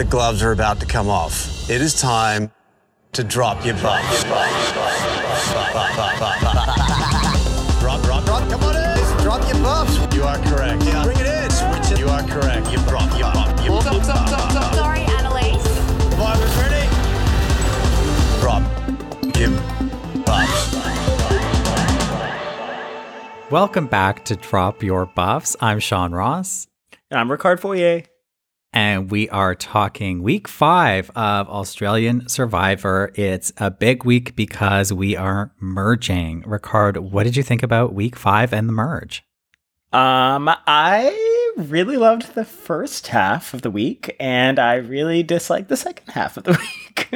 the 0.00 0.06
gloves 0.06 0.42
are 0.42 0.52
about 0.52 0.80
to 0.80 0.86
come 0.86 1.10
off. 1.10 1.68
It 1.68 1.82
is 1.82 1.92
time 1.92 2.50
to 3.12 3.22
drop 3.22 3.66
your 3.66 3.74
buffs. 3.74 4.24
drop, 4.24 4.40
drop, 8.02 8.24
drop. 8.24 8.48
Come 8.48 8.64
on 8.64 8.76
in. 8.76 9.22
Drop 9.22 9.46
your 9.52 9.62
buffs. 9.62 9.98
You 10.16 10.22
are 10.22 10.38
correct. 10.38 10.84
Yeah. 10.84 11.04
Bring 11.04 11.18
it 11.18 11.26
in. 11.26 11.50
Switch 11.50 11.92
it. 11.92 11.98
You 11.98 12.08
are 12.08 12.22
correct. 12.22 12.72
You 12.72 12.78
drop 12.88 13.10
your 13.18 13.30
buff. 13.34 13.62
You 13.62 13.78
Stop, 13.82 14.02
stop, 14.02 14.28
stop, 14.28 14.50
stop. 14.50 14.74
Sorry, 14.74 15.00
Annalise. 15.00 15.62
Survivors 16.08 16.56
ready? 16.56 16.88
Drop 18.40 18.62
your 19.36 19.50
buffs. 20.24 20.76
Welcome 23.50 23.86
back 23.86 24.24
to 24.24 24.36
Drop 24.36 24.82
Your 24.82 25.04
Buffs. 25.04 25.56
I'm 25.60 25.78
Sean 25.78 26.12
Ross, 26.12 26.68
And 27.10 27.20
I'm 27.20 27.28
Ricard 27.28 27.60
Foyer. 27.60 28.04
And 28.72 29.10
we 29.10 29.28
are 29.30 29.54
talking 29.54 30.22
week 30.22 30.46
five 30.46 31.10
of 31.10 31.48
Australian 31.48 32.28
Survivor. 32.28 33.12
It's 33.14 33.52
a 33.56 33.70
big 33.70 34.04
week 34.04 34.36
because 34.36 34.92
we 34.92 35.16
are 35.16 35.52
merging. 35.60 36.42
Ricard, 36.42 36.98
what 36.98 37.24
did 37.24 37.36
you 37.36 37.42
think 37.42 37.62
about 37.62 37.94
week 37.94 38.16
five 38.16 38.52
and 38.52 38.68
the 38.68 38.72
merge? 38.72 39.24
Um, 39.92 40.48
I 40.66 41.52
really 41.56 41.96
loved 41.96 42.34
the 42.34 42.44
first 42.44 43.08
half 43.08 43.54
of 43.54 43.62
the 43.62 43.72
week, 43.72 44.14
and 44.20 44.60
I 44.60 44.76
really 44.76 45.24
disliked 45.24 45.68
the 45.68 45.76
second 45.76 46.12
half 46.12 46.36
of 46.36 46.44
the 46.44 46.52
week. 46.60 47.08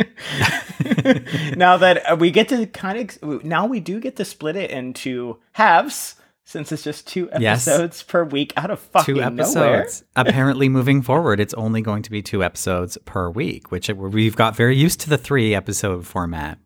now 1.57 1.77
that 1.77 2.19
we 2.19 2.33
get 2.33 2.49
to 2.49 2.67
kind 2.67 3.17
of, 3.23 3.45
now 3.45 3.67
we 3.67 3.79
do 3.79 4.01
get 4.01 4.17
to 4.17 4.25
split 4.25 4.57
it 4.57 4.73
into 4.73 5.39
halves, 5.53 6.17
since 6.45 6.71
it's 6.73 6.83
just 6.85 7.07
two 7.07 7.29
Yes. 7.39 7.67
episodes 7.67 8.03
per 8.03 8.23
week 8.25 8.53
out 8.57 8.71
of 8.71 8.79
fucking 8.79 9.15
two 9.15 9.21
nowhere. 9.21 9.81
episodes. 9.81 10.05
Apparently, 10.15 10.69
moving 10.69 11.01
forward, 11.03 11.41
it's 11.41 11.55
only 11.55 11.81
going 11.81 12.03
to 12.03 12.11
be 12.11 12.21
two 12.23 12.45
episodes 12.45 12.99
per 13.07 13.31
week, 13.31 13.71
which 13.71 13.89
we've 13.89 14.37
got 14.37 14.55
very 14.55 14.77
used 14.77 15.01
to 15.01 15.09
the 15.11 15.17
three 15.19 15.55
episode 15.55 16.07
format. 16.07 16.59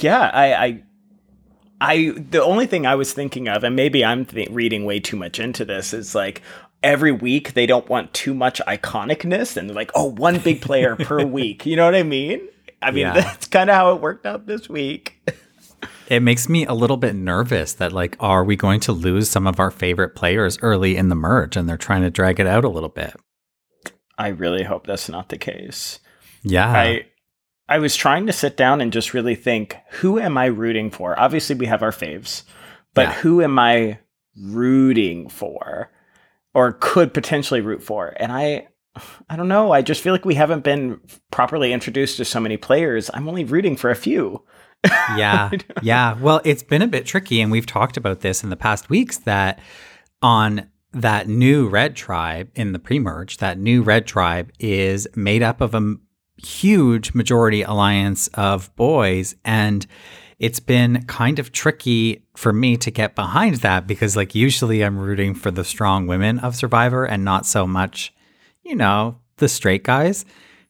Yeah, 0.00 0.30
I, 0.32 0.54
I, 0.54 0.82
I. 1.80 2.14
The 2.30 2.42
only 2.42 2.66
thing 2.66 2.86
I 2.86 2.94
was 2.94 3.12
thinking 3.12 3.48
of, 3.48 3.64
and 3.64 3.74
maybe 3.74 4.04
I'm 4.04 4.24
th- 4.24 4.50
reading 4.50 4.84
way 4.84 5.00
too 5.00 5.16
much 5.16 5.40
into 5.40 5.64
this, 5.64 5.92
is 5.92 6.14
like 6.14 6.42
every 6.82 7.10
week 7.12 7.54
they 7.54 7.66
don't 7.66 7.88
want 7.88 8.12
too 8.14 8.34
much 8.34 8.60
iconicness, 8.66 9.56
and 9.56 9.68
they're 9.68 9.74
like, 9.76 9.90
oh, 9.94 10.04
one 10.10 10.38
big 10.38 10.60
player 10.60 10.94
per 10.94 11.24
week. 11.26 11.66
You 11.66 11.76
know 11.76 11.84
what 11.84 11.94
I 11.94 12.02
mean? 12.04 12.46
I 12.80 12.90
mean, 12.92 13.06
Yeah. 13.06 13.14
that's 13.14 13.48
kind 13.48 13.70
of 13.70 13.74
how 13.76 13.94
it 13.94 14.00
worked 14.00 14.24
out 14.26 14.46
this 14.46 14.68
week. 14.68 15.20
It 16.08 16.20
makes 16.20 16.48
me 16.48 16.64
a 16.64 16.72
little 16.72 16.96
bit 16.96 17.14
nervous 17.14 17.74
that, 17.74 17.92
like, 17.92 18.16
are 18.18 18.42
we 18.42 18.56
going 18.56 18.80
to 18.80 18.92
lose 18.92 19.28
some 19.28 19.46
of 19.46 19.60
our 19.60 19.70
favorite 19.70 20.14
players 20.16 20.58
early 20.62 20.96
in 20.96 21.10
the 21.10 21.14
merge 21.14 21.54
and 21.56 21.68
they're 21.68 21.76
trying 21.76 22.00
to 22.02 22.10
drag 22.10 22.40
it 22.40 22.46
out 22.46 22.64
a 22.64 22.68
little 22.70 22.88
bit? 22.88 23.14
I 24.16 24.28
really 24.28 24.64
hope 24.64 24.86
that's 24.86 25.08
not 25.08 25.28
the 25.28 25.38
case. 25.38 26.00
Yeah. 26.42 26.68
I 26.70 27.06
I 27.68 27.78
was 27.78 27.94
trying 27.94 28.26
to 28.26 28.32
sit 28.32 28.56
down 28.56 28.80
and 28.80 28.90
just 28.92 29.12
really 29.12 29.34
think, 29.34 29.76
who 29.90 30.18
am 30.18 30.38
I 30.38 30.46
rooting 30.46 30.90
for? 30.90 31.18
Obviously, 31.20 31.54
we 31.54 31.66
have 31.66 31.82
our 31.82 31.92
faves, 31.92 32.44
but 32.94 33.02
Yeah. 33.02 33.12
who 33.12 33.42
am 33.42 33.58
I 33.58 33.98
rooting 34.42 35.28
for, 35.28 35.92
or 36.54 36.72
could 36.72 37.12
potentially 37.12 37.60
root 37.60 37.82
for? 37.82 38.14
And 38.16 38.32
I, 38.32 38.68
I 39.28 39.36
don't 39.36 39.48
know. 39.48 39.70
I 39.72 39.82
just 39.82 40.00
feel 40.00 40.14
like 40.14 40.24
we 40.24 40.34
haven't 40.36 40.64
been 40.64 41.00
properly 41.30 41.72
introduced 41.74 42.16
to 42.16 42.24
so 42.24 42.40
many 42.40 42.56
players. 42.56 43.10
I'm 43.12 43.28
only 43.28 43.44
rooting 43.44 43.76
for 43.76 43.90
a 43.90 43.94
few. 43.94 44.42
yeah. 45.16 45.50
Yeah. 45.82 46.14
Well, 46.20 46.40
it's 46.44 46.62
been 46.62 46.82
a 46.82 46.86
bit 46.86 47.06
tricky. 47.06 47.40
And 47.40 47.50
we've 47.50 47.66
talked 47.66 47.96
about 47.96 48.20
this 48.20 48.42
in 48.42 48.50
the 48.50 48.56
past 48.56 48.88
weeks 48.90 49.18
that 49.18 49.60
on 50.22 50.68
that 50.92 51.28
new 51.28 51.68
red 51.68 51.96
tribe 51.96 52.50
in 52.54 52.72
the 52.72 52.78
pre 52.78 52.98
merge, 52.98 53.38
that 53.38 53.58
new 53.58 53.82
red 53.82 54.06
tribe 54.06 54.50
is 54.58 55.06
made 55.14 55.42
up 55.42 55.60
of 55.60 55.74
a 55.74 55.96
huge 56.38 57.14
majority 57.14 57.62
alliance 57.62 58.28
of 58.28 58.74
boys. 58.76 59.34
And 59.44 59.86
it's 60.38 60.60
been 60.60 61.04
kind 61.06 61.38
of 61.38 61.50
tricky 61.50 62.24
for 62.36 62.52
me 62.52 62.76
to 62.76 62.90
get 62.90 63.16
behind 63.16 63.56
that 63.56 63.86
because, 63.86 64.16
like, 64.16 64.34
usually 64.34 64.84
I'm 64.84 64.98
rooting 64.98 65.34
for 65.34 65.50
the 65.50 65.64
strong 65.64 66.06
women 66.06 66.38
of 66.38 66.54
Survivor 66.54 67.04
and 67.04 67.24
not 67.24 67.44
so 67.44 67.66
much, 67.66 68.14
you 68.62 68.76
know, 68.76 69.18
the 69.38 69.48
straight 69.48 69.82
guys. 69.82 70.24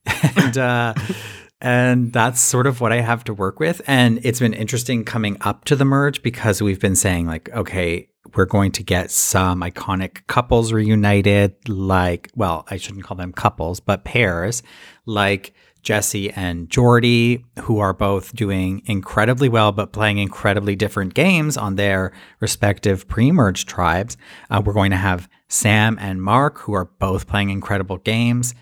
and, 0.37 0.57
uh, 0.57 0.95
and 1.61 2.13
that's 2.13 2.41
sort 2.41 2.67
of 2.67 2.81
what 2.81 2.93
I 2.93 3.01
have 3.01 3.25
to 3.25 3.35
work 3.35 3.59
with. 3.59 3.81
And 3.87 4.21
it's 4.23 4.39
been 4.39 4.55
interesting 4.55 5.05
coming 5.05 5.37
up 5.41 5.65
to 5.65 5.77
the 5.77 5.85
merge 5.85 6.23
because 6.23 6.63
we've 6.63 6.81
been 6.81 6.97
saying, 6.97 7.27
like, 7.27 7.49
okay, 7.51 8.09
we're 8.35 8.45
going 8.45 8.73
to 8.73 8.83
get 8.83 9.11
some 9.11 9.61
iconic 9.63 10.27
couples 10.27 10.73
reunited, 10.73 11.69
like, 11.69 12.31
well, 12.35 12.65
I 12.71 12.77
shouldn't 12.77 13.05
call 13.05 13.17
them 13.17 13.33
couples, 13.33 13.81
but 13.81 14.05
pairs, 14.05 14.63
like 15.07 15.53
Jesse 15.83 16.31
and 16.33 16.69
Jordy, 16.69 17.45
who 17.61 17.79
are 17.79 17.95
both 17.95 18.35
doing 18.37 18.83
incredibly 18.85 19.49
well, 19.49 19.73
but 19.73 19.93
playing 19.93 20.19
incredibly 20.19 20.77
different 20.77 21.15
games 21.15 21.57
on 21.57 21.77
their 21.77 22.13
respective 22.41 23.09
pre 23.09 23.33
merge 23.33 23.67
tribes. 23.67 24.17
Uh, 24.51 24.63
we're 24.65 24.75
going 24.75 24.91
to 24.91 24.97
have 24.97 25.29
Sam 25.49 25.97
and 26.01 26.23
Mark, 26.23 26.59
who 26.59 26.75
are 26.75 26.85
both 26.85 27.27
playing 27.27 27.51
incredible 27.51 27.97
games, 27.99 28.55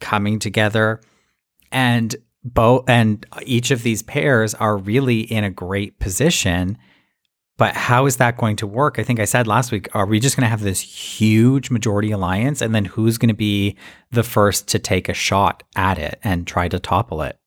coming 0.00 0.38
together 0.38 1.00
and 1.72 2.14
both 2.54 2.88
and 2.88 3.26
each 3.42 3.70
of 3.70 3.82
these 3.82 4.02
pairs 4.02 4.54
are 4.54 4.76
really 4.76 5.20
in 5.20 5.44
a 5.44 5.50
great 5.50 5.98
position 5.98 6.78
but 7.58 7.74
how 7.74 8.06
is 8.06 8.16
that 8.16 8.36
going 8.36 8.56
to 8.56 8.66
work 8.66 8.98
i 8.98 9.02
think 9.02 9.20
i 9.20 9.24
said 9.24 9.46
last 9.46 9.72
week 9.72 9.88
are 9.94 10.06
we 10.06 10.20
just 10.20 10.36
going 10.36 10.44
to 10.44 10.50
have 10.50 10.62
this 10.62 10.80
huge 10.80 11.70
majority 11.70 12.10
alliance 12.10 12.62
and 12.62 12.74
then 12.74 12.84
who's 12.84 13.18
going 13.18 13.28
to 13.28 13.34
be 13.34 13.76
the 14.12 14.22
first 14.22 14.68
to 14.68 14.78
take 14.78 15.08
a 15.08 15.14
shot 15.14 15.62
at 15.74 15.98
it 15.98 16.18
and 16.22 16.46
try 16.46 16.68
to 16.68 16.78
topple 16.78 17.20
it 17.20 17.38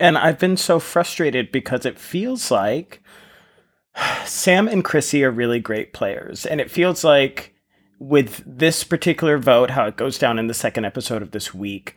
And 0.00 0.18
I've 0.18 0.38
been 0.38 0.56
so 0.56 0.80
frustrated 0.80 1.52
because 1.52 1.86
it 1.86 1.98
feels 1.98 2.50
like 2.50 3.02
Sam 4.24 4.66
and 4.68 4.82
Chrissy 4.82 5.22
are 5.24 5.30
really 5.30 5.60
great 5.60 5.92
players. 5.92 6.46
And 6.46 6.60
it 6.60 6.70
feels 6.70 7.04
like 7.04 7.54
with 7.98 8.42
this 8.44 8.82
particular 8.84 9.38
vote, 9.38 9.70
how 9.70 9.86
it 9.86 9.96
goes 9.96 10.18
down 10.18 10.38
in 10.38 10.48
the 10.48 10.54
second 10.54 10.86
episode 10.86 11.22
of 11.22 11.30
this 11.30 11.54
week, 11.54 11.94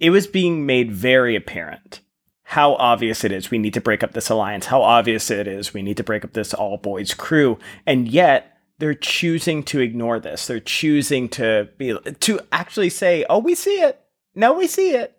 it 0.00 0.10
was 0.10 0.26
being 0.26 0.66
made 0.66 0.90
very 0.90 1.36
apparent 1.36 2.00
how 2.42 2.74
obvious 2.74 3.22
it 3.22 3.30
is 3.30 3.50
we 3.50 3.58
need 3.58 3.74
to 3.74 3.80
break 3.80 4.02
up 4.02 4.12
this 4.12 4.28
alliance, 4.28 4.66
how 4.66 4.82
obvious 4.82 5.30
it 5.30 5.46
is 5.46 5.72
we 5.72 5.82
need 5.82 5.96
to 5.96 6.02
break 6.02 6.24
up 6.24 6.32
this 6.32 6.52
all 6.52 6.78
boys 6.78 7.14
crew. 7.14 7.56
And 7.86 8.08
yet, 8.08 8.58
they're 8.78 8.94
choosing 8.94 9.62
to 9.64 9.78
ignore 9.78 10.18
this. 10.18 10.48
They're 10.48 10.58
choosing 10.58 11.28
to 11.28 11.68
be 11.78 11.96
to 11.96 12.40
actually 12.50 12.90
say, 12.90 13.24
"Oh, 13.30 13.38
we 13.38 13.54
see 13.54 13.80
it. 13.82 14.00
No, 14.34 14.54
we 14.54 14.66
see 14.66 14.94
it." 14.96 15.16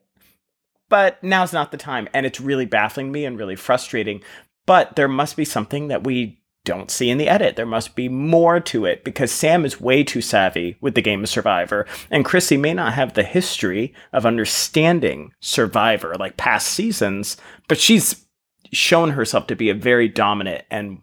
but 0.92 1.24
now's 1.24 1.54
not 1.54 1.72
the 1.72 1.78
time. 1.78 2.10
And 2.14 2.26
it's 2.26 2.42
really 2.42 2.66
baffling 2.66 3.14
me 3.14 3.24
and 3.24 3.40
really 3.40 3.56
frustrating. 3.56 4.22
But 4.66 4.98
there 4.98 5.08
must 5.08 5.38
be 5.38 5.46
something 5.46 5.88
that 5.88 6.04
we 6.04 6.41
don't 6.64 6.92
see 6.92 7.10
in 7.10 7.18
the 7.18 7.28
edit. 7.28 7.56
There 7.56 7.66
must 7.66 7.96
be 7.96 8.08
more 8.08 8.60
to 8.60 8.86
it 8.86 9.04
because 9.04 9.32
Sam 9.32 9.66
is 9.66 9.82
way 9.82 10.04
too 10.04 10.22
savvy 10.22 10.78
with 10.80 10.94
the 10.96 11.02
game 11.02 11.24
of 11.24 11.30
Survivor, 11.30 11.88
and 12.12 12.24
Chrissy 12.26 12.58
may 12.58 12.74
not 12.74 12.94
have 12.94 13.14
the 13.14 13.24
history 13.24 13.94
of 14.14 14.26
understanding 14.26 15.34
Survivor 15.40 16.16
like 16.20 16.38
past 16.38 16.68
seasons, 16.68 17.38
but 17.68 17.80
she's 17.80 18.26
shown 18.72 19.12
herself 19.12 19.48
to 19.48 19.56
be 19.56 19.70
a 19.70 19.74
very 19.76 20.08
dominant 20.08 20.64
and 20.70 21.02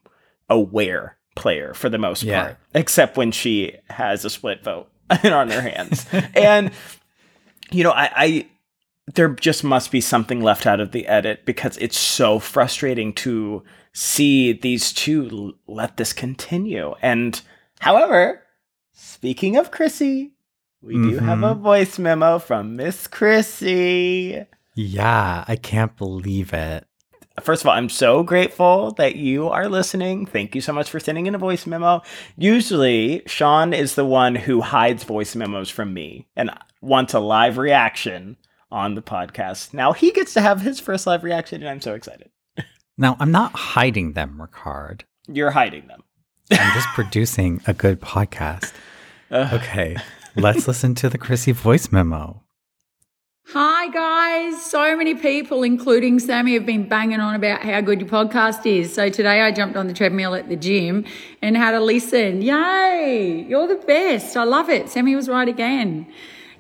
aware 0.49 1.17
player 1.35 1.75
for 1.75 1.89
the 1.89 1.99
most 1.99 2.23
Yeah. 2.23 2.43
part, 2.43 2.57
except 2.75 3.17
when 3.17 3.33
she 3.33 3.75
has 3.91 4.25
a 4.25 4.31
split 4.31 4.63
vote 4.65 4.89
on 5.25 5.51
her 5.51 5.61
hands. 5.61 6.07
and 6.35 6.71
you 7.71 7.85
know, 7.85 7.91
I, 7.93 8.11
I 8.17 8.47
there 9.15 9.29
just 9.31 9.65
must 9.65 9.91
be 9.91 10.01
something 10.01 10.41
left 10.41 10.67
out 10.67 10.81
of 10.81 10.93
the 10.93 11.07
edit 11.07 11.45
because 11.47 11.77
it's 11.79 11.99
so 11.99 12.39
frustrating 12.39 13.13
to 13.15 13.63
see 13.99 14.53
these 14.53 14.93
two 14.93 15.57
let 15.67 15.97
this 15.97 16.13
continue. 16.13 16.95
And 17.03 17.41
however, 17.81 18.45
speaking 18.93 19.57
of 19.57 19.73
Chrissy, 19.73 20.35
we 20.81 20.95
do 20.95 21.17
mm-hmm. 21.17 21.27
have 21.27 21.43
a 21.43 21.55
voice 21.55 21.99
memo 21.99 22.39
from 22.39 22.77
Miss 22.77 23.09
Chrissy. 23.09 24.45
yeah 24.77 25.45
i 25.49 25.57
can't 25.57 25.97
believe 25.97 26.53
it 26.53 26.85
First 27.41 27.63
of 27.63 27.69
all, 27.69 27.75
I'm 27.75 27.89
so 27.89 28.25
grateful 28.25 28.91
that 28.95 29.15
you 29.15 29.49
are 29.49 29.69
listening. 29.69 30.27
Thank 30.27 30.57
you 30.57 30.61
so 30.61 30.73
much 30.73 30.91
for 30.91 30.99
sending 30.99 31.27
in 31.27 31.37
a 31.37 31.39
voice 31.39 31.69
memo. 31.69 32.03
Usually, 32.37 33.23
Sean 33.27 33.73
is 33.73 33.95
the 33.95 34.05
one 34.05 34.35
who 34.35 34.61
hides 34.61 35.05
voice 35.05 35.37
memos 35.37 35.71
from 35.71 35.95
me 35.95 36.27
and 36.35 36.51
wants 36.81 37.15
a 37.15 37.21
live 37.21 37.57
reaction 37.57 38.39
on 38.73 38.97
the 38.97 39.03
podcast. 39.03 39.73
Now 39.73 39.93
he 39.93 40.11
gets 40.11 40.35
to 40.35 40.41
have 40.41 40.63
his 40.63 40.81
first 40.81 41.07
live 41.07 41.23
reaction, 41.23 41.63
and 41.63 41.71
I'm 41.71 41.81
so 41.81 41.95
excited. 41.95 42.29
Now 42.99 43.17
i'm 43.21 43.31
not 43.31 43.53
hiding 43.53 44.13
them 44.13 44.39
ricard 44.39 45.03
You're 45.27 45.53
hiding 45.53 45.87
them. 45.87 46.03
i'm 46.51 46.75
just 46.75 46.89
producing 46.89 47.61
a 47.67 47.73
good 47.73 48.01
podcast 48.01 48.73
uh. 49.31 49.49
okay 49.55 49.97
let's 50.37 50.69
listen 50.69 50.95
to 50.97 51.09
the 51.09 51.19
chrissy 51.19 51.53
voice 51.53 51.91
memo 51.91 52.43
Hi, 53.55 53.89
guys. 53.89 54.63
So 54.63 54.95
many 54.95 55.15
people, 55.15 55.63
including 55.63 56.19
Sammy, 56.19 56.53
have 56.53 56.67
been 56.67 56.87
banging 56.87 57.19
on 57.19 57.35
about 57.35 57.63
how 57.63 57.81
good 57.81 57.99
your 57.99 58.09
podcast 58.11 58.67
is. 58.67 58.93
So 58.93 59.09
today 59.09 59.41
I 59.41 59.53
jumped 59.53 59.75
on 59.75 59.87
the 59.87 59.95
treadmill 59.95 60.35
at 60.35 60.51
the 60.51 60.57
gym 60.57 61.07
and 61.41 61.57
had 61.57 61.73
a 61.73 61.81
listen. 61.81 62.43
Yay! 62.43 63.47
You're 63.49 63.67
the 63.67 63.83
best. 63.87 64.37
I 64.37 64.45
love 64.45 64.69
it. 64.69 64.91
Sammy 64.91 65.17
was 65.17 65.31
right 65.31 65.49
again. 65.49 66.07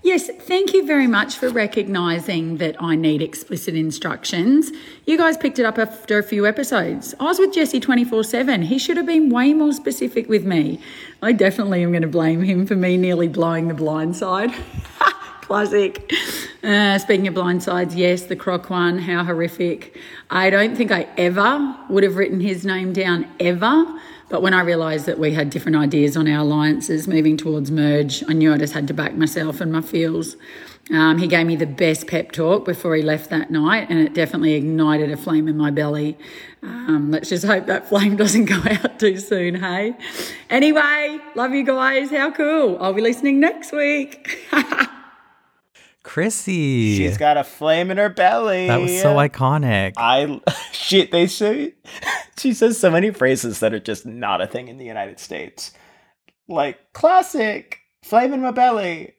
Yes, 0.09 0.31
thank 0.31 0.73
you 0.73 0.87
very 0.87 1.07
much 1.07 1.37
for 1.37 1.51
recognizing 1.51 2.57
that 2.57 2.83
I 2.83 2.97
need 2.97 3.21
explicit 3.21 3.75
instructions. 3.75 4.73
You 5.05 5.19
guys 5.19 5.37
picked 5.37 5.59
it 5.59 5.67
up 5.67 5.77
after 5.77 6.17
a 6.19 6.23
few 6.23 6.47
episodes. 6.47 7.15
I 7.21 7.25
was 7.25 7.39
with 7.39 7.53
Jesse 7.53 7.79
24 7.79 8.25
7. 8.25 8.63
He 8.63 8.79
should 8.79 8.97
have 8.97 9.05
been 9.05 9.29
way 9.29 9.53
more 9.53 9.75
specific 9.75 10.27
with 10.27 10.47
me. 10.47 10.81
I 11.21 11.33
definitely 11.33 11.83
am 11.83 11.91
going 11.91 12.01
to 12.01 12.09
blame 12.09 12.43
him 12.43 12.65
for 12.65 12.75
me 12.75 12.97
nearly 12.97 13.29
blowing 13.29 13.69
the 13.69 13.75
blind 13.75 14.17
side. 14.17 14.51
Classic. 15.43 16.11
Uh, 16.63 16.99
speaking 16.99 17.29
of 17.29 17.35
blind 17.35 17.63
sides, 17.63 17.95
yes, 17.95 18.23
the 18.23 18.37
croc 18.37 18.71
one, 18.71 18.99
how 19.01 19.25
horrific. 19.25 20.01
I 20.31 20.49
don't 20.49 20.75
think 20.75 20.91
I 20.91 21.07
ever 21.19 21.77
would 21.91 22.03
have 22.03 22.17
written 22.17 22.41
his 22.41 22.65
name 22.65 22.95
down 22.95 23.31
ever. 23.41 23.85
But 24.29 24.43
when 24.43 24.53
I 24.53 24.61
realised 24.61 25.07
that 25.07 25.19
we 25.19 25.33
had 25.33 25.51
different 25.51 25.77
ideas 25.77 26.17
on 26.17 26.29
our 26.29 26.41
alliances 26.41 27.09
moving 27.09 27.37
towards 27.37 27.71
merge, 27.71 28.23
I 28.29 28.35
knew 28.35 28.53
I 28.53 28.59
just 28.59 28.75
had 28.75 28.87
to 28.89 28.95
back 28.95 29.15
myself 29.15 29.61
and 29.61 29.73
my 29.73 29.81
feels. 29.81 30.37
Um, 30.91 31.19
he 31.19 31.27
gave 31.27 31.47
me 31.47 31.57
the 31.57 31.67
best 31.67 32.07
pep 32.07 32.33
talk 32.33 32.65
before 32.65 32.95
he 32.95 33.03
left 33.03 33.29
that 33.31 33.51
night, 33.51 33.89
and 33.91 33.99
it 33.99 34.15
definitely 34.15 34.55
ignited 34.55 35.11
a 35.11 35.17
flame 35.17 35.47
in 35.47 35.57
my 35.57 35.71
belly. 35.71 36.17
Um, 36.63 37.11
let's 37.11 37.29
just 37.29 37.45
hope 37.45 37.67
that 37.67 37.89
flame 37.89 38.17
doesn't 38.23 38.47
go 38.47 38.61
out 38.65 38.99
too 38.99 39.19
soon, 39.19 39.57
hey? 39.57 39.95
Anyway, 40.49 41.19
love 41.35 41.53
you 41.53 41.65
guys. 41.65 42.11
How 42.11 42.31
cool. 42.31 42.79
I'll 42.81 42.95
be 42.95 43.03
listening 43.03 43.41
next 43.41 43.73
week. 43.73 44.47
Chrissy. 46.09 46.97
She's 46.97 47.19
got 47.19 47.37
a 47.37 47.45
flame 47.45 47.91
in 47.91 47.99
her 47.99 48.09
belly. 48.09 48.67
that 48.67 48.81
was 48.81 48.99
so 48.99 49.17
iconic. 49.17 49.93
I 49.99 50.41
shit. 50.73 51.11
They 51.13 51.27
say 51.27 51.75
she 52.39 52.55
says 52.55 52.81
so 52.81 52.91
many 52.91 53.11
phrases 53.11 53.61
that 53.61 53.75
are 53.75 53.79
just 53.79 54.07
not 54.07 54.41
a 54.41 54.47
thing 54.47 54.69
in 54.69 54.79
the 54.79 54.87
United 54.87 55.21
States. 55.21 55.71
Like 56.49 56.95
classic, 56.95 57.81
flame 58.03 58.33
in 58.33 58.41
my 58.41 58.53
belly, 58.53 59.17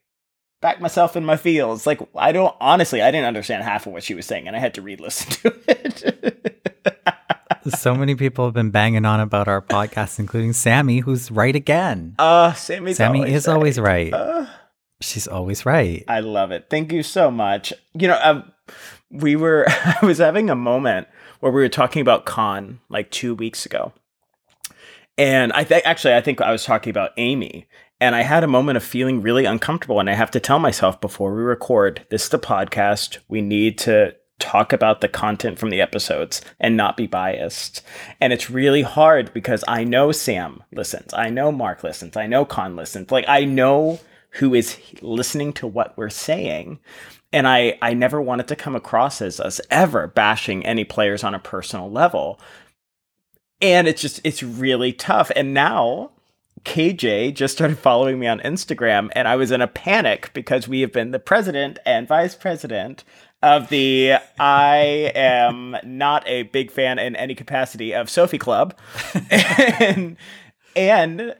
back 0.62 0.82
myself 0.82 1.16
in 1.16 1.24
my 1.24 1.38
feels. 1.38 1.86
Like 1.86 2.02
I 2.16 2.32
don't 2.32 2.56
honestly, 2.60 3.04
I 3.04 3.12
didn't 3.12 3.28
understand 3.28 3.64
half 3.64 3.86
of 3.86 3.94
what 3.94 4.04
she 4.04 4.16
was 4.16 4.26
saying, 4.26 4.48
and 4.48 4.56
I 4.56 4.60
had 4.60 4.74
to 4.74 4.82
re-listen 4.82 5.32
to 5.52 5.56
it. 5.68 7.06
so 7.78 7.94
many 7.94 8.16
people 8.16 8.46
have 8.46 8.56
been 8.56 8.72
banging 8.72 9.06
on 9.06 9.20
about 9.20 9.48
our 9.48 9.62
podcast, 9.62 10.18
including 10.18 10.54
Sammy, 10.54 11.02
who's 11.02 11.30
right 11.30 11.56
again. 11.56 12.16
Uh, 12.18 12.54
Sammy's 12.54 12.98
Sammy 12.98 13.20
always 13.20 13.36
is 13.36 13.48
right. 13.48 13.54
always 13.54 13.80
right. 13.80 14.12
Uh, 14.12 14.48
She's 15.02 15.28
always 15.28 15.66
right. 15.66 16.04
I 16.08 16.20
love 16.20 16.52
it. 16.52 16.68
Thank 16.70 16.92
you 16.92 17.04
so 17.04 17.32
much. 17.32 17.72
You 17.94 18.10
know, 18.10 18.20
um, 18.22 18.52
we 19.10 19.36
were 19.36 19.66
I 19.70 20.06
was 20.06 20.18
having 20.18 20.50
a 20.50 20.56
moment 20.56 21.08
where 21.40 21.52
we 21.52 21.62
were 21.62 21.70
talking 21.70 22.02
about 22.02 22.26
con 22.26 22.80
like 22.90 23.10
two 23.12 23.34
weeks 23.34 23.66
ago, 23.66 23.94
and 25.18 25.54
I 25.54 25.64
think 25.64 25.86
actually 25.86 26.16
I 26.16 26.22
think 26.22 26.42
I 26.42 26.52
was 26.52 26.66
talking 26.66 26.92
about 26.92 27.12
Amy, 27.18 27.68
and 28.02 28.16
I 28.16 28.24
had 28.24 28.44
a 28.44 28.48
moment 28.48 28.78
of 28.78 28.84
feeling 28.84 29.22
really 29.22 29.46
uncomfortable, 29.46 30.00
and 30.00 30.10
I 30.10 30.14
have 30.14 30.32
to 30.32 30.40
tell 30.40 30.60
myself 30.60 31.00
before 31.00 31.34
we 31.34 31.42
record, 31.42 32.06
this 32.10 32.24
is 32.24 32.30
the 32.30 32.40
podcast. 32.40 33.20
We 33.28 33.42
need 33.42 33.78
to 33.80 34.16
talk 34.40 34.72
about 34.74 35.02
the 35.02 35.10
content 35.10 35.60
from 35.60 35.70
the 35.70 35.82
episodes 35.82 36.42
and 36.60 36.78
not 36.78 36.96
be 36.98 37.08
biased. 37.08 37.82
And 38.22 38.32
it's 38.32 38.50
really 38.50 38.82
hard 38.82 39.34
because 39.34 39.66
I 39.68 39.84
know 39.84 40.12
Sam 40.12 40.64
listens, 40.72 41.14
I 41.14 41.30
know 41.30 41.52
Mark 41.52 41.84
listens, 41.84 42.18
I 42.18 42.26
know 42.26 42.46
Khanh 42.46 42.76
listens. 42.76 43.12
Like 43.12 43.26
I 43.28 43.44
know 43.44 44.00
who 44.32 44.54
is 44.54 44.78
listening 45.02 45.54
to 45.54 45.68
what 45.68 45.98
we're 45.98 46.10
saying. 46.10 46.80
And 47.32 47.48
I, 47.48 47.78
I 47.82 47.94
never 47.94 48.22
wanted 48.22 48.48
to 48.48 48.56
come 48.56 48.76
across 48.76 49.22
as 49.22 49.40
us 49.40 49.62
ever 49.70 50.08
bashing 50.08 50.66
any 50.66 50.84
players 50.84 51.24
on 51.24 51.36
a 51.36 51.40
personal 51.40 51.92
level. 51.92 52.40
And 53.62 53.88
it's 53.88 54.02
just, 54.02 54.22
it's 54.24 54.42
really 54.42 54.94
tough. 54.94 55.32
And 55.36 55.54
now 55.54 56.12
KJ 56.66 57.34
just 57.36 57.56
started 57.56 57.78
following 57.80 58.20
me 58.20 58.28
on 58.28 58.40
Instagram, 58.40 59.10
and 59.14 59.28
I 59.28 59.36
was 59.36 59.52
in 59.52 59.62
a 59.62 59.68
panic 59.68 60.32
because 60.34 60.68
we 60.68 60.82
have 60.82 60.92
been 60.92 61.12
the 61.12 61.20
president 61.20 61.80
and 61.86 62.08
vice 62.08 62.36
president 62.36 63.04
of 63.42 63.70
the 63.70 64.16
I 64.38 65.12
am 65.16 65.78
not 65.84 66.28
a 66.28 66.44
big 66.44 66.72
fan 66.72 67.00
in 67.00 67.16
any 67.16 67.36
capacity 67.36 67.94
of 67.94 68.10
Sophie 68.10 68.38
Club. 68.38 68.78
and, 69.30 70.18
and 70.76 71.36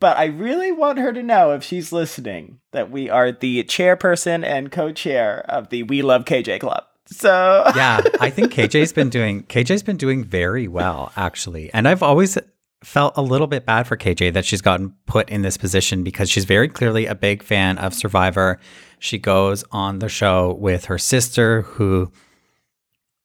but 0.00 0.16
I 0.16 0.26
really 0.26 0.72
want 0.72 0.98
her 0.98 1.12
to 1.12 1.22
know 1.22 1.52
if 1.52 1.62
she's 1.62 1.92
listening 1.92 2.60
that 2.72 2.90
we 2.90 3.10
are 3.10 3.32
the 3.32 3.64
chairperson 3.64 4.44
and 4.44 4.70
co-chair 4.70 5.44
of 5.48 5.70
the 5.70 5.82
We 5.82 6.02
Love 6.02 6.24
KJ 6.24 6.60
Club. 6.60 6.84
So 7.06 7.64
yeah, 7.76 8.02
I 8.20 8.30
think 8.30 8.52
KJ's 8.52 8.92
been 8.92 9.08
doing 9.08 9.44
KJ's 9.44 9.82
been 9.82 9.96
doing 9.96 10.24
very 10.24 10.68
well 10.68 11.12
actually. 11.16 11.72
And 11.72 11.88
I've 11.88 12.02
always 12.02 12.38
felt 12.84 13.16
a 13.16 13.22
little 13.22 13.46
bit 13.46 13.66
bad 13.66 13.86
for 13.86 13.96
KJ 13.96 14.34
that 14.34 14.44
she's 14.44 14.60
gotten 14.60 14.94
put 15.06 15.28
in 15.30 15.42
this 15.42 15.56
position 15.56 16.04
because 16.04 16.30
she's 16.30 16.44
very 16.44 16.68
clearly 16.68 17.06
a 17.06 17.14
big 17.14 17.42
fan 17.42 17.78
of 17.78 17.94
Survivor. 17.94 18.60
She 18.98 19.18
goes 19.18 19.64
on 19.72 19.98
the 19.98 20.08
show 20.08 20.54
with 20.54 20.84
her 20.84 20.98
sister 20.98 21.62
who 21.62 22.12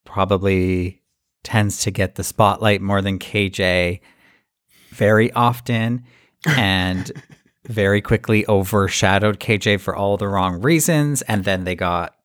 probably 0.05 1.01
tends 1.43 1.81
to 1.81 1.91
get 1.91 2.15
the 2.15 2.23
spotlight 2.23 2.81
more 2.81 3.01
than 3.01 3.19
KJ 3.19 3.99
very 4.89 5.31
often 5.33 6.03
and 6.47 7.11
very 7.67 8.01
quickly 8.01 8.45
overshadowed 8.47 9.39
KJ 9.39 9.79
for 9.79 9.95
all 9.95 10.17
the 10.17 10.27
wrong 10.27 10.61
reasons. 10.61 11.21
And 11.23 11.45
then 11.45 11.63
they 11.63 11.75
got 11.75 12.15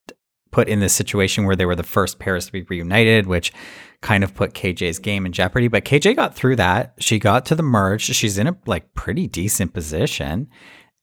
put 0.50 0.68
in 0.68 0.80
this 0.80 0.94
situation 0.94 1.44
where 1.44 1.56
they 1.56 1.66
were 1.66 1.76
the 1.76 1.82
first 1.82 2.18
pairs 2.18 2.46
to 2.46 2.52
be 2.52 2.62
reunited, 2.62 3.26
which 3.26 3.52
kind 4.00 4.24
of 4.24 4.34
put 4.34 4.54
KJ's 4.54 4.98
game 4.98 5.26
in 5.26 5.32
jeopardy. 5.32 5.68
But 5.68 5.84
KJ 5.84 6.16
got 6.16 6.34
through 6.34 6.56
that. 6.56 6.94
She 6.98 7.18
got 7.18 7.44
to 7.46 7.54
the 7.54 7.62
merge. 7.62 8.02
She's 8.02 8.38
in 8.38 8.46
a 8.46 8.56
like 8.66 8.94
pretty 8.94 9.26
decent 9.26 9.74
position. 9.74 10.48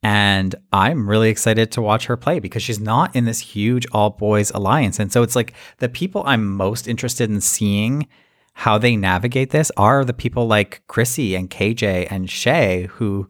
And 0.04 0.54
I'm 0.72 1.10
really 1.10 1.30
excited 1.30 1.72
to 1.72 1.82
watch 1.82 2.06
her 2.06 2.16
play 2.18 2.40
because 2.40 2.62
she's 2.62 2.80
not 2.80 3.16
in 3.16 3.26
this 3.26 3.40
huge 3.40 3.88
all 3.92 4.12
boys 4.12 4.52
alliance. 4.52 5.00
And 5.00 5.12
so 5.12 5.24
it's 5.24 5.36
like 5.36 5.54
the 5.80 5.90
people 5.90 6.22
I'm 6.26 6.56
most 6.56 6.88
interested 6.88 7.30
in 7.30 7.42
seeing 7.42 8.08
how 8.58 8.78
they 8.78 8.96
navigate 8.96 9.50
this 9.50 9.70
are 9.76 10.06
the 10.06 10.14
people 10.14 10.48
like 10.48 10.82
Chrissy 10.88 11.36
and 11.36 11.50
KJ 11.50 12.08
and 12.10 12.30
Shay 12.30 12.88
who 12.94 13.28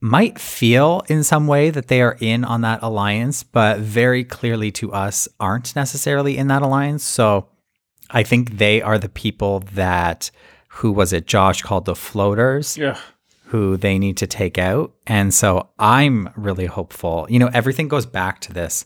might 0.00 0.40
feel 0.40 1.02
in 1.08 1.22
some 1.22 1.46
way 1.46 1.70
that 1.70 1.86
they 1.86 2.02
are 2.02 2.16
in 2.20 2.44
on 2.44 2.60
that 2.62 2.82
alliance, 2.82 3.44
but 3.44 3.78
very 3.78 4.24
clearly 4.24 4.72
to 4.72 4.92
us 4.92 5.28
aren't 5.38 5.74
necessarily 5.76 6.36
in 6.36 6.48
that 6.48 6.62
alliance. 6.62 7.04
So 7.04 7.48
I 8.10 8.24
think 8.24 8.58
they 8.58 8.82
are 8.82 8.98
the 8.98 9.08
people 9.08 9.60
that 9.74 10.32
who 10.68 10.90
was 10.90 11.12
it 11.12 11.28
Josh 11.28 11.62
called 11.62 11.84
the 11.84 11.94
floaters 11.94 12.76
yeah. 12.76 12.98
who 13.46 13.76
they 13.76 14.00
need 14.00 14.16
to 14.16 14.26
take 14.26 14.58
out. 14.58 14.94
And 15.06 15.32
so 15.32 15.68
I'm 15.78 16.28
really 16.36 16.66
hopeful. 16.66 17.26
You 17.30 17.38
know, 17.38 17.50
everything 17.54 17.86
goes 17.86 18.04
back 18.04 18.40
to 18.42 18.52
this 18.52 18.84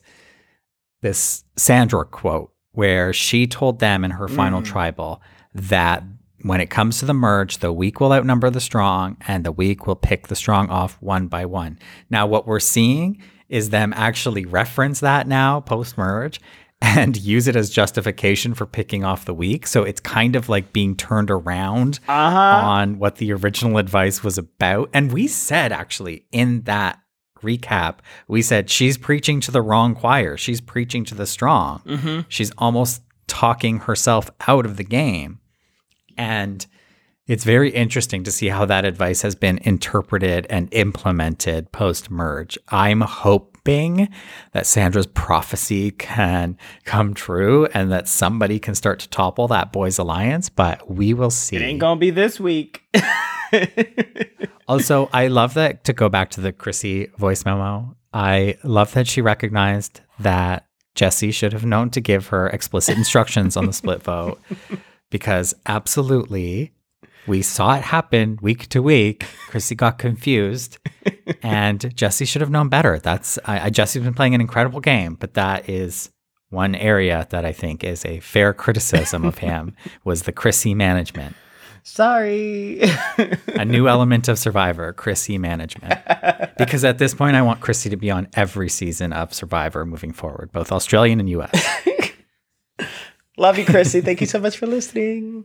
this 1.01 1.43
Sandra 1.57 2.05
quote 2.05 2.52
where 2.73 3.13
she 3.13 3.47
told 3.47 3.79
them 3.79 4.05
in 4.05 4.13
her 4.13 4.29
final 4.29 4.61
mm. 4.61 4.65
tribal 4.65 5.23
that 5.55 6.03
when 6.43 6.61
it 6.61 6.71
comes 6.71 6.99
to 6.99 7.07
the 7.07 7.15
merge, 7.15 7.59
the 7.59 7.73
weak 7.73 8.01
will 8.01 8.13
outnumber 8.13 8.51
the 8.51 8.61
strong 8.61 9.17
and 9.27 9.45
the 9.45 9.53
weak 9.53 9.87
will 9.87 9.97
pick 9.97 10.29
the 10.29 10.37
strong 10.37 10.69
off 10.69 10.97
one 11.01 11.29
by 11.29 11.47
one. 11.47 11.79
Now, 12.11 12.27
what 12.27 12.47
we're 12.47 12.61
seeing 12.61 13.23
is 13.49 13.71
them 13.71 13.93
actually 13.97 14.45
reference 14.45 15.01
that 15.01 15.27
now 15.27 15.61
post 15.61 15.97
merge 15.97 16.41
and 16.81 17.17
use 17.17 17.47
it 17.47 17.55
as 17.55 17.71
justification 17.71 18.55
for 18.55 18.67
picking 18.67 19.05
off 19.05 19.25
the 19.25 19.35
weak. 19.35 19.67
So 19.67 19.85
it's 19.85 20.01
kind 20.01 20.35
of 20.35 20.49
like 20.49 20.73
being 20.73 20.97
turned 20.97 21.31
around 21.31 22.01
uh-huh. 22.09 22.67
on 22.67 22.99
what 22.99 23.17
the 23.17 23.33
original 23.33 23.79
advice 23.79 24.25
was 24.25 24.37
about. 24.37 24.91
And 24.93 25.13
we 25.13 25.29
said 25.29 25.71
actually 25.71 26.25
in 26.33 26.63
that 26.63 26.99
recap, 27.43 27.99
we 28.27 28.43
said 28.43 28.71
she's 28.71 28.99
preaching 28.99 29.41
to 29.41 29.51
the 29.51 29.63
wrong 29.63 29.95
choir. 29.95 30.37
She's 30.37 30.61
preaching 30.61 31.05
to 31.07 31.15
the 31.15 31.27
strong. 31.27 31.83
Mm-hmm. 31.87 32.21
She's 32.29 32.51
almost 32.59 33.03
talking 33.27 33.79
herself 33.81 34.31
out 34.49 34.67
of 34.67 34.77
the 34.77 34.85
game. 34.85 35.41
And 36.17 36.67
it's 37.27 37.45
very 37.45 37.71
interesting 37.71 38.25
to 38.25 38.33
see 38.33 38.49
how 38.49 38.65
that 38.67 38.85
advice 38.85 39.23
has 39.23 39.35
been 39.35 39.59
interpreted 39.63 40.47
and 40.51 40.69
implemented 40.73 41.71
post 41.73 42.11
merge. 42.11 42.59
I'm 42.69 43.01
hoping 43.01 44.09
that 44.53 44.67
Sandra's 44.67 45.07
prophecy 45.07 45.93
can 45.93 46.59
come 46.85 47.15
true 47.15 47.67
and 47.73 47.93
that 47.93 48.09
somebody 48.09 48.59
can 48.59 48.75
start 48.75 48.99
to 49.01 49.09
topple 49.09 49.47
that 49.49 49.73
boys' 49.73 49.99
alliance, 49.99 50.49
but 50.49 50.91
we 50.91 51.15
will 51.15 51.31
see. 51.31 51.57
It 51.57 51.63
ain't 51.63 51.81
gonna 51.81 51.99
be 51.99 52.11
this 52.11 52.41
week. 52.41 52.83
Also, 54.73 55.11
I 55.13 55.27
love 55.27 55.53
that 55.53 55.85
to 55.85 55.93
go 55.93 56.09
back 56.09 56.31
to 56.31 56.41
the 56.41 56.51
Chrissy 56.51 57.09
voice 57.19 57.45
memo. 57.45 57.95
I 58.15 58.57
love 58.65 58.95
that 58.95 59.07
she 59.07 59.21
recognized 59.21 60.01
that 60.19 60.67
Jesse 60.95 61.31
should 61.31 61.53
have 61.53 61.67
known 61.67 61.91
to 61.91 62.01
give 62.01 62.29
her 62.29 62.49
explicit 62.49 62.97
instructions 62.97 63.55
on 63.55 63.67
the 63.67 63.75
split 63.75 64.03
vote 64.13 64.41
because 65.11 65.55
absolutely 65.67 66.73
we 67.27 67.43
saw 67.43 67.75
it 67.75 67.83
happen 67.83 68.39
week 68.41 68.67
to 68.69 68.81
week. 68.81 69.27
Chrissy 69.49 69.75
got 69.75 69.99
confused 69.99 70.79
and 71.43 71.95
Jesse 71.95 72.25
should 72.25 72.41
have 72.41 72.51
known 72.51 72.71
better. 72.71 72.99
That's 72.99 73.39
I, 73.45 73.67
I 73.67 73.69
Jesse's 73.69 74.03
been 74.03 74.15
playing 74.15 74.35
an 74.35 74.41
incredible 74.41 74.81
game, 74.81 75.17
but 75.17 75.35
that 75.35 75.69
is 75.69 76.09
one 76.49 76.75
area 76.75 77.27
that 77.29 77.45
I 77.45 77.53
think 77.53 77.85
is 77.85 78.07
a 78.07 78.21
fair 78.21 78.55
criticism 78.55 79.27
of 79.27 79.37
him 79.37 79.77
was 80.03 80.23
the 80.23 80.33
Chrissy 80.33 80.73
management. 80.73 81.37
Sorry. 81.83 82.81
a 83.49 83.65
new 83.65 83.89
element 83.89 84.29
of 84.29 84.39
Survivor, 84.39 84.93
Chrissy 84.93 85.39
management. 85.39 86.01
Because 86.59 86.85
at 86.85 86.99
this 86.99 87.15
point, 87.15 87.35
I 87.35 87.43
want 87.43 87.61
Chrissy 87.61 87.91
to 87.91 87.97
be 87.97 88.11
on 88.11 88.29
every 88.35 88.69
season 88.69 89.13
of 89.13 89.35
Survivor 89.35 89.85
moving 89.85 90.13
forward, 90.13 90.53
both 90.53 90.71
Australian 90.71 91.19
and 91.19 91.29
US. 91.31 91.67
Love 93.37 93.59
you, 93.59 93.65
Chrissy. 93.65 94.01
Thank 94.01 94.21
you 94.21 94.27
so 94.27 94.39
much 94.39 94.59
for 94.59 94.67
listening. 94.67 95.45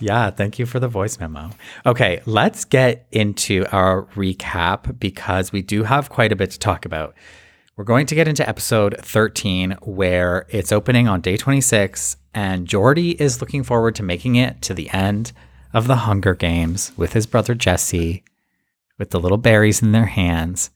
Yeah, 0.00 0.30
thank 0.30 0.58
you 0.58 0.66
for 0.66 0.80
the 0.80 0.88
voice 0.88 1.18
memo. 1.18 1.50
Okay, 1.86 2.20
let's 2.26 2.64
get 2.64 3.06
into 3.12 3.64
our 3.72 4.02
recap 4.16 4.98
because 4.98 5.52
we 5.52 5.62
do 5.62 5.84
have 5.84 6.10
quite 6.10 6.32
a 6.32 6.36
bit 6.36 6.50
to 6.50 6.58
talk 6.58 6.84
about. 6.84 7.14
We're 7.82 7.86
going 7.86 8.06
to 8.06 8.14
get 8.14 8.28
into 8.28 8.48
episode 8.48 8.94
13, 9.00 9.72
where 9.82 10.46
it's 10.50 10.70
opening 10.70 11.08
on 11.08 11.20
day 11.20 11.36
26, 11.36 12.16
and 12.32 12.64
Jordy 12.64 13.20
is 13.20 13.40
looking 13.40 13.64
forward 13.64 13.96
to 13.96 14.04
making 14.04 14.36
it 14.36 14.62
to 14.62 14.72
the 14.72 14.88
end 14.90 15.32
of 15.74 15.88
the 15.88 15.96
Hunger 15.96 16.36
Games 16.36 16.92
with 16.96 17.14
his 17.14 17.26
brother 17.26 17.56
Jesse, 17.56 18.22
with 18.98 19.10
the 19.10 19.18
little 19.18 19.36
berries 19.36 19.82
in 19.82 19.90
their 19.90 20.06
hands 20.06 20.70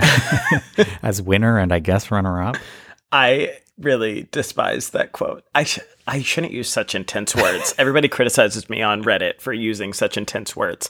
as 1.02 1.20
winner 1.20 1.58
and 1.58 1.74
I 1.74 1.78
guess 1.78 2.10
runner 2.10 2.42
up. 2.42 2.56
I 3.12 3.58
really 3.76 4.26
despise 4.32 4.88
that 4.90 5.12
quote. 5.12 5.44
I 5.54 5.64
sh- 5.64 5.80
I 6.06 6.22
shouldn't 6.22 6.54
use 6.54 6.70
such 6.70 6.94
intense 6.94 7.36
words. 7.36 7.74
Everybody 7.76 8.08
criticizes 8.16 8.70
me 8.70 8.80
on 8.80 9.04
Reddit 9.04 9.42
for 9.42 9.52
using 9.52 9.92
such 9.92 10.16
intense 10.16 10.56
words. 10.56 10.88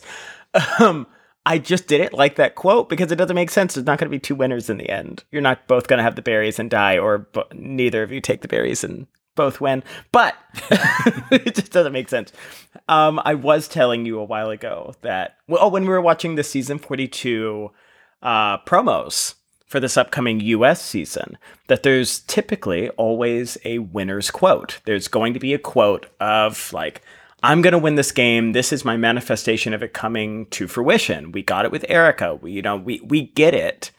Um, 0.79 1.07
I 1.45 1.57
just 1.57 1.87
didn't 1.87 2.13
like 2.13 2.35
that 2.35 2.55
quote 2.55 2.87
because 2.87 3.11
it 3.11 3.15
doesn't 3.15 3.35
make 3.35 3.49
sense. 3.49 3.73
There's 3.73 3.85
not 3.85 3.97
going 3.97 4.09
to 4.09 4.15
be 4.15 4.19
two 4.19 4.35
winners 4.35 4.69
in 4.69 4.77
the 4.77 4.89
end. 4.89 5.23
You're 5.31 5.41
not 5.41 5.67
both 5.67 5.87
going 5.87 5.97
to 5.97 6.03
have 6.03 6.15
the 6.15 6.21
berries 6.21 6.59
and 6.59 6.69
die, 6.69 6.97
or 6.97 7.27
neither 7.53 8.03
of 8.03 8.11
you 8.11 8.21
take 8.21 8.41
the 8.41 8.47
berries 8.47 8.83
and 8.83 9.07
both 9.35 9.59
win. 9.59 9.83
But 10.11 10.35
it 11.31 11.55
just 11.55 11.71
doesn't 11.71 11.93
make 11.93 12.09
sense. 12.09 12.31
Um, 12.87 13.19
I 13.25 13.33
was 13.33 13.67
telling 13.67 14.05
you 14.05 14.19
a 14.19 14.23
while 14.23 14.49
ago 14.49 14.93
that 15.01 15.37
well, 15.47 15.59
oh, 15.63 15.69
when 15.69 15.83
we 15.83 15.89
were 15.89 16.01
watching 16.01 16.35
the 16.35 16.43
season 16.43 16.77
42 16.77 17.71
uh, 18.21 18.57
promos 18.59 19.35
for 19.65 19.79
this 19.79 19.97
upcoming 19.97 20.41
US 20.41 20.81
season, 20.81 21.37
that 21.67 21.81
there's 21.81 22.19
typically 22.19 22.89
always 22.89 23.57
a 23.65 23.79
winner's 23.79 24.29
quote. 24.29 24.79
There's 24.85 25.07
going 25.07 25.33
to 25.33 25.39
be 25.39 25.53
a 25.53 25.59
quote 25.59 26.07
of 26.19 26.71
like 26.73 27.01
I'm 27.43 27.61
going 27.61 27.73
to 27.73 27.79
win 27.79 27.95
this 27.95 28.11
game. 28.11 28.51
This 28.51 28.71
is 28.71 28.85
my 28.85 28.97
manifestation 28.97 29.73
of 29.73 29.81
it 29.81 29.93
coming 29.93 30.45
to 30.47 30.67
fruition. 30.67 31.31
We 31.31 31.43
got 31.43 31.65
it 31.65 31.71
with 31.71 31.85
Erica. 31.89 32.35
We, 32.35 32.51
you 32.51 32.61
know, 32.61 32.75
we, 32.75 32.99
we 33.01 33.27
get 33.27 33.53
it 33.53 33.91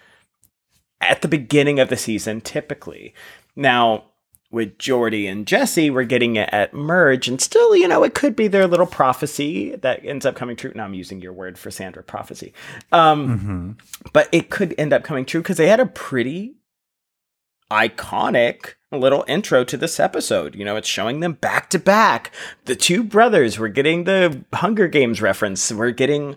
at 1.01 1.23
the 1.23 1.29
beginning 1.29 1.81
of 1.81 1.89
the 1.89 1.97
season, 1.97 2.41
typically. 2.41 3.15
Now, 3.57 4.05
with 4.53 4.79
Jordy 4.79 5.27
and 5.27 5.47
Jesse, 5.47 5.91
we're 5.91 6.05
getting 6.05 6.37
it 6.37 6.49
at 6.53 6.75
merge, 6.75 7.27
and 7.27 7.41
still, 7.41 7.75
you 7.75 7.89
know, 7.89 8.05
it 8.05 8.15
could 8.15 8.37
be 8.37 8.49
their 8.49 8.67
little 8.67 8.87
prophecy 8.87 9.75
that 9.77 10.05
ends 10.05 10.27
up 10.27 10.37
coming 10.37 10.57
true. 10.57 10.73
Now 10.75 10.85
I'm 10.85 10.95
using 10.95 11.23
your 11.23 11.33
word 11.33 11.59
for 11.59 11.71
Sandra 11.71 12.03
prophecy, 12.03 12.53
um, 12.93 13.39
mm-hmm. 13.39 13.71
but 14.13 14.29
it 14.31 14.51
could 14.51 14.75
end 14.77 14.93
up 14.93 15.05
coming 15.05 15.25
true 15.25 15.41
because 15.41 15.57
they 15.57 15.69
had 15.69 15.81
a 15.81 15.87
pretty 15.87 16.55
iconic 17.73 18.75
little 18.93 19.25
intro 19.27 19.65
to 19.65 19.77
this 19.77 19.99
episode. 19.99 20.55
You 20.55 20.65
know, 20.65 20.77
it's 20.77 20.89
showing 20.89 21.21
them 21.21 21.33
back 21.33 21.71
to 21.71 21.79
back. 21.79 22.33
The 22.67 22.77
two 22.77 23.03
brothers, 23.03 23.59
we're 23.59 23.69
getting 23.69 24.05
the 24.05 24.45
Hunger 24.53 24.89
Games 24.89 25.23
reference. 25.23 25.73
We're 25.73 25.91
getting, 25.91 26.37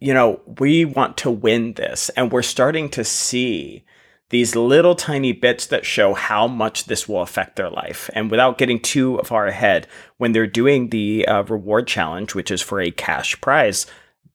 you 0.00 0.14
know, 0.14 0.40
we 0.58 0.84
want 0.84 1.16
to 1.18 1.30
win 1.30 1.74
this. 1.74 2.08
And 2.10 2.32
we're 2.32 2.42
starting 2.42 2.88
to 2.90 3.04
see 3.04 3.84
these 4.30 4.56
little 4.56 4.94
tiny 4.94 5.32
bits 5.32 5.66
that 5.66 5.84
show 5.84 6.14
how 6.14 6.48
much 6.48 6.86
this 6.86 7.08
will 7.08 7.22
affect 7.22 7.56
their 7.56 7.70
life. 7.70 8.08
And 8.14 8.30
without 8.30 8.58
getting 8.58 8.80
too 8.80 9.18
far 9.18 9.46
ahead, 9.46 9.86
when 10.16 10.32
they're 10.32 10.46
doing 10.46 10.88
the 10.88 11.26
uh, 11.28 11.42
reward 11.42 11.86
challenge, 11.86 12.34
which 12.34 12.50
is 12.50 12.62
for 12.62 12.80
a 12.80 12.90
cash 12.90 13.40
prize, 13.40 13.86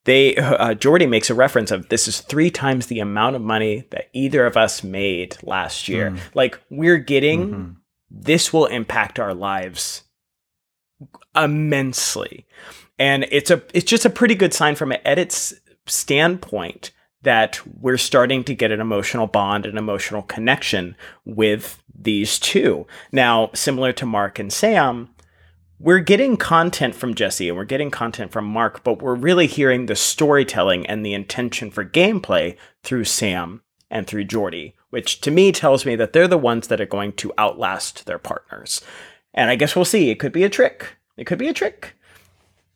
they 0.10 0.36
uh, 0.38 0.74
Jordy 0.74 1.06
makes 1.06 1.30
a 1.30 1.36
reference 1.36 1.70
of 1.70 1.88
this 1.90 2.08
is 2.08 2.22
three 2.22 2.50
times 2.50 2.88
the 2.88 3.00
amount 3.00 3.36
of 3.36 3.44
money 3.44 3.86
that 3.92 4.10
either 4.12 4.44
of 4.48 4.58
us 4.58 4.84
made 4.84 5.38
last 5.44 5.88
year. 5.88 6.10
Mm. 6.10 6.20
Like 6.34 6.60
we're 6.72 6.98
getting 6.98 7.48
mm-hmm. 7.48 7.72
this 8.10 8.52
will 8.52 8.66
impact 8.66 9.20
our 9.20 9.36
lives 9.36 10.02
immensely. 11.36 12.48
And 12.98 13.28
it's 13.30 13.52
a 13.52 13.62
it's 13.72 13.86
just 13.86 14.04
a 14.04 14.10
pretty 14.10 14.34
good 14.34 14.52
sign 14.52 14.74
from 14.74 14.92
an 14.92 15.00
edit's 15.06 15.54
standpoint 15.86 16.90
that 17.22 17.62
we're 17.80 17.98
starting 17.98 18.44
to 18.46 18.56
get 18.56 18.72
an 18.72 18.82
emotional 18.82 19.28
bond, 19.28 19.68
an 19.68 19.78
emotional 19.78 20.24
connection 20.24 20.96
with 21.24 21.84
these 21.94 22.40
two. 22.40 22.88
Now, 23.12 23.52
similar 23.54 23.94
to 23.94 24.08
Mark 24.08 24.40
and 24.40 24.52
Sam, 24.52 25.10
we're 25.80 26.00
getting 26.00 26.36
content 26.36 26.94
from 26.94 27.16
Jesse 27.16 27.48
and 27.48 27.58
we're 27.58 27.64
getting 27.64 27.90
content 27.90 28.32
from 28.32 28.46
Mark, 28.46 28.84
but 28.84 29.02
we're 29.02 29.16
really 29.16 29.48
hearing 29.48 29.86
the 29.86 29.96
storytelling 29.96 30.86
and 30.86 31.06
the 31.06 31.14
intention 31.14 31.72
for 31.72 31.86
gameplay 31.86 32.58
through 32.84 33.06
Sam 33.06 33.62
and 33.90 34.06
through 34.06 34.26
Jordy, 34.26 34.76
which 34.90 35.22
to 35.22 35.32
me 35.32 35.52
tells 35.52 35.86
me 35.86 35.96
that 35.96 36.12
they're 36.12 36.28
the 36.28 36.38
ones 36.38 36.68
that 36.68 36.82
are 36.82 36.86
going 36.86 37.14
to 37.14 37.32
outlast 37.38 38.06
their 38.06 38.20
partners. 38.20 38.82
And 39.34 39.50
I 39.50 39.56
guess 39.56 39.76
we'll 39.76 39.86
see. 39.86 40.10
It 40.10 40.20
could 40.20 40.34
be 40.34 40.44
a 40.44 40.50
trick. 40.50 40.98
It 41.16 41.26
could 41.26 41.40
be 41.40 41.48
a 41.48 41.54
trick. 41.54 41.96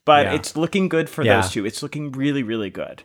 But 0.06 0.28
yeah. 0.28 0.34
it's 0.36 0.56
looking 0.56 0.90
good 0.90 1.10
for 1.10 1.24
yeah. 1.24 1.42
those 1.42 1.52
two. 1.52 1.66
It's 1.66 1.84
looking 1.84 2.12
really, 2.12 2.44
really 2.44 2.70
good. 2.70 3.04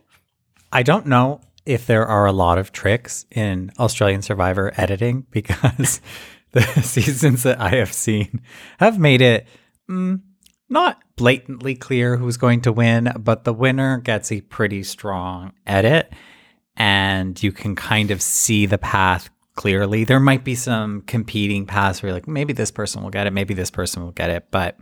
I 0.73 0.83
don't 0.83 1.07
know 1.07 1.41
if 1.67 1.87
there 1.87 2.07
are 2.07 2.27
a 2.27 2.33
lot 2.33 2.59
of 2.59 2.73
tricks 2.73 3.27
in 3.31 3.73
Australian 3.79 4.23
Survivor 4.23 4.73
editing 4.77 5.27
because 5.31 6.01
the 6.53 6.63
seasons 6.83 7.43
that 7.43 7.61
I 7.61 7.71
have 7.71 7.93
seen 7.93 8.43
have 8.79 8.99
made 8.99 9.21
it 9.21 9.47
mm, 9.89 10.21
not 10.69 11.03
blatantly 11.17 11.75
clear 11.75 12.17
who's 12.17 12.37
going 12.37 12.61
to 12.63 12.73
win, 12.73 13.13
but 13.19 13.45
the 13.45 13.53
winner 13.53 13.99
gets 13.99 14.31
a 14.31 14.41
pretty 14.43 14.83
strong 14.83 15.53
edit 15.67 16.13
and 16.77 17.43
you 17.43 17.51
can 17.53 17.75
kind 17.75 18.11
of 18.11 18.23
see 18.23 18.67
the 18.67 18.79
path 18.79 19.31
clearly. 19.55 20.05
There 20.05 20.21
might 20.21 20.45
be 20.45 20.55
some 20.55 21.03
competing 21.03 21.67
paths 21.67 22.03
where 22.03 22.09
you're 22.09 22.17
like 22.17 22.29
maybe 22.29 22.53
this 22.53 22.71
person 22.71 23.03
will 23.03 23.11
get 23.11 23.27
it, 23.27 23.33
maybe 23.33 23.55
this 23.55 23.71
person 23.71 24.03
will 24.03 24.13
get 24.13 24.31
it, 24.31 24.47
but 24.51 24.79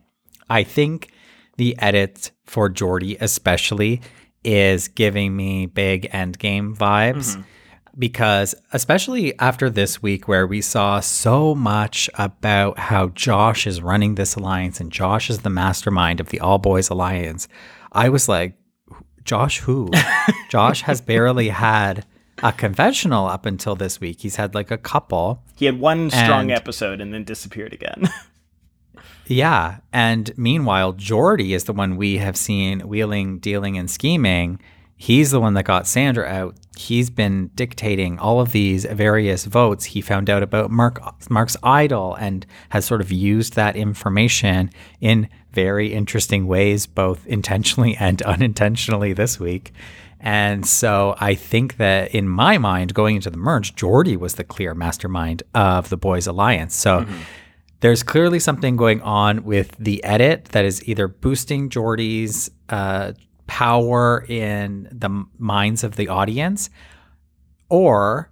I 0.51 0.63
think 0.63 1.11
the 1.57 1.77
edit 1.79 2.33
for 2.45 2.69
Jordy 2.69 3.17
especially 3.21 4.03
is 4.45 4.89
giving 4.89 5.35
me 5.35 5.67
big 5.67 6.09
end 6.13 6.39
game 6.39 6.77
vibes. 6.77 7.37
Mm-hmm 7.37 7.43
because 7.99 8.55
especially 8.73 9.39
after 9.39 9.71
this 9.71 10.03
week 10.03 10.29
where 10.29 10.47
we 10.47 10.61
saw 10.61 11.01
so 11.01 11.55
much 11.55 12.11
about 12.15 12.79
how 12.79 13.09
Josh 13.09 13.67
is 13.67 13.81
running 13.81 14.15
this 14.15 14.35
alliance 14.35 14.81
and 14.81 14.93
Josh 14.93 15.31
is 15.31 15.41
the 15.41 15.51
mastermind 15.51 16.21
of 16.21 16.29
the 16.29 16.41
All 16.41 16.59
Boys 16.59 16.91
Alliance, 16.91 17.49
I 17.93 18.09
was 18.09 18.29
like, 18.29 18.57
Josh 19.25 19.61
who? 19.61 19.91
Josh 20.51 20.83
has 20.83 21.01
barely 21.01 21.49
had 21.49 22.05
a 22.43 22.53
conventional 22.53 23.27
up 23.27 23.47
until 23.47 23.75
this 23.75 24.01
week. 24.01 24.21
He's 24.21 24.37
had 24.37 24.55
like 24.55 24.71
a 24.71 24.79
couple. 24.79 25.43
He 25.57 25.65
had 25.67 25.81
one 25.81 26.11
strong 26.11 26.51
episode 26.51 27.01
and 27.01 27.13
then 27.13 27.25
disappeared 27.25 27.73
again. 27.73 28.09
yeah. 29.27 29.79
And 29.93 30.37
meanwhile, 30.37 30.93
Jordy 30.93 31.55
is 31.55 31.65
the 31.65 31.73
one 31.73 31.97
we 31.97 32.19
have 32.19 32.37
seen 32.37 32.81
wheeling, 32.81 33.39
dealing, 33.39 33.79
and 33.79 33.91
scheming 33.91 34.61
He's 34.97 35.31
the 35.31 35.41
one 35.41 35.55
that 35.55 35.65
got 35.65 35.87
Sandra 35.87 36.27
out. 36.27 36.57
He's 36.77 37.11
been 37.11 37.51
dictating 37.55 38.19
all 38.19 38.41
of 38.41 38.53
these 38.53 38.87
various 38.87 39.45
votes. 39.45 39.85
He 39.85 40.01
found 40.01 40.31
out 40.31 40.43
about 40.43 40.71
Mark 40.71 41.01
Mark's 41.31 41.57
idol 41.63 42.15
and 42.15 42.47
has 42.71 42.87
sort 42.87 43.03
of 43.03 43.13
used 43.13 43.55
that 43.55 43.77
information 43.77 44.71
in 45.01 45.29
very 45.53 45.93
interesting 45.93 46.47
ways, 46.47 46.87
both 46.87 47.27
intentionally 47.27 47.97
and 47.97 48.23
unintentionally 48.35 49.13
this 49.13 49.39
week. 49.39 49.73
And 50.19 50.67
so 50.67 51.15
I 51.19 51.35
think 51.35 51.77
that 51.77 52.15
in 52.15 52.29
my 52.29 52.57
mind, 52.57 52.95
going 52.95 53.17
into 53.17 53.31
the 53.31 53.37
merge, 53.37 53.75
Jordy 53.75 54.17
was 54.17 54.35
the 54.35 54.45
clear 54.45 54.75
mastermind 54.75 55.43
of 55.55 55.91
the 55.91 55.97
Boys 55.97 56.27
Alliance. 56.27 56.75
So 56.75 57.01
mm-hmm. 57.01 57.19
there's 57.81 58.03
clearly 58.03 58.39
something 58.39 58.77
going 58.77 59.03
on 59.03 59.45
with 59.45 59.77
the 59.79 60.03
edit 60.05 60.47
that 60.47 60.65
is 60.65 60.87
either 60.89 61.07
boosting 61.07 61.69
Jordy's 61.69 62.51
uh, 62.71 63.13
power 63.47 64.25
in 64.29 64.89
the 64.93 65.25
minds 65.39 65.85
of 65.85 65.97
the 65.97 66.09
audience, 66.09 66.71
or 67.69 68.31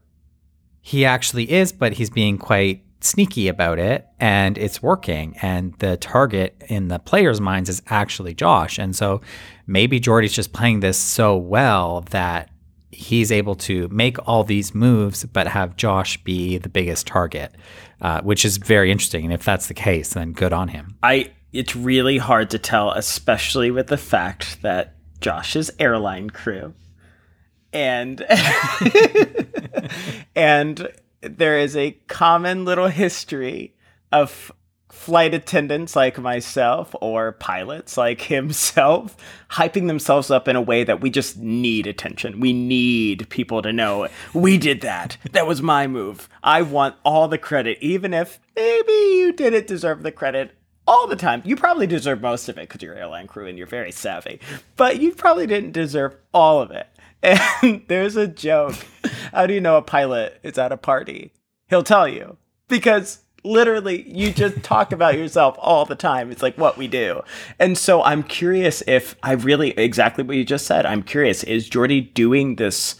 he 0.80 1.04
actually 1.04 1.50
is, 1.50 1.73
but 1.73 1.94
he's 1.94 2.11
being 2.11 2.38
quite 2.38 2.85
sneaky 3.00 3.49
about 3.49 3.78
it 3.78 4.06
and 4.18 4.56
it's 4.59 4.83
working. 4.83 5.37
And 5.42 5.75
the 5.78 5.97
target 5.97 6.62
in 6.68 6.88
the 6.88 6.99
players' 6.99 7.40
minds 7.40 7.68
is 7.68 7.83
actually 7.88 8.35
Josh. 8.35 8.78
And 8.78 8.97
so 8.97 9.21
maybe 9.66 10.00
Jordy's 10.00 10.33
just 10.33 10.52
playing 10.52 10.80
this 10.80 10.99
so 10.99 11.37
well 11.37 12.02
that 12.11 12.50
he's 12.90 13.33
able 13.33 13.54
to 13.56 13.88
make 13.88 14.16
all 14.26 14.44
these 14.44 14.75
moves, 14.75 15.25
but 15.25 15.47
have 15.49 15.76
Josh 15.76 16.23
be 16.25 16.59
the 16.59 16.68
biggest 16.68 17.06
target, 17.06 17.54
uh, 18.00 18.21
which 18.23 18.44
is 18.44 18.56
very 18.56 18.90
interesting. 18.90 19.25
And 19.25 19.33
if 19.33 19.44
that's 19.44 19.66
the 19.66 19.75
case, 19.75 20.14
then 20.14 20.33
good 20.33 20.52
on 20.52 20.68
him. 20.68 20.97
I 21.02 21.33
it's 21.52 21.76
really 21.76 22.18
hard 22.18 22.50
to 22.50 22.59
tell, 22.59 22.90
especially 22.90 23.71
with 23.71 23.87
the 23.87 23.97
fact 23.97 24.61
that 24.62 24.97
Josh's 25.25 25.71
airline 25.78 26.28
crew. 26.28 26.75
And 27.73 28.21
and 30.37 30.87
there 31.23 31.59
is 31.59 31.75
a 31.78 31.93
common 32.09 32.66
little 32.66 32.88
history 32.88 33.75
of 34.12 34.52
flight 34.90 35.33
attendants 35.33 35.97
like 35.97 36.19
myself 36.19 36.95
or 37.00 37.33
pilots 37.33 37.97
like 37.97 38.21
himself 38.37 39.16
hyping 39.52 39.87
themselves 39.87 40.31
up 40.31 40.47
in 40.47 40.57
a 40.57 40.61
way 40.61 40.85
that 40.85 41.00
we 41.00 41.09
just 41.09 41.38
need 41.38 41.87
attention. 41.87 42.38
We 42.38 42.52
need 42.52 43.26
people 43.31 43.62
to 43.62 43.73
know 43.73 44.09
we 44.35 44.59
did 44.59 44.83
that. 44.83 45.16
That 45.33 45.47
was 45.47 45.62
my 45.62 45.87
move. 45.87 46.28
I 46.43 46.61
want 46.61 46.97
all 47.02 47.28
the 47.28 47.38
credit, 47.38 47.78
even 47.81 48.12
if 48.12 48.38
maybe 48.54 48.93
you 48.93 49.33
didn't 49.33 49.69
deserve 49.69 50.02
the 50.02 50.12
credit 50.12 50.54
all 50.87 51.07
the 51.07 51.17
time. 51.17 51.43
You 51.45 51.57
probably 51.57 51.87
deserve 51.87 52.21
most 52.21 52.49
of 52.49 52.59
it 52.59 52.69
because 52.69 52.83
you're 52.83 52.95
airline 52.95 53.26
crew 53.26 53.47
and 53.47 53.59
you're 53.59 53.67
very 53.67 53.93
savvy, 53.93 54.41
but 54.76 55.00
you 55.00 55.12
probably 55.12 55.47
didn't 55.47 55.73
deserve 55.73 56.17
all 56.33 56.61
of 56.61 56.71
it. 56.71 56.88
And 57.62 57.83
there's 57.88 58.17
a 58.17 58.26
joke. 58.26 58.75
How 59.33 59.47
do 59.47 59.55
you 59.55 59.61
know 59.62 59.79
a 59.79 59.83
pilot 59.83 60.38
is 60.43 60.59
at 60.59 60.73
a 60.73 60.76
party? 60.76 61.33
He'll 61.71 61.83
tell 61.83 62.07
you 62.07 62.37
because 62.69 63.25
literally 63.45 64.03
you 64.09 64.33
just 64.33 64.62
talk 64.62 64.93
about 64.93 65.17
yourself 65.17 65.55
all 65.59 65.85
the 65.85 65.95
time 65.95 66.31
it's 66.31 66.43
like 66.43 66.57
what 66.57 66.79
we 66.79 66.88
do 66.88 67.21
and 67.59 67.76
so 67.76 68.03
i'm 68.03 68.23
curious 68.23 68.83
if 68.87 69.14
i 69.23 69.33
really 69.33 69.71
exactly 69.73 70.25
what 70.25 70.35
you 70.35 70.45
just 70.45 70.67
said 70.67 70.87
i'm 70.87 71.03
curious 71.03 71.45
is 71.45 71.69
jordy 71.69 72.00
doing 72.00 72.57
this 72.57 72.97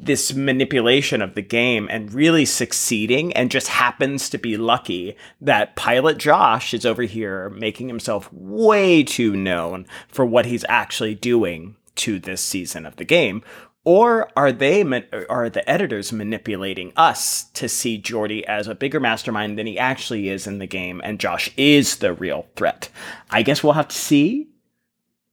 this 0.00 0.32
manipulation 0.32 1.20
of 1.20 1.34
the 1.34 1.42
game 1.42 1.88
and 1.90 2.12
really 2.12 2.44
succeeding 2.44 3.32
and 3.32 3.50
just 3.50 3.68
happens 3.68 4.30
to 4.30 4.38
be 4.38 4.56
lucky 4.56 5.16
that 5.40 5.76
pilot 5.76 6.18
josh 6.18 6.72
is 6.72 6.86
over 6.86 7.02
here 7.02 7.50
making 7.50 7.88
himself 7.88 8.32
way 8.32 9.02
too 9.02 9.34
known 9.34 9.86
for 10.08 10.24
what 10.24 10.46
he's 10.46 10.64
actually 10.68 11.14
doing 11.14 11.76
to 11.96 12.18
this 12.18 12.40
season 12.40 12.86
of 12.86 12.96
the 12.96 13.04
game 13.04 13.42
or 13.88 14.28
are 14.36 14.52
they 14.52 14.82
are 15.30 15.48
the 15.48 15.66
editors 15.66 16.12
manipulating 16.12 16.92
us 16.94 17.44
to 17.54 17.70
see 17.70 17.96
Jordy 17.96 18.46
as 18.46 18.68
a 18.68 18.74
bigger 18.74 19.00
mastermind 19.00 19.58
than 19.58 19.66
he 19.66 19.78
actually 19.78 20.28
is 20.28 20.46
in 20.46 20.58
the 20.58 20.66
game 20.66 21.00
and 21.02 21.18
Josh 21.18 21.50
is 21.56 21.96
the 21.96 22.12
real 22.12 22.46
threat? 22.54 22.90
I 23.30 23.40
guess 23.40 23.64
we'll 23.64 23.72
have 23.72 23.88
to 23.88 23.96
see. 23.96 24.48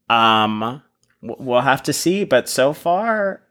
Um 0.10 0.82
we'll 1.22 1.62
have 1.62 1.84
to 1.84 1.92
see, 1.92 2.24
but 2.24 2.48
so 2.48 2.72
far 2.72 3.42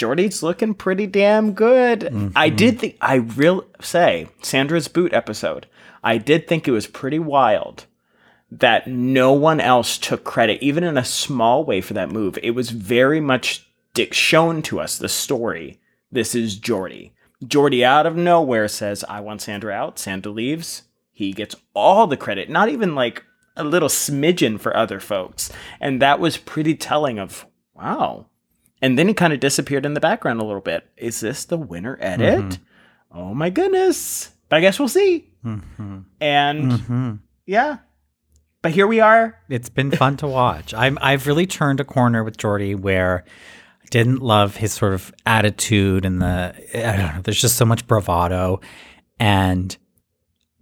Jordy's 0.00 0.42
looking 0.42 0.72
pretty 0.72 1.06
damn 1.06 1.52
good. 1.52 2.00
Mm-hmm. 2.00 2.28
I 2.34 2.48
did 2.48 2.78
think 2.80 2.96
I 3.02 3.18
will 3.18 3.66
say 3.82 4.28
Sandra's 4.40 4.88
boot 4.88 5.12
episode. 5.12 5.66
I 6.02 6.16
did 6.16 6.48
think 6.48 6.66
it 6.66 6.70
was 6.70 6.86
pretty 6.86 7.18
wild 7.18 7.84
that 8.50 8.86
no 8.86 9.34
one 9.34 9.60
else 9.60 9.98
took 9.98 10.24
credit 10.24 10.62
even 10.62 10.84
in 10.84 10.96
a 10.96 11.04
small 11.04 11.66
way 11.66 11.82
for 11.82 11.92
that 11.92 12.10
move. 12.10 12.38
It 12.42 12.52
was 12.52 12.70
very 12.70 13.20
much 13.20 13.68
Dick 13.92 14.14
shown 14.14 14.62
to 14.62 14.80
us 14.80 14.96
the 14.96 15.06
story. 15.06 15.78
This 16.10 16.34
is 16.34 16.56
Jordy. 16.56 17.12
Jordy 17.46 17.84
out 17.84 18.06
of 18.06 18.16
nowhere 18.16 18.68
says, 18.68 19.04
I 19.06 19.20
want 19.20 19.42
Sandra 19.42 19.74
out. 19.74 19.98
Sandra 19.98 20.32
leaves. 20.32 20.84
He 21.12 21.34
gets 21.34 21.56
all 21.74 22.06
the 22.06 22.16
credit, 22.16 22.48
not 22.48 22.70
even 22.70 22.94
like 22.94 23.22
a 23.54 23.64
little 23.64 23.90
smidgen 23.90 24.58
for 24.58 24.74
other 24.74 24.98
folks. 24.98 25.52
And 25.78 26.00
that 26.00 26.20
was 26.20 26.38
pretty 26.38 26.74
telling 26.74 27.18
of, 27.18 27.44
wow. 27.74 28.28
And 28.82 28.98
then 28.98 29.08
he 29.08 29.14
kind 29.14 29.32
of 29.32 29.40
disappeared 29.40 29.84
in 29.84 29.94
the 29.94 30.00
background 30.00 30.40
a 30.40 30.44
little 30.44 30.60
bit. 30.60 30.88
Is 30.96 31.20
this 31.20 31.44
the 31.44 31.58
winner 31.58 31.98
edit? 32.00 32.40
Mm-hmm. 32.40 33.18
Oh 33.18 33.34
my 33.34 33.50
goodness. 33.50 34.32
But 34.48 34.56
I 34.56 34.60
guess 34.60 34.78
we'll 34.78 34.88
see. 34.88 35.28
Mm-hmm. 35.44 35.98
And 36.20 36.72
mm-hmm. 36.72 37.14
yeah, 37.46 37.78
but 38.62 38.72
here 38.72 38.86
we 38.86 39.00
are. 39.00 39.38
It's 39.48 39.68
been 39.68 39.90
fun 39.90 40.16
to 40.18 40.26
watch. 40.26 40.74
I'm 40.74 40.98
I've 41.00 41.26
really 41.26 41.46
turned 41.46 41.80
a 41.80 41.84
corner 41.84 42.22
with 42.22 42.36
Jordy 42.36 42.74
where 42.74 43.24
I 43.82 43.86
didn't 43.90 44.20
love 44.20 44.56
his 44.56 44.72
sort 44.72 44.92
of 44.92 45.14
attitude 45.24 46.04
and 46.04 46.20
the 46.20 46.54
I 46.74 46.96
don't 46.96 47.16
know. 47.16 47.22
There's 47.22 47.40
just 47.40 47.56
so 47.56 47.64
much 47.64 47.86
bravado, 47.86 48.60
and 49.18 49.76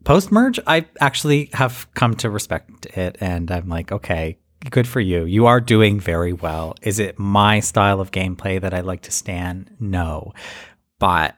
post 0.05 0.31
merge, 0.31 0.61
I 0.67 0.87
actually 1.01 1.51
have 1.55 1.89
come 1.95 2.15
to 2.17 2.31
respect 2.31 2.87
it, 2.87 3.17
and 3.21 3.51
I'm 3.51 3.69
like, 3.69 3.91
okay, 3.91 4.39
good 4.71 4.87
for 4.87 5.01
you. 5.01 5.25
You 5.25 5.47
are 5.47 5.61
doing 5.61 6.01
very 6.01 6.33
well. 6.33 6.75
Is 6.83 6.99
it 6.99 7.19
my 7.19 7.61
style 7.61 8.01
of 8.01 8.11
gameplay 8.11 8.61
that 8.61 8.75
I 8.75 8.81
like 8.81 9.03
to 9.03 9.11
stand? 9.11 9.71
No, 9.79 10.33
but 10.99 11.37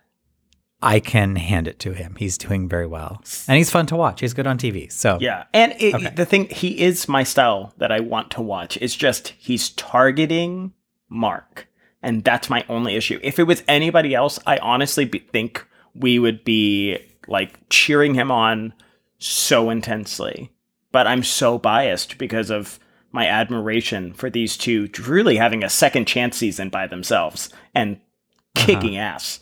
I 0.82 1.00
can 1.00 1.36
hand 1.36 1.68
it 1.68 1.78
to 1.80 1.92
him. 1.92 2.16
He's 2.18 2.38
doing 2.38 2.68
very 2.68 2.86
well, 2.86 3.22
and 3.46 3.58
he's 3.58 3.70
fun 3.70 3.86
to 3.86 3.96
watch. 3.96 4.20
He's 4.20 4.34
good 4.34 4.46
on 4.46 4.58
TV. 4.58 4.90
So 4.90 5.18
yeah, 5.20 5.44
and 5.52 5.74
it, 5.78 5.94
okay. 5.94 6.10
the 6.10 6.26
thing 6.26 6.48
he 6.48 6.80
is 6.80 7.08
my 7.08 7.22
style 7.22 7.74
that 7.78 7.92
I 7.92 8.00
want 8.00 8.30
to 8.32 8.42
watch. 8.42 8.78
It's 8.78 8.96
just 8.96 9.28
he's 9.38 9.70
targeting 9.70 10.72
Mark 11.08 11.68
and 12.02 12.24
that's 12.24 12.50
my 12.50 12.64
only 12.68 12.96
issue. 12.96 13.18
If 13.22 13.38
it 13.38 13.44
was 13.44 13.62
anybody 13.68 14.14
else, 14.14 14.38
I 14.46 14.58
honestly 14.58 15.04
be- 15.04 15.18
think 15.18 15.66
we 15.94 16.18
would 16.18 16.44
be 16.44 16.98
like 17.26 17.58
cheering 17.68 18.14
him 18.14 18.30
on 18.30 18.72
so 19.18 19.70
intensely. 19.70 20.50
But 20.92 21.06
I'm 21.06 21.22
so 21.22 21.58
biased 21.58 22.18
because 22.18 22.50
of 22.50 22.80
my 23.12 23.26
admiration 23.26 24.12
for 24.12 24.30
these 24.30 24.56
two 24.56 24.88
truly 24.88 25.36
having 25.36 25.64
a 25.64 25.68
second 25.68 26.06
chance 26.06 26.36
season 26.36 26.68
by 26.68 26.86
themselves 26.86 27.50
and 27.74 27.96
uh-huh. 27.96 28.66
kicking 28.66 28.96
uh-huh. 28.96 29.14
ass. 29.14 29.40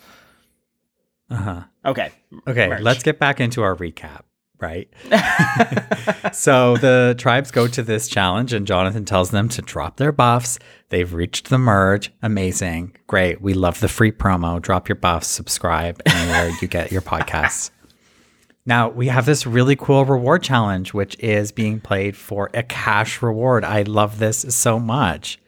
Uh 1.31 1.37
huh. 1.37 1.63
Okay. 1.85 2.11
Okay. 2.47 2.69
Merch. 2.69 2.83
Let's 2.83 3.03
get 3.03 3.19
back 3.19 3.41
into 3.41 3.63
our 3.63 3.77
recap 3.77 4.23
right? 4.61 4.89
so 6.35 6.77
the 6.77 7.15
tribes 7.19 7.51
go 7.51 7.67
to 7.69 7.83
this 7.83 8.09
challenge, 8.09 8.53
and 8.53 8.67
Jonathan 8.67 9.05
tells 9.05 9.31
them 9.31 9.49
to 9.51 9.63
drop 9.63 9.97
their 9.97 10.13
buffs. 10.13 10.59
They've 10.89 11.13
reached 11.13 11.49
the 11.49 11.59
merge. 11.59 12.13
Amazing. 12.23 12.97
Great. 13.07 13.41
We 13.41 13.55
love 13.55 13.81
the 13.81 13.89
free 13.89 14.13
promo. 14.13 14.61
Drop 14.61 14.89
your 14.89 14.97
buffs, 14.97 15.27
subscribe 15.27 16.01
anywhere 16.07 16.51
you 16.61 16.69
get 16.69 16.93
your 16.93 17.03
podcasts. 17.03 17.71
Now, 18.69 18.91
we 18.91 19.07
have 19.07 19.25
this 19.25 19.47
really 19.47 19.77
cool 19.77 20.05
reward 20.05 20.43
challenge, 20.43 20.93
which 20.93 21.19
is 21.21 21.53
being 21.53 21.81
played 21.81 22.15
for 22.19 22.51
a 22.53 22.63
cash 22.63 23.23
reward. 23.23 23.65
I 23.65 23.81
love 23.81 24.19
this 24.19 24.45
so 24.55 24.79
much. 24.79 25.39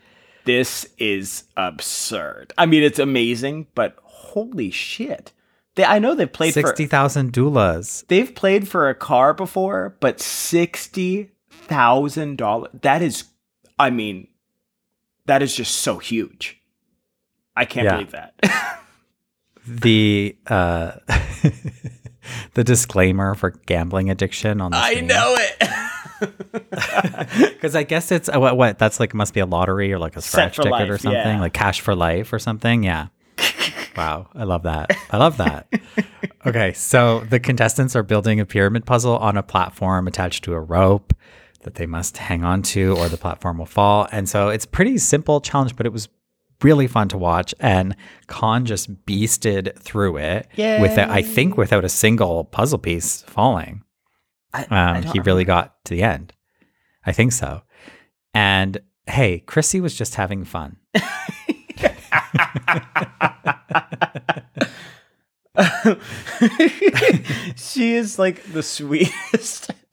This 0.46 0.88
is 0.96 1.44
absurd. 1.54 2.54
I 2.56 2.64
mean, 2.64 2.82
it's 2.82 2.98
amazing, 2.98 3.66
but 3.74 3.98
holy 4.04 4.70
shit. 4.70 5.34
They, 5.74 5.84
I 5.84 5.98
know 5.98 6.14
they've 6.14 6.32
played 6.32 6.54
sixty 6.54 6.86
thousand 6.86 7.34
doulas. 7.34 8.06
They've 8.06 8.34
played 8.34 8.66
for 8.66 8.88
a 8.88 8.94
car 8.94 9.34
before, 9.34 9.98
but 10.00 10.18
sixty 10.18 11.32
thousand 11.50 12.38
dollars. 12.38 12.70
That 12.80 13.02
is, 13.02 13.24
I 13.78 13.90
mean, 13.90 14.28
that 15.26 15.42
is 15.42 15.54
just 15.54 15.74
so 15.74 15.98
huge. 15.98 16.58
I 17.54 17.66
can't 17.66 17.84
yeah. 17.84 17.92
believe 17.92 18.12
that. 18.12 18.82
the 19.66 20.38
uh, 20.46 20.92
the 22.54 22.64
disclaimer 22.64 23.34
for 23.34 23.50
gambling 23.66 24.10
addiction 24.10 24.60
on 24.60 24.72
the 24.72 24.76
I 24.76 25.00
know 25.00 25.36
it. 25.38 25.68
Because 26.20 27.74
I 27.74 27.82
guess 27.82 28.12
it's 28.12 28.28
what, 28.28 28.54
what 28.54 28.78
that's 28.78 29.00
like 29.00 29.14
must 29.14 29.32
be 29.32 29.40
a 29.40 29.46
lottery 29.46 29.90
or 29.90 29.98
like 29.98 30.16
a 30.16 30.22
scratch 30.22 30.56
ticket 30.56 30.70
life, 30.70 30.90
or 30.90 30.98
something 30.98 31.14
yeah. 31.14 31.40
like 31.40 31.54
cash 31.54 31.80
for 31.80 31.94
life 31.94 32.32
or 32.34 32.38
something. 32.38 32.82
Yeah. 32.82 33.08
Wow, 33.96 34.28
I 34.34 34.44
love 34.44 34.62
that. 34.62 34.96
I 35.10 35.16
love 35.16 35.36
that. 35.38 35.66
okay, 36.46 36.72
so 36.74 37.20
the 37.28 37.40
contestants 37.40 37.96
are 37.96 38.04
building 38.04 38.38
a 38.38 38.46
pyramid 38.46 38.86
puzzle 38.86 39.18
on 39.18 39.36
a 39.36 39.42
platform 39.42 40.06
attached 40.06 40.44
to 40.44 40.54
a 40.54 40.60
rope 40.60 41.12
that 41.62 41.74
they 41.74 41.86
must 41.86 42.16
hang 42.16 42.44
on 42.44 42.62
to 42.62 42.96
or 42.96 43.08
the 43.08 43.16
platform 43.16 43.58
will 43.58 43.66
fall. 43.66 44.06
And 44.12 44.28
so 44.28 44.48
it's 44.48 44.64
pretty 44.64 44.96
simple 44.98 45.40
challenge, 45.40 45.76
but 45.76 45.86
it 45.86 45.92
was 45.92 46.08
really 46.62 46.86
fun 46.86 47.08
to 47.08 47.18
watch 47.18 47.54
and 47.60 47.96
Khanh 48.28 48.64
just 48.64 49.04
beasted 49.06 49.78
through 49.78 50.18
it 50.18 50.48
Yay. 50.56 50.80
with 50.80 50.98
I 50.98 51.22
think 51.22 51.56
without 51.56 51.84
a 51.84 51.88
single 51.88 52.44
puzzle 52.44 52.78
piece 52.78 53.22
falling. 53.22 53.82
I, 54.52 54.62
um, 54.64 54.68
I 54.70 55.00
he 55.02 55.20
really 55.20 55.44
got 55.44 55.82
to 55.84 55.94
the 55.94 56.02
end. 56.02 56.32
I 57.06 57.12
think 57.12 57.32
so. 57.32 57.62
And 58.34 58.78
hey, 59.06 59.40
Chrissy 59.40 59.80
was 59.80 59.94
just 59.94 60.16
having 60.16 60.44
fun. 60.44 60.76
she 67.56 67.94
is 67.94 68.18
like 68.18 68.42
the 68.52 68.62
sweetest. 68.62 69.70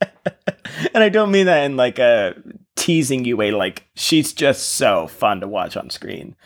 and 0.94 1.04
I 1.04 1.08
don't 1.08 1.30
mean 1.30 1.46
that 1.46 1.64
in 1.64 1.76
like 1.76 1.98
a 1.98 2.34
teasing 2.76 3.24
you 3.24 3.36
way. 3.36 3.50
Like 3.50 3.86
she's 3.94 4.32
just 4.32 4.70
so 4.70 5.06
fun 5.06 5.40
to 5.40 5.48
watch 5.48 5.76
on 5.76 5.90
screen. 5.90 6.36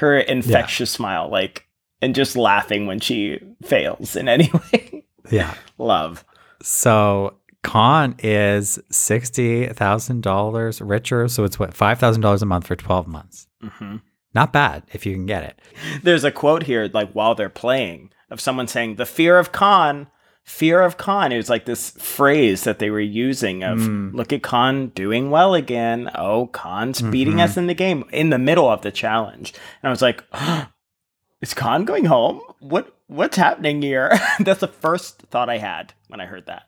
Her 0.00 0.18
infectious 0.18 0.92
yeah. 0.92 0.96
smile, 0.96 1.28
like, 1.30 1.66
and 2.00 2.14
just 2.14 2.34
laughing 2.34 2.86
when 2.86 3.00
she 3.00 3.38
fails 3.62 4.16
in 4.16 4.28
any 4.28 4.50
way. 4.72 5.04
Yeah. 5.30 5.54
Love. 5.76 6.24
So 6.62 7.36
Khanh 7.62 8.18
is 8.22 8.78
sixty 8.90 9.66
thousand 9.66 10.22
dollars 10.22 10.80
richer, 10.80 11.28
so 11.28 11.44
it's 11.44 11.58
what 11.58 11.74
five 11.74 11.98
thousand 11.98 12.22
dollars 12.22 12.42
a 12.42 12.46
month 12.46 12.66
for 12.66 12.76
twelve 12.76 13.06
months. 13.06 13.46
Mm-hmm. 13.62 13.96
Not 14.34 14.52
bad 14.52 14.84
if 14.92 15.04
you 15.04 15.12
can 15.12 15.26
get 15.26 15.42
it. 15.42 15.60
There's 16.02 16.24
a 16.24 16.30
quote 16.30 16.62
here, 16.62 16.88
like 16.92 17.12
while 17.12 17.34
they're 17.34 17.50
playing, 17.50 18.10
of 18.30 18.40
someone 18.40 18.68
saying, 18.68 18.96
"The 18.96 19.06
fear 19.06 19.38
of 19.38 19.52
Khanh." 19.52 20.06
Fear 20.44 20.82
of 20.82 20.96
Khanh. 20.96 21.32
It 21.32 21.36
was 21.36 21.48
like 21.50 21.64
this 21.64 21.90
phrase 21.90 22.64
that 22.64 22.78
they 22.78 22.90
were 22.90 23.00
using 23.00 23.62
of 23.62 23.78
mm. 23.78 24.12
look 24.12 24.32
at 24.32 24.42
Khanh 24.42 24.92
doing 24.94 25.30
well 25.30 25.54
again. 25.54 26.10
Oh, 26.14 26.48
Khanh's 26.52 27.00
mm-hmm. 27.00 27.10
beating 27.10 27.40
us 27.40 27.56
in 27.56 27.66
the 27.66 27.74
game 27.74 28.04
in 28.12 28.30
the 28.30 28.38
middle 28.38 28.68
of 28.68 28.82
the 28.82 28.90
challenge. 28.90 29.52
And 29.82 29.88
I 29.88 29.90
was 29.90 30.02
like, 30.02 30.24
oh, 30.32 30.66
is 31.40 31.54
Khanh 31.54 31.84
going 31.84 32.06
home? 32.06 32.40
What 32.58 32.94
what's 33.06 33.36
happening 33.36 33.80
here? 33.82 34.18
That's 34.40 34.60
the 34.60 34.68
first 34.68 35.18
thought 35.30 35.48
I 35.48 35.58
had 35.58 35.94
when 36.08 36.20
I 36.20 36.26
heard 36.26 36.46
that. 36.46 36.64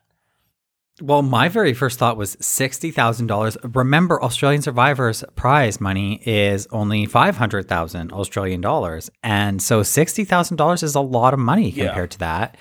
Well, 1.01 1.23
my 1.23 1.49
very 1.49 1.73
first 1.73 1.97
thought 1.97 2.17
was 2.17 2.35
$60,000. 2.35 3.75
Remember, 3.75 4.21
Australian 4.23 4.61
Survivor's 4.61 5.23
prize 5.35 5.81
money 5.81 6.21
is 6.23 6.67
only 6.67 7.07
500,000 7.07 8.11
Australian 8.11 8.61
dollars. 8.61 9.09
And 9.23 9.59
so 9.59 9.81
$60,000 9.81 10.83
is 10.83 10.93
a 10.93 11.01
lot 11.01 11.33
of 11.33 11.39
money 11.39 11.71
Yeah. 11.71 11.87
compared 11.87 12.11
to 12.11 12.19
that. 12.19 12.57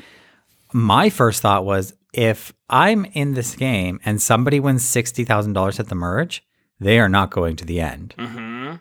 My 0.73 1.11
first 1.11 1.43
thought 1.43 1.65
was 1.65 1.95
if 2.13 2.53
I'm 2.69 3.05
in 3.07 3.35
this 3.35 3.55
game 3.55 4.01
and 4.05 4.21
somebody 4.21 4.61
wins 4.61 4.85
$60,000 4.85 5.81
at 5.81 5.89
the 5.89 5.95
merge, 5.95 6.45
they 6.79 6.99
are 6.99 7.09
not 7.09 7.31
going 7.31 7.57
to 7.57 7.65
the 7.65 7.81
end. 7.81 8.15
Mm-hmm. 8.19 8.77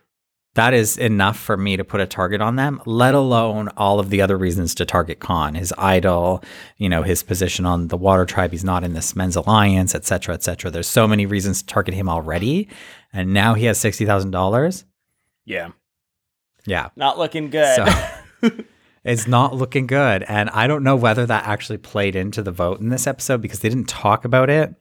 That 0.55 0.73
is 0.73 0.97
enough 0.97 1.39
for 1.39 1.55
me 1.55 1.77
to 1.77 1.85
put 1.85 2.01
a 2.01 2.05
target 2.05 2.41
on 2.41 2.57
them, 2.57 2.81
let 2.85 3.15
alone 3.15 3.69
all 3.77 4.01
of 4.01 4.09
the 4.09 4.21
other 4.21 4.37
reasons 4.37 4.75
to 4.75 4.85
target 4.85 5.19
Khanh, 5.19 5.55
his 5.55 5.73
idol, 5.77 6.43
you 6.75 6.89
know, 6.89 7.03
his 7.03 7.23
position 7.23 7.65
on 7.65 7.87
the 7.87 7.95
water 7.95 8.25
tribe, 8.25 8.51
he's 8.51 8.63
not 8.63 8.83
in 8.83 8.93
this 8.93 9.15
men's 9.15 9.37
alliance, 9.37 9.95
et 9.95 10.03
cetera, 10.05 10.33
et 10.33 10.43
cetera. 10.43 10.69
There's 10.69 10.89
so 10.89 11.07
many 11.07 11.25
reasons 11.25 11.61
to 11.61 11.67
target 11.67 11.93
him 11.93 12.09
already. 12.09 12.67
And 13.13 13.33
now 13.33 13.53
he 13.53 13.63
has 13.65 13.79
$60,000. 13.79 14.83
Yeah. 15.45 15.69
Yeah. 16.65 16.89
Not 16.97 17.17
looking 17.17 17.49
good. 17.49 17.75
So 18.41 18.49
it's 19.03 19.27
not 19.27 19.55
looking 19.55 19.87
good. 19.87 20.23
And 20.23 20.49
I 20.51 20.67
don't 20.67 20.83
know 20.83 20.95
whether 20.95 21.25
that 21.25 21.45
actually 21.45 21.77
played 21.79 22.15
into 22.15 22.41
the 22.43 22.51
vote 22.51 22.79
in 22.79 22.89
this 22.89 23.07
episode 23.07 23.41
because 23.41 23.59
they 23.59 23.69
didn't 23.69 23.89
talk 23.89 24.25
about 24.25 24.49
it. 24.49 24.73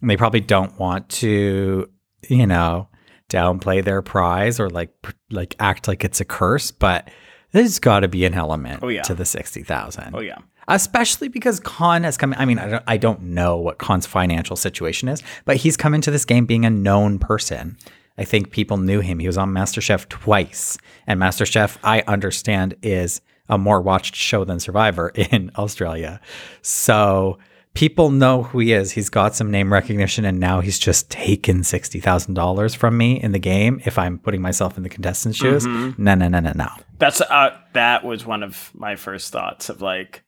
And 0.00 0.10
they 0.10 0.16
probably 0.16 0.40
don't 0.40 0.78
want 0.78 1.08
to, 1.08 1.88
you 2.28 2.46
know, 2.46 2.88
downplay 3.28 3.82
their 3.84 4.02
prize 4.02 4.60
or 4.60 4.70
like 4.70 4.90
like 5.30 5.56
act 5.58 5.88
like 5.88 6.04
it's 6.04 6.20
a 6.20 6.24
curse, 6.24 6.70
but 6.70 7.10
there's 7.52 7.78
got 7.78 8.00
to 8.00 8.08
be 8.08 8.24
an 8.24 8.34
element 8.34 8.80
Oh, 8.82 8.88
yeah. 8.88 9.02
to 9.02 9.14
the 9.14 9.24
60,000. 9.24 10.14
oh 10.14 10.20
yeah. 10.20 10.38
Especially 10.68 11.28
because 11.28 11.60
Khanh 11.60 12.02
has 12.04 12.16
come 12.16 12.34
I 12.36 12.44
mean, 12.44 12.58
I 12.58 12.68
don't, 12.68 12.84
I 12.86 12.96
don't 12.96 13.22
know 13.22 13.56
what 13.56 13.78
Khanh's 13.78 14.04
financial 14.06 14.56
situation 14.56 15.08
is, 15.08 15.22
but 15.44 15.56
he's 15.56 15.76
come 15.76 15.94
into 15.94 16.10
this 16.10 16.24
game 16.24 16.44
being 16.44 16.64
a 16.64 16.70
known 16.70 17.18
person. 17.18 17.76
I 18.18 18.24
think 18.24 18.50
people 18.50 18.76
knew 18.76 19.00
him. 19.00 19.18
He 19.18 19.26
was 19.26 19.38
on 19.38 19.52
MasterChef 19.52 20.08
twice. 20.08 20.76
And 21.06 21.20
MasterChef, 21.20 21.76
I 21.84 22.02
understand, 22.08 22.74
is 22.82 23.20
a 23.48 23.58
more 23.58 23.80
watched 23.80 24.14
show 24.16 24.44
than 24.44 24.60
Survivor 24.60 25.08
in 25.14 25.50
Australia. 25.56 26.20
So 26.62 27.38
people 27.74 28.10
know 28.10 28.42
who 28.44 28.58
he 28.60 28.72
is. 28.72 28.92
He's 28.92 29.08
got 29.10 29.34
some 29.34 29.50
name 29.50 29.72
recognition, 29.72 30.24
and 30.24 30.40
now 30.40 30.60
he's 30.60 30.78
just 30.78 31.10
taken 31.10 31.60
$60,000 31.60 32.76
from 32.76 32.96
me 32.96 33.20
in 33.22 33.32
the 33.32 33.38
game 33.38 33.80
if 33.84 33.98
I'm 33.98 34.18
putting 34.18 34.40
myself 34.40 34.76
in 34.76 34.82
the 34.82 34.88
contestant's 34.88 35.38
shoes. 35.38 35.66
No, 35.66 35.92
no, 36.14 36.28
no, 36.28 36.40
no, 36.40 36.52
no. 36.54 36.68
That's 36.98 37.20
uh 37.20 37.54
that 37.74 38.04
was 38.04 38.24
one 38.24 38.42
of 38.42 38.70
my 38.74 38.96
first 38.96 39.30
thoughts 39.32 39.68
of 39.68 39.82
like 39.82 40.24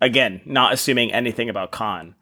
again, 0.00 0.40
not 0.44 0.72
assuming 0.72 1.12
anything 1.12 1.48
about 1.48 1.70
Khanh, 1.72 2.14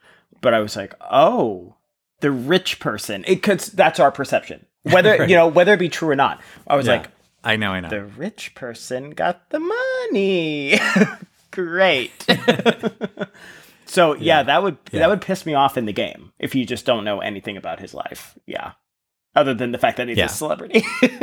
but 0.42 0.53
I 0.53 0.61
was 0.61 0.77
like, 0.77 0.94
"Oh, 1.01 1.77
the 2.20 2.31
rich 2.31 2.81
person." 2.81 3.24
It 3.27 3.42
could 3.42 3.61
that's 3.61 3.98
our 3.98 4.12
perception. 4.12 4.66
Whether, 4.83 5.16
Right. 5.20 5.29
you 5.31 5.37
know, 5.37 5.48
whether 5.48 5.72
it 5.74 5.79
be 5.81 5.88
true 5.88 6.09
or 6.11 6.16
not. 6.16 6.40
I 6.66 6.77
was 6.77 6.87
like, 6.87 7.09
I 7.44 7.57
know, 7.57 7.70
I 7.72 7.81
know. 7.81 7.88
"The 7.88 8.05
rich 8.05 8.55
person 8.55 9.11
got 9.11 9.51
the 9.51 9.61
money." 9.61 10.79
Great. 11.51 12.27
so, 13.87 14.14
yeah, 14.14 14.42
that 14.42 14.62
would 14.62 14.77
Yeah. 14.90 15.01
that 15.01 15.09
would 15.11 15.22
piss 15.22 15.46
me 15.46 15.55
off 15.55 15.77
in 15.79 15.87
the 15.87 15.92
game 15.92 16.33
if 16.38 16.55
you 16.55 16.64
just 16.66 16.85
don't 16.85 17.05
know 17.05 17.20
anything 17.20 17.57
about 17.57 17.81
his 17.81 17.94
life. 17.94 18.38
Yeah. 18.46 18.72
Other 19.35 19.55
than 19.55 19.72
the 19.72 19.79
fact 19.79 19.96
that 19.98 20.09
he's 20.09 20.18
Yeah. 20.18 20.27
a 20.27 20.29
celebrity. 20.29 20.85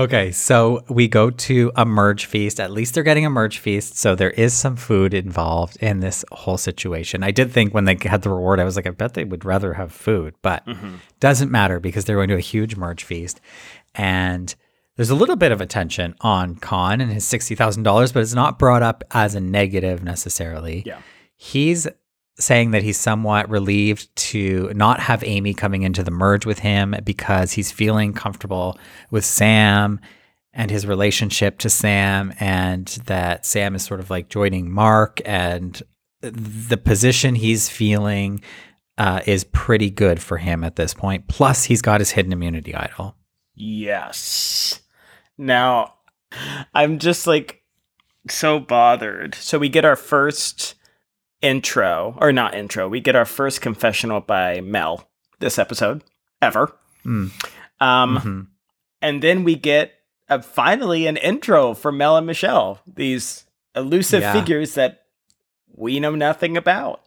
Okay, 0.00 0.32
so 0.32 0.82
we 0.88 1.08
go 1.08 1.28
to 1.28 1.70
a 1.76 1.84
merge 1.84 2.24
feast. 2.24 2.58
At 2.58 2.70
least 2.70 2.94
they're 2.94 3.02
getting 3.02 3.26
a 3.26 3.30
merge 3.30 3.58
feast, 3.58 3.98
so 3.98 4.14
there 4.14 4.30
is 4.30 4.54
some 4.54 4.74
food 4.74 5.12
involved 5.12 5.76
in 5.82 6.00
this 6.00 6.24
whole 6.32 6.56
situation. 6.56 7.22
I 7.22 7.32
did 7.32 7.52
think 7.52 7.74
when 7.74 7.84
they 7.84 7.98
had 8.00 8.22
the 8.22 8.30
reward, 8.30 8.60
I 8.60 8.64
was 8.64 8.76
like, 8.76 8.86
I 8.86 8.92
bet 8.92 9.12
they 9.12 9.26
would 9.26 9.44
rather 9.44 9.74
have 9.74 9.92
food, 9.92 10.34
but 10.40 10.64
mm-hmm. 10.66 10.94
doesn't 11.18 11.50
matter 11.50 11.80
because 11.80 12.06
they're 12.06 12.16
going 12.16 12.30
to 12.30 12.36
a 12.36 12.40
huge 12.40 12.76
merge 12.76 13.04
feast, 13.04 13.42
and 13.94 14.54
there's 14.96 15.10
a 15.10 15.14
little 15.14 15.36
bit 15.36 15.52
of 15.52 15.60
attention 15.60 16.14
on 16.22 16.56
Khanh 16.56 17.02
and 17.02 17.12
his 17.12 17.26
sixty 17.26 17.54
thousand 17.54 17.82
dollars, 17.82 18.10
but 18.10 18.22
it's 18.22 18.32
not 18.32 18.58
brought 18.58 18.82
up 18.82 19.04
as 19.10 19.34
a 19.34 19.40
negative 19.40 20.02
necessarily. 20.02 20.82
Yeah. 20.86 21.00
he's 21.36 21.86
saying 22.40 22.72
that 22.72 22.82
he's 22.82 22.98
somewhat 22.98 23.48
relieved 23.48 24.14
to 24.16 24.72
not 24.74 25.00
have 25.00 25.22
Amy 25.24 25.54
coming 25.54 25.82
into 25.82 26.02
the 26.02 26.10
merge 26.10 26.46
with 26.46 26.58
him 26.58 26.94
because 27.04 27.52
he's 27.52 27.70
feeling 27.70 28.12
comfortable 28.12 28.78
with 29.10 29.24
Sam 29.24 30.00
and 30.52 30.70
his 30.70 30.86
relationship 30.86 31.58
to 31.58 31.70
Sam, 31.70 32.32
and 32.40 32.86
that 33.06 33.46
Sam 33.46 33.76
is 33.76 33.84
sort 33.84 34.00
of 34.00 34.10
like 34.10 34.28
joining 34.28 34.70
Mark, 34.70 35.20
and 35.24 35.80
the 36.20 36.76
position 36.76 37.36
he's 37.36 37.68
feeling 37.68 38.42
uh, 38.98 39.20
is 39.26 39.44
pretty 39.44 39.90
good 39.90 40.20
for 40.20 40.38
him 40.38 40.64
at 40.64 40.76
this 40.76 40.92
point. 40.92 41.28
Plus, 41.28 41.64
he's 41.64 41.82
got 41.82 42.00
his 42.00 42.10
hidden 42.10 42.32
immunity 42.32 42.74
idol. 42.74 43.14
Yes. 43.54 44.80
Now, 45.38 45.94
I'm 46.74 46.98
just 46.98 47.26
like 47.26 47.62
so 48.28 48.58
bothered. 48.58 49.34
So 49.36 49.58
we 49.58 49.68
get 49.68 49.84
our 49.84 49.96
first 49.96 50.74
intro, 51.42 52.16
or 52.20 52.32
not 52.32 52.54
intro, 52.54 52.88
we 52.88 53.00
get 53.00 53.16
our 53.16 53.24
first 53.24 53.60
confessional 53.60 54.20
by 54.20 54.60
Mel 54.60 55.08
this 55.38 55.58
episode 55.58 56.02
ever. 56.42 56.72
Mm. 57.04 57.30
Um, 57.80 58.18
Mhm. 58.18 58.46
And 59.02 59.22
then 59.22 59.44
we 59.44 59.54
get 59.54 59.94
uh, 60.28 60.38
finally 60.40 61.06
an 61.08 61.16
intro 61.16 61.74
for 61.74 61.90
Mel 61.90 62.16
and 62.16 62.24
Michelle, 62.26 62.80
these 62.86 63.46
elusive 63.74 64.20
Yeah. 64.22 64.32
figures 64.32 64.74
that 64.74 65.02
we 65.74 65.98
know 65.98 66.14
nothing 66.14 66.56
about. 66.56 67.00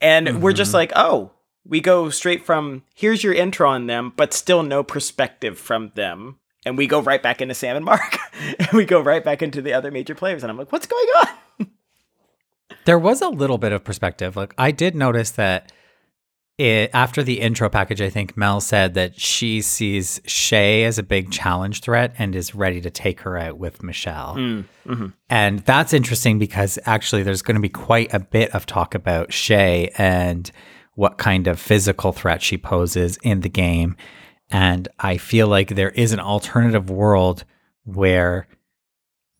And 0.00 0.42
we're 0.42 0.52
just 0.52 0.72
Mhm. 0.72 0.74
like, 0.74 0.92
oh, 0.96 1.30
we 1.64 1.80
go 1.80 2.10
straight 2.10 2.44
from 2.44 2.82
here's 2.96 3.22
your 3.22 3.32
intro 3.34 3.68
on 3.68 3.86
them, 3.86 4.12
but 4.16 4.32
still 4.32 4.64
no 4.64 4.82
perspective 4.82 5.56
from 5.58 5.92
them. 5.94 6.38
And 6.66 6.76
we 6.76 6.86
go 6.88 7.00
right 7.00 7.22
back 7.22 7.40
into 7.40 7.54
Sam 7.54 7.76
and 7.76 7.84
Mark. 7.84 8.16
and 8.58 8.68
we 8.72 8.84
go 8.84 9.00
right 9.00 9.22
back 9.22 9.40
into 9.42 9.62
the 9.62 9.72
other 9.72 9.90
major 9.92 10.14
players. 10.16 10.42
And 10.42 10.50
I'm 10.50 10.58
like, 10.58 10.72
what's 10.72 10.86
going 10.86 11.06
on? 11.20 11.28
There 12.84 12.98
was 12.98 13.22
a 13.22 13.28
little 13.28 13.58
bit 13.58 13.72
of 13.72 13.84
perspective. 13.84 14.36
Like 14.36 14.54
I 14.58 14.70
did 14.70 14.94
notice 14.94 15.30
that 15.32 15.72
it, 16.58 16.90
after 16.92 17.22
the 17.22 17.40
intro 17.40 17.68
package, 17.70 18.00
I 18.00 18.10
think 18.10 18.36
Mel 18.36 18.60
said 18.60 18.94
that 18.94 19.18
she 19.18 19.62
sees 19.62 20.20
Shay 20.26 20.84
as 20.84 20.98
a 20.98 21.02
big 21.02 21.30
challenge 21.30 21.80
threat 21.80 22.14
and 22.18 22.36
is 22.36 22.54
ready 22.54 22.80
to 22.82 22.90
take 22.90 23.20
her 23.20 23.38
out 23.38 23.58
with 23.58 23.82
Michelle. 23.82 24.36
Mm, 24.36 24.64
mm-hmm. 24.86 25.06
And 25.30 25.60
that's 25.60 25.94
interesting 25.94 26.38
because 26.38 26.78
actually 26.84 27.22
there's 27.22 27.42
going 27.42 27.54
to 27.56 27.60
be 27.60 27.68
quite 27.68 28.12
a 28.12 28.20
bit 28.20 28.54
of 28.54 28.66
talk 28.66 28.94
about 28.94 29.32
Shay 29.32 29.90
and 29.96 30.50
what 30.94 31.16
kind 31.16 31.46
of 31.46 31.58
physical 31.58 32.12
threat 32.12 32.42
she 32.42 32.58
poses 32.58 33.16
in 33.22 33.40
the 33.40 33.48
game. 33.48 33.96
And 34.50 34.88
I 34.98 35.16
feel 35.16 35.48
like 35.48 35.70
there 35.70 35.90
is 35.90 36.12
an 36.12 36.20
alternative 36.20 36.90
world 36.90 37.44
where 37.84 38.46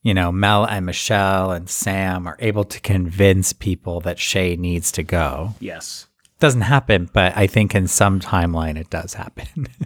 you 0.02 0.14
know, 0.14 0.32
Mel 0.32 0.64
and 0.66 0.84
Michelle 0.86 1.52
and 1.52 1.68
Sam 1.70 2.26
are 2.26 2.36
able 2.40 2.64
to 2.64 2.80
convince 2.80 3.52
people 3.52 4.00
that 4.00 4.18
Shay 4.18 4.56
needs 4.56 4.90
to 4.92 5.02
go. 5.02 5.54
Yes. 5.60 6.06
Doesn't 6.40 6.62
happen, 6.62 7.08
but 7.12 7.36
I 7.36 7.46
think 7.46 7.74
in 7.74 7.86
some 7.86 8.18
timeline 8.18 8.76
it 8.76 8.90
does 8.90 9.14
happen. 9.14 9.46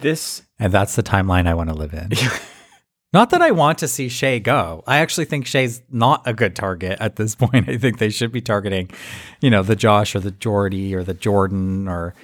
This 0.00 0.42
and 0.58 0.72
that's 0.72 0.96
the 0.96 1.02
timeline 1.02 1.46
I 1.46 1.52
want 1.52 1.68
to 1.68 1.74
live 1.74 1.92
in. 1.92 2.08
not 3.12 3.28
that 3.30 3.42
I 3.42 3.50
want 3.50 3.76
to 3.78 3.86
see 3.88 4.08
Shay 4.08 4.40
go. 4.40 4.82
I 4.86 4.96
actually 5.00 5.26
think 5.26 5.46
Shay's 5.46 5.82
not 5.90 6.22
a 6.24 6.32
good 6.32 6.56
target 6.56 6.96
at 7.00 7.16
this 7.16 7.34
point. 7.36 7.68
I 7.68 7.76
think 7.76 7.98
they 7.98 8.08
should 8.08 8.32
be 8.32 8.40
targeting, 8.40 8.90
you 9.42 9.50
know, 9.50 9.62
the 9.62 9.76
Josh 9.76 10.14
or 10.14 10.20
the 10.20 10.30
Jordy 10.30 10.94
or 10.94 11.04
the 11.04 11.12
Jordan 11.12 11.86
or, 11.86 12.14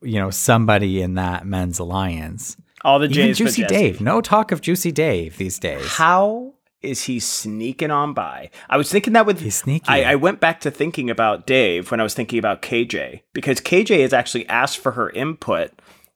you 0.00 0.18
know, 0.18 0.30
somebody 0.30 1.02
in 1.02 1.16
that 1.16 1.44
men's 1.44 1.78
alliance. 1.78 2.56
all 2.82 2.98
the 2.98 3.04
Even 3.10 3.14
J's 3.14 3.36
Juicy 3.36 3.64
Dave. 3.66 4.00
No 4.00 4.22
talk 4.22 4.52
of 4.52 4.62
Juicy 4.62 4.90
Dave 4.90 5.36
these 5.36 5.58
days. 5.58 5.86
How 5.86 6.54
is 6.82 7.04
he 7.04 7.20
sneaking 7.20 7.90
on 7.90 8.12
by? 8.14 8.50
I 8.70 8.76
was 8.76 8.90
thinking 8.90 9.12
that 9.14 9.26
with 9.26 9.40
He's 9.40 9.56
sneaky. 9.56 9.88
I, 9.88 10.12
I 10.12 10.14
went 10.16 10.40
back 10.40 10.60
to 10.60 10.70
thinking 10.70 11.08
about 11.10 11.46
Dave 11.46 11.90
when 11.90 12.00
I 12.00 12.02
was 12.02 12.14
thinking 12.14 12.38
about 12.38 12.62
KJ 12.62 13.22
because 13.32 13.60
KJ 13.60 14.00
has 14.02 14.12
actually 14.12 14.48
asked 14.48 14.78
for 14.78 14.92
her 14.92 15.10
input 15.10 15.70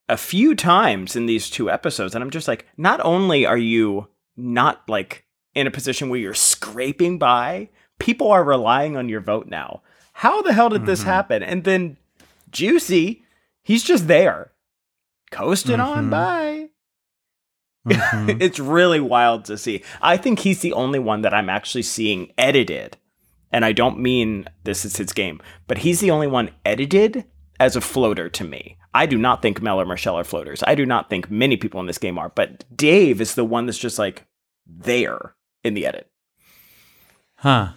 a 0.09 0.17
few 0.17 0.55
times 0.55 1.17
in 1.17 1.27
these 1.27 1.51
two 1.51 1.71
episodes, 1.71 2.15
and 2.15 2.23
I'm 2.23 2.31
just 2.31 2.49
like, 2.49 2.67
not 2.77 3.01
only 3.05 3.45
are 3.47 3.59
you 3.59 4.09
not 4.37 4.83
like 4.89 5.25
in 5.55 5.67
a 5.67 5.71
position 5.71 6.09
where 6.11 6.21
you're 6.21 6.35
scraping 6.35 7.19
by, 7.19 7.69
people 7.99 8.31
are 8.31 8.45
relying 8.45 8.97
on 8.97 9.09
your 9.09 9.21
vote 9.21 9.47
now. 9.49 9.83
How 10.13 10.43
the 10.43 10.53
hell 10.53 10.69
did 10.69 10.87
this 10.87 11.01
Mm-hmm. 11.01 11.09
happen? 11.11 11.43
And 11.43 11.65
then 11.65 11.97
Juicy, 12.51 13.25
he's 13.63 13.83
just 13.83 14.07
there, 14.07 14.53
coasting 15.31 15.81
on 15.81 16.07
Mhm. 16.07 16.11
by. 16.11 16.69
Mhm. 17.87 18.41
it's 18.41 18.59
really 18.59 19.01
wild 19.01 19.45
to 19.47 19.57
see. 19.57 19.83
I 20.03 20.17
think 20.17 20.41
he's 20.41 20.61
the 20.61 20.73
only 20.73 20.99
one 20.99 21.23
that 21.23 21.33
I'm 21.35 21.49
actually 21.49 21.83
seeing 21.83 22.33
edited. 22.37 22.97
And 23.53 23.65
I 23.65 23.73
don't 23.73 24.01
mean 24.01 24.47
this 24.65 24.85
is 24.85 24.97
his 24.97 25.13
game, 25.13 25.41
but 25.67 25.79
he's 25.79 26.01
the 26.01 26.11
only 26.11 26.27
one 26.27 26.51
edited 26.65 27.25
as 27.61 27.77
a 27.77 27.81
floater 27.81 28.29
to 28.29 28.45
me. 28.45 28.77
I 28.93 29.07
do 29.07 29.17
not 29.17 29.41
think 29.41 29.63
Mel 29.63 29.81
or 29.81 29.87
Michelle 29.87 30.19
are 30.19 30.25
floaters. 30.25 30.63
I 30.67 30.75
do 30.75 30.85
not 30.85 31.09
think 31.09 31.31
many 31.31 31.57
people 31.57 31.81
in 31.81 31.87
this 31.87 31.99
game 31.99 32.19
are, 32.19 32.31
but 32.35 32.65
Dave 32.77 33.21
is 33.21 33.35
the 33.35 33.45
one 33.45 33.67
that's 33.67 33.79
just 33.79 33.99
like 33.99 34.27
there 34.67 35.35
in 35.63 35.75
the 35.75 35.87
edit. 35.87 36.11
Huh. 37.37 37.73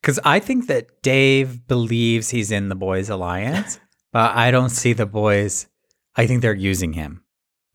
Because 0.00 0.18
I 0.24 0.38
think 0.40 0.66
that 0.66 1.02
Dave 1.02 1.66
believes 1.66 2.30
he's 2.30 2.50
in 2.50 2.68
the 2.68 2.74
boys' 2.74 3.08
alliance, 3.10 3.78
but 4.12 4.34
I 4.36 4.50
don't 4.50 4.70
see 4.70 4.92
the 4.92 5.06
boys. 5.06 5.66
I 6.16 6.26
think 6.26 6.42
they're 6.42 6.54
using 6.54 6.94
him. 6.94 7.22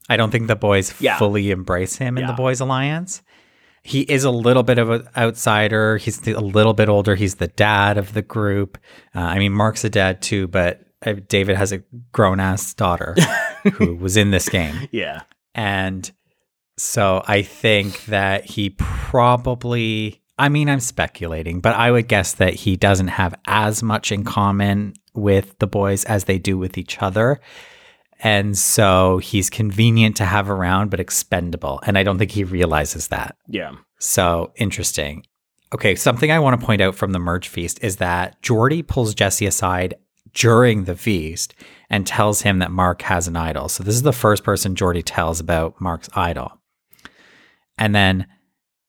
I 0.09 0.17
don't 0.17 0.31
think 0.31 0.47
the 0.47 0.55
boys 0.55 0.93
Yeah. 0.99 1.17
fully 1.17 1.51
embrace 1.51 1.95
him 1.97 2.17
in 2.17 2.27
the 2.27 2.33
boys' 2.33 2.59
alliance. 2.59 3.21
He 3.85 4.01
is 4.01 4.23
a 4.23 4.31
little 4.31 4.63
bit 4.63 4.77
of 4.77 4.89
an 4.89 5.07
outsider. 5.17 5.97
He's 5.97 6.21
the- 6.21 6.31
a 6.33 6.39
little 6.39 6.73
bit 6.73 6.87
older. 6.89 7.15
He's 7.15 7.35
the 7.35 7.47
dad 7.49 7.97
of 7.97 8.13
the 8.13 8.21
group. 8.21 8.77
Uh, 9.15 9.19
I 9.19 9.39
mean, 9.39 9.51
Mark's 9.51 9.83
a 9.83 9.89
dad 9.89 10.21
too, 10.21 10.47
but 10.47 10.81
uh, 11.05 11.15
David 11.27 11.57
has 11.57 11.73
a 11.73 11.83
grown 12.13 12.39
ass 12.39 12.73
daughter 12.73 13.13
who 13.73 13.95
was 13.95 14.15
in 14.15 14.31
this 14.31 14.47
game. 14.47 14.87
Yeah. 14.91 15.21
And 15.53 16.09
so 16.77 17.23
I 17.27 17.41
think 17.41 18.05
that 18.05 18.45
he 18.45 18.69
probably, 18.69 20.21
I 20.37 20.49
mean, 20.49 20.69
I'm 20.69 20.79
speculating, 20.79 21.59
but 21.59 21.75
I 21.75 21.91
would 21.91 22.07
guess 22.07 22.33
that 22.35 22.53
he 22.53 22.75
doesn't 22.75 23.09
have 23.09 23.35
as 23.47 23.83
much 23.83 24.11
in 24.11 24.23
common 24.23 24.93
with 25.13 25.57
the 25.59 25.67
boys 25.67 26.03
as 26.05 26.23
they 26.23 26.37
do 26.39 26.57
with 26.57 26.77
each 26.77 27.01
other. 27.01 27.39
And 28.23 28.57
so 28.57 29.17
he's 29.17 29.49
convenient 29.49 30.15
to 30.17 30.25
have 30.25 30.49
around, 30.49 30.89
but 30.89 31.01
expendable. 31.01 31.81
And 31.85 31.97
I 31.97 32.03
don't 32.03 32.17
think 32.17 32.31
he 32.31 32.45
realizes 32.45 33.09
that. 33.09 33.35
Yeah. 33.47 33.73
So 33.99 34.53
interesting. 34.55 35.25
Okay, 35.73 35.95
something 35.95 36.31
I 36.31 36.39
want 36.39 36.59
to 36.59 36.65
point 36.65 36.81
out 36.81 36.95
from 36.95 37.11
the 37.11 37.19
merge 37.19 37.49
feast 37.49 37.83
is 37.83 37.97
that 37.97 38.41
Jordy 38.41 38.81
pulls 38.81 39.13
Jesse 39.13 39.45
aside 39.45 39.95
during 40.33 40.85
the 40.85 40.95
feast 40.95 41.53
and 41.89 42.07
tells 42.07 42.41
him 42.41 42.59
that 42.59 42.71
Mark 42.71 43.01
has 43.03 43.27
an 43.27 43.35
idol. 43.35 43.67
So 43.67 43.83
this 43.83 43.95
is 43.95 44.03
the 44.03 44.13
first 44.13 44.43
person 44.43 44.75
Jordy 44.75 45.01
tells 45.01 45.39
about 45.39 45.79
Mark's 45.81 46.09
idol. 46.15 46.59
And 47.77 47.93
then 47.93 48.27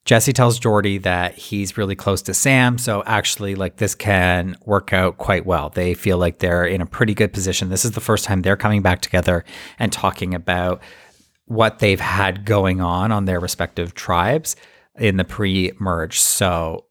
Jesse 0.04 0.34
tells 0.34 0.58
Jordy 0.58 0.98
that 0.98 1.34
he's 1.34 1.78
really 1.78 1.94
close 1.94 2.20
to 2.22 2.34
Sam. 2.34 2.76
So 2.76 3.02
actually, 3.06 3.54
like 3.54 3.76
this 3.76 3.94
can 3.94 4.56
work 4.66 4.92
out 4.92 5.16
quite 5.16 5.46
well. 5.46 5.70
They 5.70 5.94
feel 5.94 6.18
like 6.18 6.40
they're 6.40 6.66
in 6.66 6.82
a 6.82 6.86
pretty 6.86 7.14
good 7.14 7.32
position. 7.32 7.70
This 7.70 7.86
is 7.86 7.92
the 7.92 8.02
first 8.02 8.26
time 8.26 8.42
they're 8.42 8.56
coming 8.56 8.82
back 8.82 9.00
together 9.00 9.44
and 9.78 9.90
talking 9.90 10.34
about 10.34 10.82
what 11.46 11.78
they've 11.78 12.00
had 12.00 12.44
going 12.44 12.80
on 12.82 13.12
on 13.12 13.24
their 13.24 13.40
respective 13.40 13.94
tribes 13.94 14.56
in 14.98 15.16
the 15.16 15.24
pre-merge. 15.24 16.20
So 16.20 16.84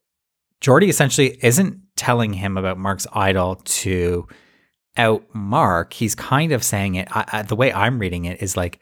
Jordy 0.60 0.90
essentially 0.90 1.38
isn't 1.44 1.82
telling 1.96 2.34
him 2.34 2.58
about 2.58 2.80
Mark's 2.80 3.08
idol 3.14 3.56
to 3.64 4.28
out 4.98 5.24
Mark. 5.34 5.94
He's 5.94 6.16
kind 6.16 6.52
of 6.52 6.64
saying 6.64 6.96
it. 6.96 7.08
I, 7.12 7.26
I, 7.32 7.42
the 7.44 7.56
way 7.56 7.72
I'm 7.72 8.00
reading 8.00 8.26
it 8.26 8.42
is 8.42 8.58
like, 8.58 8.80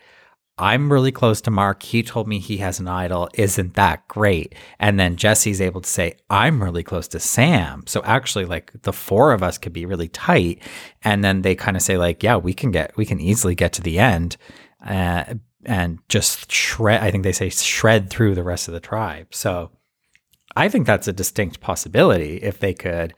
I'm 0.61 0.91
really 0.91 1.11
close 1.11 1.41
to 1.41 1.51
Mark. 1.51 1.81
He 1.81 2.03
told 2.03 2.27
me 2.27 2.37
he 2.37 2.57
has 2.57 2.79
an 2.79 2.87
idol. 2.87 3.27
Isn't 3.33 3.73
that 3.73 4.07
great? 4.07 4.53
And 4.79 4.99
then 4.99 5.15
Jesse's 5.15 5.59
able 5.59 5.81
to 5.81 5.89
say, 5.89 6.13
I'm 6.29 6.63
really 6.63 6.83
close 6.83 7.07
to 7.09 7.19
Sam. 7.19 7.83
So 7.87 8.03
actually, 8.05 8.45
like 8.45 8.71
the 8.83 8.93
four 8.93 9.33
of 9.33 9.41
us 9.41 9.57
could 9.57 9.73
be 9.73 9.87
really 9.87 10.07
tight. 10.07 10.61
And 11.03 11.23
then 11.23 11.41
they 11.41 11.55
kind 11.55 11.75
of 11.75 11.81
say, 11.81 11.97
like, 11.97 12.21
yeah, 12.21 12.35
we 12.35 12.53
can 12.53 12.69
get, 12.69 12.95
we 12.95 13.07
can 13.07 13.19
easily 13.19 13.55
get 13.55 13.73
to 13.73 13.81
the 13.81 13.97
end. 13.97 14.37
Uh, 14.85 15.33
and 15.65 15.99
just 16.09 16.51
shred. 16.51 17.01
I 17.01 17.11
think 17.11 17.23
they 17.23 17.31
say 17.31 17.49
shred 17.49 18.09
through 18.09 18.35
the 18.35 18.43
rest 18.43 18.67
of 18.67 18.73
the 18.73 18.79
tribe. 18.79 19.27
So 19.31 19.71
I 20.55 20.69
think 20.69 20.85
that's 20.85 21.07
a 21.07 21.13
distinct 21.13 21.59
possibility 21.59 22.37
if 22.37 22.59
they 22.59 22.73
could 22.73 23.13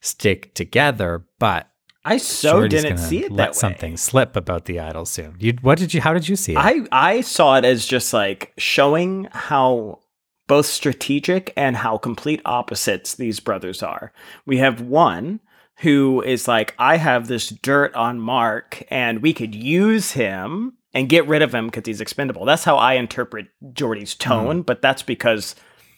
stick 0.00 0.54
together. 0.54 1.26
But 1.38 1.68
I 2.04 2.16
so 2.16 2.66
didn't 2.66 2.98
see 2.98 3.24
it 3.24 3.30
let 3.30 3.36
that 3.36 3.48
way. 3.50 3.54
something 3.54 3.96
slip 3.96 4.34
about 4.34 4.64
the 4.64 4.80
idol 4.80 5.04
soon. 5.04 5.36
You, 5.38 5.56
what 5.62 5.78
did 5.78 5.94
you? 5.94 6.00
How 6.00 6.12
did 6.12 6.28
you 6.28 6.36
see 6.36 6.52
it? 6.52 6.58
I 6.58 6.80
I 6.90 7.20
saw 7.20 7.56
it 7.56 7.64
as 7.64 7.86
just 7.86 8.12
like 8.12 8.52
showing 8.58 9.28
how 9.30 10.00
both 10.48 10.66
strategic 10.66 11.52
and 11.56 11.76
how 11.76 11.96
complete 11.96 12.42
opposites 12.44 13.14
these 13.14 13.40
brothers 13.40 13.82
are. 13.82 14.12
We 14.44 14.58
have 14.58 14.80
one 14.80 15.40
who 15.78 16.22
is 16.22 16.46
like, 16.46 16.74
I 16.78 16.96
have 16.96 17.26
this 17.26 17.48
dirt 17.48 17.94
on 17.94 18.20
Mark, 18.20 18.82
and 18.90 19.22
we 19.22 19.32
could 19.32 19.54
use 19.54 20.12
him 20.12 20.74
and 20.92 21.08
get 21.08 21.26
rid 21.26 21.42
of 21.42 21.54
him 21.54 21.66
because 21.66 21.84
he's 21.86 22.00
expendable. 22.00 22.44
That's 22.44 22.64
how 22.64 22.76
I 22.76 22.94
interpret 22.94 23.48
Jordy's 23.72 24.12
hmm. 24.14 24.18
tone, 24.18 24.62
but 24.62 24.82
that's 24.82 25.02
because 25.02 25.54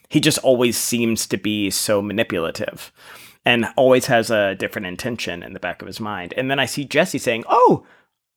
he 0.09 0.19
just 0.19 0.37
always 0.39 0.77
seems 0.77 1.27
to 1.27 1.37
be 1.37 1.69
so 1.69 2.01
manipulative 2.01 2.91
and 3.45 3.67
always 3.75 4.07
has 4.07 4.31
a 4.31 4.55
different 4.55 4.87
intention 4.87 5.43
in 5.43 5.53
the 5.53 5.59
back 5.59 5.81
of 5.81 5.87
his 5.87 5.99
mind. 5.99 6.33
And 6.35 6.49
then 6.49 6.59
I 6.59 6.65
see 6.65 6.83
Jesse 6.83 7.19
saying, 7.19 7.43
Oh, 7.47 7.85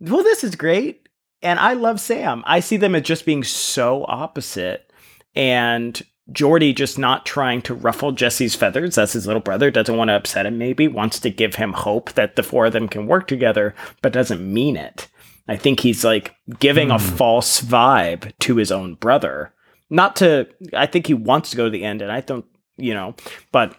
well, 0.00 0.22
this 0.22 0.44
is 0.44 0.54
great. 0.54 1.08
And 1.42 1.58
I 1.58 1.72
love 1.72 2.00
Sam. 2.00 2.42
I 2.46 2.60
see 2.60 2.76
them 2.76 2.94
as 2.94 3.02
just 3.02 3.24
being 3.24 3.44
so 3.44 4.04
opposite. 4.08 4.92
And 5.34 6.00
Jordy 6.30 6.72
just 6.72 6.98
not 6.98 7.24
trying 7.24 7.62
to 7.62 7.74
ruffle 7.74 8.12
Jesse's 8.12 8.54
feathers. 8.54 8.96
That's 8.96 9.14
his 9.14 9.26
little 9.26 9.40
brother. 9.40 9.70
Doesn't 9.70 9.96
want 9.96 10.08
to 10.08 10.16
upset 10.16 10.46
him, 10.46 10.58
maybe. 10.58 10.88
Wants 10.88 11.20
to 11.20 11.30
give 11.30 11.54
him 11.54 11.72
hope 11.72 12.12
that 12.12 12.36
the 12.36 12.42
four 12.42 12.66
of 12.66 12.72
them 12.72 12.88
can 12.88 13.06
work 13.06 13.26
together, 13.26 13.74
but 14.02 14.12
doesn't 14.12 14.52
mean 14.52 14.76
it. 14.76 15.08
I 15.46 15.56
think 15.56 15.80
he's 15.80 16.04
like 16.04 16.34
giving 16.58 16.90
a 16.90 16.98
hmm. 16.98 17.16
false 17.16 17.60
vibe 17.62 18.32
to 18.40 18.56
his 18.56 18.70
own 18.70 18.94
brother. 18.94 19.54
Not 19.90 20.16
to, 20.16 20.46
I 20.74 20.84
think 20.84 21.06
he 21.06 21.14
wants 21.14 21.50
to 21.50 21.56
go 21.56 21.64
to 21.64 21.70
the 21.70 21.84
end, 21.84 22.02
and 22.02 22.12
I 22.12 22.20
don't, 22.20 22.44
you 22.76 22.92
know, 22.92 23.14
but 23.52 23.74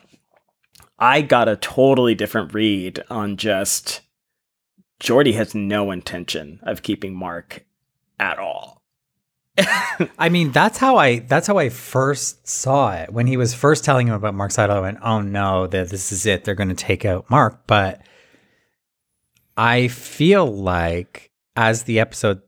I 1.00 1.22
got 1.22 1.48
a 1.48 1.56
totally 1.56 2.14
different 2.14 2.54
read 2.54 3.04
on 3.10 3.38
just 3.38 4.02
Jordy 5.00 5.32
has 5.34 5.56
no 5.56 5.92
intention 5.92 6.60
of 6.64 6.84
keeping 6.84 7.16
Mark 7.16 7.66
at 8.20 8.38
all. 8.38 8.84
I 10.20 10.30
mean, 10.30 10.52
that's 10.52 10.78
how 10.78 10.98
I 10.98 11.20
that's 11.20 11.48
how 11.48 11.58
I 11.58 11.70
first 11.70 12.48
saw 12.48 12.94
it. 12.94 13.12
When 13.12 13.28
he 13.28 13.38
was 13.38 13.54
first 13.54 13.84
telling 13.84 14.08
him 14.08 14.14
about 14.14 14.36
Mark's 14.36 14.60
idol, 14.60 14.78
I 14.78 14.82
went, 14.82 15.00
"Oh 15.02 15.22
no, 15.22 15.68
that 15.68 15.90
this 15.90 16.12
is 16.12 16.26
it. 16.26 16.44
They're 16.44 16.56
going 16.56 16.70
to 16.70 16.76
take 16.76 17.06
out 17.06 17.30
Mark." 17.30 17.66
But 17.68 18.02
I 19.58 19.88
feel 19.88 20.46
like 20.46 21.32
as 21.56 21.84
the 21.84 22.00
episodes 22.00 22.42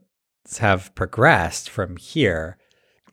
have 0.59 0.93
progressed 0.95 1.69
from 1.69 1.97
here, 1.97 2.57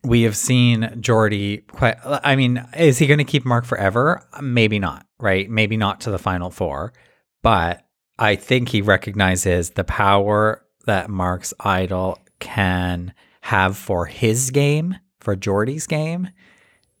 we 0.03 0.23
have 0.23 0.37
seen 0.37 0.97
Jordy 1.01 1.57
quite. 1.57 1.97
I 2.03 2.35
mean, 2.35 2.65
is 2.77 2.97
he 2.97 3.07
going 3.07 3.17
to 3.17 3.23
keep 3.23 3.45
Mark 3.45 3.65
forever? 3.65 4.25
Maybe 4.41 4.79
not. 4.79 5.05
Right? 5.19 5.49
Maybe 5.49 5.77
not 5.77 6.01
to 6.01 6.11
the 6.11 6.19
final 6.19 6.49
four. 6.49 6.93
But 7.41 7.85
I 8.17 8.35
think 8.35 8.69
he 8.69 8.81
recognizes 8.81 9.71
the 9.71 9.83
power 9.83 10.65
that 10.85 11.09
Mark's 11.09 11.53
idol 11.59 12.19
can 12.39 13.13
have 13.41 13.77
for 13.77 14.05
his 14.05 14.51
game, 14.51 14.95
for 15.19 15.35
Jordy's 15.35 15.87
game, 15.87 16.29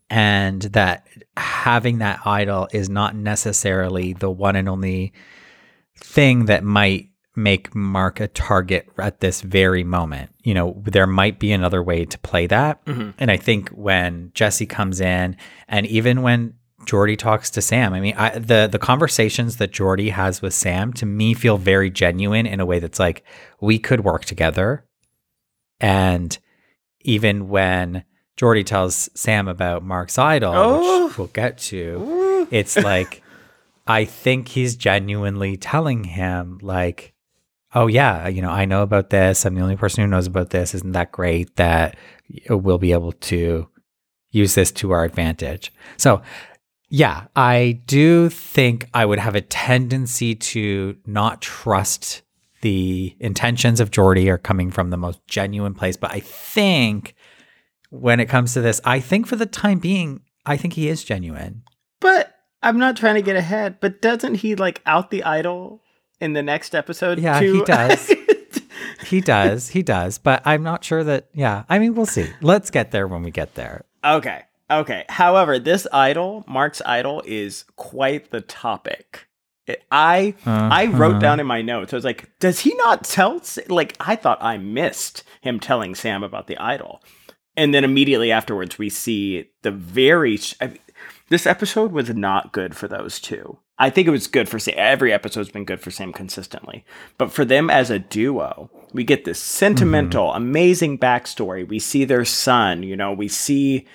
and 0.09 0.61
that 0.61 1.07
having 1.37 1.99
that 1.99 2.25
idol 2.25 2.67
is 2.71 2.89
not 2.89 3.15
necessarily 3.15 4.13
the 4.13 4.31
one 4.31 4.55
and 4.55 4.67
only 4.67 5.13
thing 5.97 6.45
that 6.45 6.63
might 6.63 7.09
make 7.43 7.73
Mark 7.73 8.19
a 8.19 8.27
target 8.27 8.87
at 8.97 9.19
this 9.21 9.41
very 9.41 9.83
moment. 9.83 10.31
You 10.43 10.53
know, 10.53 10.81
there 10.85 11.07
might 11.07 11.39
be 11.39 11.51
another 11.51 11.81
way 11.81 12.05
to 12.05 12.17
play 12.19 12.47
that. 12.47 12.85
Mm-hmm. 12.85 13.11
And 13.17 13.31
I 13.31 13.37
think 13.37 13.69
when 13.69 14.31
Jesse 14.33 14.65
comes 14.65 14.99
in, 15.01 15.35
and 15.67 15.85
even 15.87 16.21
when 16.21 16.53
Jordy 16.85 17.15
talks 17.15 17.49
to 17.51 17.61
Sam, 17.61 17.93
I 17.93 17.99
mean, 17.99 18.15
I, 18.17 18.37
the 18.39 18.67
the 18.71 18.79
conversations 18.79 19.57
that 19.57 19.71
Jordy 19.71 20.09
has 20.09 20.41
with 20.41 20.53
Sam 20.53 20.93
to 20.93 21.05
me 21.05 21.33
feel 21.33 21.57
very 21.57 21.89
genuine 21.89 22.45
in 22.45 22.59
a 22.59 22.65
way 22.65 22.79
that's 22.79 22.99
like 22.99 23.23
we 23.59 23.79
could 23.79 24.01
work 24.03 24.25
together. 24.25 24.85
And 25.79 26.37
even 27.01 27.49
when 27.49 28.03
Jordy 28.37 28.63
tells 28.63 29.09
Sam 29.15 29.47
about 29.47 29.83
Mark's 29.83 30.17
idol, 30.17 30.53
Oh. 30.55 31.07
which 31.07 31.17
we'll 31.17 31.27
get 31.27 31.57
to, 31.69 32.47
it's 32.51 32.77
like 32.77 33.21
I 33.87 34.05
think 34.05 34.49
he's 34.49 34.75
genuinely 34.75 35.57
telling 35.57 36.03
him 36.03 36.59
like, 36.61 37.13
"Oh 37.73 37.87
yeah, 37.87 38.27
you 38.27 38.41
know, 38.41 38.49
I 38.49 38.65
know 38.65 38.83
about 38.83 39.09
this. 39.09 39.45
I'm 39.45 39.55
the 39.55 39.61
only 39.61 39.77
person 39.77 40.03
who 40.03 40.09
knows 40.09 40.27
about 40.27 40.49
this. 40.49 40.73
Isn't 40.73 40.93
that 40.93 41.11
great 41.11 41.55
that 41.55 41.97
we'll 42.49 42.77
be 42.77 42.91
able 42.91 43.13
to 43.13 43.67
use 44.31 44.55
this 44.55 44.71
to 44.73 44.91
our 44.91 45.03
advantage?" 45.03 45.71
So, 45.97 46.21
yeah, 46.89 47.27
I 47.35 47.81
do 47.85 48.29
think 48.29 48.89
I 48.93 49.05
would 49.05 49.19
have 49.19 49.35
a 49.35 49.41
tendency 49.41 50.35
to 50.35 50.97
not 51.05 51.41
trust 51.41 52.23
the 52.61 53.15
intentions 53.19 53.79
of 53.79 53.91
Jordy 53.91 54.29
are 54.29 54.37
coming 54.37 54.71
from 54.71 54.89
the 54.89 54.97
most 54.97 55.25
genuine 55.27 55.73
place, 55.73 55.95
but 55.95 56.11
I 56.11 56.19
think 56.19 57.15
when 57.89 58.19
it 58.19 58.25
comes 58.25 58.53
to 58.53 58.61
this, 58.61 58.81
I 58.83 58.99
think 58.99 59.27
for 59.27 59.35
the 59.35 59.45
time 59.45 59.79
being, 59.79 60.21
I 60.45 60.57
think 60.57 60.73
he 60.73 60.89
is 60.89 61.03
genuine. 61.03 61.63
But 62.01 62.35
I'm 62.61 62.77
not 62.77 62.97
trying 62.97 63.15
to 63.15 63.21
get 63.21 63.37
ahead, 63.37 63.79
but 63.79 64.01
doesn't 64.01 64.35
he 64.35 64.55
like 64.55 64.81
out 64.85 65.09
the 65.09 65.23
idol 65.23 65.81
in 66.21 66.33
the 66.33 66.43
next 66.43 66.75
episode? 66.75 67.19
Yeah, 67.19 67.39
too? 67.39 67.53
he 67.59 67.63
does. 67.65 68.13
He 69.05 69.21
does, 69.21 69.69
he 69.69 69.81
does, 69.81 70.17
but 70.19 70.41
I'm 70.45 70.61
not 70.61 70.83
sure 70.83 71.03
that. 71.03 71.29
Yeah, 71.33 71.63
I 71.67 71.79
mean, 71.79 71.95
we'll 71.95 72.05
see. 72.05 72.29
Let's 72.41 72.69
get 72.69 72.91
there 72.91 73.07
when 73.07 73.23
we 73.23 73.31
get 73.31 73.55
there. 73.55 73.85
okay. 74.05 74.43
Okay. 74.69 75.05
However, 75.09 75.57
this 75.57 75.87
idol, 75.91 76.43
Mark's 76.47 76.79
idol, 76.85 77.23
is 77.25 77.65
quite 77.75 78.29
the 78.29 78.41
topic. 78.41 79.27
It- 79.65 79.83
I 79.89 80.35
I 80.45 80.85
wrote 80.87 81.11
Uh-huh. 81.13 81.19
down 81.19 81.39
in 81.39 81.47
my 81.47 81.63
notes. 81.63 81.91
I 81.91 81.95
was 81.95 82.05
like, 82.05 82.29
does 82.39 82.59
he 82.59 82.75
not 82.75 83.03
tell? 83.03 83.41
Like, 83.67 83.95
I 83.99 84.15
thought 84.15 84.37
I 84.43 84.57
missed 84.59 85.23
him 85.41 85.59
telling 85.59 85.95
Sam 85.95 86.21
about 86.21 86.45
the 86.45 86.57
idol, 86.59 87.01
and 87.57 87.73
then 87.73 87.83
immediately 87.83 88.31
afterwards, 88.31 88.77
we 88.77 88.89
see 88.89 89.49
the 89.63 89.71
very. 89.71 90.37
I- 90.61 90.77
this 91.29 91.47
episode 91.47 91.91
was 91.91 92.09
not 92.13 92.51
good 92.51 92.75
for 92.75 92.87
those 92.87 93.19
two. 93.19 93.57
I 93.81 93.89
think 93.89 94.07
it 94.07 94.11
was 94.11 94.27
good 94.27 94.49
for 94.49 94.59
Sam. 94.59 94.75
Every 94.77 95.13
episode's 95.13 95.49
been 95.49 95.63
good 95.63 95.79
for 95.79 95.89
Sam 95.89 96.11
consistently. 96.11 96.83
But 97.17 97.31
for 97.31 97.45
them 97.45 97.69
as 97.69 97.89
a 97.89 97.97
duo, 97.97 98.69
we 98.91 99.05
get 99.05 99.23
this 99.23 99.39
sentimental, 99.39 100.27
mm-hmm. 100.27 100.37
amazing 100.37 100.99
backstory. 100.99 101.67
We 101.67 101.79
see 101.79 102.03
their 102.03 102.25
son, 102.25 102.83
you 102.83 102.97
know, 102.97 103.13
we 103.13 103.29
see 103.29 103.87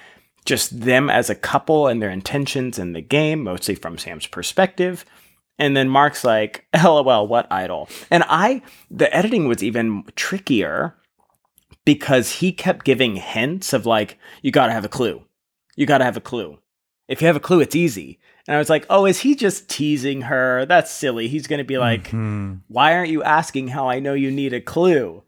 just 0.47 0.81
them 0.81 1.11
as 1.11 1.29
a 1.29 1.35
couple 1.35 1.87
and 1.87 2.03
their 2.03 2.11
intentions 2.11 2.79
in 2.79 2.94
the 2.94 3.03
game, 3.03 3.42
mostly 3.42 3.75
from 3.75 3.99
Sam's 3.99 4.27
perspective. 4.27 5.05
And 5.59 5.77
then 5.77 5.88
Mark's 5.88 6.25
like, 6.25 6.66
LOL, 6.83 7.29
what 7.29 7.51
idol? 7.53 7.88
And 8.11 8.25
I, 8.27 8.62
the 8.90 9.14
editing 9.14 9.49
was 9.49 9.62
even 9.62 10.05
trickier 10.16 10.97
because 11.85 12.33
he 12.33 12.53
kept 12.53 12.85
giving 12.85 13.16
hints 13.16 13.73
of 13.73 13.87
like, 13.87 14.18
you 14.42 14.51
gotta 14.51 14.73
have 14.73 14.85
a 14.85 14.88
clue. 14.88 15.23
You 15.77 15.87
gotta 15.87 16.05
have 16.05 16.16
a 16.16 16.23
clue. 16.23 16.59
If 17.09 17.21
you 17.21 17.27
have 17.27 17.37
a 17.37 17.40
clue, 17.40 17.61
it's 17.61 17.77
easy. 17.77 18.19
And 18.47 18.55
I 18.55 18.59
was 18.59 18.71
like, 18.71 18.87
oh, 18.90 19.07
is 19.07 19.21
he 19.21 19.35
just 19.35 19.69
teasing 19.69 20.23
her? 20.23 20.67
That's 20.67 20.90
silly. 20.90 21.29
He's 21.29 21.47
gonna 21.47 21.64
be 21.64 21.79
like, 21.79 22.09
mm-hmm. 22.09 22.55
why 22.69 22.95
aren't 22.95 23.11
you 23.11 23.23
asking 23.23 23.69
how 23.69 23.88
I 23.88 24.01
know 24.01 24.14
you 24.14 24.31
need 24.31 24.53
a 24.53 24.61
clue? 24.61 25.23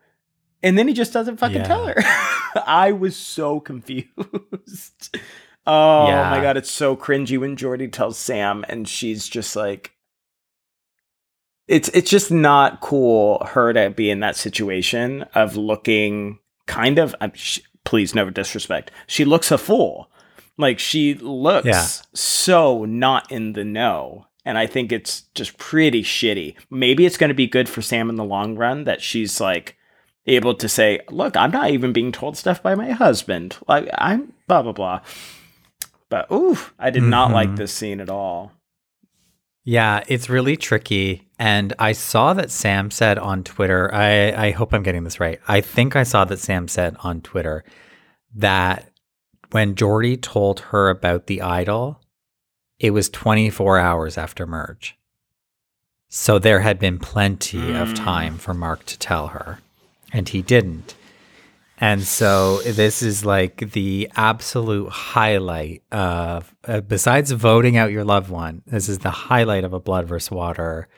And 0.62 0.78
then 0.78 0.88
he 0.88 0.94
just 0.94 1.12
doesn't 1.12 1.36
fucking 1.38 1.58
yeah. 1.58 1.64
tell 1.64 1.86
her. 1.86 1.96
I 2.66 2.92
was 2.92 3.16
so 3.16 3.60
confused. 3.60 4.08
oh 5.66 6.08
yeah. 6.08 6.30
my 6.30 6.40
god, 6.40 6.56
it's 6.56 6.70
so 6.70 6.96
cringy 6.96 7.38
when 7.38 7.56
Jordy 7.56 7.88
tells 7.88 8.18
Sam 8.18 8.64
and 8.68 8.88
she's 8.88 9.28
just 9.28 9.54
like, 9.54 9.92
it's 11.68 11.88
it's 11.90 12.10
just 12.10 12.30
not 12.30 12.80
cool 12.80 13.44
her 13.44 13.72
to 13.72 13.90
be 13.90 14.10
in 14.10 14.20
that 14.20 14.36
situation 14.36 15.22
of 15.34 15.56
looking 15.56 16.38
kind 16.66 16.98
of 16.98 17.14
she, 17.34 17.62
please 17.84 18.14
never 18.14 18.30
disrespect 18.30 18.90
she 19.06 19.24
looks 19.24 19.50
a 19.50 19.58
fool 19.58 20.10
like 20.58 20.78
she 20.78 21.14
looks 21.14 21.66
yeah. 21.66 21.86
so 22.14 22.84
not 22.84 23.30
in 23.30 23.52
the 23.52 23.64
know 23.64 24.26
and 24.44 24.58
i 24.58 24.66
think 24.66 24.92
it's 24.92 25.22
just 25.34 25.56
pretty 25.58 26.02
shitty 26.02 26.56
maybe 26.70 27.06
it's 27.06 27.16
going 27.16 27.28
to 27.28 27.34
be 27.34 27.46
good 27.46 27.68
for 27.68 27.82
sam 27.82 28.08
in 28.08 28.16
the 28.16 28.24
long 28.24 28.56
run 28.56 28.84
that 28.84 29.02
she's 29.02 29.40
like 29.40 29.76
able 30.26 30.54
to 30.54 30.68
say 30.68 31.00
look 31.10 31.36
i'm 31.36 31.50
not 31.50 31.70
even 31.70 31.92
being 31.92 32.12
told 32.12 32.36
stuff 32.36 32.62
by 32.62 32.74
my 32.74 32.90
husband 32.90 33.56
like 33.68 33.88
i'm 33.98 34.32
blah 34.46 34.62
blah 34.62 34.72
blah 34.72 35.00
but 36.08 36.26
ooh 36.32 36.58
i 36.78 36.90
did 36.90 37.02
mm-hmm. 37.02 37.10
not 37.10 37.30
like 37.30 37.48
mm-hmm. 37.48 37.56
this 37.56 37.72
scene 37.72 38.00
at 38.00 38.10
all 38.10 38.52
yeah, 39.66 40.04
it's 40.06 40.30
really 40.30 40.56
tricky. 40.56 41.28
And 41.40 41.74
I 41.80 41.90
saw 41.90 42.34
that 42.34 42.52
Sam 42.52 42.92
said 42.92 43.18
on 43.18 43.42
Twitter, 43.42 43.92
I, 43.92 44.46
I 44.46 44.50
hope 44.52 44.72
I'm 44.72 44.84
getting 44.84 45.02
this 45.02 45.18
right. 45.18 45.40
I 45.48 45.60
think 45.60 45.96
I 45.96 46.04
saw 46.04 46.24
that 46.24 46.38
Sam 46.38 46.68
said 46.68 46.96
on 47.00 47.20
Twitter 47.20 47.64
that 48.36 48.92
when 49.50 49.74
Jordy 49.74 50.16
told 50.16 50.60
her 50.60 50.88
about 50.88 51.26
the 51.26 51.42
idol, 51.42 52.00
it 52.78 52.90
was 52.90 53.08
24 53.08 53.78
hours 53.78 54.18
after 54.18 54.46
merge. 54.46 54.96
So 56.08 56.38
there 56.38 56.60
had 56.60 56.78
been 56.78 56.98
plenty 56.98 57.58
mm. 57.58 57.80
of 57.82 57.94
time 57.94 58.38
for 58.38 58.54
Mark 58.54 58.84
to 58.86 58.98
tell 58.98 59.28
her, 59.28 59.60
and 60.12 60.28
he 60.28 60.42
didn't. 60.42 60.94
And 61.78 62.04
so 62.04 62.62
this 62.62 63.02
is 63.02 63.24
like 63.24 63.72
the 63.72 64.10
absolute 64.16 64.88
highlight 64.88 65.82
of, 65.92 66.54
uh, 66.66 66.80
besides 66.80 67.32
voting 67.32 67.76
out 67.76 67.92
your 67.92 68.04
loved 68.04 68.30
one, 68.30 68.62
this 68.66 68.88
is 68.88 69.00
the 69.00 69.10
highlight 69.10 69.64
of 69.64 69.74
a 69.74 69.80
Blood 69.80 70.06
versus 70.06 70.30
Water 70.30 70.88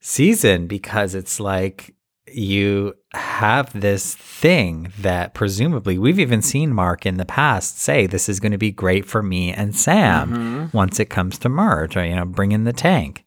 season 0.00 0.66
because 0.66 1.14
it's 1.14 1.40
like 1.40 1.94
you 2.28 2.94
have 3.14 3.78
this 3.78 4.14
thing 4.14 4.92
that 5.00 5.34
presumably 5.34 5.98
we've 5.98 6.18
even 6.18 6.40
seen 6.40 6.72
Mark 6.72 7.04
in 7.04 7.16
the 7.16 7.24
past 7.24 7.78
say 7.80 8.06
this 8.06 8.28
is 8.28 8.40
going 8.40 8.52
to 8.52 8.58
be 8.58 8.70
great 8.70 9.04
for 9.04 9.22
me 9.22 9.52
and 9.52 9.74
Sam 9.74 10.30
mm-hmm. 10.30 10.76
once 10.76 11.00
it 11.00 11.10
comes 11.10 11.38
to 11.40 11.48
merge 11.48 11.96
or, 11.96 12.04
you 12.04 12.14
know, 12.14 12.24
bring 12.24 12.52
in 12.52 12.64
the 12.64 12.72
tank 12.72 13.24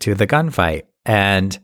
to 0.00 0.14
the 0.14 0.26
gunfight. 0.26 0.82
And 1.06 1.58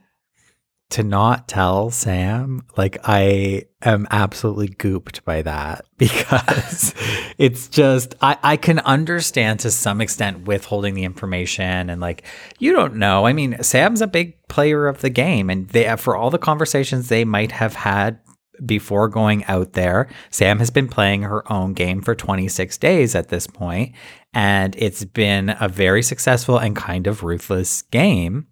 to 0.90 1.02
not 1.02 1.48
tell 1.48 1.90
Sam, 1.90 2.64
like 2.76 2.98
I 3.04 3.64
am 3.82 4.06
absolutely 4.10 4.68
gooped 4.68 5.22
by 5.24 5.42
that 5.42 5.84
because 5.98 6.94
it's 7.36 7.68
just 7.68 8.14
I, 8.22 8.38
I 8.42 8.56
can 8.56 8.78
understand 8.80 9.60
to 9.60 9.70
some 9.70 10.00
extent 10.00 10.46
withholding 10.46 10.94
the 10.94 11.04
information 11.04 11.90
and 11.90 12.00
like 12.00 12.24
you 12.58 12.72
don't 12.72 12.96
know. 12.96 13.26
I 13.26 13.32
mean, 13.32 13.62
Sam's 13.62 14.00
a 14.00 14.06
big 14.06 14.34
player 14.48 14.86
of 14.86 15.02
the 15.02 15.10
game 15.10 15.50
and 15.50 15.68
they 15.68 15.94
for 15.96 16.16
all 16.16 16.30
the 16.30 16.38
conversations 16.38 17.08
they 17.08 17.24
might 17.24 17.52
have 17.52 17.74
had 17.74 18.20
before 18.64 19.08
going 19.08 19.44
out 19.44 19.74
there, 19.74 20.08
Sam 20.30 20.58
has 20.58 20.70
been 20.70 20.88
playing 20.88 21.22
her 21.22 21.50
own 21.52 21.74
game 21.74 22.02
for 22.02 22.14
26 22.14 22.76
days 22.78 23.14
at 23.14 23.28
this 23.28 23.46
point, 23.46 23.94
and 24.32 24.74
it's 24.76 25.04
been 25.04 25.54
a 25.60 25.68
very 25.68 26.02
successful 26.02 26.58
and 26.58 26.74
kind 26.74 27.06
of 27.06 27.22
ruthless 27.22 27.82
game. 27.82 28.48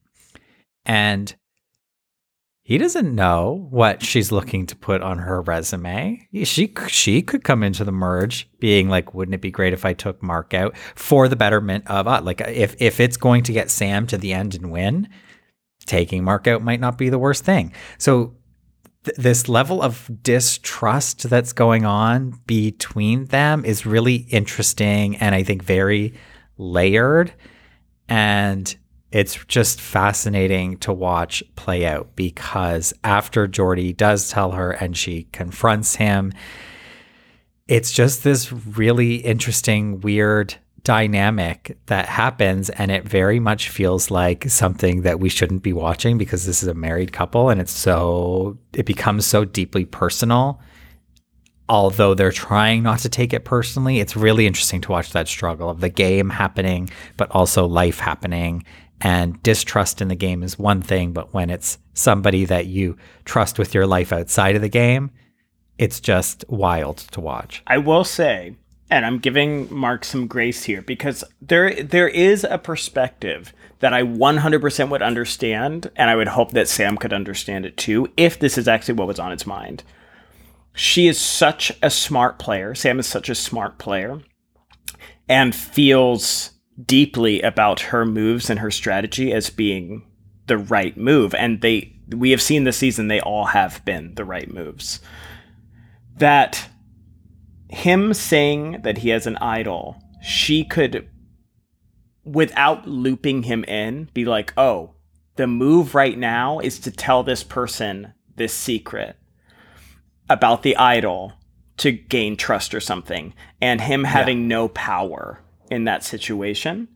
And 0.85 1.35
he 2.69 2.79
doesn't 2.79 3.15
know 3.15 3.69
what 3.71 4.03
she's 4.03 4.33
looking 4.33 4.67
to 4.67 4.75
put 4.75 5.01
on 5.01 5.19
her 5.19 5.41
resume. 5.41 6.27
She 6.43 6.75
she 6.89 7.23
could 7.23 7.45
come 7.45 7.63
into 7.63 7.85
the 7.85 7.93
merge 7.93 8.51
being 8.59 8.89
like, 8.89 9.15
wouldn't 9.15 9.37
it 9.37 9.41
be 9.41 9.53
great 9.53 9.73
if 9.73 9.85
I 9.85 9.93
took 9.93 10.21
Mark 10.21 10.53
out 10.53 10.77
for 10.97 11.29
the 11.29 11.37
betterment 11.37 11.87
of 11.87 12.09
us? 12.09 12.25
Like 12.25 12.41
if 12.41 12.75
if 12.81 12.99
it's 12.99 13.17
going 13.17 13.45
to 13.45 13.53
get 13.53 13.71
Sam 13.71 14.09
to 14.09 14.19
the 14.19 14.33
end 14.33 14.57
and 14.57 14.73
win, 14.73 15.09
taking 15.85 16.25
Mark 16.25 16.49
out 16.49 16.61
might 16.61 16.81
not 16.81 16.99
be 16.99 17.09
the 17.09 17.21
worst 17.21 17.45
thing. 17.45 17.73
So 17.99 18.35
th- 19.05 19.17
this 19.17 19.49
level 19.49 19.81
of 19.81 20.11
distrust 20.25 21.31
that's 21.31 21.53
going 21.53 21.85
on 21.85 22.41
between 22.49 23.27
them 23.27 23.65
is 23.65 23.87
really 23.87 24.27
interesting 24.29 25.15
and 25.19 25.37
I 25.37 25.45
think 25.45 25.63
very 25.63 26.15
layered 26.59 27.33
and 28.09 28.77
it's 29.13 29.45
just 29.47 29.81
fascinating 29.81 30.79
to 30.79 30.93
watch 30.93 31.43
play 31.55 31.87
out 31.87 32.17
because 32.17 32.93
after 33.05 33.47
Jordy 33.47 33.93
does 33.93 34.31
tell 34.31 34.53
her 34.53 34.73
and 34.73 34.97
she 34.97 35.25
confronts 35.33 35.97
him, 35.97 36.33
it's 37.69 37.93
just 37.93 38.25
this 38.25 38.53
really 38.53 39.17
interesting, 39.17 40.01
weird 40.01 40.57
dynamic 40.83 41.77
that 41.87 42.07
happens. 42.07 42.69
And 42.71 42.91
it 42.91 43.05
very 43.05 43.41
much 43.41 43.71
feels 43.71 44.11
like 44.11 44.49
something 44.49 45.03
that 45.03 45.21
we 45.21 45.29
shouldn't 45.29 45.63
be 45.63 45.73
watching 45.73 46.19
because 46.19 46.47
this 46.47 46.63
is 46.63 46.69
a 46.69 46.75
married 46.75 47.13
couple 47.13 47.49
and 47.49 47.61
it's 47.61 47.73
so, 47.73 48.59
it 48.73 48.87
becomes 48.87 49.25
so 49.25 49.45
deeply 49.45 49.85
personal. 49.85 50.61
Although 51.69 52.15
they're 52.15 52.31
trying 52.31 52.85
not 52.85 53.01
to 53.01 53.09
take 53.09 53.33
it 53.33 53.45
personally, 53.45 53.99
it's 53.99 54.15
really 54.15 54.47
interesting 54.47 54.81
to 54.83 54.93
watch 54.93 55.11
that 55.11 55.27
struggle 55.27 55.69
of 55.69 55.81
the 55.81 55.89
game 55.89 56.31
happening, 56.31 56.89
but 57.17 57.29
also 57.33 57.67
life 57.67 57.99
happening 57.99 58.65
and 59.01 59.43
distrust 59.43 60.01
in 60.01 60.09
the 60.09 60.15
game 60.15 60.43
is 60.43 60.59
one 60.59 60.83
thing, 60.83 61.13
but 61.13 61.35
when 61.35 61.51
it's 61.51 61.79
somebody 61.95 62.45
that 62.45 62.67
you 62.67 62.97
trust 63.25 63.59
with 63.59 63.75
your 63.75 63.87
life 63.87 64.13
outside 64.13 64.57
of 64.57 64.63
the 64.63 64.69
game, 64.69 65.11
it's 65.79 66.01
just 66.01 66.45
wild 66.49 66.99
to 66.99 67.21
watch. 67.21 67.63
I 67.67 67.79
will 67.79 68.05
say, 68.05 68.57
and 68.91 69.05
I'm 69.05 69.19
giving 69.19 69.73
Mark 69.73 70.05
some 70.05 70.27
grace 70.27 70.65
here 70.65 70.81
because 70.81 71.25
there 71.41 71.83
there 71.83 72.09
is 72.09 72.45
a 72.45 72.59
perspective 72.59 73.53
that 73.81 73.93
I 73.93 74.03
100% 74.03 74.89
would 74.91 75.03
understand, 75.03 75.91
and 75.97 76.09
I 76.09 76.17
would 76.17 76.29
hope 76.29 76.53
that 76.53 76.69
Sam 76.69 76.97
could 76.97 77.13
understand 77.13 77.67
it 77.67 77.77
too, 77.77 78.11
if 78.17 78.39
this 78.39 78.57
is 78.57 78.69
actually 78.69 78.95
what 78.95 79.09
was 79.09 79.19
on 79.19 79.33
its 79.33 79.47
mind. 79.47 79.83
She 80.73 81.09
is 81.09 81.21
such 81.21 81.73
a 81.83 81.91
smart 81.91 82.39
player. 82.39 82.75
Sam 82.75 82.99
is 82.99 83.07
such 83.07 83.29
a 83.29 83.35
smart 83.35 83.79
player, 83.79 84.21
and 85.29 85.55
feels 85.55 86.53
deeply 86.85 87.41
about 87.43 87.81
her 87.81 88.05
moves 88.05 88.51
and 88.51 88.61
her 88.61 88.71
strategy 88.71 89.33
as 89.33 89.51
being 89.51 90.07
the 90.47 90.59
right 90.59 90.97
move. 90.97 91.35
And 91.35 91.61
they 91.61 91.93
we 92.09 92.31
have 92.31 92.43
seen 92.43 92.65
this 92.65 92.77
season 92.77 93.09
they 93.09 93.21
all 93.21 93.47
have 93.47 93.85
been 93.85 94.15
the 94.15 94.25
right 94.25 94.53
moves. 94.53 95.01
That 96.19 96.69
him 97.69 98.15
saying 98.15 98.83
that 98.83 98.99
he 98.99 99.09
has 99.11 99.27
an 99.27 99.37
idol, 99.39 100.03
she 100.23 100.65
could 100.65 101.09
without 102.25 102.87
looping 102.87 103.45
him 103.45 103.65
in 103.65 104.09
be 104.15 104.25
like, 104.25 104.53
"Oh, 104.57 104.95
the 105.37 105.47
move 105.47 105.95
right 105.95 106.19
now 106.19 106.59
is 106.59 106.79
to 106.81 106.91
tell 106.91 107.23
this 107.23 107.43
person 107.43 108.13
this 108.37 108.53
secret 108.53 109.17
about 110.29 110.63
the 110.63 110.77
idol 110.77 111.33
to 111.79 111.93
gain 111.93 112.37
trust 112.37 112.75
or 112.75 112.81
something 112.81 113.35
and 113.61 113.81
him 113.81 114.05
having 114.05 114.43
yeah. 114.43 114.47
no 114.49 114.69
power 114.69 115.41
in 115.71 115.85
that 115.85 116.05
situation. 116.05 116.89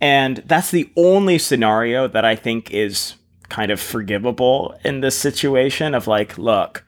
And 0.00 0.38
that's 0.46 0.70
the 0.70 0.90
only 0.96 1.38
scenario 1.38 2.08
that 2.08 2.24
I 2.24 2.36
think 2.36 2.70
is 2.70 3.14
kind 3.48 3.70
of 3.70 3.80
forgivable 3.80 4.74
in 4.84 5.00
this 5.00 5.16
situation 5.16 5.94
of 5.94 6.06
like, 6.06 6.36
look, 6.36 6.84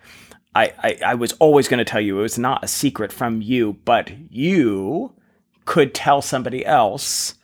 I, 0.54 0.72
I, 0.82 0.98
I 1.06 1.14
was 1.14 1.32
always 1.34 1.68
going 1.68 1.78
to 1.78 1.84
tell 1.84 2.00
you 2.00 2.18
it 2.18 2.22
was 2.22 2.38
not 2.38 2.64
a 2.64 2.68
secret 2.68 3.12
from 3.12 3.42
you, 3.42 3.78
but 3.84 4.10
you 4.30 5.12
could 5.64 5.94
tell 5.94 6.22
somebody 6.22 6.64
else 6.64 7.34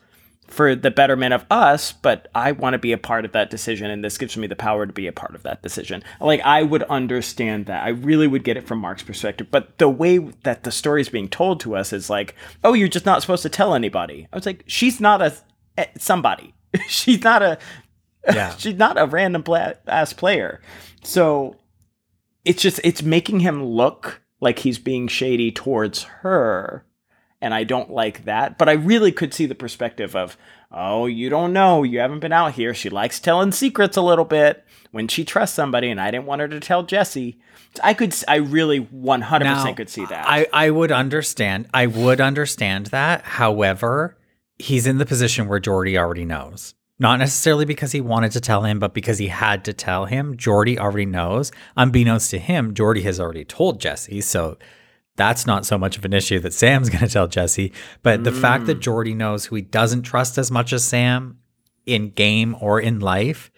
for 0.52 0.74
the 0.74 0.90
betterment 0.90 1.32
of 1.32 1.46
us, 1.50 1.92
but 1.92 2.28
I 2.34 2.52
want 2.52 2.74
to 2.74 2.78
be 2.78 2.92
a 2.92 2.98
part 2.98 3.24
of 3.24 3.32
that 3.32 3.50
decision, 3.50 3.90
and 3.90 4.04
this 4.04 4.18
gives 4.18 4.36
me 4.36 4.46
the 4.46 4.54
power 4.56 4.86
to 4.86 4.92
be 4.92 5.06
a 5.06 5.12
part 5.12 5.34
of 5.34 5.42
that 5.44 5.62
decision. 5.62 6.04
Like 6.20 6.40
I 6.42 6.62
would 6.62 6.82
understand 6.84 7.66
that. 7.66 7.82
I 7.82 7.88
really 7.88 8.26
would 8.26 8.44
get 8.44 8.56
it 8.56 8.66
from 8.66 8.78
Mark's 8.78 9.02
perspective. 9.02 9.48
But 9.50 9.78
the 9.78 9.88
way 9.88 10.18
that 10.18 10.64
the 10.64 10.70
story 10.70 11.00
is 11.00 11.08
being 11.08 11.28
told 11.28 11.60
to 11.60 11.74
us 11.74 11.92
is 11.92 12.10
like, 12.10 12.34
oh, 12.64 12.74
you're 12.74 12.88
just 12.88 13.06
not 13.06 13.22
supposed 13.22 13.42
to 13.44 13.48
tell 13.48 13.74
anybody. 13.74 14.28
I 14.32 14.36
was 14.36 14.46
like, 14.46 14.64
she's 14.66 15.00
not 15.00 15.22
a 15.22 15.34
eh, 15.78 15.86
somebody. 15.98 16.54
she's 16.88 17.22
not 17.22 17.42
a 17.42 17.58
Yeah. 18.32 18.54
she's 18.56 18.76
not 18.76 19.00
a 19.00 19.06
random 19.06 19.42
pla- 19.42 19.72
ass 19.86 20.12
player. 20.12 20.60
So 21.02 21.56
it's 22.44 22.62
just 22.62 22.78
it's 22.84 23.02
making 23.02 23.40
him 23.40 23.64
look 23.64 24.22
like 24.40 24.60
he's 24.60 24.78
being 24.78 25.08
shady 25.08 25.50
towards 25.50 26.02
her 26.02 26.84
and 27.42 27.52
I 27.52 27.64
don't 27.64 27.90
like 27.90 28.24
that. 28.24 28.56
But 28.56 28.70
I 28.70 28.72
really 28.72 29.12
could 29.12 29.34
see 29.34 29.44
the 29.44 29.54
perspective 29.54 30.16
of, 30.16 30.38
oh, 30.70 31.04
you 31.04 31.28
don't 31.28 31.52
know, 31.52 31.82
you 31.82 31.98
haven't 31.98 32.20
been 32.20 32.32
out 32.32 32.52
here. 32.52 32.72
She 32.72 32.88
likes 32.88 33.20
telling 33.20 33.52
secrets 33.52 33.98
a 33.98 34.02
little 34.02 34.24
bit 34.24 34.64
when 34.92 35.08
she 35.08 35.24
trusts 35.24 35.56
somebody, 35.56 35.90
and 35.90 36.00
I 36.00 36.10
didn't 36.10 36.26
want 36.26 36.40
her 36.40 36.48
to 36.48 36.60
tell 36.60 36.82
Jesse. 36.82 37.38
I 37.82 37.94
could, 37.94 38.14
I 38.28 38.36
really 38.36 38.78
one 38.78 39.22
hundred 39.22 39.46
Now, 39.46 39.56
percent 39.56 39.76
could 39.76 39.90
see 39.90 40.06
that. 40.06 40.24
I, 40.26 40.46
I 40.52 40.70
would 40.70 40.92
understand. 40.92 41.68
I 41.74 41.86
would 41.86 42.20
understand 42.20 42.86
that. 42.86 43.22
However, 43.22 44.16
he's 44.58 44.86
in 44.86 44.98
the 44.98 45.06
position 45.06 45.48
where 45.48 45.58
Jordy 45.58 45.98
already 45.98 46.24
knows. 46.24 46.74
Not 46.98 47.18
necessarily 47.18 47.64
because 47.64 47.90
he 47.90 48.00
wanted 48.00 48.30
to 48.32 48.40
tell 48.40 48.62
him, 48.62 48.78
but 48.78 48.94
because 48.94 49.18
he 49.18 49.26
had 49.26 49.64
to 49.64 49.72
tell 49.72 50.04
him. 50.04 50.36
Jordy 50.36 50.78
already 50.78 51.06
knows. 51.06 51.50
Unbeknownst 51.76 52.30
to 52.30 52.38
him, 52.38 52.74
Jordy 52.74 53.02
has 53.02 53.18
already 53.18 53.44
told 53.44 53.80
Jesse. 53.80 54.20
So 54.20 54.56
that's 55.16 55.46
not 55.46 55.66
so 55.66 55.76
much 55.78 55.98
of 55.98 56.04
an 56.04 56.12
issue 56.12 56.38
that 56.40 56.52
Sam's 56.54 56.88
going 56.90 57.00
to 57.06 57.08
tell 57.08 57.26
Jesse. 57.28 57.72
But 58.02 58.24
the 58.24 58.32
fact 58.32 58.64
Mm. 58.64 58.66
that 58.66 58.80
Jordy 58.80 59.14
knows 59.14 59.46
who 59.46 59.56
he 59.56 59.62
doesn't 59.62 60.02
trust 60.02 60.38
as 60.38 60.50
much 60.50 60.72
as 60.72 60.84
Sam 60.84 61.38
in 61.86 62.10
game 62.10 62.56
or 62.60 62.80
in 62.80 63.00
life 63.00 63.50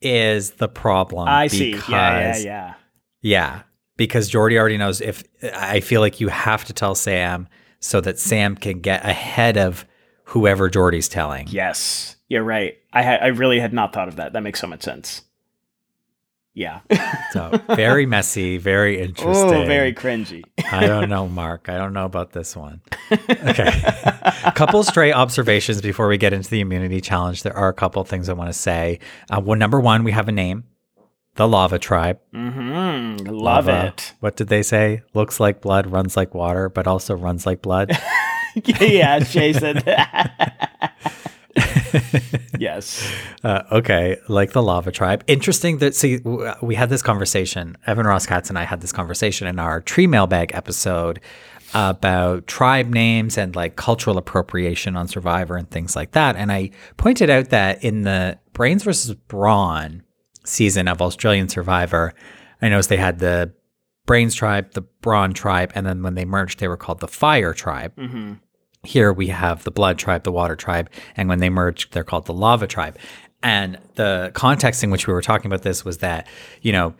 is 0.00 0.52
the 0.52 0.68
problem. 0.68 1.28
I 1.28 1.46
see. 1.46 1.70
Yeah, 1.72 1.80
yeah, 1.88 2.20
because- 2.28 2.44
yeah. 2.44 2.74
yeah, 3.22 3.62
because 3.96 4.28
Jordy 4.28 4.58
already 4.58 4.76
knows 4.78 5.00
if 5.00 5.22
I 5.54 5.80
feel 5.80 6.00
like 6.00 6.20
you 6.20 6.28
have 6.28 6.64
to 6.66 6.72
tell 6.72 6.94
Sam 6.94 7.48
so 7.80 8.00
that 8.00 8.18
Sam 8.18 8.54
can 8.56 8.80
get 8.80 9.04
ahead 9.04 9.56
of 9.56 9.84
whoever 10.26 10.68
Jordy's 10.68 11.08
telling. 11.08 11.46
Yes, 11.48 12.16
you're 12.28 12.42
right. 12.44 12.76
I 12.92 13.02
ha- 13.02 13.18
I 13.22 13.26
really 13.28 13.60
had 13.60 13.72
not 13.72 13.92
thought 13.92 14.08
of 14.08 14.16
that. 14.16 14.32
That 14.32 14.42
makes 14.42 14.60
so 14.60 14.66
much 14.66 14.82
sense. 14.82 15.22
Yeah. 16.54 16.80
So 17.32 17.60
very 17.74 18.04
messy, 18.16 18.58
very 18.58 19.00
interesting. 19.00 19.54
oh, 19.54 19.66
very 19.66 19.94
cringy. 19.94 20.42
I 20.72 20.86
don't 20.86 21.08
know, 21.08 21.28
Mark. 21.28 21.68
I 21.68 21.76
don't 21.76 21.92
know 21.92 22.04
about 22.04 22.32
this 22.32 22.56
one. 22.56 22.80
Okay. 23.10 23.68
a 24.44 24.52
couple 24.54 24.82
stray 24.82 25.12
observations 25.12 25.80
before 25.80 26.08
we 26.08 26.18
get 26.18 26.32
into 26.32 26.50
the 26.50 26.60
immunity 26.60 27.00
challenge. 27.00 27.42
There 27.42 27.56
are 27.56 27.68
a 27.68 27.74
couple 27.74 28.02
things 28.04 28.28
I 28.28 28.32
want 28.32 28.48
to 28.48 28.58
say. 28.58 28.98
Uh, 29.30 29.40
well, 29.40 29.58
number 29.58 29.80
one, 29.80 30.04
we 30.04 30.12
have 30.12 30.28
a 30.28 30.32
name, 30.32 30.64
the 31.36 31.46
Lava 31.46 31.78
Tribe. 31.78 32.18
Mm-hmm. 32.34 33.26
Love 33.26 33.66
Lava. 33.66 33.86
it. 33.88 34.14
What 34.20 34.36
did 34.36 34.48
they 34.48 34.62
say? 34.62 35.02
Looks 35.14 35.40
like 35.40 35.60
blood, 35.60 35.86
runs 35.86 36.16
like 36.16 36.34
water, 36.34 36.68
but 36.68 36.86
also 36.86 37.14
runs 37.14 37.46
like 37.46 37.62
blood. 37.62 37.96
yeah, 38.64 39.18
Jay 39.20 39.52
said 39.52 39.78
that. 39.84 40.96
yes. 42.58 43.10
Uh, 43.42 43.62
okay, 43.72 44.18
like 44.28 44.52
the 44.52 44.62
lava 44.62 44.92
tribe. 44.92 45.24
Interesting 45.26 45.78
that 45.78 45.94
see 45.94 46.20
we 46.62 46.74
had 46.74 46.88
this 46.88 47.02
conversation. 47.02 47.76
Evan 47.86 48.06
Ross 48.06 48.26
Katz 48.26 48.48
and 48.48 48.58
I 48.58 48.64
had 48.64 48.80
this 48.80 48.92
conversation 48.92 49.46
in 49.46 49.58
our 49.58 49.80
tree 49.80 50.06
mailbag 50.06 50.52
episode 50.54 51.20
about 51.74 52.46
tribe 52.46 52.88
names 52.88 53.38
and 53.38 53.56
like 53.56 53.76
cultural 53.76 54.18
appropriation 54.18 54.96
on 54.96 55.08
Survivor 55.08 55.56
and 55.56 55.70
things 55.70 55.96
like 55.96 56.12
that. 56.12 56.36
And 56.36 56.52
I 56.52 56.70
pointed 56.96 57.30
out 57.30 57.48
that 57.50 57.82
in 57.82 58.02
the 58.02 58.38
Brains 58.52 58.82
versus 58.82 59.14
Brawn 59.14 60.02
season 60.44 60.88
of 60.88 61.00
Australian 61.00 61.48
Survivor, 61.48 62.12
I 62.60 62.68
noticed 62.68 62.88
they 62.88 62.96
had 62.96 63.18
the 63.18 63.54
Brains 64.04 64.34
tribe, 64.34 64.72
the 64.72 64.82
Brawn 64.82 65.32
tribe, 65.32 65.72
and 65.74 65.86
then 65.86 66.02
when 66.02 66.14
they 66.14 66.24
merged, 66.24 66.58
they 66.58 66.68
were 66.68 66.76
called 66.76 67.00
the 67.00 67.08
Fire 67.08 67.54
tribe. 67.54 67.94
Mm-hmm. 67.96 68.34
Here 68.84 69.12
we 69.12 69.28
have 69.28 69.62
the 69.62 69.70
blood 69.70 69.98
tribe, 69.98 70.24
the 70.24 70.32
water 70.32 70.56
tribe, 70.56 70.90
and 71.16 71.28
when 71.28 71.38
they 71.38 71.50
merge, 71.50 71.90
they're 71.90 72.02
called 72.02 72.26
the 72.26 72.34
lava 72.34 72.66
tribe. 72.66 72.98
And 73.42 73.78
the 73.94 74.32
context 74.34 74.82
in 74.82 74.90
which 74.90 75.06
we 75.06 75.12
were 75.12 75.22
talking 75.22 75.46
about 75.46 75.62
this 75.62 75.84
was 75.84 75.98
that, 75.98 76.26
you 76.62 76.72
know, 76.72 76.94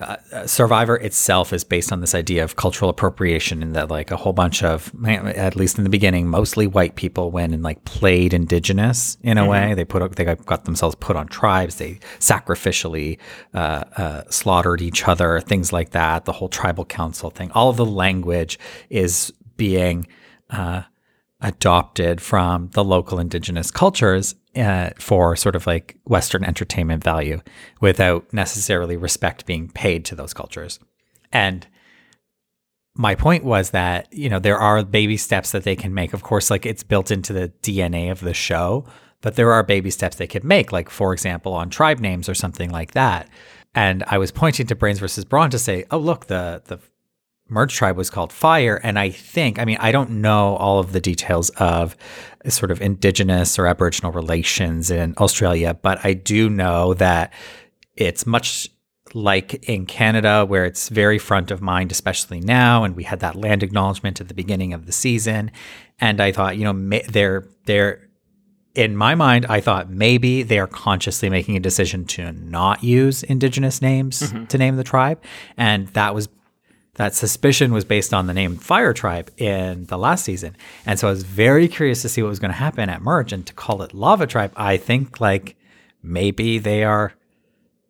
uh, 0.00 0.16
uh, 0.32 0.46
Survivor 0.46 0.96
itself 0.96 1.52
is 1.52 1.64
based 1.64 1.90
on 1.90 2.00
this 2.00 2.14
idea 2.14 2.44
of 2.44 2.54
cultural 2.54 2.88
appropriation, 2.88 3.62
and 3.62 3.74
that 3.74 3.90
like 3.90 4.12
a 4.12 4.16
whole 4.16 4.32
bunch 4.32 4.62
of, 4.62 4.92
at 5.04 5.56
least 5.56 5.76
in 5.76 5.82
the 5.82 5.90
beginning, 5.90 6.28
mostly 6.28 6.68
white 6.68 6.94
people 6.94 7.32
went 7.32 7.52
and 7.52 7.64
like 7.64 7.84
played 7.84 8.32
indigenous 8.32 9.16
in 9.22 9.38
a 9.38 9.46
way. 9.46 9.74
They 9.74 9.84
put 9.84 10.14
they 10.14 10.24
got, 10.24 10.44
got 10.46 10.66
themselves 10.66 10.94
put 10.94 11.16
on 11.16 11.26
tribes. 11.26 11.76
They 11.76 11.98
sacrificially 12.20 13.18
uh, 13.54 13.84
uh, 13.96 14.22
slaughtered 14.30 14.80
each 14.80 15.08
other, 15.08 15.40
things 15.40 15.72
like 15.72 15.90
that. 15.90 16.26
The 16.26 16.32
whole 16.32 16.48
tribal 16.48 16.84
council 16.84 17.30
thing. 17.30 17.50
All 17.52 17.68
of 17.68 17.76
the 17.76 17.86
language 17.86 18.56
is 18.90 19.32
being 19.56 20.06
uh, 20.50 20.82
adopted 21.40 22.20
from 22.20 22.68
the 22.72 22.82
local 22.84 23.18
indigenous 23.18 23.70
cultures 23.70 24.34
uh, 24.56 24.90
for 24.98 25.36
sort 25.36 25.54
of 25.54 25.66
like 25.66 25.96
Western 26.04 26.44
entertainment 26.44 27.04
value 27.04 27.40
without 27.80 28.32
necessarily 28.32 28.96
respect 28.96 29.46
being 29.46 29.68
paid 29.68 30.04
to 30.04 30.16
those 30.16 30.34
cultures. 30.34 30.80
And 31.32 31.66
my 32.94 33.14
point 33.14 33.44
was 33.44 33.70
that, 33.70 34.12
you 34.12 34.28
know, 34.28 34.40
there 34.40 34.58
are 34.58 34.84
baby 34.84 35.16
steps 35.16 35.52
that 35.52 35.62
they 35.62 35.76
can 35.76 35.94
make. 35.94 36.12
Of 36.12 36.24
course, 36.24 36.50
like 36.50 36.66
it's 36.66 36.82
built 36.82 37.12
into 37.12 37.32
the 37.32 37.52
DNA 37.62 38.10
of 38.10 38.20
the 38.20 38.34
show, 38.34 38.84
but 39.20 39.36
there 39.36 39.52
are 39.52 39.62
baby 39.62 39.90
steps 39.90 40.16
they 40.16 40.26
could 40.26 40.44
make, 40.44 40.72
like, 40.72 40.90
for 40.90 41.12
example, 41.12 41.52
on 41.54 41.70
tribe 41.70 42.00
names 42.00 42.28
or 42.28 42.34
something 42.34 42.70
like 42.70 42.92
that. 42.92 43.28
And 43.74 44.02
I 44.08 44.18
was 44.18 44.32
pointing 44.32 44.66
to 44.66 44.74
Brains 44.74 44.98
versus 44.98 45.24
Brawn 45.24 45.50
to 45.50 45.58
say, 45.58 45.84
oh, 45.92 45.98
look, 45.98 46.26
the, 46.26 46.62
the 46.64 46.80
merge 47.48 47.74
tribe 47.74 47.96
was 47.96 48.10
called 48.10 48.32
fire 48.32 48.76
and 48.82 48.98
i 48.98 49.10
think 49.10 49.58
i 49.58 49.64
mean 49.64 49.78
i 49.80 49.90
don't 49.90 50.10
know 50.10 50.56
all 50.56 50.78
of 50.78 50.92
the 50.92 51.00
details 51.00 51.50
of 51.50 51.96
sort 52.48 52.70
of 52.70 52.80
indigenous 52.80 53.58
or 53.58 53.66
aboriginal 53.66 54.12
relations 54.12 54.90
in 54.90 55.14
australia 55.18 55.74
but 55.82 56.02
i 56.04 56.12
do 56.12 56.48
know 56.48 56.94
that 56.94 57.32
it's 57.96 58.26
much 58.26 58.68
like 59.14 59.54
in 59.68 59.86
canada 59.86 60.44
where 60.44 60.64
it's 60.64 60.88
very 60.88 61.18
front 61.18 61.50
of 61.50 61.62
mind 61.62 61.90
especially 61.90 62.40
now 62.40 62.84
and 62.84 62.94
we 62.94 63.04
had 63.04 63.20
that 63.20 63.36
land 63.36 63.62
acknowledgement 63.62 64.20
at 64.20 64.28
the 64.28 64.34
beginning 64.34 64.72
of 64.72 64.86
the 64.86 64.92
season 64.92 65.50
and 65.98 66.20
i 66.20 66.30
thought 66.30 66.56
you 66.56 66.64
know 66.64 67.00
they're 67.08 67.48
they're 67.64 68.08
in 68.78 68.96
my 68.96 69.16
mind, 69.16 69.44
I 69.48 69.60
thought 69.60 69.90
maybe 69.90 70.44
they 70.44 70.60
are 70.60 70.68
consciously 70.68 71.28
making 71.28 71.56
a 71.56 71.60
decision 71.60 72.04
to 72.06 72.30
not 72.30 72.84
use 72.84 73.24
indigenous 73.24 73.82
names 73.82 74.20
mm-hmm. 74.20 74.44
to 74.44 74.56
name 74.56 74.76
the 74.76 74.84
tribe. 74.84 75.20
And 75.56 75.88
that 75.88 76.14
was 76.14 76.28
that 76.98 77.14
suspicion 77.14 77.72
was 77.72 77.84
based 77.84 78.12
on 78.12 78.26
the 78.26 78.34
name 78.34 78.56
Fire 78.56 78.92
Tribe 78.92 79.30
in 79.36 79.86
the 79.86 79.96
last 79.96 80.24
season. 80.24 80.56
And 80.84 80.98
so 80.98 81.06
I 81.06 81.10
was 81.10 81.22
very 81.22 81.68
curious 81.68 82.02
to 82.02 82.08
see 82.08 82.22
what 82.22 82.28
was 82.28 82.40
going 82.40 82.50
to 82.50 82.58
happen 82.58 82.88
at 82.88 83.02
Merge 83.02 83.32
and 83.32 83.46
to 83.46 83.54
call 83.54 83.82
it 83.82 83.94
Lava 83.94 84.26
Tribe. 84.26 84.52
I 84.56 84.78
think 84.78 85.20
like 85.20 85.56
maybe 86.02 86.58
they 86.58 86.82
are 86.82 87.14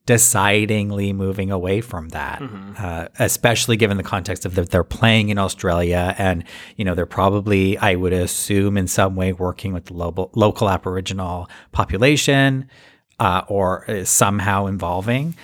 decidingly 0.05 1.15
moving 1.15 1.51
away 1.51 1.81
from 1.81 2.11
that, 2.11 2.43
uh, 2.79 3.09
especially 3.19 3.79
given 3.79 3.97
the 3.97 4.03
context 4.03 4.45
of 4.45 4.55
that 4.57 4.71
they're 4.71 4.85
playing 4.85 5.31
in 5.31 5.39
Australia 5.39 6.15
and, 6.19 6.45
you 6.77 6.85
know, 6.85 6.95
they're 6.95 7.07
probably, 7.07 7.79
I 7.79 7.95
would 7.95 8.13
assume, 8.13 8.77
in 8.77 8.89
some 8.89 9.17
way 9.17 9.33
working 9.33 9.73
with 9.73 9.87
the 9.87 9.95
local, 9.95 10.31
local 10.35 10.69
Aboriginal 10.69 11.49
population 11.73 12.69
uh, 13.19 13.43
or 13.49 14.05
somehow 14.05 14.67
involving 14.67 15.35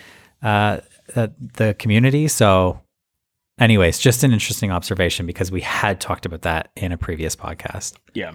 uh, 0.43 0.81
the, 1.15 1.33
the 1.57 1.75
community. 1.79 2.29
So, 2.29 2.81
anyways, 3.59 3.99
just 3.99 4.25
an 4.25 4.33
interesting 4.33 4.71
observation 4.71 5.27
because 5.27 5.51
we 5.51 5.61
had 5.61 6.01
talked 6.01 6.27
about 6.27 6.43
that 6.43 6.71
in 6.77 6.93
a 6.93 6.99
previous 6.99 7.37
podcast. 7.37 7.95
Yeah. 8.15 8.33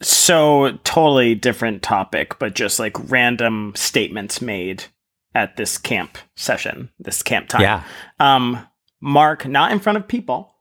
So 0.00 0.78
totally 0.84 1.34
different 1.34 1.82
topic, 1.82 2.38
but 2.38 2.54
just 2.54 2.78
like 2.78 3.10
random 3.10 3.72
statements 3.74 4.40
made 4.40 4.84
at 5.34 5.56
this 5.56 5.76
camp 5.78 6.18
session, 6.36 6.90
this 6.98 7.22
camp 7.22 7.48
time. 7.48 7.62
Yeah. 7.62 7.84
Um, 8.18 8.66
Mark, 9.00 9.46
not 9.46 9.72
in 9.72 9.80
front 9.80 9.98
of 9.98 10.08
people, 10.08 10.54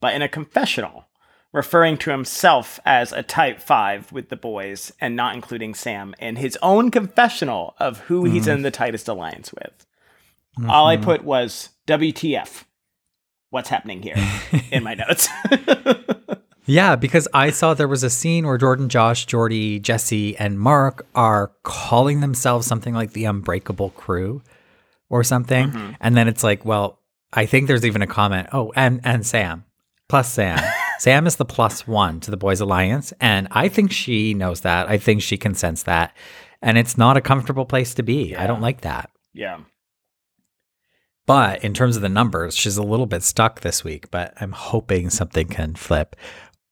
but 0.00 0.14
in 0.14 0.22
a 0.22 0.28
confessional, 0.28 1.06
referring 1.52 1.96
to 1.98 2.10
himself 2.10 2.80
as 2.84 3.12
a 3.12 3.22
type 3.22 3.60
five 3.60 4.10
with 4.10 4.30
the 4.30 4.36
boys 4.36 4.92
and 5.00 5.14
not 5.14 5.34
including 5.34 5.74
Sam 5.74 6.14
in 6.18 6.36
his 6.36 6.58
own 6.62 6.90
confessional 6.90 7.74
of 7.78 8.00
who 8.00 8.24
he's 8.24 8.46
in 8.46 8.62
the 8.62 8.70
tightest 8.70 9.08
alliance 9.08 9.52
with. 9.52 9.86
All 10.68 10.86
I 10.86 10.96
put 10.96 11.24
was 11.24 11.70
WTF. 11.86 12.64
What's 13.52 13.68
happening 13.68 14.02
here 14.02 14.16
in 14.72 14.82
my 14.82 14.94
notes? 14.94 15.28
Yeah, 16.64 16.94
because 16.94 17.26
I 17.34 17.50
saw 17.50 17.74
there 17.74 17.88
was 17.88 18.04
a 18.04 18.10
scene 18.10 18.46
where 18.46 18.56
Jordan, 18.56 18.88
Josh, 18.88 19.26
Jordy, 19.26 19.80
Jesse, 19.80 20.36
and 20.36 20.60
Mark 20.60 21.04
are 21.14 21.50
calling 21.64 22.20
themselves 22.20 22.68
something 22.68 22.94
like 22.94 23.14
the 23.14 23.24
Unbreakable 23.24 23.90
Crew 23.90 24.42
or 25.10 25.24
something. 25.24 25.70
Mm-hmm. 25.70 25.92
And 26.00 26.16
then 26.16 26.28
it's 26.28 26.44
like, 26.44 26.64
well, 26.64 27.00
I 27.32 27.46
think 27.46 27.66
there's 27.66 27.84
even 27.84 28.00
a 28.00 28.06
comment, 28.06 28.48
oh, 28.52 28.72
and 28.76 29.00
and 29.02 29.26
Sam. 29.26 29.64
Plus 30.08 30.32
Sam. 30.32 30.60
Sam 30.98 31.26
is 31.26 31.34
the 31.34 31.44
plus 31.44 31.86
one 31.86 32.20
to 32.20 32.30
the 32.30 32.36
Boys 32.36 32.60
Alliance, 32.60 33.12
and 33.20 33.48
I 33.50 33.68
think 33.68 33.90
she 33.90 34.32
knows 34.32 34.60
that. 34.60 34.88
I 34.88 34.98
think 34.98 35.20
she 35.20 35.36
can 35.36 35.54
sense 35.54 35.82
that, 35.82 36.16
and 36.60 36.78
it's 36.78 36.96
not 36.96 37.16
a 37.16 37.20
comfortable 37.20 37.64
place 37.66 37.92
to 37.94 38.04
be. 38.04 38.36
I 38.36 38.46
don't 38.46 38.60
like 38.60 38.82
that. 38.82 39.10
Yeah. 39.32 39.60
But 41.32 41.64
in 41.64 41.72
terms 41.72 41.96
of 41.96 42.02
the 42.02 42.10
numbers, 42.10 42.54
she's 42.54 42.76
a 42.76 42.82
little 42.82 43.06
bit 43.06 43.22
stuck 43.22 43.60
this 43.60 43.82
week, 43.82 44.10
but 44.10 44.34
I'm 44.38 44.52
hoping 44.52 45.08
something 45.08 45.48
can 45.48 45.74
flip. 45.74 46.14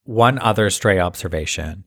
One 0.04 0.38
other 0.38 0.68
stray 0.68 0.98
observation 0.98 1.84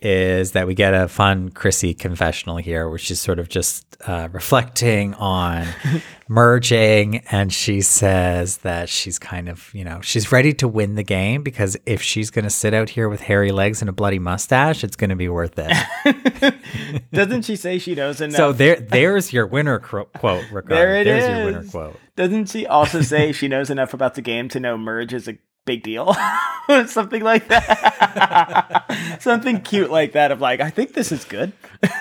is 0.00 0.52
that 0.52 0.66
we 0.66 0.74
get 0.74 0.94
a 0.94 1.08
fun 1.08 1.50
Chrissy 1.50 1.94
confessional 1.94 2.56
here, 2.56 2.88
where 2.88 2.98
she's 2.98 3.20
sort 3.20 3.38
of 3.38 3.48
just 3.48 3.84
uh, 4.06 4.28
reflecting 4.30 5.14
on 5.14 5.66
merging. 6.28 7.18
And 7.30 7.52
she 7.52 7.80
says 7.80 8.58
that 8.58 8.88
she's 8.88 9.18
kind 9.18 9.48
of, 9.48 9.72
you 9.74 9.84
know, 9.84 10.00
she's 10.00 10.30
ready 10.30 10.52
to 10.54 10.68
win 10.68 10.94
the 10.94 11.02
game 11.02 11.42
because 11.42 11.76
if 11.84 12.00
she's 12.00 12.30
going 12.30 12.44
to 12.44 12.50
sit 12.50 12.74
out 12.74 12.90
here 12.90 13.08
with 13.08 13.20
hairy 13.20 13.50
legs 13.50 13.80
and 13.82 13.88
a 13.88 13.92
bloody 13.92 14.18
mustache, 14.18 14.84
it's 14.84 14.96
going 14.96 15.10
to 15.10 15.16
be 15.16 15.28
worth 15.28 15.54
it. 15.56 16.54
Doesn't 17.12 17.42
she 17.42 17.56
say 17.56 17.78
she 17.78 17.94
knows 17.94 18.20
enough? 18.20 18.36
so 18.36 18.52
there, 18.52 18.76
there's 18.76 19.32
your 19.32 19.46
winner 19.46 19.78
cro- 19.80 20.04
quote. 20.04 20.44
Rickard. 20.52 20.70
There 20.70 21.00
it 21.00 21.04
there's 21.04 21.24
is. 21.24 21.30
your 21.30 21.44
winner 21.46 21.64
quote. 21.64 21.96
Doesn't 22.16 22.50
she 22.50 22.66
also 22.66 23.00
say 23.02 23.32
she 23.32 23.48
knows 23.48 23.70
enough 23.70 23.94
about 23.94 24.14
the 24.14 24.22
game 24.22 24.48
to 24.50 24.60
know 24.60 24.76
merge 24.76 25.12
is 25.12 25.28
a 25.28 25.38
big 25.68 25.82
deal? 25.82 26.16
Something 26.86 27.22
like 27.22 27.48
that. 27.48 28.86
Something 29.20 29.60
cute 29.60 29.90
like 29.90 30.12
that 30.12 30.32
of 30.32 30.40
like, 30.40 30.60
I 30.60 30.70
think 30.70 30.94
this 30.94 31.12
is 31.12 31.26
good. 31.26 31.52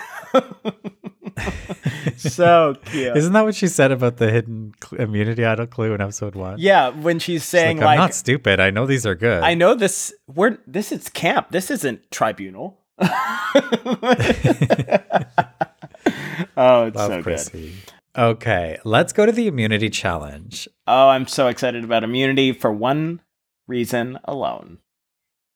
so 2.18 2.76
cute. 2.86 3.18
Isn't 3.18 3.34
that 3.34 3.43
what 3.43 3.55
she 3.55 3.68
said 3.68 3.91
about 3.91 4.18
the 4.18 4.32
hidden 4.32 4.74
cl- 4.82 5.01
immunity 5.01 5.43
idol 5.43 5.68
clue 5.68 5.93
in 5.93 5.99
episode 5.99 6.36
one? 6.36 6.59
yeah, 6.59 6.89
when 6.89 7.20
she's 7.20 7.41
She's 7.41 7.49
saying 7.49 7.78
like, 7.78 7.86
like, 7.86 7.99
I'm 7.99 8.05
not 8.05 8.13
stupid. 8.13 8.61
I 8.61 8.70
know 8.70 8.86
these 8.86 9.05
are 9.05 9.15
good. 9.15 9.43
I 9.43 9.53
know 9.53 9.76
this 9.76 10.13
we're 10.28 10.59
this 10.65 10.93
is 10.93 11.09
camp. 11.09 11.51
This 11.51 11.70
isn't 11.70 12.09
tribunal. 12.09 12.80
oh, 12.99 13.09
it's 16.86 16.95
Love 16.95 16.95
so 16.95 17.22
good. 17.22 17.74
Okay, 18.18 18.80
let's 18.84 19.13
go 19.13 19.26
to 19.26 19.32
the 19.32 19.45
immunity 19.45 19.89
challenge. 19.89 20.68
Oh, 20.88 21.09
I'm 21.09 21.28
so 21.28 21.47
excited 21.47 21.84
about 21.84 22.03
immunity 22.03 22.53
for 22.53 22.72
one 22.72 23.22
reason 23.68 24.18
alone. 24.24 24.80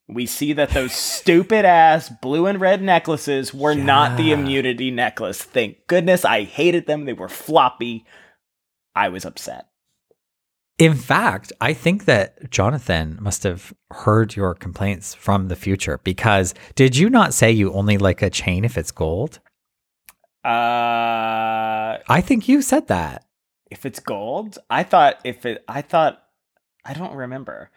We 0.07 0.25
see 0.25 0.53
that 0.53 0.71
those 0.71 0.93
stupid 1.19 1.65
ass 1.65 2.09
blue 2.21 2.45
and 2.45 2.59
red 2.59 2.81
necklaces 2.81 3.53
were 3.53 3.75
not 3.75 4.17
the 4.17 4.31
immunity 4.31 4.91
necklace. 4.91 5.41
Thank 5.41 5.87
goodness 5.87 6.25
I 6.25 6.43
hated 6.43 6.85
them. 6.87 7.05
They 7.05 7.13
were 7.13 7.29
floppy. 7.29 8.05
I 8.95 9.09
was 9.09 9.23
upset. 9.25 9.67
In 10.77 10.95
fact, 10.95 11.53
I 11.61 11.73
think 11.73 12.05
that 12.05 12.49
Jonathan 12.49 13.17
must 13.21 13.43
have 13.43 13.71
heard 13.91 14.35
your 14.35 14.55
complaints 14.55 15.13
from 15.13 15.47
the 15.47 15.55
future 15.55 15.99
because 16.03 16.53
did 16.75 16.97
you 16.97 17.09
not 17.09 17.33
say 17.35 17.51
you 17.51 17.71
only 17.73 17.97
like 17.99 18.21
a 18.23 18.29
chain 18.31 18.65
if 18.65 18.77
it's 18.77 18.91
gold? 18.91 19.39
Uh 20.43 21.99
I 22.07 22.21
think 22.21 22.47
you 22.47 22.61
said 22.61 22.87
that. 22.87 23.25
if 23.69 23.85
it's 23.85 23.99
gold, 23.99 24.57
I 24.69 24.83
thought 24.83 25.19
if 25.23 25.45
it 25.45 25.63
I 25.67 25.81
thought 25.81 26.21
I 26.83 26.93
don't 26.93 27.15
remember. 27.15 27.69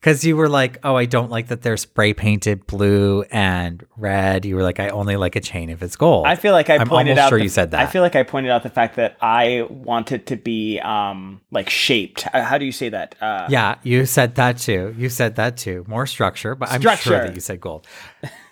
Because 0.00 0.24
you 0.24 0.34
were 0.34 0.48
like, 0.48 0.78
oh, 0.82 0.96
I 0.96 1.04
don't 1.04 1.30
like 1.30 1.48
that 1.48 1.60
they're 1.60 1.76
spray 1.76 2.14
painted 2.14 2.66
blue 2.66 3.22
and 3.30 3.84
red. 3.98 4.46
You 4.46 4.56
were 4.56 4.62
like, 4.62 4.80
I 4.80 4.88
only 4.88 5.16
like 5.16 5.36
a 5.36 5.40
chain 5.40 5.68
if 5.68 5.82
it's 5.82 5.94
gold. 5.96 6.26
I 6.26 6.36
feel 6.36 6.52
like 6.54 6.70
I 6.70 6.76
I'm 6.76 6.88
pointed 6.88 7.18
out. 7.18 7.28
sure 7.28 7.36
the- 7.36 7.44
you 7.44 7.50
said 7.50 7.72
that. 7.72 7.80
I 7.80 7.84
feel 7.86 8.00
like 8.00 8.16
I 8.16 8.22
pointed 8.22 8.50
out 8.50 8.62
the 8.62 8.70
fact 8.70 8.96
that 8.96 9.18
I 9.20 9.66
want 9.68 10.10
it 10.10 10.24
to 10.28 10.36
be 10.36 10.80
um 10.80 11.42
like 11.50 11.68
shaped. 11.68 12.26
Uh, 12.32 12.42
How 12.42 12.56
do 12.56 12.64
you 12.64 12.72
say 12.72 12.88
that? 12.88 13.14
Uh, 13.20 13.46
Yeah, 13.50 13.74
you 13.82 14.06
said 14.06 14.36
that 14.36 14.56
too. 14.56 14.94
You 14.96 15.10
said 15.10 15.36
that 15.36 15.58
too. 15.58 15.84
More 15.86 16.06
structure, 16.06 16.54
but 16.54 16.70
I'm 16.72 16.80
sure 16.80 17.20
that 17.20 17.34
you 17.34 17.40
said 17.42 17.60
gold. 17.60 17.86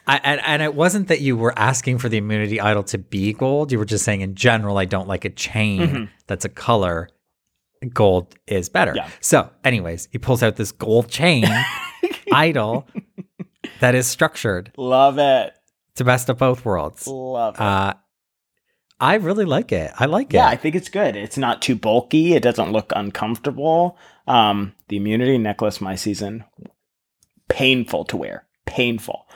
I, 0.06 0.20
and, 0.24 0.40
and 0.44 0.62
it 0.62 0.74
wasn't 0.74 1.08
that 1.08 1.20
you 1.20 1.36
were 1.36 1.52
asking 1.58 1.98
for 1.98 2.08
the 2.10 2.16
immunity 2.18 2.60
idol 2.60 2.82
to 2.84 2.98
be 2.98 3.32
gold. 3.34 3.72
You 3.72 3.78
were 3.78 3.84
just 3.84 4.04
saying, 4.06 4.22
in 4.22 4.34
general, 4.34 4.78
I 4.78 4.86
don't 4.86 5.06
like 5.06 5.24
a 5.26 5.30
chain 5.30 6.08
that's 6.26 6.46
a 6.46 6.48
color. 6.48 7.08
Gold 7.92 8.34
is 8.46 8.68
better. 8.68 8.92
Yeah. 8.96 9.08
So, 9.20 9.50
anyways, 9.64 10.08
he 10.10 10.18
pulls 10.18 10.42
out 10.42 10.56
this 10.56 10.72
gold 10.72 11.08
chain 11.08 11.44
idol 12.32 12.86
that 13.80 13.94
is 13.94 14.06
structured. 14.06 14.72
Love 14.76 15.18
it. 15.18 15.52
It's 15.90 15.98
the 15.98 16.04
best 16.04 16.28
of 16.28 16.38
both 16.38 16.64
worlds. 16.64 17.06
Love 17.06 17.54
it. 17.54 17.60
Uh, 17.60 17.94
I 19.00 19.14
really 19.14 19.44
like 19.44 19.70
it. 19.70 19.92
I 19.96 20.06
like 20.06 20.34
it. 20.34 20.38
yeah, 20.38 20.48
I 20.48 20.56
think 20.56 20.74
it's 20.74 20.88
good. 20.88 21.14
It's 21.14 21.38
not 21.38 21.62
too 21.62 21.76
bulky. 21.76 22.34
It 22.34 22.42
doesn't 22.42 22.72
look 22.72 22.92
uncomfortable. 22.96 23.96
Um, 24.26 24.74
the 24.88 24.96
immunity 24.96 25.38
necklace 25.38 25.80
my 25.80 25.94
season 25.94 26.44
painful 27.48 28.04
to 28.06 28.16
wear. 28.16 28.46
Painful. 28.66 29.26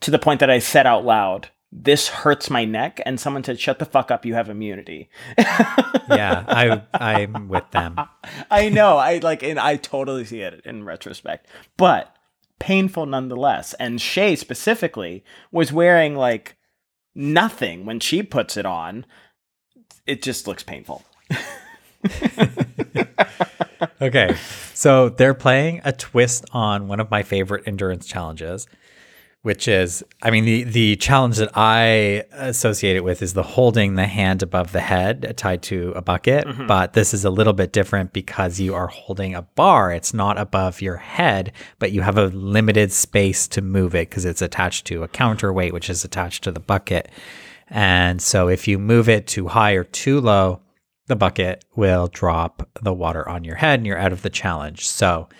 To 0.00 0.10
the 0.10 0.18
point 0.18 0.40
that 0.40 0.50
I 0.50 0.58
said 0.60 0.86
out 0.86 1.04
loud, 1.04 1.48
this 1.70 2.08
hurts 2.08 2.48
my 2.48 2.64
neck, 2.64 3.00
and 3.04 3.20
someone 3.20 3.44
said, 3.44 3.60
Shut 3.60 3.78
the 3.78 3.84
fuck 3.84 4.10
up, 4.10 4.24
you 4.24 4.34
have 4.34 4.48
immunity. 4.48 5.10
yeah, 5.38 6.44
I 6.48 6.82
I'm 6.94 7.48
with 7.48 7.70
them. 7.70 7.96
I 8.50 8.68
know. 8.68 8.96
I 8.96 9.18
like, 9.18 9.42
and 9.42 9.58
I 9.58 9.76
totally 9.76 10.24
see 10.24 10.40
it 10.40 10.62
in 10.64 10.84
retrospect, 10.84 11.46
but 11.76 12.14
painful 12.58 13.06
nonetheless. 13.06 13.74
And 13.74 14.00
Shay 14.00 14.34
specifically 14.36 15.24
was 15.52 15.72
wearing 15.72 16.16
like 16.16 16.56
nothing 17.14 17.84
when 17.84 18.00
she 18.00 18.22
puts 18.22 18.56
it 18.56 18.66
on. 18.66 19.04
It 20.06 20.22
just 20.22 20.46
looks 20.46 20.62
painful. 20.62 21.04
Okay. 24.00 24.36
So 24.74 25.08
they're 25.08 25.34
playing 25.34 25.80
a 25.84 25.92
twist 25.92 26.44
on 26.52 26.88
one 26.88 27.00
of 27.00 27.10
my 27.10 27.22
favorite 27.22 27.64
endurance 27.66 28.06
challenges, 28.06 28.68
which 29.48 29.66
is 29.66 30.04
I 30.22 30.30
mean 30.30 30.44
the 30.44 30.64
the 30.64 30.96
challenge 30.96 31.38
that 31.38 31.48
I 31.54 32.22
associate 32.32 32.96
it 32.96 33.02
with 33.02 33.22
is 33.22 33.32
the 33.32 33.42
holding 33.42 33.94
the 33.94 34.06
hand 34.06 34.42
above 34.42 34.72
the 34.72 34.80
head 34.80 35.32
tied 35.38 35.62
to 35.62 35.94
a 35.96 36.02
bucket, 36.02 36.46
mm-hmm. 36.46 36.66
but 36.66 36.92
this 36.92 37.14
is 37.14 37.24
a 37.24 37.30
little 37.30 37.54
bit 37.54 37.72
different 37.72 38.12
because 38.12 38.60
you 38.60 38.74
are 38.74 38.88
holding 38.88 39.34
a 39.34 39.40
bar. 39.40 39.90
It's 39.90 40.12
not 40.12 40.36
above 40.36 40.82
your 40.82 40.98
head, 40.98 41.52
but 41.78 41.92
you 41.92 42.02
have 42.02 42.18
a 42.18 42.26
limited 42.26 42.92
space 42.92 43.48
to 43.48 43.62
move 43.62 43.94
it 43.94 44.10
because 44.10 44.26
it's 44.26 44.42
attached 44.42 44.86
to 44.88 45.02
a 45.02 45.08
counterweight 45.08 45.72
which 45.72 45.88
is 45.88 46.04
attached 46.04 46.44
to 46.44 46.52
the 46.52 46.60
bucket. 46.60 47.10
And 47.68 48.20
so 48.20 48.48
if 48.48 48.68
you 48.68 48.78
move 48.78 49.08
it 49.08 49.26
too 49.26 49.48
high 49.48 49.72
or 49.72 49.84
too 49.84 50.20
low, 50.20 50.60
the 51.06 51.16
bucket 51.16 51.64
will 51.74 52.08
drop 52.08 52.68
the 52.82 52.92
water 52.92 53.26
on 53.26 53.44
your 53.44 53.56
head 53.56 53.80
and 53.80 53.86
you're 53.86 53.96
out 53.96 54.12
of 54.12 54.20
the 54.20 54.28
challenge. 54.28 54.86
So 54.86 55.30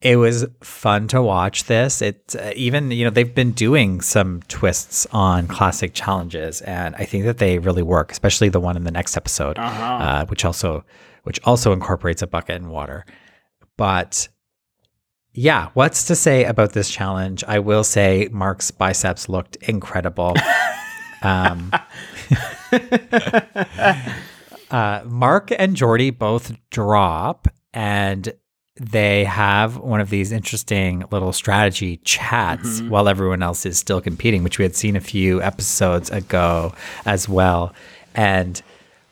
it 0.00 0.16
was 0.16 0.46
fun 0.62 1.08
to 1.08 1.22
watch 1.22 1.64
this. 1.64 2.02
It 2.02 2.36
uh, 2.38 2.52
even, 2.54 2.90
you 2.90 3.04
know, 3.04 3.10
they've 3.10 3.34
been 3.34 3.52
doing 3.52 4.00
some 4.00 4.42
twists 4.48 5.06
on 5.12 5.46
classic 5.46 5.94
challenges 5.94 6.60
and 6.62 6.94
I 6.96 7.04
think 7.04 7.24
that 7.24 7.38
they 7.38 7.58
really 7.58 7.82
work, 7.82 8.12
especially 8.12 8.50
the 8.50 8.60
one 8.60 8.76
in 8.76 8.84
the 8.84 8.90
next 8.90 9.16
episode, 9.16 9.58
uh, 9.58 10.26
which 10.26 10.44
also 10.44 10.84
which 11.22 11.40
also 11.44 11.72
incorporates 11.72 12.20
a 12.22 12.26
bucket 12.26 12.56
and 12.56 12.68
water. 12.70 13.06
But 13.76 14.28
yeah, 15.32 15.70
what's 15.74 16.04
to 16.04 16.14
say 16.14 16.44
about 16.44 16.72
this 16.72 16.88
challenge? 16.90 17.42
I 17.48 17.58
will 17.58 17.82
say 17.82 18.28
Mark's 18.30 18.70
biceps 18.70 19.28
looked 19.28 19.56
incredible. 19.56 20.36
um, 21.22 21.72
uh, 24.70 25.02
Mark 25.04 25.50
and 25.58 25.74
Jordy 25.74 26.10
both 26.10 26.52
drop, 26.70 27.48
and 27.72 28.32
they 28.76 29.24
have 29.24 29.76
one 29.76 30.00
of 30.00 30.10
these 30.10 30.32
interesting 30.32 31.04
little 31.10 31.32
strategy 31.32 31.98
chats 31.98 32.80
mm-hmm. 32.80 32.88
while 32.88 33.08
everyone 33.08 33.42
else 33.42 33.64
is 33.64 33.78
still 33.78 34.00
competing, 34.00 34.42
which 34.42 34.58
we 34.58 34.64
had 34.64 34.74
seen 34.74 34.96
a 34.96 35.00
few 35.00 35.40
episodes 35.42 36.10
ago 36.10 36.74
as 37.06 37.28
well. 37.28 37.72
And 38.14 38.60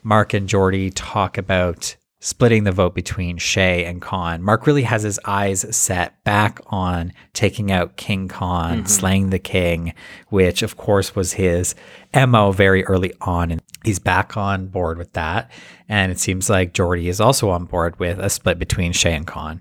Mark 0.03 0.33
and 0.33 0.49
Jordy 0.49 0.89
talk 0.89 1.37
about 1.37 1.95
splitting 2.23 2.63
the 2.63 2.71
vote 2.71 2.95
between 2.95 3.37
Shay 3.37 3.83
and 3.83 4.01
Khanh. 4.01 4.39
Mark 4.39 4.65
really 4.65 4.83
has 4.83 5.03
his 5.03 5.19
eyes 5.25 5.65
set 5.75 6.23
back 6.23 6.61
on 6.67 7.11
taking 7.33 7.69
out 7.69 7.97
King 7.97 8.29
Khanh, 8.29 8.77
mm-hmm. 8.77 8.85
slaying 8.85 9.29
the 9.29 9.39
king, 9.39 9.93
which 10.29 10.61
of 10.61 10.77
course 10.77 11.17
was 11.17 11.33
his 11.33 11.75
MO 12.15 12.53
very 12.53 12.85
early 12.85 13.11
on. 13.19 13.51
And 13.51 13.61
he's 13.83 13.99
back 13.99 14.37
on 14.37 14.67
board 14.67 14.97
with 14.97 15.11
that. 15.13 15.51
And 15.89 16.13
it 16.13 16.19
seems 16.19 16.49
like 16.49 16.73
Jordy 16.73 17.09
is 17.09 17.19
also 17.19 17.49
on 17.49 17.65
board 17.65 17.99
with 17.99 18.19
a 18.19 18.29
split 18.29 18.57
between 18.57 18.93
Shay 18.93 19.13
and 19.15 19.27
Khanh. 19.27 19.59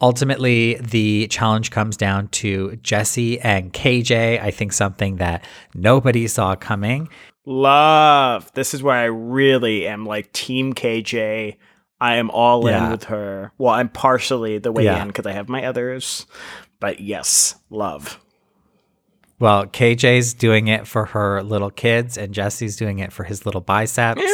Ultimately, 0.00 0.76
the 0.76 1.28
challenge 1.28 1.70
comes 1.70 1.98
down 1.98 2.28
to 2.28 2.76
Jesse 2.76 3.38
and 3.40 3.74
KJ. 3.74 4.42
I 4.42 4.50
think 4.50 4.72
something 4.72 5.16
that 5.16 5.44
nobody 5.74 6.26
saw 6.28 6.56
coming. 6.56 7.10
Love. 7.44 8.52
This 8.54 8.74
is 8.74 8.82
where 8.82 8.96
I 8.96 9.04
really 9.04 9.86
am 9.86 10.06
like 10.06 10.32
Team 10.32 10.72
KJ. 10.74 11.56
I 12.00 12.16
am 12.16 12.30
all 12.30 12.66
in 12.66 12.90
with 12.90 13.04
her. 13.04 13.52
Well, 13.58 13.74
I'm 13.74 13.88
partially 13.88 14.58
the 14.58 14.72
way 14.72 14.84
Yeah. 14.84 15.02
in 15.02 15.08
because 15.08 15.26
I 15.26 15.32
have 15.32 15.48
my 15.48 15.64
others. 15.64 16.26
But 16.80 17.00
yes, 17.00 17.56
love. 17.70 18.18
Well, 19.38 19.66
KJ's 19.66 20.34
doing 20.34 20.68
it 20.68 20.86
for 20.86 21.06
her 21.06 21.42
little 21.42 21.70
kids, 21.70 22.16
and 22.16 22.32
Jesse's 22.32 22.76
doing 22.76 23.00
it 23.00 23.12
for 23.12 23.24
his 23.24 23.44
little 23.44 23.60
biceps. 23.60 24.22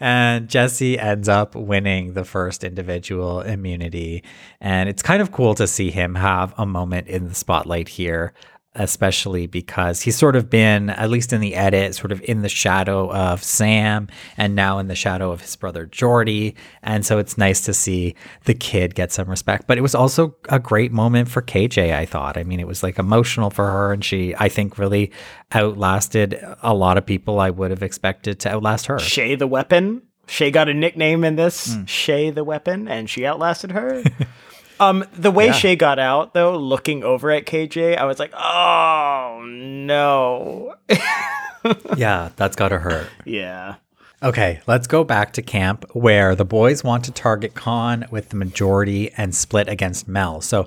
and 0.00 0.48
Jesse 0.48 0.98
ends 0.98 1.28
up 1.28 1.54
winning 1.54 2.14
the 2.14 2.24
first 2.24 2.64
individual 2.64 3.40
immunity. 3.42 4.22
And 4.60 4.88
it's 4.88 5.02
kind 5.02 5.22
of 5.22 5.32
cool 5.32 5.54
to 5.54 5.66
see 5.66 5.90
him 5.90 6.14
have 6.16 6.52
a 6.58 6.66
moment 6.66 7.08
in 7.08 7.28
the 7.28 7.34
spotlight 7.34 7.88
here 7.88 8.32
especially 8.76 9.48
because 9.48 10.02
he's 10.02 10.16
sort 10.16 10.36
of 10.36 10.48
been, 10.48 10.90
at 10.90 11.10
least 11.10 11.32
in 11.32 11.40
the 11.40 11.56
edit, 11.56 11.94
sort 11.94 12.12
of 12.12 12.22
in 12.22 12.42
the 12.42 12.48
shadow 12.48 13.12
of 13.12 13.42
Sam 13.42 14.08
and 14.36 14.54
now 14.54 14.78
in 14.78 14.86
the 14.86 14.94
shadow 14.94 15.32
of 15.32 15.40
his 15.40 15.56
brother 15.56 15.86
Jordy. 15.86 16.54
And 16.82 17.04
so 17.04 17.18
it's 17.18 17.36
nice 17.36 17.62
to 17.62 17.74
see 17.74 18.14
the 18.44 18.54
kid 18.54 18.94
get 18.94 19.10
some 19.10 19.28
respect. 19.28 19.66
But 19.66 19.76
it 19.76 19.80
was 19.80 19.94
also 19.94 20.36
a 20.48 20.60
great 20.60 20.92
moment 20.92 21.28
for 21.28 21.42
KJ, 21.42 21.92
I 21.94 22.06
thought. 22.06 22.36
I 22.36 22.44
mean, 22.44 22.60
it 22.60 22.66
was 22.66 22.82
like 22.82 22.98
emotional 22.98 23.50
for 23.50 23.68
her, 23.68 23.92
and 23.92 24.04
she, 24.04 24.36
I 24.36 24.48
think, 24.48 24.78
really 24.78 25.10
outlasted 25.52 26.40
a 26.62 26.72
lot 26.72 26.96
of 26.96 27.04
people 27.04 27.40
I 27.40 27.50
would 27.50 27.72
have 27.72 27.82
expected 27.82 28.38
to 28.40 28.50
outlast 28.50 28.86
her. 28.86 29.00
Shay 29.00 29.34
the 29.34 29.48
weapon. 29.48 30.02
Shay 30.28 30.52
got 30.52 30.68
a 30.68 30.74
nickname 30.74 31.24
in 31.24 31.34
this. 31.34 31.74
Mm. 31.74 31.88
Shay 31.88 32.30
the 32.30 32.44
weapon, 32.44 32.86
and 32.86 33.10
she 33.10 33.26
outlasted 33.26 33.72
her. 33.72 34.04
Um, 34.80 35.04
the 35.12 35.30
way 35.30 35.46
yeah. 35.46 35.52
Shay 35.52 35.76
got 35.76 35.98
out 35.98 36.32
though, 36.32 36.56
looking 36.56 37.04
over 37.04 37.30
at 37.30 37.44
KJ, 37.44 37.98
I 37.98 38.06
was 38.06 38.18
like, 38.18 38.32
oh 38.34 39.42
no. 39.44 40.74
yeah, 41.96 42.30
that's 42.36 42.56
gotta 42.56 42.78
hurt. 42.78 43.08
Yeah. 43.24 43.76
Okay, 44.22 44.60
let's 44.66 44.86
go 44.86 45.04
back 45.04 45.34
to 45.34 45.42
camp 45.42 45.84
where 45.92 46.34
the 46.34 46.44
boys 46.44 46.84
want 46.84 47.04
to 47.04 47.12
target 47.12 47.54
Khanh 47.54 48.10
with 48.10 48.30
the 48.30 48.36
majority 48.36 49.10
and 49.12 49.34
split 49.34 49.68
against 49.68 50.08
Mel. 50.08 50.42
So, 50.42 50.66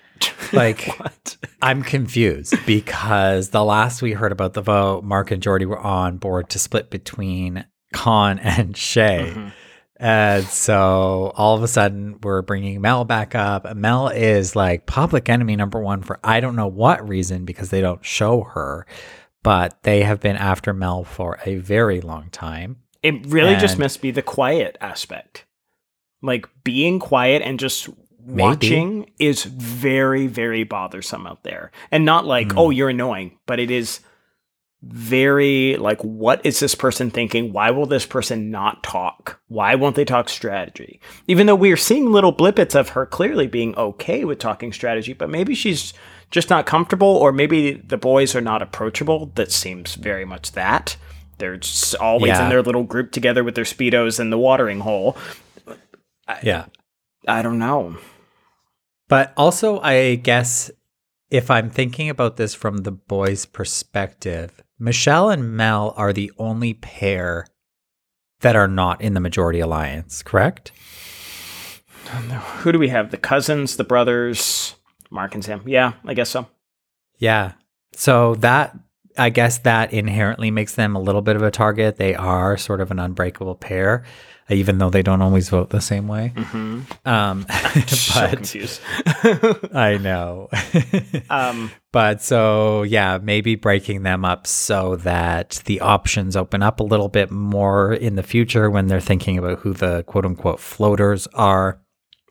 like, 0.52 0.88
I'm 1.60 1.82
confused 1.82 2.54
because 2.64 3.50
the 3.50 3.64
last 3.64 4.02
we 4.02 4.12
heard 4.12 4.30
about 4.30 4.54
the 4.54 4.60
vote, 4.60 5.02
Mark 5.02 5.32
and 5.32 5.42
Jordy 5.42 5.66
were 5.66 5.80
on 5.80 6.16
board 6.18 6.48
to 6.50 6.60
split 6.60 6.90
between 6.90 7.64
Khanh 7.92 8.38
and 8.42 8.76
Shay. 8.76 9.32
Mm-hmm. 9.34 9.48
And 10.02 10.44
so 10.46 11.32
all 11.36 11.56
of 11.56 11.62
a 11.62 11.68
sudden, 11.68 12.18
we're 12.24 12.42
bringing 12.42 12.80
Mel 12.80 13.04
back 13.04 13.36
up. 13.36 13.76
Mel 13.76 14.08
is 14.08 14.56
like 14.56 14.84
public 14.84 15.28
enemy 15.28 15.54
number 15.54 15.78
one 15.78 16.02
for 16.02 16.18
I 16.24 16.40
don't 16.40 16.56
know 16.56 16.66
what 16.66 17.08
reason 17.08 17.44
because 17.44 17.70
they 17.70 17.80
don't 17.80 18.04
show 18.04 18.42
her, 18.42 18.84
but 19.44 19.80
they 19.84 20.02
have 20.02 20.18
been 20.18 20.34
after 20.34 20.74
Mel 20.74 21.04
for 21.04 21.38
a 21.46 21.54
very 21.54 22.00
long 22.00 22.30
time. 22.30 22.78
It 23.04 23.26
really 23.26 23.52
and 23.52 23.60
just 23.60 23.78
must 23.78 24.02
be 24.02 24.10
the 24.10 24.22
quiet 24.22 24.76
aspect. 24.80 25.44
Like 26.20 26.48
being 26.64 26.98
quiet 26.98 27.40
and 27.42 27.60
just 27.60 27.88
watching 28.18 29.00
maybe. 29.00 29.12
is 29.20 29.44
very, 29.44 30.26
very 30.26 30.64
bothersome 30.64 31.28
out 31.28 31.44
there. 31.44 31.70
And 31.92 32.04
not 32.04 32.26
like, 32.26 32.48
mm. 32.48 32.54
oh, 32.56 32.70
you're 32.70 32.88
annoying, 32.88 33.38
but 33.46 33.60
it 33.60 33.70
is 33.70 34.00
very 34.82 35.76
like 35.76 36.02
what 36.02 36.44
is 36.44 36.60
this 36.60 36.74
person 36.74 37.10
thinking? 37.10 37.52
Why 37.52 37.70
will 37.70 37.86
this 37.86 38.04
person 38.04 38.50
not 38.50 38.82
talk? 38.82 39.40
Why 39.48 39.74
won't 39.76 39.96
they 39.96 40.04
talk 40.04 40.28
strategy? 40.28 41.00
Even 41.28 41.46
though 41.46 41.54
we're 41.54 41.76
seeing 41.76 42.10
little 42.10 42.34
blippets 42.34 42.74
of 42.74 42.90
her 42.90 43.06
clearly 43.06 43.46
being 43.46 43.76
okay 43.76 44.24
with 44.24 44.38
talking 44.38 44.72
strategy 44.72 45.12
but 45.12 45.30
maybe 45.30 45.54
she's 45.54 45.94
just 46.30 46.50
not 46.50 46.66
comfortable 46.66 47.08
or 47.08 47.30
maybe 47.30 47.74
the 47.74 47.96
boys 47.96 48.34
are 48.34 48.40
not 48.40 48.62
approachable. 48.62 49.30
That 49.36 49.52
seems 49.52 49.94
very 49.94 50.24
much 50.24 50.52
that. 50.52 50.96
They're 51.38 51.56
just 51.56 51.94
always 51.96 52.30
yeah. 52.30 52.44
in 52.44 52.50
their 52.50 52.62
little 52.62 52.84
group 52.84 53.12
together 53.12 53.44
with 53.44 53.54
their 53.54 53.64
speedos 53.64 54.18
in 54.18 54.30
the 54.30 54.38
watering 54.38 54.80
hole. 54.80 55.16
I, 56.26 56.38
yeah. 56.42 56.66
I 57.26 57.42
don't 57.42 57.58
know. 57.58 57.98
But 59.08 59.34
also 59.36 59.78
i 59.80 60.14
guess 60.14 60.70
if 61.30 61.50
i'm 61.50 61.68
thinking 61.68 62.08
about 62.08 62.38
this 62.38 62.54
from 62.54 62.78
the 62.78 62.90
boys 62.90 63.44
perspective 63.44 64.62
Michelle 64.82 65.30
and 65.30 65.56
Mel 65.56 65.94
are 65.96 66.12
the 66.12 66.32
only 66.38 66.74
pair 66.74 67.46
that 68.40 68.56
are 68.56 68.66
not 68.66 69.00
in 69.00 69.14
the 69.14 69.20
majority 69.20 69.60
alliance, 69.60 70.24
correct? 70.24 70.72
Who 72.58 72.72
do 72.72 72.80
we 72.80 72.88
have? 72.88 73.12
The 73.12 73.16
cousins, 73.16 73.76
the 73.76 73.84
brothers, 73.84 74.74
Mark 75.08 75.36
and 75.36 75.44
Sam. 75.44 75.62
Yeah, 75.66 75.92
I 76.04 76.14
guess 76.14 76.30
so. 76.30 76.48
Yeah. 77.18 77.52
So 77.94 78.34
that 78.36 78.76
I 79.16 79.30
guess 79.30 79.58
that 79.58 79.92
inherently 79.92 80.50
makes 80.50 80.74
them 80.74 80.96
a 80.96 81.00
little 81.00 81.22
bit 81.22 81.36
of 81.36 81.42
a 81.42 81.52
target. 81.52 81.96
They 81.96 82.16
are 82.16 82.56
sort 82.56 82.80
of 82.80 82.90
an 82.90 82.98
unbreakable 82.98 83.54
pair 83.54 84.04
even 84.48 84.78
though 84.78 84.90
they 84.90 85.02
don't 85.02 85.22
always 85.22 85.48
vote 85.48 85.70
the 85.70 85.80
same 85.80 86.08
way. 86.08 86.32
Mm-hmm. 86.34 87.08
Um, 87.08 87.46
but 88.14 89.70
I 89.74 89.98
know. 89.98 90.48
um, 91.30 91.70
but 91.92 92.22
so 92.22 92.82
yeah, 92.82 93.18
maybe 93.22 93.54
breaking 93.54 94.02
them 94.02 94.24
up 94.24 94.46
so 94.46 94.96
that 94.96 95.62
the 95.66 95.80
options 95.80 96.36
open 96.36 96.62
up 96.62 96.80
a 96.80 96.84
little 96.84 97.08
bit 97.08 97.30
more 97.30 97.92
in 97.92 98.16
the 98.16 98.22
future 98.22 98.70
when 98.70 98.86
they're 98.86 99.00
thinking 99.00 99.38
about 99.38 99.60
who 99.60 99.72
the 99.72 100.02
quote 100.04 100.24
unquote 100.24 100.60
floaters 100.60 101.26
are. 101.28 101.80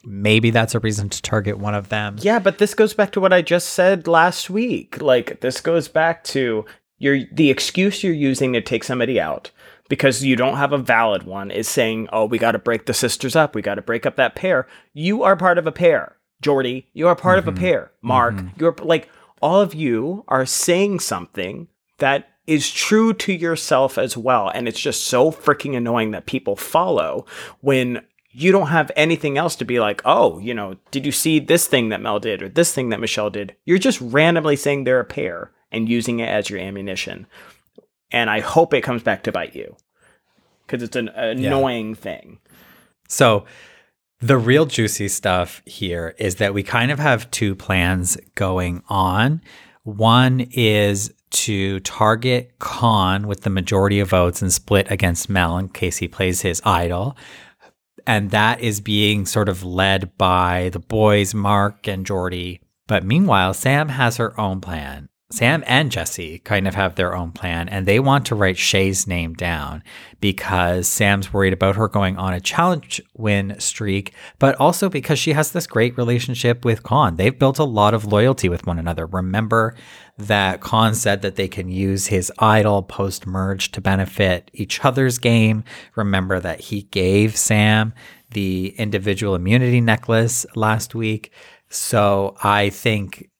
Maybe 0.04 0.50
that's 0.50 0.74
a 0.74 0.80
reason 0.80 1.08
to 1.10 1.22
target 1.22 1.58
one 1.58 1.76
of 1.76 1.88
them. 1.88 2.16
Yeah, 2.18 2.40
but 2.40 2.58
this 2.58 2.74
goes 2.74 2.92
back 2.92 3.12
to 3.12 3.20
what 3.20 3.32
I 3.32 3.40
just 3.40 3.68
said 3.68 4.08
last 4.08 4.50
week. 4.50 5.00
Like 5.00 5.40
this 5.40 5.60
goes 5.60 5.86
back 5.86 6.24
to 6.24 6.64
your 6.98 7.20
the 7.32 7.50
excuse 7.50 8.02
you're 8.02 8.12
using 8.12 8.52
to 8.52 8.60
take 8.60 8.82
somebody 8.82 9.20
out 9.20 9.52
because 9.88 10.24
you 10.24 10.36
don't 10.36 10.56
have 10.56 10.72
a 10.72 10.78
valid 10.78 11.24
one 11.24 11.50
is 11.50 11.68
saying, 11.68 12.08
oh, 12.12 12.24
we 12.24 12.38
got 12.38 12.52
to 12.52 12.58
break 12.58 12.86
the 12.86 12.94
sisters 12.94 13.36
up. 13.36 13.54
We 13.54 13.62
got 13.62 13.74
to 13.74 13.82
break 13.82 14.06
up 14.06 14.16
that 14.16 14.34
pair. 14.34 14.66
You 14.92 15.22
are 15.22 15.36
part 15.36 15.58
of 15.58 15.66
a 15.66 15.72
pair. 15.72 16.16
Jordy, 16.40 16.88
you 16.92 17.08
are 17.08 17.16
part 17.16 17.38
mm-hmm. 17.38 17.48
of 17.48 17.54
a 17.54 17.56
mm-hmm. 17.56 17.64
pair. 17.64 17.92
Mark, 18.02 18.34
mm-hmm. 18.34 18.48
you're 18.58 18.74
like, 18.80 19.08
all 19.40 19.60
of 19.60 19.74
you 19.74 20.24
are 20.28 20.46
saying 20.46 21.00
something 21.00 21.68
that 21.98 22.28
is 22.46 22.70
true 22.70 23.12
to 23.14 23.32
yourself 23.32 23.98
as 23.98 24.16
well. 24.16 24.48
And 24.48 24.66
it's 24.66 24.80
just 24.80 25.04
so 25.04 25.30
freaking 25.30 25.76
annoying 25.76 26.10
that 26.12 26.26
people 26.26 26.56
follow 26.56 27.26
when 27.60 28.02
you 28.30 28.50
don't 28.50 28.68
have 28.68 28.90
anything 28.96 29.38
else 29.38 29.56
to 29.56 29.64
be 29.64 29.78
like, 29.78 30.00
oh, 30.04 30.38
you 30.38 30.54
know, 30.54 30.76
did 30.90 31.04
you 31.04 31.12
see 31.12 31.38
this 31.38 31.66
thing 31.66 31.90
that 31.90 32.00
Mel 32.00 32.18
did 32.18 32.42
or 32.42 32.48
this 32.48 32.72
thing 32.72 32.88
that 32.88 33.00
Michelle 33.00 33.30
did? 33.30 33.54
You're 33.64 33.78
just 33.78 34.00
randomly 34.00 34.56
saying 34.56 34.84
they're 34.84 35.00
a 35.00 35.04
pair 35.04 35.52
and 35.70 35.88
using 35.88 36.20
it 36.20 36.28
as 36.28 36.50
your 36.50 36.58
ammunition 36.58 37.26
and 38.12 38.30
I 38.30 38.40
hope 38.40 38.74
it 38.74 38.82
comes 38.82 39.02
back 39.02 39.22
to 39.24 39.32
bite 39.32 39.54
you 39.54 39.76
because 40.66 40.82
it's 40.82 40.96
an 40.96 41.08
annoying 41.08 41.90
yeah. 41.90 41.96
thing. 41.96 42.38
So 43.08 43.44
the 44.20 44.38
real 44.38 44.66
juicy 44.66 45.08
stuff 45.08 45.62
here 45.66 46.14
is 46.18 46.36
that 46.36 46.54
we 46.54 46.62
kind 46.62 46.90
of 46.90 46.98
have 46.98 47.30
two 47.30 47.54
plans 47.54 48.16
going 48.34 48.82
on. 48.88 49.42
One 49.82 50.48
is 50.52 51.12
to 51.30 51.80
target 51.80 52.58
Khanh 52.58 53.26
with 53.26 53.40
the 53.40 53.50
majority 53.50 54.00
of 54.00 54.10
votes 54.10 54.42
and 54.42 54.52
split 54.52 54.90
against 54.90 55.28
Mel 55.28 55.58
in 55.58 55.68
case 55.70 55.96
he 55.96 56.06
plays 56.06 56.42
his 56.42 56.62
idol. 56.64 57.16
And 58.06 58.30
that 58.30 58.60
is 58.60 58.80
being 58.80 59.26
sort 59.26 59.48
of 59.48 59.64
led 59.64 60.16
by 60.18 60.70
the 60.72 60.78
boys, 60.78 61.34
Mark 61.34 61.88
and 61.88 62.04
Jordy. 62.04 62.60
But 62.86 63.04
meanwhile, 63.04 63.54
Sam 63.54 63.88
has 63.88 64.18
her 64.18 64.38
own 64.38 64.60
plan. 64.60 65.08
Sam 65.32 65.64
and 65.66 65.90
Jesse 65.90 66.40
kind 66.40 66.68
of 66.68 66.74
have 66.74 66.94
their 66.94 67.16
own 67.16 67.32
plan, 67.32 67.66
and 67.70 67.86
they 67.86 67.98
want 67.98 68.26
to 68.26 68.34
write 68.34 68.58
Shay's 68.58 69.06
name 69.06 69.32
down 69.32 69.82
because 70.20 70.86
Sam's 70.86 71.32
worried 71.32 71.54
about 71.54 71.76
her 71.76 71.88
going 71.88 72.18
on 72.18 72.34
a 72.34 72.40
challenge 72.40 73.00
win 73.16 73.58
streak, 73.58 74.12
but 74.38 74.54
also 74.56 74.90
because 74.90 75.18
she 75.18 75.32
has 75.32 75.52
this 75.52 75.66
great 75.66 75.96
relationship 75.96 76.66
with 76.66 76.82
Khanh. 76.82 77.16
They've 77.16 77.38
built 77.38 77.58
a 77.58 77.64
lot 77.64 77.94
of 77.94 78.04
loyalty 78.04 78.50
with 78.50 78.66
one 78.66 78.78
another. 78.78 79.06
Remember 79.06 79.74
that 80.18 80.60
Khanh 80.60 80.94
said 80.94 81.22
that 81.22 81.36
they 81.36 81.48
can 81.48 81.70
use 81.70 82.08
his 82.08 82.30
idol 82.38 82.82
post 82.82 83.26
merge 83.26 83.72
to 83.72 83.80
benefit 83.80 84.50
each 84.52 84.84
other's 84.84 85.18
game. 85.18 85.64
Remember 85.96 86.40
that 86.40 86.60
he 86.60 86.82
gave 86.82 87.38
Sam 87.38 87.94
the 88.32 88.74
individual 88.76 89.34
immunity 89.34 89.80
necklace 89.80 90.44
last 90.54 90.94
week. 90.94 91.32
So 91.70 92.36
I 92.42 92.68
think 92.68 93.30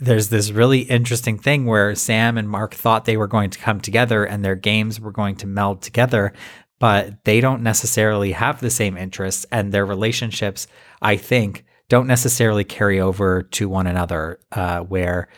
there's 0.00 0.28
this 0.28 0.50
really 0.50 0.80
interesting 0.80 1.38
thing 1.38 1.66
where 1.66 1.94
Sam 1.94 2.38
and 2.38 2.48
Mark 2.48 2.74
thought 2.74 3.04
they 3.04 3.16
were 3.16 3.26
going 3.26 3.50
to 3.50 3.58
come 3.58 3.80
together 3.80 4.24
and 4.24 4.44
their 4.44 4.56
games 4.56 4.98
were 4.98 5.12
going 5.12 5.36
to 5.36 5.46
meld 5.46 5.82
together, 5.82 6.32
but 6.78 7.24
they 7.24 7.40
don't 7.40 7.62
necessarily 7.62 8.32
have 8.32 8.60
the 8.60 8.70
same 8.70 8.96
interests 8.96 9.44
and 9.52 9.72
their 9.72 9.84
relationships, 9.84 10.66
I 11.02 11.16
think, 11.16 11.64
don't 11.88 12.06
necessarily 12.06 12.64
carry 12.64 13.00
over 13.00 13.42
to 13.42 13.68
one 13.68 13.86
another. 13.86 14.40
Uh, 14.50 14.80
where, 14.80 15.28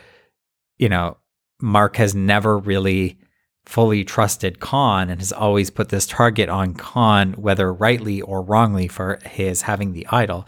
you 0.79 0.89
know, 0.89 1.17
Mark 1.61 1.97
has 1.97 2.15
never 2.15 2.59
really 2.59 3.19
fully 3.65 4.05
trusted 4.05 4.61
Khanh 4.61 5.11
and 5.11 5.21
has 5.21 5.33
always 5.33 5.71
put 5.71 5.89
this 5.89 6.07
target 6.07 6.49
on 6.49 6.75
Khanh, 6.75 7.37
whether 7.37 7.73
rightly 7.73 8.21
or 8.21 8.43
wrongly, 8.43 8.89
for 8.89 9.19
his 9.25 9.63
having 9.63 9.93
the 9.93 10.07
idol. 10.11 10.47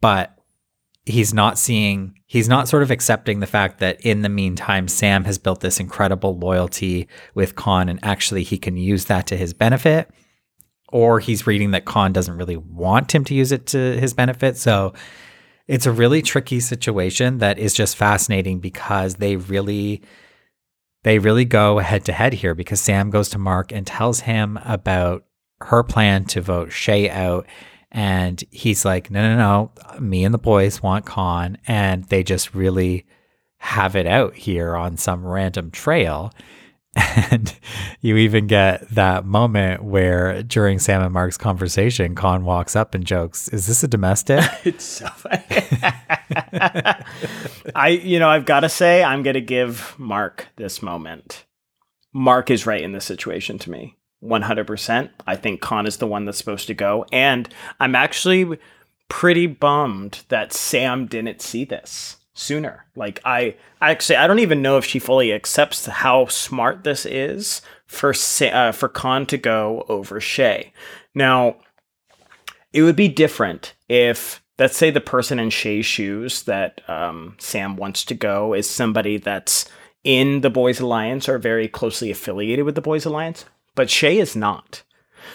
But 0.00 0.36
he's 1.10 1.34
not 1.34 1.58
seeing 1.58 2.14
he's 2.26 2.48
not 2.48 2.68
sort 2.68 2.82
of 2.82 2.90
accepting 2.90 3.40
the 3.40 3.46
fact 3.46 3.78
that 3.80 4.00
in 4.00 4.22
the 4.22 4.28
meantime 4.28 4.88
Sam 4.88 5.24
has 5.24 5.38
built 5.38 5.60
this 5.60 5.80
incredible 5.80 6.38
loyalty 6.38 7.08
with 7.34 7.54
Khanh 7.54 7.90
and 7.90 7.98
actually 8.02 8.42
he 8.42 8.58
can 8.58 8.76
use 8.76 9.06
that 9.06 9.26
to 9.28 9.36
his 9.36 9.52
benefit 9.52 10.10
or 10.92 11.20
he's 11.20 11.46
reading 11.46 11.72
that 11.72 11.84
Khanh 11.84 12.12
doesn't 12.12 12.36
really 12.36 12.56
want 12.56 13.14
him 13.14 13.24
to 13.24 13.34
use 13.34 13.52
it 13.52 13.66
to 13.68 13.98
his 13.98 14.14
benefit 14.14 14.56
so 14.56 14.94
it's 15.68 15.86
a 15.86 15.92
really 15.92 16.22
tricky 16.22 16.58
situation 16.58 17.38
that 17.38 17.58
is 17.58 17.74
just 17.74 17.96
fascinating 17.96 18.58
because 18.58 19.16
they 19.16 19.36
really 19.36 20.02
they 21.02 21.18
really 21.18 21.44
go 21.44 21.78
head 21.78 22.04
to 22.06 22.12
head 22.12 22.34
here 22.34 22.54
because 22.54 22.80
Sam 22.80 23.10
goes 23.10 23.28
to 23.30 23.38
Mark 23.38 23.72
and 23.72 23.86
tells 23.86 24.20
him 24.20 24.58
about 24.64 25.24
her 25.62 25.82
plan 25.82 26.24
to 26.24 26.40
vote 26.40 26.72
Shay 26.72 27.08
out. 27.08 27.46
And 27.92 28.42
he's 28.50 28.84
like, 28.84 29.10
no, 29.10 29.20
no, 29.20 29.36
no, 29.36 30.00
me 30.00 30.24
and 30.24 30.32
the 30.32 30.38
boys 30.38 30.82
want 30.82 31.06
Khanh. 31.06 31.56
And 31.66 32.04
they 32.04 32.22
just 32.22 32.54
really 32.54 33.06
have 33.58 33.96
it 33.96 34.06
out 34.06 34.34
here 34.34 34.76
on 34.76 34.96
some 34.96 35.26
random 35.26 35.70
trail. 35.70 36.32
And 37.30 37.54
you 38.00 38.16
even 38.16 38.48
get 38.48 38.88
that 38.90 39.24
moment 39.24 39.84
where 39.84 40.42
during 40.42 40.80
Sam 40.80 41.02
and 41.02 41.12
Mark's 41.12 41.38
conversation, 41.38 42.16
Khanh 42.16 42.42
walks 42.42 42.74
up 42.74 42.96
and 42.96 43.04
jokes, 43.04 43.46
Is 43.48 43.68
this 43.68 43.84
a 43.84 43.88
domestic? 43.88 44.44
It's 44.64 44.84
so 44.84 45.06
funny. 45.06 45.44
I, 47.76 47.88
you 47.90 48.18
know, 48.18 48.28
I've 48.28 48.44
got 48.44 48.60
to 48.60 48.68
say, 48.68 49.04
I'm 49.04 49.22
going 49.22 49.34
to 49.34 49.40
give 49.40 49.94
Mark 49.98 50.48
this 50.56 50.82
moment. 50.82 51.44
Mark 52.12 52.50
is 52.50 52.66
right 52.66 52.82
in 52.82 52.90
this 52.90 53.04
situation 53.04 53.58
to 53.60 53.70
me. 53.70 53.96
100%. 54.22 55.10
I 55.26 55.36
think 55.36 55.60
Khanh 55.60 55.86
is 55.86 55.96
the 55.96 56.06
one 56.06 56.24
that's 56.24 56.38
supposed 56.38 56.66
to 56.66 56.74
go. 56.74 57.06
And 57.12 57.48
I'm 57.78 57.94
actually 57.94 58.58
pretty 59.08 59.46
bummed 59.46 60.24
that 60.28 60.52
Sam 60.52 61.06
didn't 61.06 61.42
see 61.42 61.64
this 61.64 62.16
sooner. 62.34 62.86
Like 62.96 63.20
I 63.24 63.56
actually 63.80 64.16
I 64.16 64.26
don't 64.26 64.38
even 64.38 64.62
know 64.62 64.78
if 64.78 64.84
she 64.84 64.98
fully 64.98 65.32
accepts 65.32 65.86
how 65.86 66.26
smart 66.26 66.84
this 66.84 67.04
is 67.04 67.60
for 67.86 68.10
uh, 68.10 68.72
for 68.72 68.88
Khanh 68.88 69.26
to 69.28 69.36
go 69.36 69.84
over 69.88 70.20
Shay. 70.20 70.72
Now, 71.14 71.56
it 72.72 72.82
would 72.82 72.96
be 72.96 73.08
different 73.08 73.74
if 73.88 74.42
let's 74.58 74.76
say 74.76 74.90
the 74.90 75.00
person 75.00 75.38
in 75.38 75.50
Shay's 75.50 75.86
shoes 75.86 76.44
that 76.44 76.82
um, 76.88 77.36
Sam 77.38 77.76
wants 77.76 78.04
to 78.06 78.14
go 78.14 78.54
is 78.54 78.68
somebody 78.68 79.18
that's 79.18 79.68
in 80.04 80.40
the 80.40 80.50
Boys 80.50 80.80
Alliance 80.80 81.28
or 81.28 81.38
very 81.38 81.68
closely 81.68 82.10
affiliated 82.10 82.64
with 82.64 82.74
the 82.74 82.80
Boys 82.80 83.04
Alliance, 83.04 83.44
but 83.74 83.90
Shay 83.90 84.18
is 84.18 84.36
not. 84.36 84.82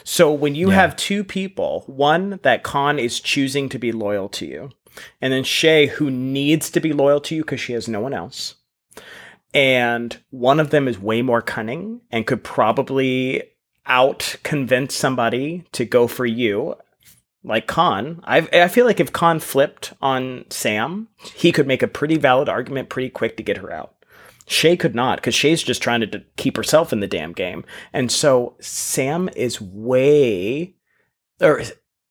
So 0.04 0.32
when 0.32 0.56
you 0.56 0.70
yeah. 0.70 0.76
have 0.76 0.96
two 0.96 1.24
people, 1.24 1.84
one 1.88 2.40
that 2.44 2.64
Khanh 2.64 3.00
is 3.00 3.20
choosing 3.20 3.70
to 3.70 3.80
be 3.80 3.92
loyal 3.92 4.30
to 4.30 4.46
you, 4.46 4.72
and 5.22 5.34
then 5.34 5.44
Shay, 5.44 5.88
who 5.88 6.10
needs 6.10 6.70
to 6.72 6.80
be 6.80 6.94
loyal 6.94 7.20
to 7.22 7.36
you 7.36 7.42
because 7.44 7.60
she 7.60 7.74
has 7.74 7.88
no 7.88 8.00
one 8.00 8.14
else. 8.14 8.56
And 9.54 10.18
one 10.32 10.60
of 10.60 10.70
them 10.70 10.88
is 10.88 11.00
way 11.00 11.22
more 11.22 11.42
cunning 11.42 12.02
and 12.12 12.28
could 12.28 12.44
probably 12.44 13.44
out 13.86 14.36
convince 14.44 14.96
somebody 14.96 15.64
to 15.72 15.86
go 15.86 16.08
for 16.08 16.26
you. 16.26 16.76
Like 17.44 17.68
Khanh. 17.68 18.20
I 18.24 18.48
I 18.52 18.68
feel 18.68 18.86
like 18.86 19.00
if 19.00 19.14
Khanh 19.14 19.42
flipped 19.42 19.94
on 20.02 20.46
Sam, 20.50 21.08
he 21.36 21.52
could 21.52 21.68
make 21.68 21.84
a 21.84 21.88
pretty 21.88 22.18
valid 22.18 22.50
argument 22.50 22.90
pretty 22.90 23.10
quick 23.10 23.38
to 23.38 23.44
get 23.44 23.58
her 23.58 23.72
out. 23.72 23.95
Shay 24.46 24.78
could 24.78 24.96
not 24.96 25.18
because 25.18 25.36
Shay's 25.36 25.64
just 25.64 25.82
trying 25.82 26.02
to 26.02 26.24
keep 26.38 26.58
herself 26.58 26.94
in 26.94 27.00
the 27.00 27.08
damn 27.08 27.34
game. 27.34 27.66
And 27.94 28.12
so 28.12 28.56
Sam 28.60 29.30
is 29.36 29.60
way, 29.60 30.76
or 31.42 31.62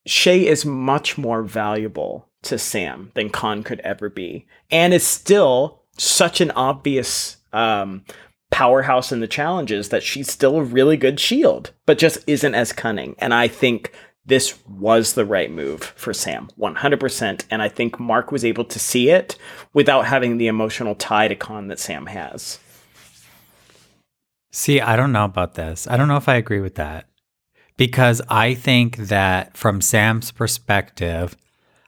Shay 0.07 0.47
is 0.47 0.64
much 0.64 1.16
more 1.16 1.43
valuable 1.43 2.28
to 2.43 2.59
Sam 2.59 3.11
than 3.14 3.30
Khanh 3.30 3.64
could 3.64 3.80
ever 3.80 4.09
be, 4.09 4.47
and 4.70 4.93
is 4.93 5.07
still 5.07 5.82
such 5.97 6.41
an 6.41 6.51
obvious 6.53 7.39
um, 7.53 8.05
powerhouse 8.51 9.12
in 9.12 9.20
the 9.20 9.28
challenges 9.28 9.89
that 9.89 10.03
she's 10.03 10.30
still 10.30 10.57
a 10.57 10.62
really 10.62 10.97
good 10.97 11.18
shield, 11.18 11.72
but 11.87 11.99
just 11.99 12.18
isn't 12.26 12.55
as 12.55 12.72
cunning. 12.72 13.14
And 13.18 13.32
I 13.32 13.49
think 13.49 13.93
this 14.27 14.59
was 14.66 15.14
the 15.14 15.25
right 15.25 15.51
move 15.51 15.83
for 15.83 16.14
Sam, 16.14 16.49
100%. 16.59 17.45
And 17.51 17.61
I 17.61 17.68
think 17.68 18.01
Mark 18.01 18.33
was 18.33 18.45
able 18.45 18.64
to 18.64 18.79
see 18.79 19.11
it 19.11 19.37
without 19.72 20.07
having 20.07 20.39
the 20.39 20.47
emotional 20.47 20.95
tie 20.95 21.29
to 21.29 21.37
Khanh 21.37 21.68
that 21.68 21.79
Sam 21.79 22.07
has. 22.07 22.59
See, 24.51 24.81
I 24.81 24.97
don't 24.97 25.12
know 25.12 25.25
about 25.25 25.55
this. 25.55 25.87
I 25.87 25.97
don't 25.97 26.09
know 26.09 26.16
if 26.16 26.29
I 26.29 26.37
agree 26.37 26.61
with 26.61 26.77
that 26.77 27.07
because 27.77 28.22
I 28.29 28.55
think 28.55 28.97
that 28.97 29.57
from 29.57 29.81
Sam's 29.81 30.31
perspective, 30.31 31.37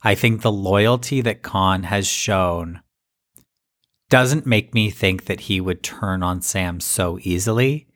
I 0.03 0.15
think 0.15 0.43
the 0.43 0.53
loyalty 0.53 1.21
that 1.23 1.43
Khanh 1.43 1.85
has 1.85 2.07
shown 2.07 2.81
doesn't 4.11 4.47
make 4.47 4.75
me 4.75 4.91
think 4.91 5.25
that 5.25 5.41
he 5.41 5.61
would 5.61 5.83
turn 5.83 6.23
on 6.23 6.43
Sam 6.43 6.81
so 6.81 7.19
easily. 7.23 7.87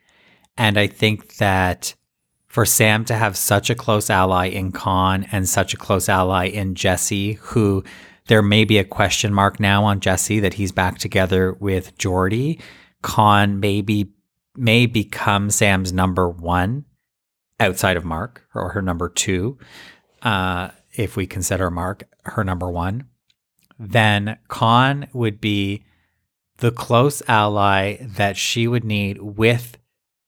And 0.57 0.79
I 0.79 0.87
think 0.87 1.37
that 1.37 1.95
for 2.51 2.67
Sam 2.67 3.05
to 3.05 3.15
have 3.15 3.37
such 3.37 3.71
a 3.71 3.77
close 3.77 4.11
ally 4.11 4.47
in 4.47 4.73
Khanh 4.73 5.27
and 5.31 5.49
such 5.49 5.73
a 5.73 5.77
close 5.77 6.09
ally 6.09 6.47
in 6.47 6.75
Jesse, 6.75 7.35
who 7.35 7.85
there 8.27 8.43
may 8.43 8.65
be 8.65 8.77
a 8.77 8.85
question 8.85 9.33
mark 9.33 9.61
now 9.61 9.85
on 9.85 10.01
Jesse 10.01 10.41
that 10.41 10.55
he's 10.55 10.73
back 10.73 10.99
together 10.99 11.53
with 11.53 11.97
Jordy, 11.97 12.59
Khanh 13.05 13.61
maybe 13.61 14.13
may 14.57 14.87
become 14.87 15.49
Sam's 15.51 15.93
number 15.93 16.29
one 16.29 16.87
outside 17.61 17.97
of 17.97 18.05
Mark 18.05 18.45
or 18.53 18.71
her 18.71 18.83
number 18.83 19.09
two. 19.09 19.57
Uh, 20.21 20.71
if 20.97 21.15
we 21.15 21.29
consider 21.29 21.71
Mark 21.71 22.03
her 22.25 22.43
number 22.43 22.69
one, 22.69 23.05
then 23.79 24.39
Khanh 24.49 25.07
would 25.15 25.41
be 25.41 25.85
the 26.57 26.73
close 26.73 27.23
ally 27.29 27.99
that 28.01 28.37
she 28.37 28.67
would 28.67 28.85
need 28.85 29.23
with 29.23 29.77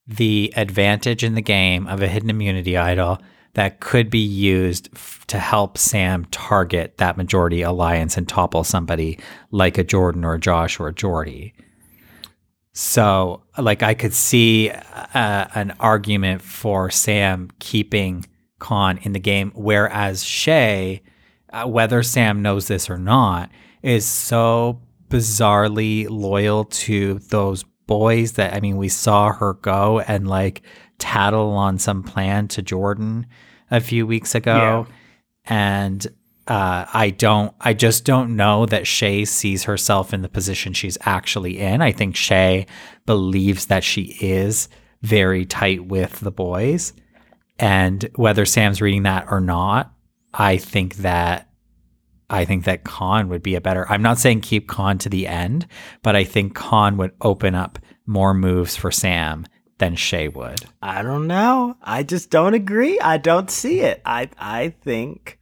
the 0.06 0.52
advantage 0.56 1.22
in 1.22 1.34
the 1.34 1.42
game 1.42 1.86
of 1.86 2.02
a 2.02 2.08
hidden 2.08 2.30
immunity 2.30 2.76
idol 2.76 3.18
that 3.54 3.80
could 3.80 4.10
be 4.10 4.18
used 4.18 4.88
f- 4.94 5.24
to 5.26 5.38
help 5.38 5.76
Sam 5.76 6.24
target 6.26 6.96
that 6.96 7.16
majority 7.16 7.62
alliance 7.62 8.16
and 8.16 8.26
topple 8.26 8.64
somebody 8.64 9.18
like 9.50 9.78
a 9.78 9.84
Jordan 9.84 10.24
or 10.24 10.34
a 10.34 10.40
Josh 10.40 10.80
or 10.80 10.88
a 10.88 10.94
Jordy. 10.94 11.52
So, 12.72 13.42
like, 13.58 13.82
I 13.82 13.92
could 13.92 14.14
see 14.14 14.70
uh, 14.70 15.46
an 15.54 15.74
argument 15.78 16.40
for 16.40 16.90
Sam 16.90 17.50
keeping 17.58 18.24
Khanh 18.60 19.04
in 19.04 19.12
the 19.12 19.20
game, 19.20 19.52
whereas 19.54 20.24
Shay, 20.24 21.02
uh, 21.52 21.66
whether 21.66 22.02
Sam 22.02 22.40
knows 22.40 22.68
this 22.68 22.88
or 22.88 22.96
not, 22.96 23.50
is 23.82 24.06
so 24.06 24.80
bizarrely 25.10 26.06
loyal 26.08 26.64
to 26.64 27.18
those 27.28 27.64
boys 27.92 28.32
that 28.32 28.54
I 28.54 28.60
mean, 28.60 28.78
we 28.78 28.88
saw 28.88 29.32
her 29.32 29.54
go 29.54 30.00
and 30.00 30.26
like 30.26 30.62
tattle 30.98 31.50
on 31.50 31.78
some 31.78 32.02
plan 32.02 32.48
to 32.48 32.62
Jordan 32.62 33.26
a 33.70 33.80
few 33.80 34.06
weeks 34.06 34.34
ago, 34.34 34.86
yeah. 34.88 34.94
and 35.44 36.06
uh, 36.46 36.86
I 36.92 37.10
don't, 37.10 37.54
I 37.60 37.72
just 37.74 38.04
don't 38.04 38.34
know 38.34 38.66
that 38.66 38.86
Shay 38.86 39.24
sees 39.24 39.64
herself 39.64 40.12
in 40.12 40.22
the 40.22 40.28
position 40.28 40.72
she's 40.72 40.98
actually 41.02 41.60
in. 41.60 41.82
I 41.82 41.92
think 41.92 42.16
Shay 42.16 42.66
believes 43.06 43.66
that 43.66 43.84
she 43.84 44.16
is 44.20 44.68
very 45.02 45.44
tight 45.44 45.86
with 45.86 46.18
the 46.20 46.32
boys. 46.32 46.94
And 47.58 48.08
whether 48.16 48.44
Sam's 48.44 48.82
reading 48.82 49.04
that 49.04 49.26
or 49.30 49.40
not, 49.40 49.92
I 50.34 50.56
think 50.56 50.96
that 50.96 51.48
I 52.32 52.44
think 52.44 52.64
that 52.64 52.84
Khanh 52.84 53.28
would 53.28 53.42
be 53.42 53.54
a 53.54 53.60
better. 53.60 53.86
I'm 53.90 54.02
not 54.02 54.18
saying 54.18 54.40
keep 54.40 54.68
Khanh 54.68 54.98
to 55.00 55.08
the 55.08 55.26
end, 55.26 55.66
but 56.02 56.16
I 56.16 56.24
think 56.24 56.56
Khanh 56.56 56.96
would 56.96 57.12
open 57.20 57.54
up 57.54 57.78
more 58.06 58.34
moves 58.34 58.76
for 58.76 58.90
Sam 58.90 59.46
than 59.78 59.96
Shay 59.96 60.28
would. 60.28 60.64
I 60.80 61.02
don't 61.02 61.26
know. 61.26 61.76
I 61.82 62.02
just 62.02 62.30
don't 62.30 62.54
agree. 62.54 62.98
I 63.00 63.18
don't 63.18 63.50
see 63.50 63.80
it. 63.80 64.00
I 64.04 64.28
I 64.38 64.70
think 64.82 65.38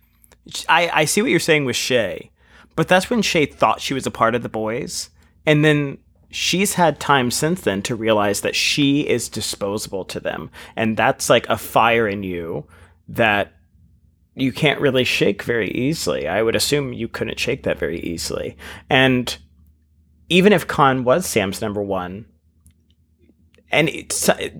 I 0.68 0.90
I 0.92 1.04
see 1.04 1.22
what 1.22 1.30
you're 1.30 1.40
saying 1.40 1.64
with 1.64 1.76
Shay, 1.76 2.30
but 2.76 2.88
that's 2.88 3.10
when 3.10 3.22
Shay 3.22 3.46
thought 3.46 3.80
she 3.80 3.94
was 3.94 4.06
a 4.06 4.10
part 4.10 4.34
of 4.34 4.42
the 4.42 4.48
boys, 4.48 5.10
and 5.46 5.64
then 5.64 5.98
she's 6.30 6.74
had 6.74 7.00
time 7.00 7.30
since 7.30 7.60
then 7.62 7.82
to 7.82 7.94
realize 7.94 8.40
that 8.40 8.56
she 8.56 9.00
is 9.00 9.28
disposable 9.28 10.04
to 10.06 10.20
them. 10.20 10.50
And 10.76 10.96
that's 10.96 11.28
like 11.28 11.48
a 11.48 11.58
fire 11.58 12.08
in 12.08 12.22
you 12.22 12.66
that 13.08 13.52
you 14.40 14.52
can't 14.52 14.80
really 14.80 15.04
shake 15.04 15.42
very 15.42 15.70
easily. 15.70 16.26
I 16.28 16.42
would 16.42 16.56
assume 16.56 16.92
you 16.92 17.08
couldn't 17.08 17.38
shake 17.38 17.62
that 17.64 17.78
very 17.78 18.00
easily. 18.00 18.56
And 18.88 19.36
even 20.28 20.52
if 20.52 20.66
Khanh 20.66 21.04
was 21.04 21.26
Sam's 21.26 21.60
number 21.60 21.82
one, 21.82 22.26
and 23.72 23.90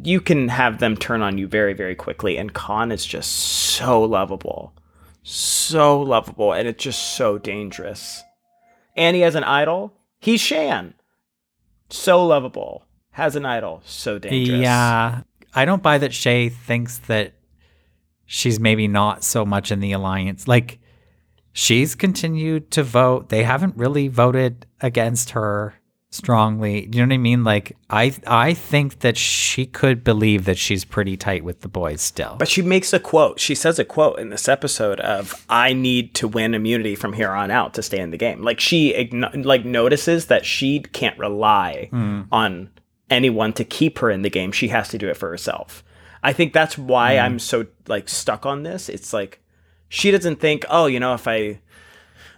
you 0.05 0.21
can 0.21 0.49
have 0.49 0.79
them 0.79 0.97
turn 0.97 1.21
on 1.23 1.37
you 1.37 1.49
very, 1.49 1.73
very 1.73 1.97
quickly. 1.97 2.37
And 2.37 2.55
Khanh 2.55 2.93
is 2.93 3.05
just 3.05 3.33
so 3.33 4.03
lovable. 4.03 4.73
So 5.25 6.01
lovable. 6.01 6.53
And 6.53 6.69
it's 6.69 6.85
just 6.85 7.17
so 7.17 7.37
dangerous. 7.37 8.23
And 8.97 9.17
he 9.17 9.23
has 9.23 9.35
an 9.35 9.45
idol. 9.45 9.95
He's 10.21 10.41
Shan 10.41 10.95
so 11.93 12.25
lovable, 12.25 12.87
has 13.11 13.37
an 13.37 13.45
idol, 13.45 13.83
so 13.85 14.19
dangerous. 14.19 14.61
Yeah. 14.61 15.23
I 15.55 15.65
don't 15.65 15.83
buy 15.83 15.99
that 15.99 16.15
Shay 16.15 16.49
thinks 16.49 16.99
that 16.99 17.35
she's 18.33 18.61
maybe 18.61 18.87
not 18.87 19.25
so 19.25 19.45
much 19.45 19.73
in 19.73 19.81
the 19.81 19.91
alliance. 19.91 20.47
Like, 20.47 20.79
she's 21.53 21.97
continued 21.97 22.71
to 22.71 22.85
vote. 22.85 23.29
They 23.29 23.43
haven't 23.43 23.77
really 23.77 24.07
voted 24.07 24.67
against 24.81 25.31
her 25.31 25.75
strongly. 26.11 26.89
You 26.93 27.01
know 27.01 27.09
what 27.09 27.15
I 27.15 27.19
mean? 27.19 27.43
Like 27.43 27.77
I 27.89 28.15
I 28.27 28.55
think 28.55 29.01
that 29.01 29.17
she 29.17 29.67
could 29.67 30.05
believe 30.05 30.45
that 30.45 30.59
she's 30.59 30.85
pretty 30.85 31.17
tight 31.17 31.45
with 31.45 31.61
the 31.61 31.69
boys 31.69 32.01
still. 32.03 32.37
But 32.39 32.49
she 32.49 32.63
makes 32.63 32.93
a 32.93 33.01
quote. 33.01 33.41
She 33.41 33.55
says 33.55 33.79
a 33.79 33.85
quote 33.85 34.19
in 34.19 34.31
this 34.31 34.49
episode 34.49 35.01
of 35.01 35.45
I 35.49 35.73
need 35.73 36.15
to 36.17 36.29
win 36.29 36.55
immunity 36.55 36.95
from 36.95 37.13
here 37.13 37.31
on 37.31 37.51
out 37.51 37.75
to 37.75 37.83
stay 37.83 38.01
in 38.01 38.11
the 38.11 38.17
game. 38.17 38.43
Like 38.43 38.61
she 38.61 39.09
like 39.35 39.65
notices 39.65 40.27
that 40.27 40.45
she 40.45 40.81
can't 40.81 41.19
rely 41.19 41.89
mm. 41.93 42.27
on 42.31 42.71
anyone 43.09 43.53
to 43.55 43.65
keep 43.65 43.99
her 43.99 44.11
in 44.11 44.23
the 44.23 44.31
game. 44.31 44.53
She 44.53 44.69
has 44.69 44.89
to 44.91 44.99
do 44.99 45.09
it 45.09 45.17
for 45.17 45.29
herself. 45.31 45.85
I 46.23 46.33
think 46.33 46.53
that's 46.53 46.77
why 46.77 47.19
I'm 47.19 47.37
mm. 47.37 47.41
so 47.41 47.67
like 47.89 48.09
stuck 48.09 48.47
on 48.47 48.63
this. 48.63 48.89
It's 48.89 49.13
like 49.13 49.41
she 49.89 50.11
doesn't 50.11 50.41
think, 50.41 50.65
oh, 50.69 50.87
you 50.87 51.01
know, 51.01 51.15
if 51.15 51.27
I 51.27 51.61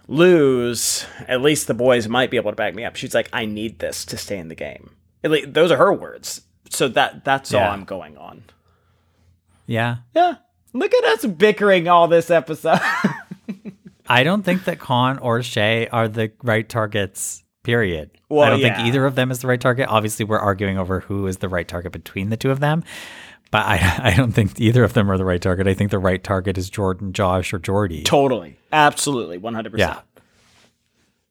lose, 0.07 1.05
at 1.27 1.41
least 1.41 1.67
the 1.67 1.73
boys 1.73 2.07
might 2.07 2.31
be 2.31 2.37
able 2.37 2.51
to 2.51 2.55
back 2.55 2.75
me 2.75 2.85
up. 2.85 2.95
She's 2.95 3.13
like, 3.13 3.29
I 3.33 3.45
need 3.45 3.79
this 3.79 4.05
to 4.05 4.17
stay 4.17 4.37
in 4.37 4.47
the 4.47 4.55
game. 4.55 4.91
At 5.23 5.31
least, 5.31 5.53
those 5.53 5.71
are 5.71 5.77
her 5.77 5.93
words. 5.93 6.41
So 6.69 6.87
that 6.89 7.23
that's 7.23 7.53
all 7.53 7.69
I'm 7.69 7.83
going 7.83 8.17
on. 8.17 8.43
Yeah. 9.67 9.97
Yeah. 10.15 10.35
Look 10.73 10.93
at 10.93 11.03
us 11.05 11.25
bickering 11.25 11.87
all 11.87 12.07
this 12.07 12.31
episode. 12.31 12.79
I 14.07 14.23
don't 14.23 14.43
think 14.43 14.65
that 14.65 14.79
Khanh 14.79 15.19
or 15.21 15.43
Shay 15.43 15.87
are 15.87 16.07
the 16.07 16.31
right 16.41 16.67
targets, 16.67 17.43
period. 17.63 18.11
Well, 18.27 18.41
I 18.41 18.49
don't 18.49 18.59
yeah. 18.59 18.75
think 18.75 18.87
either 18.87 19.05
of 19.05 19.15
them 19.15 19.31
is 19.31 19.39
the 19.39 19.47
right 19.47 19.61
target. 19.61 19.87
Obviously, 19.87 20.25
we're 20.25 20.39
arguing 20.39 20.77
over 20.77 21.01
who 21.01 21.27
is 21.27 21.37
the 21.37 21.47
right 21.47 21.67
target 21.67 21.91
between 21.91 22.29
the 22.29 22.37
two 22.37 22.51
of 22.51 22.59
them. 22.59 22.83
But 23.53 23.67
I, 23.67 23.99
I 24.05 24.13
don't 24.15 24.31
think 24.31 24.59
either 24.59 24.83
of 24.83 24.93
them 24.93 25.11
are 25.11 25.17
the 25.17 25.23
right 25.23 25.41
target. 25.41 25.67
I 25.67 25.75
think 25.75 25.91
the 25.91 25.99
right 25.99 26.21
target 26.21 26.57
is 26.57 26.71
Jordan, 26.71 27.13
Josh, 27.13 27.53
or 27.53 27.59
Jordy. 27.59 28.01
totally. 28.01 28.57
Absolutely. 28.73 29.39
100%. 29.39 29.77
Yeah. 29.77 29.99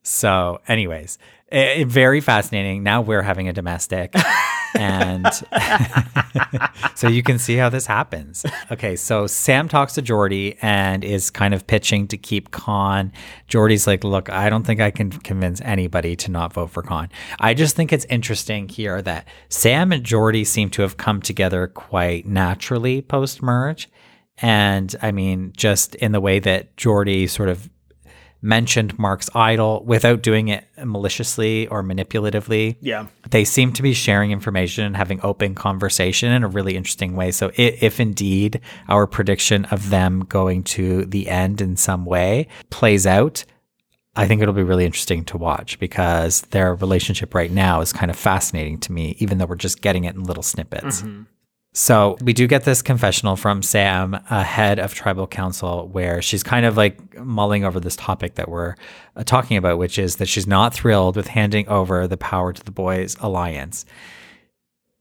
So, 0.03 0.61
anyways, 0.69 1.17
eh, 1.53 1.81
eh, 1.81 1.85
very 1.85 2.19
fascinating. 2.19 2.83
Now 2.83 3.01
we're 3.01 3.21
having 3.21 3.47
a 3.47 3.53
domestic. 3.53 4.13
and 4.75 5.27
so 6.95 7.07
you 7.07 7.23
can 7.23 7.39
see 7.39 7.55
how 7.55 7.69
this 7.69 7.85
happens. 7.85 8.45
Okay, 8.71 8.95
so 8.95 9.27
Sam 9.27 9.67
talks 9.67 9.93
to 9.93 10.01
Jordy 10.01 10.57
and 10.61 11.03
is 11.03 11.29
kind 11.29 11.53
of 11.53 11.67
pitching 11.67 12.07
to 12.07 12.17
keep 12.17 12.51
Khanh. 12.51 13.11
Jordy's 13.47 13.87
like, 13.87 14.03
Look, 14.03 14.29
I 14.29 14.49
don't 14.49 14.63
think 14.63 14.81
I 14.81 14.91
can 14.91 15.11
convince 15.11 15.61
anybody 15.61 16.15
to 16.17 16.31
not 16.31 16.53
vote 16.53 16.71
for 16.71 16.83
Khanh. 16.83 17.09
I 17.39 17.53
just 17.53 17.75
think 17.75 17.93
it's 17.93 18.05
interesting 18.05 18.67
here 18.67 19.01
that 19.01 19.27
Sam 19.49 19.91
and 19.91 20.03
Jordy 20.03 20.43
seem 20.43 20.69
to 20.71 20.81
have 20.81 20.97
come 20.97 21.21
together 21.21 21.67
quite 21.67 22.25
naturally 22.25 23.01
post 23.01 23.41
merge. 23.41 23.89
And 24.39 24.95
I 25.01 25.11
mean, 25.11 25.53
just 25.55 25.95
in 25.95 26.11
the 26.11 26.21
way 26.21 26.39
that 26.39 26.75
Jordy 26.75 27.27
sort 27.27 27.49
of 27.49 27.69
mentioned 28.43 28.99
Mark's 28.99 29.29
idol 29.33 29.83
without 29.85 30.21
doing 30.21 30.49
it 30.49 30.65
maliciously 30.83 31.65
or 31.67 31.81
manipulatively. 31.81 32.75
Yeah. 32.81 33.07
They 33.29 33.45
seem 33.45 33.71
to 33.73 33.81
be 33.81 33.93
sharing 33.93 34.31
information 34.31 34.83
and 34.83 34.95
having 34.95 35.19
open 35.23 35.55
conversation 35.55 36.31
in 36.31 36.43
a 36.43 36.47
really 36.47 36.75
interesting 36.75 37.15
way. 37.15 37.31
So, 37.31 37.51
if 37.55 37.99
indeed 37.99 38.59
our 38.89 39.07
prediction 39.07 39.65
of 39.65 39.89
them 39.89 40.25
going 40.27 40.63
to 40.63 41.05
the 41.05 41.29
end 41.29 41.61
in 41.61 41.77
some 41.77 42.05
way 42.05 42.47
plays 42.69 43.07
out, 43.07 43.45
I 44.15 44.27
think 44.27 44.41
it'll 44.41 44.53
be 44.53 44.61
really 44.61 44.85
interesting 44.85 45.25
to 45.25 45.37
watch 45.37 45.79
because 45.79 46.41
their 46.51 46.75
relationship 46.75 47.33
right 47.33 47.51
now 47.51 47.81
is 47.81 47.91
kind 47.91 48.11
of 48.11 48.17
fascinating 48.17 48.77
to 48.81 48.91
me, 48.91 49.15
even 49.17 49.37
though 49.37 49.45
we're 49.45 49.55
just 49.55 49.81
getting 49.81 50.03
it 50.03 50.13
in 50.13 50.23
little 50.23 50.43
snippets. 50.43 51.01
Mm-hmm. 51.01 51.23
So 51.75 52.17
we 52.21 52.33
do 52.33 52.45
get 52.45 52.65
this 52.65 52.83
confessional 52.83 53.35
from 53.35 53.63
Sam 53.63 54.13
ahead 54.29 54.77
of 54.77 54.93
tribal 54.93 55.25
council 55.25 55.89
where 55.91 56.21
she's 56.21 56.43
kind 56.43 56.67
of 56.67 56.77
like 56.77 57.17
mulling 57.17 57.65
over 57.65 57.79
this 57.79 57.95
topic 57.95 58.35
that 58.35 58.47
we're 58.47 58.75
uh, 59.15 59.23
talking 59.23 59.57
about, 59.57 59.79
which 59.79 59.97
is 59.97 60.17
that 60.17 60.27
she's 60.27 60.45
not 60.45 60.75
thrilled 60.75 61.15
with 61.15 61.27
handing 61.27 61.67
over 61.67 62.07
the 62.07 62.17
power 62.17 62.53
to 62.53 62.63
the 62.63 62.71
boys 62.71 63.17
alliance. 63.21 63.85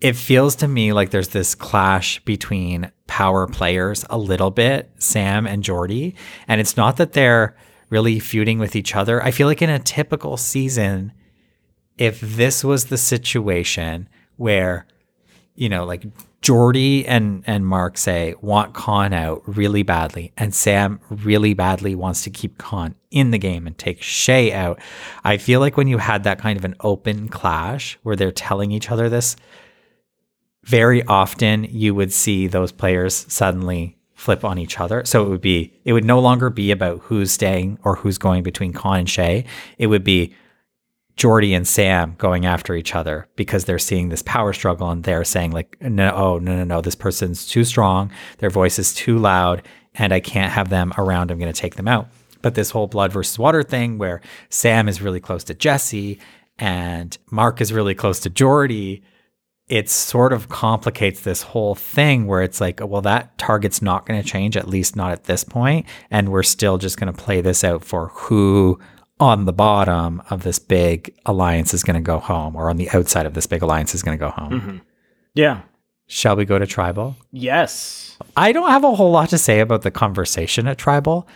It 0.01 0.17
feels 0.17 0.57
to 0.57 0.69
me 0.69 0.95
like 0.95 1.11
there's 1.11 1.29
this 1.29 1.55
clash 1.55 2.21
between 2.25 2.91
power 3.07 3.47
players 3.47 4.07
a 4.09 4.17
little 4.17 4.51
bit, 4.51 4.91
Sam 4.99 5.47
and 5.47 5.63
Jordy. 5.63 6.15
And 6.49 6.59
it's 6.59 6.77
not 6.77 6.97
that 6.97 7.13
they're 7.13 7.55
really 7.91 8.19
feuding 8.19 8.59
with 8.59 8.75
each 8.75 8.97
other. 8.97 9.23
I 9.23 9.31
feel 9.31 9.47
like 9.47 9.61
in 9.61 9.69
a 9.69 9.79
typical 9.79 10.39
season, 10.39 11.13
if 11.99 12.19
this 12.21 12.65
was 12.65 12.87
the 12.87 12.97
situation 12.97 14.09
where 14.37 14.87
you 15.55 15.69
know, 15.69 15.85
like 15.85 16.05
Jordy 16.43 17.07
and 17.07 17.45
and 17.47 17.65
Mark 17.65 17.97
say 17.97 18.35
want 18.41 18.75
Khanh 18.75 19.15
out 19.15 19.43
really 19.47 19.85
badly, 19.85 20.33
and 20.37 20.53
Sam 20.53 21.01
really 21.09 21.55
badly 21.55 21.95
wants 21.95 22.25
to 22.25 22.31
keep 22.31 22.59
Khanh 22.59 22.95
in 23.13 23.31
the 23.31 23.39
game 23.39 23.67
and 23.67 23.79
take 23.79 24.03
Shay 24.03 24.53
out. 24.53 24.81
I 25.23 25.37
feel 25.37 25.61
like 25.61 25.77
when 25.77 25.87
you 25.87 25.99
had 25.99 26.25
that 26.25 26.41
kind 26.41 26.59
of 26.59 26.65
an 26.65 26.75
open 26.81 27.29
clash 27.29 27.97
where 28.03 28.17
they're 28.17 28.33
telling 28.33 28.73
each 28.73 28.91
other 28.91 29.09
this, 29.09 29.37
very 30.65 31.05
often 31.05 31.65
you 31.65 31.95
would 31.95 32.13
see 32.13 32.49
those 32.49 32.73
players 32.73 33.15
suddenly 33.33 33.97
flip 34.15 34.45
on 34.45 34.59
each 34.59 34.81
other. 34.81 35.05
So 35.05 35.25
it 35.25 35.29
would 35.29 35.41
be 35.41 35.73
it 35.85 35.93
would 35.93 36.05
no 36.05 36.19
longer 36.19 36.51
be 36.51 36.73
about 36.73 37.01
who's 37.03 37.31
staying 37.31 37.79
or 37.85 37.97
who's 37.97 38.19
going 38.19 38.43
between 38.43 38.73
Khanh 38.73 39.01
and 39.01 39.09
Shay. 39.09 39.45
It 39.79 39.87
would 39.87 40.05
be 40.05 40.35
Jordy 41.23 41.55
and 41.55 41.69
Sam 41.69 42.17
going 42.19 42.47
after 42.47 42.75
each 42.75 42.97
other 42.97 43.29
because 43.37 43.65
they're 43.65 43.79
seeing 43.79 44.09
this 44.09 44.23
power 44.23 44.53
struggle 44.53 44.91
and 44.91 45.05
they're 45.05 45.23
saying 45.23 45.53
like 45.53 45.81
no 45.81 46.11
oh 46.11 46.39
no 46.41 46.57
no 46.57 46.65
no 46.65 46.81
this 46.81 46.97
person's 46.97 47.47
too 47.47 47.63
strong. 47.63 48.11
Their 48.39 48.51
voice 48.51 48.77
is 48.77 48.93
too 48.93 49.21
loud 49.21 49.63
and 49.95 50.13
I 50.13 50.19
can't 50.19 50.51
have 50.51 50.69
them 50.69 50.93
around. 50.99 51.31
I'm 51.31 51.39
going 51.39 51.53
to 51.53 51.61
take 51.61 51.77
them 51.77 51.87
out. 51.87 52.09
But 52.41 52.57
this 52.57 52.71
whole 52.71 52.89
blood 52.89 53.13
versus 53.13 53.39
water 53.39 53.63
thing 53.63 53.99
where 53.99 54.21
Sam 54.49 54.89
is 54.89 55.01
really 55.01 55.21
close 55.21 55.45
to 55.45 55.55
Jesse 55.55 56.19
and 56.59 57.17
Mark 57.31 57.61
is 57.61 57.73
really 57.73 57.95
close 57.95 58.19
to 58.19 58.29
Jordy 58.29 59.05
it 59.69 59.89
sort 59.89 60.33
of 60.33 60.49
complicates 60.49 61.21
this 61.21 61.43
whole 61.43 61.77
thing 61.77 62.27
where 62.27 62.43
it's 62.43 62.61
like 62.61 62.81
well 62.83 63.01
that 63.01 63.39
target's 63.39 63.81
not 63.81 64.07
going 64.07 64.21
to 64.21 64.29
change 64.29 64.57
at 64.57 64.67
least 64.67 64.97
not 64.97 65.13
at 65.13 65.23
this 65.25 65.45
point. 65.45 65.87
And 66.11 66.31
we're 66.31 66.43
still 66.43 66.79
just 66.79 66.99
going 66.99 67.13
to 67.15 67.23
play 67.23 67.41
this 67.41 67.63
out 67.63 67.85
for 67.85 68.09
who 68.09 68.81
on 69.23 69.45
the 69.45 69.53
bottom 69.53 70.21
of 70.31 70.43
this 70.43 70.59
big 70.59 71.15
alliance 71.25 71.73
is 71.73 71.83
going 71.85 71.95
to 71.95 72.03
go 72.03 72.19
home, 72.19 72.57
or 72.57 72.69
on 72.69 72.77
the 72.77 72.91
outside 72.91 73.25
of 73.25 73.35
this 73.35 73.47
big 73.47 73.63
alliance 73.63 73.95
is 73.95 74.03
going 74.03 74.19
to 74.19 74.21
go 74.21 74.31
home. 74.31 74.83
Yeah. 75.35 75.63
Shall 76.09 76.37
we 76.37 76.45
go 76.45 76.59
to 76.59 76.67
tribal? 76.67 77.17
Yes. 77.31 78.19
I 78.37 78.53
don't 78.53 78.71
have 78.71 78.85
a 78.85 78.95
whole 78.95 79.11
lot 79.13 79.31
to 79.31 79.39
say 79.39 79.61
about 79.61 79.83
the 79.83 79.91
conversation 79.91 80.67
at 80.67 80.77
tribal. 80.77 81.27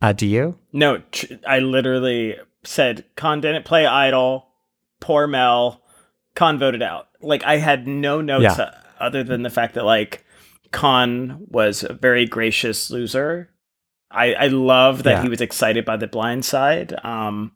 Uh, 0.00 0.12
do 0.12 0.26
you? 0.26 0.58
No, 0.72 0.98
tr- 1.12 1.34
I 1.46 1.58
literally 1.58 2.36
said 2.64 3.04
Khanh 3.16 3.40
didn't 3.42 3.64
play 3.64 3.84
idol. 3.86 4.46
Poor 5.00 5.26
Mel. 5.26 5.82
Khanh 6.36 6.58
voted 6.58 6.82
out. 6.82 7.08
Like 7.20 7.44
I 7.44 7.56
had 7.56 7.86
no 7.88 8.20
notes 8.20 8.56
Yeah. 8.58 8.70
other 9.00 9.22
than 9.24 9.42
the 9.42 9.50
fact 9.50 9.74
that 9.74 9.84
like 9.84 10.24
Khanh 10.72 11.48
was 11.50 11.82
a 11.82 11.92
very 11.92 12.26
gracious 12.26 12.90
loser. 12.90 13.50
I 14.10 14.34
I 14.34 14.46
love 14.48 15.02
that 15.04 15.10
Yeah. 15.16 15.22
he 15.22 15.28
was 15.28 15.40
excited 15.40 15.84
by 15.84 15.96
the 15.96 16.06
blind 16.06 16.44
side. 16.44 16.94
Um 17.04 17.52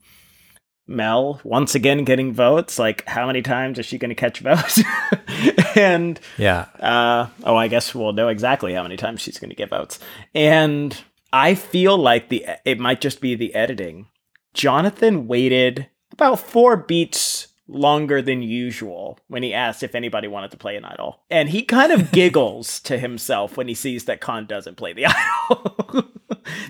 Mel 0.87 1.41
once 1.45 1.77
again 1.77 2.03
getting 2.05 2.33
votes. 2.33 2.79
Like 2.79 3.07
how 3.07 3.27
many 3.29 3.43
times 3.43 3.79
is 3.79 3.87
she 3.87 3.97
going 3.99 4.09
to 4.09 4.15
catch 4.17 4.41
votes? 4.41 4.83
and 5.77 6.19
Yeah. 6.37 6.67
uh, 6.81 7.29
oh, 7.45 7.55
I 7.55 7.69
guess 7.69 7.95
we'll 7.95 8.13
know 8.13 8.27
exactly 8.27 8.75
how 8.75 8.83
many 8.83 8.97
times 8.97 9.21
she's 9.21 9.39
going 9.39 9.51
to 9.51 9.57
get 9.57 9.71
votes. 9.71 10.01
And 10.35 11.01
I 11.33 11.55
feel 11.55 11.97
like 11.97 12.29
the 12.29 12.45
it 12.65 12.81
might 12.81 13.01
just 13.01 13.21
be 13.21 13.37
the 13.37 13.55
editing. 13.55 14.07
Jonathan 14.53 15.29
waited 15.29 15.87
about 16.13 16.41
four 16.41 16.77
beats 16.77 17.47
longer 17.73 18.21
than 18.21 18.43
usual 18.43 19.17
when 19.29 19.45
he 19.45 19.55
asks 19.55 19.83
if 19.85 19.95
anybody 19.95 20.27
wanted 20.27 20.51
to 20.51 20.57
play 20.57 20.75
an 20.77 20.85
idol. 20.85 21.21
And 21.31 21.49
he 21.49 21.63
kind 21.63 21.93
of 21.93 22.11
giggles 22.11 22.81
to 22.81 22.99
himself 22.99 23.57
when 23.57 23.69
he 23.69 23.75
sees 23.75 24.07
that 24.07 24.21
Khanh 24.21 24.49
doesn't 24.49 24.75
play 24.77 24.93
the 24.93 25.07
idol. 25.09 26.05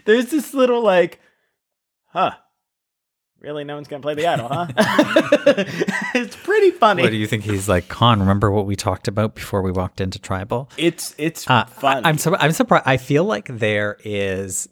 There's 0.05 0.27
this 0.31 0.53
little 0.53 0.83
like, 0.83 1.19
huh. 2.09 2.33
Really, 3.41 3.65
no 3.65 3.75
one's 3.77 3.89
gonna 3.89 4.03
play 4.03 4.13
the 4.15 4.27
idol, 4.27 4.49
huh? 4.49 4.67
it's 6.15 6.37
pretty 6.37 6.73
funny. 6.73 7.03
What 7.03 7.11
do 7.11 7.17
you 7.17 7.27
think 7.27 7.45
he's 7.45 7.71
like? 7.71 7.89
Khanh, 7.89 8.19
remember 8.21 8.51
what 8.51 8.67
we 8.67 8.77
talked 8.77 9.09
about 9.09 9.35
before 9.35 9.63
we 9.63 9.73
walked 9.73 10.03
into 10.03 10.19
tribal? 10.19 10.69
it's 10.77 11.15
it's 11.17 11.49
Uh, 11.49 11.65
fun. 11.65 12.05
I, 12.05 12.11
am 12.11 12.19
sur- 12.19 12.37
I'm 12.39 12.53
surprised. 12.53 12.85
I 12.87 12.99
feel 12.99 13.25
like 13.25 13.49
there 13.49 13.97
is 14.05 14.69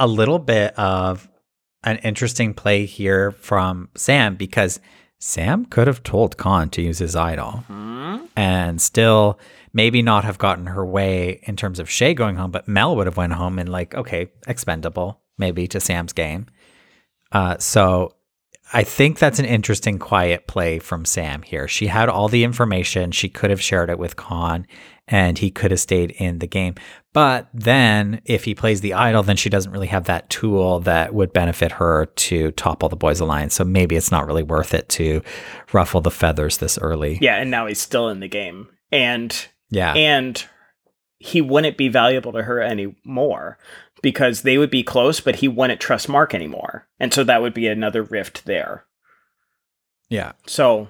a 0.00 0.08
little 0.08 0.40
bit 0.40 0.76
of 0.76 1.28
an 1.86 1.98
interesting 1.98 2.52
play 2.52 2.84
here 2.84 3.30
from 3.30 3.88
Sam 3.94 4.34
because 4.34 4.80
Sam 5.18 5.64
could 5.64 5.86
have 5.86 6.02
told 6.02 6.36
Khanh 6.36 6.70
to 6.72 6.82
use 6.82 6.98
his 6.98 7.16
idol 7.16 7.64
and 8.36 8.82
still 8.82 9.38
maybe 9.72 10.02
not 10.02 10.24
have 10.24 10.36
gotten 10.36 10.66
her 10.66 10.84
way 10.84 11.40
in 11.44 11.56
terms 11.56 11.78
of 11.78 11.88
Shay 11.88 12.12
going 12.12 12.36
home, 12.36 12.50
but 12.50 12.68
Mel 12.68 12.96
would 12.96 13.06
have 13.06 13.16
went 13.16 13.32
home 13.32 13.58
and 13.58 13.68
like, 13.70 13.94
okay, 13.94 14.30
expendable 14.46 15.22
maybe 15.38 15.66
to 15.68 15.80
Sam's 15.80 16.12
game. 16.12 16.46
Uh, 17.32 17.56
so 17.58 18.14
I 18.72 18.82
think 18.82 19.18
that's 19.18 19.38
an 19.38 19.44
interesting 19.44 19.98
quiet 19.98 20.46
play 20.46 20.80
from 20.80 21.04
Sam 21.04 21.42
here. 21.42 21.68
She 21.68 21.86
had 21.86 22.08
all 22.08 22.28
the 22.28 22.44
information. 22.44 23.12
She 23.12 23.28
could 23.28 23.50
have 23.50 23.62
shared 23.62 23.90
it 23.90 23.98
with 23.98 24.16
Khanh 24.16 24.66
and 25.08 25.38
he 25.38 25.50
could 25.50 25.70
have 25.70 25.80
stayed 25.80 26.10
in 26.12 26.40
the 26.40 26.46
game. 26.46 26.74
But 27.12 27.48
then 27.54 28.20
if 28.24 28.44
he 28.44 28.54
plays 28.54 28.80
the 28.80 28.94
idol, 28.94 29.22
then 29.22 29.36
she 29.36 29.48
doesn't 29.48 29.70
really 29.72 29.86
have 29.86 30.04
that 30.04 30.28
tool 30.28 30.80
that 30.80 31.14
would 31.14 31.32
benefit 31.32 31.72
her 31.72 32.06
to 32.06 32.50
topple 32.52 32.88
the 32.88 32.96
boys 32.96 33.20
alliance. 33.20 33.54
So 33.54 33.64
maybe 33.64 33.96
it's 33.96 34.10
not 34.10 34.26
really 34.26 34.42
worth 34.42 34.74
it 34.74 34.88
to 34.90 35.22
ruffle 35.72 36.00
the 36.00 36.10
feathers 36.10 36.58
this 36.58 36.76
early. 36.78 37.18
Yeah, 37.20 37.36
and 37.36 37.50
now 37.50 37.66
he's 37.66 37.80
still 37.80 38.08
in 38.08 38.20
the 38.20 38.28
game. 38.28 38.68
And 38.92 39.34
Yeah. 39.70 39.94
and 39.94 40.44
he 41.18 41.40
wouldn't 41.40 41.76
be 41.78 41.88
valuable 41.88 42.32
to 42.32 42.42
her 42.42 42.60
anymore 42.60 43.58
because 44.02 44.42
they 44.42 44.58
would 44.58 44.70
be 44.70 44.82
close, 44.82 45.20
but 45.20 45.36
he 45.36 45.48
wouldn't 45.48 45.80
trust 45.80 46.08
Mark 46.08 46.34
anymore. 46.34 46.86
And 47.00 47.14
so 47.14 47.24
that 47.24 47.40
would 47.40 47.54
be 47.54 47.66
another 47.66 48.02
rift 48.02 48.44
there. 48.44 48.84
yeah. 50.08 50.32
So 50.46 50.88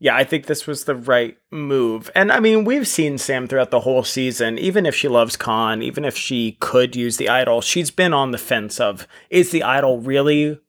Yeah, 0.00 0.14
I 0.14 0.22
think 0.22 0.46
this 0.46 0.66
was 0.66 0.84
the 0.84 0.94
right 0.94 1.36
move. 1.50 2.08
And 2.14 2.30
I 2.30 2.38
mean, 2.38 2.64
we've 2.64 2.86
seen 2.86 3.18
Sam 3.18 3.48
throughout 3.48 3.70
the 3.72 3.80
whole 3.80 4.04
season. 4.04 4.56
Even 4.58 4.86
if 4.86 4.94
she 4.94 5.08
loves 5.08 5.36
Khanh, 5.36 5.82
even 5.82 6.04
if 6.04 6.16
she 6.16 6.52
could 6.60 6.94
use 6.94 7.16
the 7.16 7.28
idol, 7.28 7.60
she's 7.60 7.90
been 7.90 8.14
on 8.14 8.30
the 8.30 8.38
fence 8.38 8.78
of 8.78 9.08
is 9.28 9.50
the 9.50 9.64
idol 9.64 10.00
really 10.00 10.60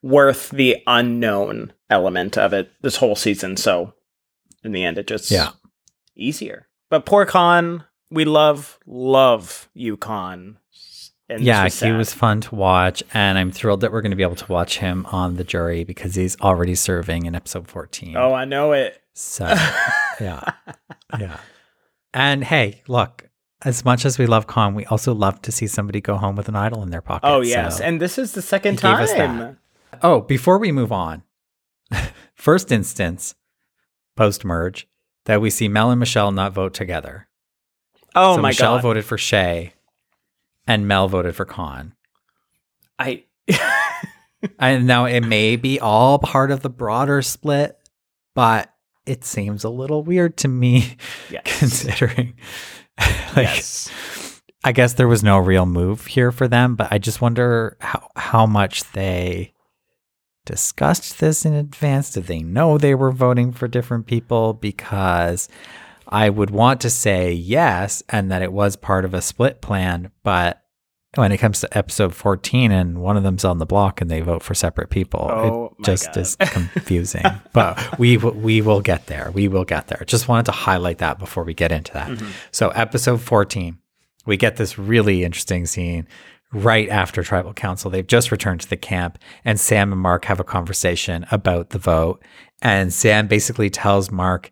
worth 0.00 0.50
the 0.50 0.82
unknown 0.86 1.72
element 1.90 2.38
of 2.38 2.52
it 2.54 2.70
this 2.80 2.96
whole 2.96 3.16
season? 3.16 3.56
So 3.58 3.92
in 4.64 4.72
the 4.72 4.84
end, 4.84 4.96
it 4.96 5.06
just 5.06 5.30
Yeah. 5.30 5.50
easier. 6.16 6.68
But 6.88 7.04
poor 7.04 7.26
Khanh, 7.26 7.84
we 8.10 8.24
love, 8.24 8.78
love 8.86 9.68
you, 9.74 9.98
Khanh. 9.98 10.56
And 11.30 11.42
yeah, 11.42 11.64
was 11.64 11.78
he 11.80 11.92
was 11.92 12.12
fun 12.14 12.40
to 12.42 12.54
watch, 12.54 13.02
and 13.12 13.36
I'm 13.38 13.50
thrilled 13.52 13.82
that 13.82 13.92
we're 13.92 14.00
going 14.00 14.12
to 14.12 14.16
be 14.16 14.22
able 14.22 14.36
to 14.36 14.50
watch 14.52 14.78
him 14.78 15.04
on 15.06 15.34
the 15.36 15.44
jury 15.44 15.84
because 15.84 16.14
he's 16.14 16.40
already 16.40 16.74
serving 16.74 17.26
in 17.26 17.34
episode 17.34 17.68
14. 17.68 18.16
Oh, 18.16 18.32
I 18.32 18.46
know 18.46 18.72
it. 18.72 19.00
So, 19.14 19.44
yeah. 20.20 20.42
Yeah. 21.18 21.38
And 22.14 22.44
hey, 22.44 22.82
look, 22.86 23.28
as 23.62 23.82
much 23.84 24.04
as 24.04 24.18
we 24.18 24.26
love 24.26 24.46
Khanh, 24.46 24.74
we 24.74 24.84
also 24.86 25.14
love 25.14 25.40
to 25.42 25.50
see 25.52 25.66
somebody 25.66 26.00
go 26.02 26.16
home 26.16 26.36
with 26.36 26.48
an 26.48 26.56
idol 26.56 26.82
in 26.82 26.90
their 26.90 27.00
pocket. 27.00 27.26
Oh, 27.26 27.40
yes. 27.40 27.78
so- 27.78 27.84
and 27.84 28.00
this 28.00 28.18
is 28.18 28.32
the 28.32 28.42
second 28.42 28.74
he 28.80 28.82
gave 28.86 28.98
us 28.98 29.12
time. 29.12 29.58
oh, 30.02 30.20
before 30.20 30.58
we 30.58 30.70
move 30.70 30.92
on, 30.92 31.22
first 32.34 32.70
instance 32.70 33.34
post 34.16 34.44
merge 34.44 34.86
that 35.24 35.40
we 35.40 35.48
see 35.50 35.66
Mel 35.68 35.90
and 35.90 35.98
Michelle 36.00 36.30
not 36.30 36.52
vote 36.52 36.74
together. 36.74 37.26
Oh, 38.14 38.36
so 38.36 38.42
my 38.42 38.50
Michelle 38.50 38.76
God. 38.76 38.82
voted 38.82 39.04
for 39.06 39.16
Shay, 39.18 39.72
and 40.68 40.86
Mel 40.86 41.08
voted 41.08 41.34
for 41.34 41.44
Khanh. 41.44 41.92
I. 42.98 43.24
And 44.60 44.86
now 44.86 45.04
it 45.06 45.22
may 45.22 45.56
be 45.56 45.80
all 45.80 46.20
part 46.20 46.52
of 46.52 46.60
the 46.60 46.70
broader 46.70 47.22
split, 47.22 47.76
but 48.36 48.72
it 49.04 49.24
seems 49.24 49.64
a 49.64 49.68
little 49.68 50.04
weird 50.04 50.36
to 50.38 50.48
me 50.48 50.96
Yes. 51.30 51.42
considering 51.58 52.34
like 53.34 53.46
yes. 53.48 54.40
I 54.62 54.70
guess 54.70 54.92
there 54.92 55.08
was 55.08 55.24
no 55.24 55.38
real 55.38 55.66
move 55.66 56.06
here 56.06 56.30
for 56.30 56.46
them, 56.46 56.76
but 56.76 56.92
I 56.92 56.98
just 56.98 57.20
wonder 57.20 57.76
how 57.80 58.08
how 58.14 58.46
much 58.46 58.84
they 58.92 59.54
discussed 60.46 61.18
this 61.18 61.44
in 61.44 61.52
advance. 61.54 62.12
Did 62.12 62.24
they 62.28 62.40
know 62.42 62.78
they 62.78 62.94
were 62.94 63.10
voting 63.10 63.50
for 63.52 63.66
different 63.66 64.06
people? 64.06 64.52
Because 64.54 65.48
I 66.08 66.30
would 66.30 66.50
want 66.50 66.80
to 66.82 66.90
say 66.90 67.32
yes 67.32 68.02
and 68.08 68.30
that 68.30 68.42
it 68.42 68.52
was 68.52 68.76
part 68.76 69.04
of 69.04 69.14
a 69.14 69.20
split 69.22 69.60
plan, 69.60 70.10
but 70.22 70.62
when 71.14 71.32
it 71.32 71.38
comes 71.38 71.60
to 71.60 71.76
episode 71.78 72.14
14 72.14 72.70
and 72.70 72.98
one 73.00 73.16
of 73.16 73.22
them's 73.22 73.44
on 73.44 73.58
the 73.58 73.66
block 73.66 74.00
and 74.00 74.10
they 74.10 74.20
vote 74.20 74.42
for 74.42 74.54
separate 74.54 74.90
people, 74.90 75.20
Oh 75.30 75.74
it 75.78 75.84
just 75.84 76.06
God. 76.06 76.16
is 76.18 76.36
confusing. 76.40 77.24
but 77.52 77.98
we 77.98 78.16
we 78.18 78.60
will 78.60 78.80
get 78.80 79.06
there. 79.06 79.30
We 79.32 79.48
will 79.48 79.64
get 79.64 79.88
there. 79.88 80.02
Just 80.06 80.28
wanted 80.28 80.46
to 80.46 80.52
highlight 80.52 80.98
that 80.98 81.18
before 81.18 81.44
we 81.44 81.54
get 81.54 81.72
into 81.72 81.92
that. 81.94 82.08
Mm-hmm. 82.10 82.28
So 82.52 82.68
episode 82.70 83.20
14, 83.22 83.78
we 84.26 84.36
get 84.36 84.56
this 84.56 84.78
really 84.78 85.24
interesting 85.24 85.66
scene 85.66 86.06
right 86.52 86.88
after 86.88 87.22
tribal 87.22 87.52
council. 87.54 87.90
They've 87.90 88.06
just 88.06 88.30
returned 88.30 88.60
to 88.62 88.68
the 88.70 88.76
camp 88.76 89.18
and 89.44 89.58
Sam 89.58 89.92
and 89.92 90.00
Mark 90.00 90.26
have 90.26 90.40
a 90.40 90.44
conversation 90.44 91.26
about 91.30 91.70
the 91.70 91.78
vote. 91.78 92.22
And 92.62 92.92
Sam 92.92 93.26
basically 93.28 93.70
tells 93.70 94.10
Mark, 94.10 94.50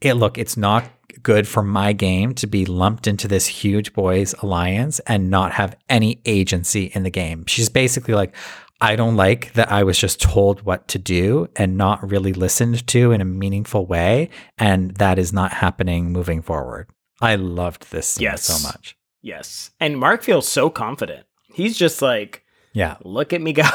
it 0.00 0.14
look, 0.14 0.38
it's 0.38 0.56
not 0.56 0.84
good 1.22 1.48
for 1.48 1.62
my 1.62 1.92
game 1.92 2.34
to 2.34 2.46
be 2.46 2.66
lumped 2.66 3.06
into 3.06 3.26
this 3.26 3.46
huge 3.46 3.92
boys 3.94 4.34
alliance 4.42 4.98
and 5.00 5.30
not 5.30 5.52
have 5.52 5.76
any 5.88 6.20
agency 6.26 6.86
in 6.94 7.02
the 7.04 7.10
game. 7.10 7.44
She's 7.46 7.68
basically 7.68 8.14
like, 8.14 8.34
I 8.80 8.94
don't 8.96 9.16
like 9.16 9.54
that 9.54 9.72
I 9.72 9.82
was 9.84 9.98
just 9.98 10.20
told 10.20 10.60
what 10.62 10.86
to 10.88 10.98
do 10.98 11.48
and 11.56 11.78
not 11.78 12.08
really 12.10 12.34
listened 12.34 12.86
to 12.88 13.12
in 13.12 13.22
a 13.22 13.24
meaningful 13.24 13.86
way. 13.86 14.28
And 14.58 14.90
that 14.96 15.18
is 15.18 15.32
not 15.32 15.52
happening 15.52 16.12
moving 16.12 16.42
forward. 16.42 16.90
I 17.22 17.36
loved 17.36 17.90
this 17.90 18.06
scene 18.08 18.24
Yes. 18.24 18.42
so 18.42 18.62
much. 18.68 18.94
Yes. 19.22 19.70
And 19.80 19.98
Mark 19.98 20.22
feels 20.22 20.46
so 20.46 20.68
confident. 20.68 21.24
He's 21.54 21.78
just 21.78 22.02
like, 22.02 22.44
Yeah. 22.74 22.96
look 23.02 23.32
at 23.32 23.40
me 23.40 23.54
go. 23.54 23.62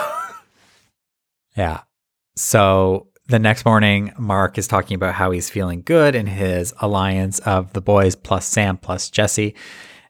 Yeah. 1.58 1.82
So 2.36 3.08
the 3.28 3.40
next 3.40 3.66
morning, 3.66 4.14
Mark 4.18 4.58
is 4.58 4.68
talking 4.68 4.96
about 4.96 5.16
how 5.16 5.32
he's 5.32 5.50
feeling 5.50 5.82
good 5.82 6.16
in 6.16 6.28
his 6.28 6.74
alliance 6.80 7.40
of 7.40 7.74
the 7.74 7.82
boys 7.82 8.16
plus 8.16 8.46
Sam 8.46 8.78
plus 8.78 9.10
Jesse. 9.10 9.56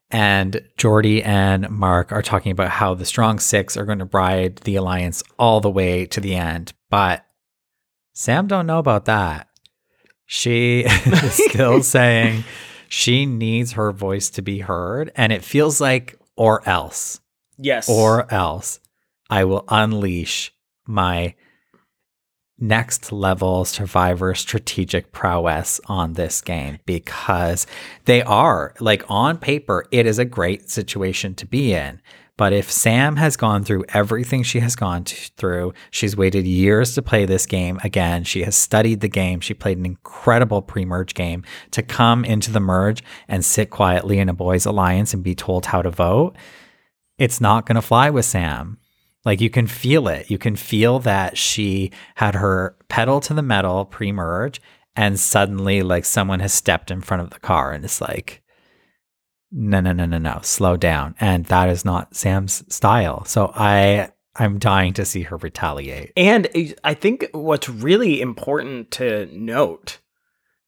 And 0.09 0.61
Jordy 0.77 1.23
and 1.23 1.69
Mark 1.69 2.11
are 2.11 2.21
talking 2.21 2.51
about 2.51 2.69
how 2.69 2.93
the 2.93 3.05
strong 3.05 3.39
six 3.39 3.77
are 3.77 3.85
going 3.85 3.99
to 3.99 4.09
ride 4.11 4.57
the 4.57 4.75
alliance 4.75 5.23
all 5.39 5.61
the 5.61 5.69
way 5.69 6.05
to 6.07 6.19
the 6.19 6.35
end. 6.35 6.73
But 6.89 7.25
Sam 8.13 8.47
don't 8.47 8.67
know 8.67 8.79
about 8.79 9.05
that. 9.05 9.47
She 10.25 10.81
is 10.85 11.43
still 11.49 11.81
saying 11.83 12.43
she 12.89 13.25
needs 13.25 13.73
her 13.73 13.91
voice 13.91 14.29
to 14.31 14.41
be 14.41 14.59
heard. 14.59 15.11
And 15.15 15.31
it 15.31 15.45
feels 15.45 15.79
like, 15.79 16.19
or 16.35 16.67
else 16.67 17.21
yes. 17.57 17.89
or 17.89 18.31
else 18.33 18.79
I 19.29 19.45
will 19.45 19.63
unleash 19.69 20.53
my 20.85 21.35
next 22.61 23.11
level 23.11 23.65
survivor 23.65 24.33
strategic 24.35 25.11
prowess 25.11 25.81
on 25.87 26.13
this 26.13 26.41
game 26.41 26.77
because 26.85 27.65
they 28.05 28.21
are 28.23 28.73
like 28.79 29.03
on 29.09 29.37
paper 29.37 29.85
it 29.91 30.05
is 30.05 30.19
a 30.19 30.25
great 30.25 30.69
situation 30.69 31.33
to 31.33 31.45
be 31.45 31.73
in 31.73 32.01
but 32.37 32.53
if 32.53 32.71
Sam 32.71 33.17
has 33.17 33.37
gone 33.37 33.63
through 33.63 33.85
everything 33.89 34.41
she 34.41 34.61
has 34.61 34.75
gone 34.75 35.03
t- 35.03 35.29
through, 35.37 35.73
she's 35.91 36.17
waited 36.17 36.47
years 36.47 36.95
to 36.95 37.03
play 37.03 37.25
this 37.25 37.45
game 37.45 37.79
again. 37.83 38.23
She 38.23 38.41
has 38.43 38.55
studied 38.55 39.01
the 39.01 39.07
game. 39.07 39.41
She 39.41 39.53
played 39.53 39.77
an 39.77 39.85
incredible 39.85 40.63
pre 40.63 40.83
merge 40.83 41.13
game 41.13 41.43
to 41.69 41.83
come 41.83 42.25
into 42.25 42.51
the 42.51 42.59
merge 42.59 43.03
and 43.27 43.45
sit 43.45 43.69
quietly 43.69 44.17
in 44.17 44.27
a 44.27 44.33
boys' 44.33 44.65
alliance 44.65 45.13
and 45.13 45.23
be 45.23 45.35
told 45.35 45.67
how 45.67 45.83
to 45.83 45.91
vote 45.91 46.35
it's 47.19 47.39
not 47.39 47.67
going 47.67 47.75
to 47.75 47.83
fly 47.83 48.09
with 48.09 48.25
Sam. 48.25 48.79
Like 49.23 49.41
you 49.41 49.49
can 49.49 49.67
feel 49.67 50.07
it. 50.07 50.31
You 50.31 50.37
can 50.37 50.55
feel 50.55 50.99
that 50.99 51.37
she 51.37 51.91
had 52.15 52.35
her 52.35 52.75
pedal 52.89 53.19
to 53.21 53.33
the 53.33 53.43
metal 53.43 53.85
pre 53.85 54.11
merge, 54.11 54.59
and 54.95 55.19
suddenly, 55.19 55.81
like, 55.83 56.05
someone 56.05 56.41
has 56.41 56.53
stepped 56.53 56.91
in 56.91 57.01
front 57.01 57.23
of 57.23 57.29
the 57.29 57.39
car 57.39 57.71
and 57.71 57.83
it's 57.83 58.01
like, 58.01 58.41
no, 59.51 59.79
no, 59.79 59.91
no, 59.91 60.05
no, 60.05 60.17
no, 60.17 60.39
slow 60.43 60.77
down. 60.77 61.15
And 61.19 61.45
that 61.45 61.69
is 61.69 61.83
not 61.83 62.15
Sam's 62.15 62.63
style. 62.73 63.25
So 63.25 63.51
I, 63.53 64.11
I'm 64.35 64.59
dying 64.59 64.93
to 64.93 65.05
see 65.05 65.23
her 65.23 65.37
retaliate. 65.37 66.13
And 66.15 66.47
eh, 66.55 66.73
I 66.83 66.93
think 66.93 67.27
what's 67.33 67.67
really 67.69 68.21
important 68.21 68.91
to 68.91 69.27
note 69.27 69.99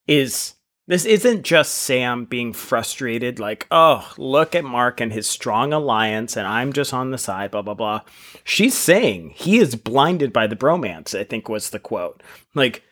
is 0.06 0.54
this 0.86 1.04
isn't 1.06 1.44
just 1.44 1.74
Sam 1.74 2.26
being 2.26 2.52
frustrated, 2.52 3.38
like, 3.38 3.66
oh, 3.70 4.12
look 4.18 4.54
at 4.54 4.64
Mark 4.64 5.00
and 5.00 5.12
his 5.12 5.26
strong 5.26 5.72
alliance, 5.72 6.36
and 6.36 6.46
I'm 6.46 6.72
just 6.72 6.92
on 6.92 7.10
the 7.10 7.18
side, 7.18 7.52
blah, 7.52 7.62
blah, 7.62 7.74
blah. 7.74 8.00
She's 8.44 8.76
saying 8.76 9.30
he 9.34 9.58
is 9.58 9.76
blinded 9.76 10.32
by 10.32 10.46
the 10.46 10.56
bromance, 10.56 11.18
I 11.18 11.24
think 11.24 11.48
was 11.48 11.70
the 11.70 11.78
quote. 11.78 12.22
Like, 12.54 12.82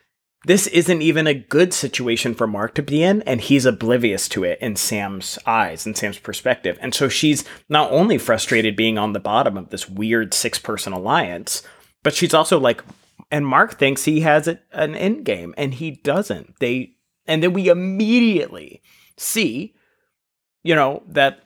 this 0.45 0.67
isn't 0.67 1.01
even 1.01 1.25
a 1.27 1.33
good 1.33 1.73
situation 1.73 2.33
for 2.33 2.47
Mark 2.47 2.73
to 2.75 2.81
be 2.81 3.03
in, 3.03 3.21
and 3.21 3.39
he's 3.39 3.65
oblivious 3.65 4.27
to 4.29 4.43
it 4.43 4.59
in 4.59 4.75
Sam's 4.75 5.39
eyes 5.45 5.85
and 5.85 5.95
Sam's 5.95 6.19
perspective. 6.19 6.77
And 6.81 6.93
so 6.93 7.07
she's 7.07 7.45
not 7.69 7.91
only 7.91 8.17
frustrated 8.17 8.75
being 8.75 8.97
on 8.97 9.13
the 9.13 9.19
bottom 9.19 9.55
of 9.55 9.69
this 9.69 9.87
weird 9.87 10.33
six 10.33 10.59
person 10.59 10.91
alliance, 10.91 11.63
but 12.01 12.13
she's 12.13 12.33
also 12.33 12.59
like, 12.59 12.83
and 13.31 13.47
Mark 13.47 13.79
thinks 13.79 14.03
he 14.03 14.21
has 14.21 14.47
an 14.47 14.95
end 14.95 15.23
game, 15.23 15.53
and 15.57 15.75
he 15.75 15.91
doesn't. 15.91 16.59
They, 16.59 16.92
and 17.27 17.41
then 17.43 17.53
we 17.53 17.69
immediately 17.69 18.81
see, 19.17 19.73
you 20.63 20.75
know, 20.75 21.03
that 21.07 21.39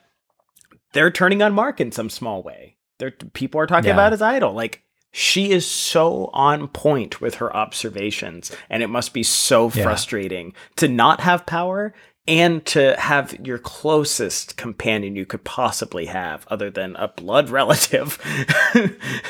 they're 0.93 1.11
turning 1.11 1.41
on 1.41 1.53
Mark 1.53 1.79
in 1.81 1.91
some 1.91 2.09
small 2.09 2.41
way. 2.43 2.77
They're, 2.99 3.11
people 3.11 3.59
are 3.61 3.67
talking 3.67 3.89
Yeah. 3.89 3.93
about 3.93 4.11
his 4.11 4.21
idol. 4.21 4.53
Like, 4.53 4.83
she 5.11 5.51
is 5.51 5.65
so 5.65 6.29
on 6.33 6.67
point 6.67 7.21
with 7.21 7.35
her 7.35 7.55
observations, 7.55 8.51
and 8.69 8.83
it 8.83 8.87
must 8.87 9.13
be 9.13 9.23
so 9.23 9.71
Yeah. 9.73 9.83
frustrating 9.83 10.53
to 10.77 10.87
not 10.87 11.21
have 11.21 11.45
power 11.45 11.93
and 12.27 12.65
to 12.65 12.93
have 12.99 13.33
your 13.45 13.57
closest 13.57 14.57
companion 14.57 15.15
you 15.15 15.25
could 15.25 15.43
possibly 15.45 16.07
have, 16.07 16.45
other 16.49 16.69
than 16.69 16.95
a 16.97 17.07
blood 17.07 17.49
relative, 17.59 18.17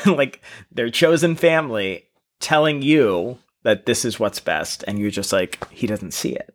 like 0.06 0.40
their 0.72 0.90
chosen 0.90 1.36
family, 1.36 2.04
telling 2.40 2.82
you 2.82 3.38
that 3.62 3.86
this 3.86 4.04
is 4.04 4.20
what's 4.20 4.40
best, 4.40 4.84
and 4.86 4.98
you're 4.98 5.10
just 5.10 5.32
like, 5.32 5.68
he 5.70 5.86
doesn't 5.86 6.12
see 6.12 6.30
it. 6.30 6.54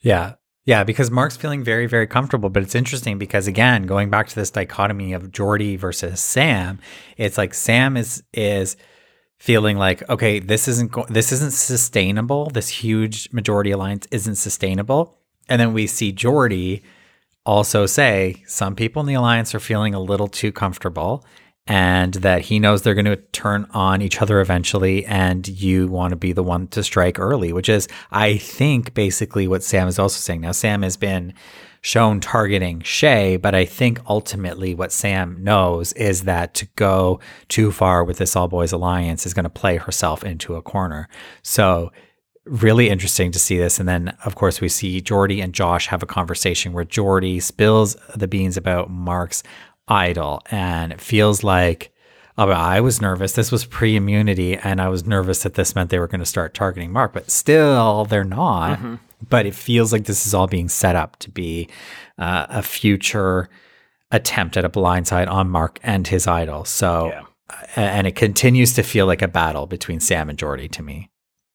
Yeah. 0.00 0.34
Yeah, 0.66 0.82
because 0.82 1.10
Mark's 1.10 1.36
feeling 1.36 1.62
very, 1.62 1.86
very 1.86 2.06
comfortable. 2.06 2.48
But 2.48 2.62
it's 2.62 2.74
interesting 2.74 3.18
because 3.18 3.46
again, 3.46 3.82
going 3.82 4.08
back 4.08 4.28
to 4.28 4.34
this 4.34 4.50
dichotomy 4.50 5.12
of 5.12 5.30
Jordy 5.30 5.76
versus 5.76 6.20
Sam, 6.20 6.78
it's 7.18 7.36
like 7.36 7.52
Sam 7.52 7.98
is 7.98 8.22
is 8.32 8.76
feeling 9.38 9.76
like, 9.76 10.08
okay, 10.08 10.38
this 10.38 10.66
isn't 10.68 10.90
go- 10.90 11.06
this 11.10 11.32
isn't 11.32 11.52
sustainable. 11.52 12.48
This 12.48 12.68
huge 12.70 13.30
majority 13.30 13.72
alliance 13.72 14.06
isn't 14.10 14.36
sustainable. 14.36 15.18
And 15.50 15.60
then 15.60 15.74
we 15.74 15.86
see 15.86 16.12
Jordy 16.12 16.82
also 17.44 17.84
say 17.84 18.42
some 18.46 18.74
people 18.74 19.00
in 19.00 19.06
the 19.06 19.14
alliance 19.14 19.54
are 19.54 19.60
feeling 19.60 19.92
a 19.92 20.00
little 20.00 20.28
too 20.28 20.50
comfortable. 20.50 21.26
And 21.66 22.14
that 22.14 22.42
he 22.42 22.58
knows 22.58 22.82
they're 22.82 22.94
going 22.94 23.04
to 23.04 23.16
turn 23.16 23.66
on 23.70 24.02
each 24.02 24.20
other 24.20 24.40
eventually 24.40 25.04
and 25.06 25.48
you 25.48 25.88
want 25.88 26.10
to 26.10 26.16
be 26.16 26.32
the 26.32 26.42
one 26.42 26.66
to 26.68 26.82
strike 26.82 27.18
early 27.18 27.52
which 27.52 27.68
is 27.68 27.88
i 28.10 28.36
think 28.36 28.92
basically 28.94 29.48
what 29.48 29.62
sam 29.62 29.88
is 29.88 29.98
also 29.98 30.18
saying 30.18 30.42
now 30.42 30.52
sam 30.52 30.82
has 30.82 30.96
been 30.96 31.32
shown 31.84 32.18
targeting 32.18 32.80
Shay, 32.80 33.36
but 33.36 33.54
I 33.54 33.66
think 33.66 34.00
ultimately 34.08 34.74
what 34.74 34.90
Sam 34.90 35.36
knows 35.44 35.92
is 35.92 36.22
that 36.22 36.54
to 36.54 36.66
go 36.76 37.20
too 37.48 37.70
far 37.70 38.04
with 38.04 38.16
this 38.16 38.34
all 38.34 38.48
boys 38.48 38.72
alliance 38.72 39.26
is 39.26 39.34
going 39.34 39.44
to 39.44 39.50
play 39.50 39.76
herself 39.76 40.24
into 40.24 40.54
a 40.54 40.62
corner. 40.62 41.10
So 41.42 41.92
really 42.46 42.88
interesting 42.88 43.32
to 43.32 43.38
see 43.38 43.58
this. 43.58 43.78
And 43.78 43.86
then, 43.86 44.16
of 44.24 44.34
course, 44.34 44.62
we 44.62 44.68
see 44.70 45.02
Jordy 45.02 45.42
and 45.42 45.52
Josh 45.52 45.88
have 45.88 46.02
a 46.02 46.06
conversation 46.06 46.72
where 46.72 46.84
Jordy 46.84 47.38
spills 47.38 47.96
the 48.16 48.28
beans 48.28 48.56
about 48.56 48.88
Mark's 48.88 49.42
idol. 49.88 50.42
And 50.50 50.92
it 50.92 51.00
feels 51.00 51.42
like 51.42 51.94
oh, 52.36 52.50
I 52.50 52.80
was 52.80 53.00
nervous. 53.00 53.32
This 53.32 53.52
was 53.52 53.64
pre 53.64 53.96
immunity. 53.96 54.56
And 54.56 54.80
I 54.80 54.88
was 54.88 55.06
nervous 55.06 55.42
that 55.42 55.54
this 55.54 55.74
meant 55.74 55.90
they 55.90 55.98
were 55.98 56.08
going 56.08 56.20
to 56.20 56.26
start 56.26 56.54
targeting 56.54 56.92
Mark, 56.92 57.12
but 57.12 57.30
still, 57.30 58.04
they're 58.04 58.24
not. 58.24 58.78
Mm-hmm. 58.78 58.94
But 59.28 59.46
it 59.46 59.54
feels 59.54 59.92
like 59.92 60.04
this 60.04 60.26
is 60.26 60.34
all 60.34 60.46
being 60.46 60.68
set 60.68 60.96
up 60.96 61.18
to 61.20 61.30
be 61.30 61.68
uh, 62.18 62.46
a 62.48 62.62
future 62.62 63.48
attempt 64.10 64.56
at 64.56 64.64
a 64.64 64.68
blindside 64.68 65.28
on 65.28 65.48
Mark 65.48 65.80
and 65.82 66.06
his 66.06 66.26
idol. 66.26 66.64
So, 66.64 67.06
yeah. 67.06 67.22
and 67.74 68.06
it 68.06 68.16
continues 68.16 68.74
to 68.74 68.82
feel 68.82 69.06
like 69.06 69.22
a 69.22 69.28
battle 69.28 69.66
between 69.66 70.00
Sam 70.00 70.28
and 70.28 70.38
Jordy 70.38 70.68
to 70.68 70.82
me. 70.82 71.10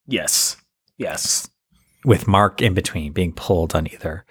Yes. 0.08 0.58
Yes. 0.98 1.50
With 2.04 2.28
Mark 2.28 2.62
in 2.62 2.74
between 2.74 3.14
being 3.14 3.34
pulled 3.34 3.76
on 3.76 3.88
either 3.88 4.26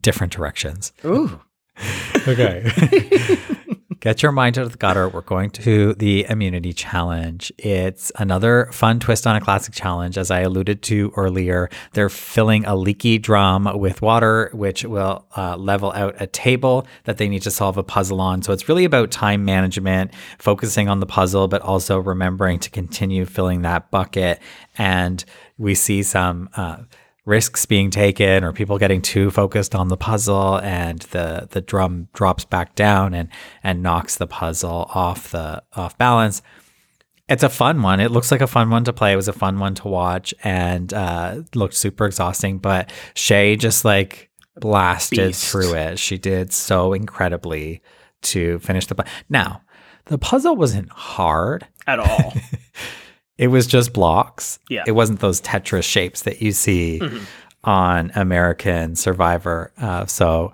different 0.00 0.32
directions. 0.32 0.92
Ooh. 1.04 1.40
Okay. 2.26 2.70
Get 4.04 4.22
your 4.22 4.32
mind 4.32 4.58
out 4.58 4.66
of 4.66 4.72
the 4.72 4.76
gutter. 4.76 5.08
We're 5.08 5.22
going 5.22 5.48
to 5.52 5.94
the 5.94 6.26
immunity 6.28 6.74
challenge. 6.74 7.50
It's 7.56 8.12
another 8.16 8.68
fun 8.70 9.00
twist 9.00 9.26
on 9.26 9.34
a 9.34 9.40
classic 9.40 9.72
challenge. 9.72 10.18
As 10.18 10.30
I 10.30 10.40
alluded 10.40 10.82
to 10.82 11.10
earlier, 11.16 11.70
they're 11.94 12.10
filling 12.10 12.66
a 12.66 12.76
leaky 12.76 13.16
drum 13.16 13.78
with 13.78 14.02
water, 14.02 14.50
which 14.52 14.84
will 14.84 15.24
uh, 15.38 15.56
level 15.56 15.90
out 15.92 16.16
a 16.20 16.26
table 16.26 16.86
that 17.04 17.16
they 17.16 17.30
need 17.30 17.40
to 17.44 17.50
solve 17.50 17.78
a 17.78 17.82
puzzle 17.82 18.20
on. 18.20 18.42
So 18.42 18.52
it's 18.52 18.68
really 18.68 18.84
about 18.84 19.10
time 19.10 19.46
management, 19.46 20.12
focusing 20.38 20.86
on 20.90 21.00
the 21.00 21.06
puzzle, 21.06 21.48
but 21.48 21.62
also 21.62 21.98
remembering 21.98 22.58
to 22.58 22.68
continue 22.68 23.24
filling 23.24 23.62
that 23.62 23.90
bucket. 23.90 24.38
And 24.76 25.24
we 25.56 25.74
see 25.74 26.02
some. 26.02 26.50
Uh, 26.54 26.76
risks 27.24 27.64
being 27.64 27.90
taken 27.90 28.44
or 28.44 28.52
people 28.52 28.78
getting 28.78 29.00
too 29.00 29.30
focused 29.30 29.74
on 29.74 29.88
the 29.88 29.96
puzzle 29.96 30.60
and 30.60 31.00
the 31.10 31.48
the 31.50 31.60
drum 31.60 32.08
drops 32.12 32.44
back 32.44 32.74
down 32.74 33.14
and 33.14 33.28
and 33.62 33.82
knocks 33.82 34.16
the 34.16 34.26
puzzle 34.26 34.90
off 34.94 35.30
the 35.30 35.62
off 35.74 35.96
balance. 35.96 36.42
It's 37.26 37.42
a 37.42 37.48
fun 37.48 37.80
one. 37.80 38.00
It 38.00 38.10
looks 38.10 38.30
like 38.30 38.42
a 38.42 38.46
fun 38.46 38.68
one 38.68 38.84
to 38.84 38.92
play. 38.92 39.14
It 39.14 39.16
was 39.16 39.28
a 39.28 39.32
fun 39.32 39.58
one 39.58 39.74
to 39.76 39.88
watch 39.88 40.34
and 40.44 40.92
uh 40.92 41.42
looked 41.54 41.74
super 41.74 42.04
exhausting 42.06 42.58
but 42.58 42.92
shay 43.14 43.56
just 43.56 43.84
like 43.84 44.30
blasted 44.56 45.28
Beast. 45.28 45.50
through 45.50 45.74
it. 45.74 45.98
She 45.98 46.18
did 46.18 46.52
so 46.52 46.92
incredibly 46.92 47.82
to 48.22 48.58
finish 48.58 48.86
the 48.86 49.02
now 49.28 49.62
the 50.06 50.18
puzzle 50.18 50.56
wasn't 50.56 50.90
hard. 50.90 51.66
At 51.86 51.98
all 51.98 52.34
It 53.36 53.48
was 53.48 53.66
just 53.66 53.92
blocks. 53.92 54.58
Yeah. 54.68 54.84
It 54.86 54.92
wasn't 54.92 55.20
those 55.20 55.40
Tetris 55.40 55.84
shapes 55.84 56.22
that 56.22 56.40
you 56.40 56.52
see 56.52 57.00
mm-hmm. 57.02 57.24
on 57.64 58.12
American 58.14 58.94
Survivor. 58.94 59.72
Uh, 59.76 60.06
so, 60.06 60.52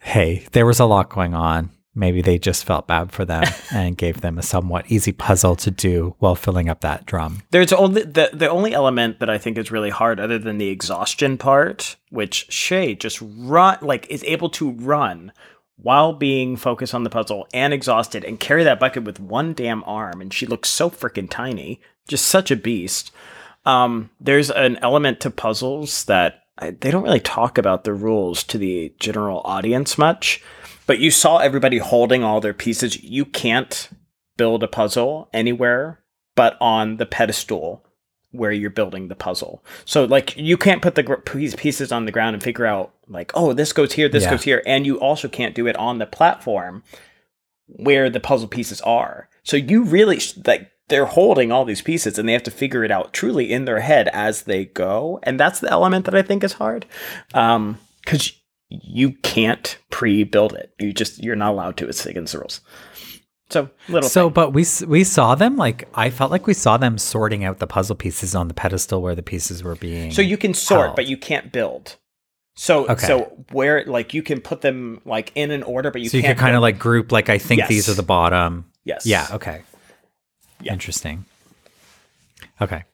hey, 0.00 0.46
there 0.52 0.66
was 0.66 0.80
a 0.80 0.86
lot 0.86 1.08
going 1.08 1.34
on. 1.34 1.70
Maybe 1.94 2.22
they 2.22 2.38
just 2.38 2.64
felt 2.64 2.86
bad 2.86 3.10
for 3.10 3.24
them 3.24 3.44
and 3.72 3.96
gave 3.96 4.20
them 4.20 4.38
a 4.38 4.42
somewhat 4.42 4.90
easy 4.90 5.12
puzzle 5.12 5.56
to 5.56 5.70
do 5.70 6.14
while 6.18 6.36
filling 6.36 6.68
up 6.68 6.80
that 6.82 7.06
drum. 7.06 7.42
There's 7.50 7.72
only 7.72 8.02
the 8.02 8.30
the 8.32 8.48
only 8.48 8.72
element 8.72 9.18
that 9.18 9.28
I 9.28 9.38
think 9.38 9.58
is 9.58 9.72
really 9.72 9.90
hard, 9.90 10.20
other 10.20 10.38
than 10.38 10.58
the 10.58 10.68
exhaustion 10.68 11.38
part, 11.38 11.96
which 12.10 12.46
Shay 12.52 12.94
just 12.94 13.18
run 13.20 13.78
like 13.82 14.06
is 14.10 14.22
able 14.24 14.48
to 14.50 14.70
run 14.70 15.32
while 15.80 16.12
being 16.12 16.56
focused 16.56 16.94
on 16.94 17.04
the 17.04 17.10
puzzle 17.10 17.46
and 17.54 17.72
exhausted 17.72 18.24
and 18.24 18.40
carry 18.40 18.64
that 18.64 18.80
bucket 18.80 19.04
with 19.04 19.20
one 19.20 19.54
damn 19.54 19.84
arm. 19.84 20.20
And 20.20 20.32
she 20.32 20.46
looks 20.46 20.68
so 20.68 20.90
freaking 20.90 21.30
tiny, 21.30 21.80
just 22.08 22.26
such 22.26 22.50
a 22.50 22.56
beast. 22.56 23.10
Um, 23.64 24.10
there's 24.20 24.50
an 24.50 24.76
element 24.82 25.20
to 25.20 25.30
puzzles 25.30 26.04
that 26.04 26.42
I, 26.58 26.70
they 26.70 26.90
don't 26.90 27.04
really 27.04 27.20
talk 27.20 27.58
about 27.58 27.84
the 27.84 27.94
rules 27.94 28.42
to 28.44 28.58
the 28.58 28.92
general 28.98 29.40
audience 29.44 29.96
much, 29.96 30.42
but 30.86 30.98
you 30.98 31.10
saw 31.10 31.38
everybody 31.38 31.78
holding 31.78 32.24
all 32.24 32.40
their 32.40 32.54
pieces. 32.54 33.02
You 33.02 33.24
can't 33.24 33.88
build 34.36 34.62
a 34.62 34.68
puzzle 34.68 35.28
anywhere 35.32 36.00
but 36.38 36.56
on 36.60 36.98
the 36.98 37.04
pedestal 37.04 37.84
where 38.32 38.52
you're 38.52 38.70
building 38.70 39.08
the 39.08 39.14
puzzle. 39.14 39.64
So 39.84 40.04
like 40.04 40.36
you 40.36 40.56
can't 40.56 40.82
put 40.82 40.94
the 40.94 41.02
gr- 41.02 41.14
pieces 41.16 41.92
on 41.92 42.04
the 42.04 42.12
ground 42.12 42.34
and 42.34 42.42
figure 42.42 42.66
out 42.66 42.94
like 43.08 43.32
oh 43.34 43.52
this 43.52 43.72
goes 43.72 43.92
here 43.94 44.08
this 44.08 44.24
yeah. 44.24 44.30
goes 44.30 44.42
here 44.42 44.62
and 44.66 44.84
you 44.84 45.00
also 45.00 45.28
can't 45.28 45.54
do 45.54 45.66
it 45.66 45.76
on 45.76 45.98
the 45.98 46.06
platform 46.06 46.82
where 47.66 48.10
the 48.10 48.20
puzzle 48.20 48.48
pieces 48.48 48.80
are. 48.82 49.28
So 49.42 49.56
you 49.56 49.84
really 49.84 50.20
like 50.46 50.70
they're 50.88 51.06
holding 51.06 51.52
all 51.52 51.64
these 51.64 51.82
pieces 51.82 52.18
and 52.18 52.28
they 52.28 52.32
have 52.32 52.42
to 52.44 52.50
figure 52.50 52.84
it 52.84 52.90
out 52.90 53.12
truly 53.12 53.52
in 53.52 53.64
their 53.64 53.80
head 53.80 54.08
as 54.08 54.42
they 54.42 54.66
go 54.66 55.20
and 55.22 55.38
that's 55.38 55.60
the 55.60 55.70
element 55.70 56.04
that 56.04 56.14
I 56.14 56.22
think 56.22 56.44
is 56.44 56.54
hard. 56.54 56.86
Um 57.34 57.78
cuz 58.04 58.32
you 58.70 59.12
can't 59.22 59.78
pre-build 59.90 60.52
it. 60.52 60.74
You 60.78 60.92
just 60.92 61.22
you're 61.22 61.36
not 61.36 61.52
allowed 61.52 61.76
to. 61.78 61.88
It's 61.88 62.04
against 62.04 62.32
the 62.32 62.40
rules. 62.40 62.60
So 63.50 63.70
little. 63.88 64.08
So, 64.08 64.26
thing. 64.26 64.34
but 64.34 64.52
we 64.52 64.64
we 64.86 65.04
saw 65.04 65.34
them 65.34 65.56
like 65.56 65.88
I 65.94 66.10
felt 66.10 66.30
like 66.30 66.46
we 66.46 66.54
saw 66.54 66.76
them 66.76 66.98
sorting 66.98 67.44
out 67.44 67.58
the 67.58 67.66
puzzle 67.66 67.96
pieces 67.96 68.34
on 68.34 68.48
the 68.48 68.54
pedestal 68.54 69.00
where 69.00 69.14
the 69.14 69.22
pieces 69.22 69.62
were 69.62 69.76
being. 69.76 70.10
So 70.10 70.22
you 70.22 70.36
can 70.36 70.54
sort, 70.54 70.86
held. 70.86 70.96
but 70.96 71.06
you 71.06 71.16
can't 71.16 71.50
build. 71.50 71.96
So 72.56 72.88
okay. 72.88 73.06
so 73.06 73.44
where 73.52 73.84
like 73.84 74.12
you 74.12 74.22
can 74.22 74.40
put 74.40 74.60
them 74.60 75.00
like 75.04 75.32
in 75.34 75.50
an 75.50 75.62
order, 75.62 75.90
but 75.90 76.02
you 76.02 76.08
so 76.08 76.16
you 76.16 76.24
can 76.24 76.36
kind 76.36 76.56
of 76.56 76.62
like 76.62 76.78
group 76.78 77.12
like 77.12 77.28
I 77.28 77.38
think 77.38 77.60
yes. 77.60 77.68
these 77.68 77.88
are 77.88 77.94
the 77.94 78.02
bottom. 78.02 78.70
Yes. 78.84 79.06
Yeah. 79.06 79.28
Okay. 79.32 79.62
Yeah. 80.60 80.72
Interesting. 80.72 81.24
Okay. 82.60 82.84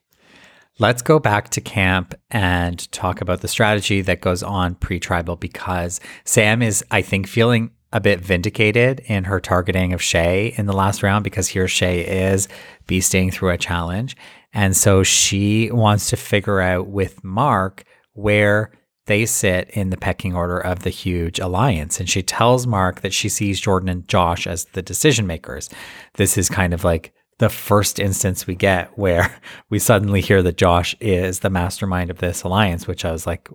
Let's 0.78 1.02
go 1.02 1.20
back 1.20 1.50
to 1.50 1.60
camp 1.60 2.14
and 2.30 2.90
talk 2.90 3.20
about 3.20 3.40
the 3.40 3.48
strategy 3.48 4.00
that 4.02 4.20
goes 4.20 4.42
on 4.42 4.74
pre 4.74 4.98
tribal 4.98 5.36
because 5.36 6.00
Sam 6.24 6.62
is, 6.62 6.84
I 6.90 7.00
think, 7.00 7.28
feeling 7.28 7.70
a 7.94 8.00
bit 8.00 8.20
vindicated 8.20 9.00
in 9.06 9.24
her 9.24 9.38
targeting 9.40 9.92
of 9.92 10.02
Shay 10.02 10.52
in 10.58 10.66
the 10.66 10.72
last 10.72 11.02
round 11.02 11.22
because 11.22 11.46
here 11.48 11.68
Shay 11.68 12.00
is 12.00 12.48
beasting 12.88 13.32
through 13.32 13.50
a 13.50 13.56
challenge. 13.56 14.16
And 14.52 14.76
so 14.76 15.04
she 15.04 15.70
wants 15.70 16.10
to 16.10 16.16
figure 16.16 16.60
out 16.60 16.88
with 16.88 17.22
Mark 17.22 17.84
where 18.12 18.72
they 19.06 19.24
sit 19.26 19.70
in 19.70 19.90
the 19.90 19.96
pecking 19.96 20.34
order 20.34 20.58
of 20.58 20.80
the 20.80 20.90
huge 20.90 21.38
alliance. 21.38 22.00
And 22.00 22.10
she 22.10 22.22
tells 22.22 22.66
Mark 22.66 23.02
that 23.02 23.14
she 23.14 23.28
sees 23.28 23.60
Jordan 23.60 23.88
and 23.88 24.08
Josh 24.08 24.46
as 24.46 24.64
the 24.66 24.82
decision 24.82 25.26
makers. 25.26 25.70
This 26.14 26.36
is 26.36 26.48
kind 26.48 26.74
of 26.74 26.82
like 26.82 27.12
the 27.38 27.48
first 27.48 28.00
instance 28.00 28.46
we 28.46 28.56
get 28.56 28.96
where 28.98 29.40
we 29.70 29.78
suddenly 29.78 30.20
hear 30.20 30.42
that 30.42 30.56
Josh 30.56 30.96
is 31.00 31.40
the 31.40 31.50
mastermind 31.50 32.10
of 32.10 32.18
this 32.18 32.42
alliance, 32.42 32.88
which 32.88 33.04
I 33.04 33.12
was 33.12 33.24
like, 33.24 33.48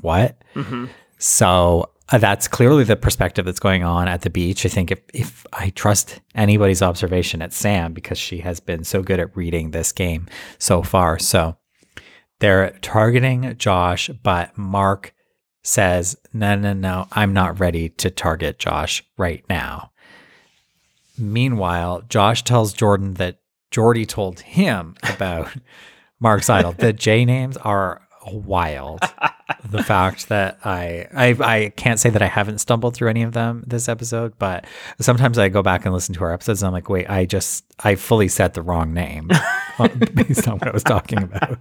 what? 0.00 0.40
Mm-hmm. 0.54 0.86
So 1.18 1.90
uh, 2.10 2.18
that's 2.18 2.48
clearly 2.48 2.84
the 2.84 2.96
perspective 2.96 3.44
that's 3.44 3.60
going 3.60 3.84
on 3.84 4.08
at 4.08 4.22
the 4.22 4.30
beach. 4.30 4.66
I 4.66 4.68
think 4.68 4.90
if, 4.90 5.00
if 5.14 5.46
I 5.52 5.70
trust 5.70 6.20
anybody's 6.34 6.82
observation 6.82 7.40
at 7.42 7.52
Sam, 7.52 7.92
because 7.92 8.18
she 8.18 8.38
has 8.38 8.58
been 8.60 8.84
so 8.84 9.02
good 9.02 9.20
at 9.20 9.36
reading 9.36 9.70
this 9.70 9.92
game 9.92 10.26
so 10.58 10.82
far. 10.82 11.18
So 11.18 11.56
they're 12.40 12.70
targeting 12.80 13.56
Josh, 13.58 14.10
but 14.22 14.56
Mark 14.58 15.14
says, 15.62 16.16
no, 16.32 16.56
no, 16.56 16.72
no, 16.72 17.06
I'm 17.12 17.32
not 17.32 17.60
ready 17.60 17.90
to 17.90 18.10
target 18.10 18.58
Josh 18.58 19.04
right 19.16 19.44
now. 19.48 19.92
Meanwhile, 21.18 22.02
Josh 22.08 22.42
tells 22.42 22.72
Jordan 22.72 23.14
that 23.14 23.40
Jordy 23.70 24.06
told 24.06 24.40
him 24.40 24.96
about 25.02 25.48
Mark's 26.18 26.50
idol. 26.50 26.72
The 26.72 26.92
J 26.92 27.24
names 27.24 27.56
are 27.58 28.02
wild. 28.26 29.00
the 29.70 29.82
fact 29.82 30.28
that 30.28 30.58
I, 30.64 31.06
I 31.14 31.28
I 31.40 31.72
can't 31.76 31.98
say 31.98 32.10
that 32.10 32.22
I 32.22 32.26
haven't 32.26 32.58
stumbled 32.58 32.94
through 32.94 33.10
any 33.10 33.22
of 33.22 33.32
them 33.32 33.64
this 33.66 33.88
episode, 33.88 34.38
but 34.38 34.66
sometimes 35.00 35.38
I 35.38 35.48
go 35.48 35.62
back 35.62 35.84
and 35.84 35.94
listen 35.94 36.14
to 36.16 36.24
our 36.24 36.32
episodes 36.32 36.62
and 36.62 36.68
I'm 36.68 36.72
like, 36.72 36.88
wait, 36.88 37.08
I 37.08 37.24
just 37.24 37.64
I 37.80 37.94
fully 37.94 38.28
said 38.28 38.54
the 38.54 38.62
wrong 38.62 38.92
name 38.92 39.30
uh, 39.78 39.88
based 39.88 40.46
on 40.48 40.58
what 40.58 40.68
I 40.68 40.72
was 40.72 40.84
talking 40.84 41.22
about. 41.22 41.58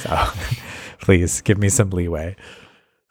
so 0.00 0.28
please 1.00 1.40
give 1.42 1.58
me 1.58 1.68
some 1.68 1.90
leeway. 1.90 2.36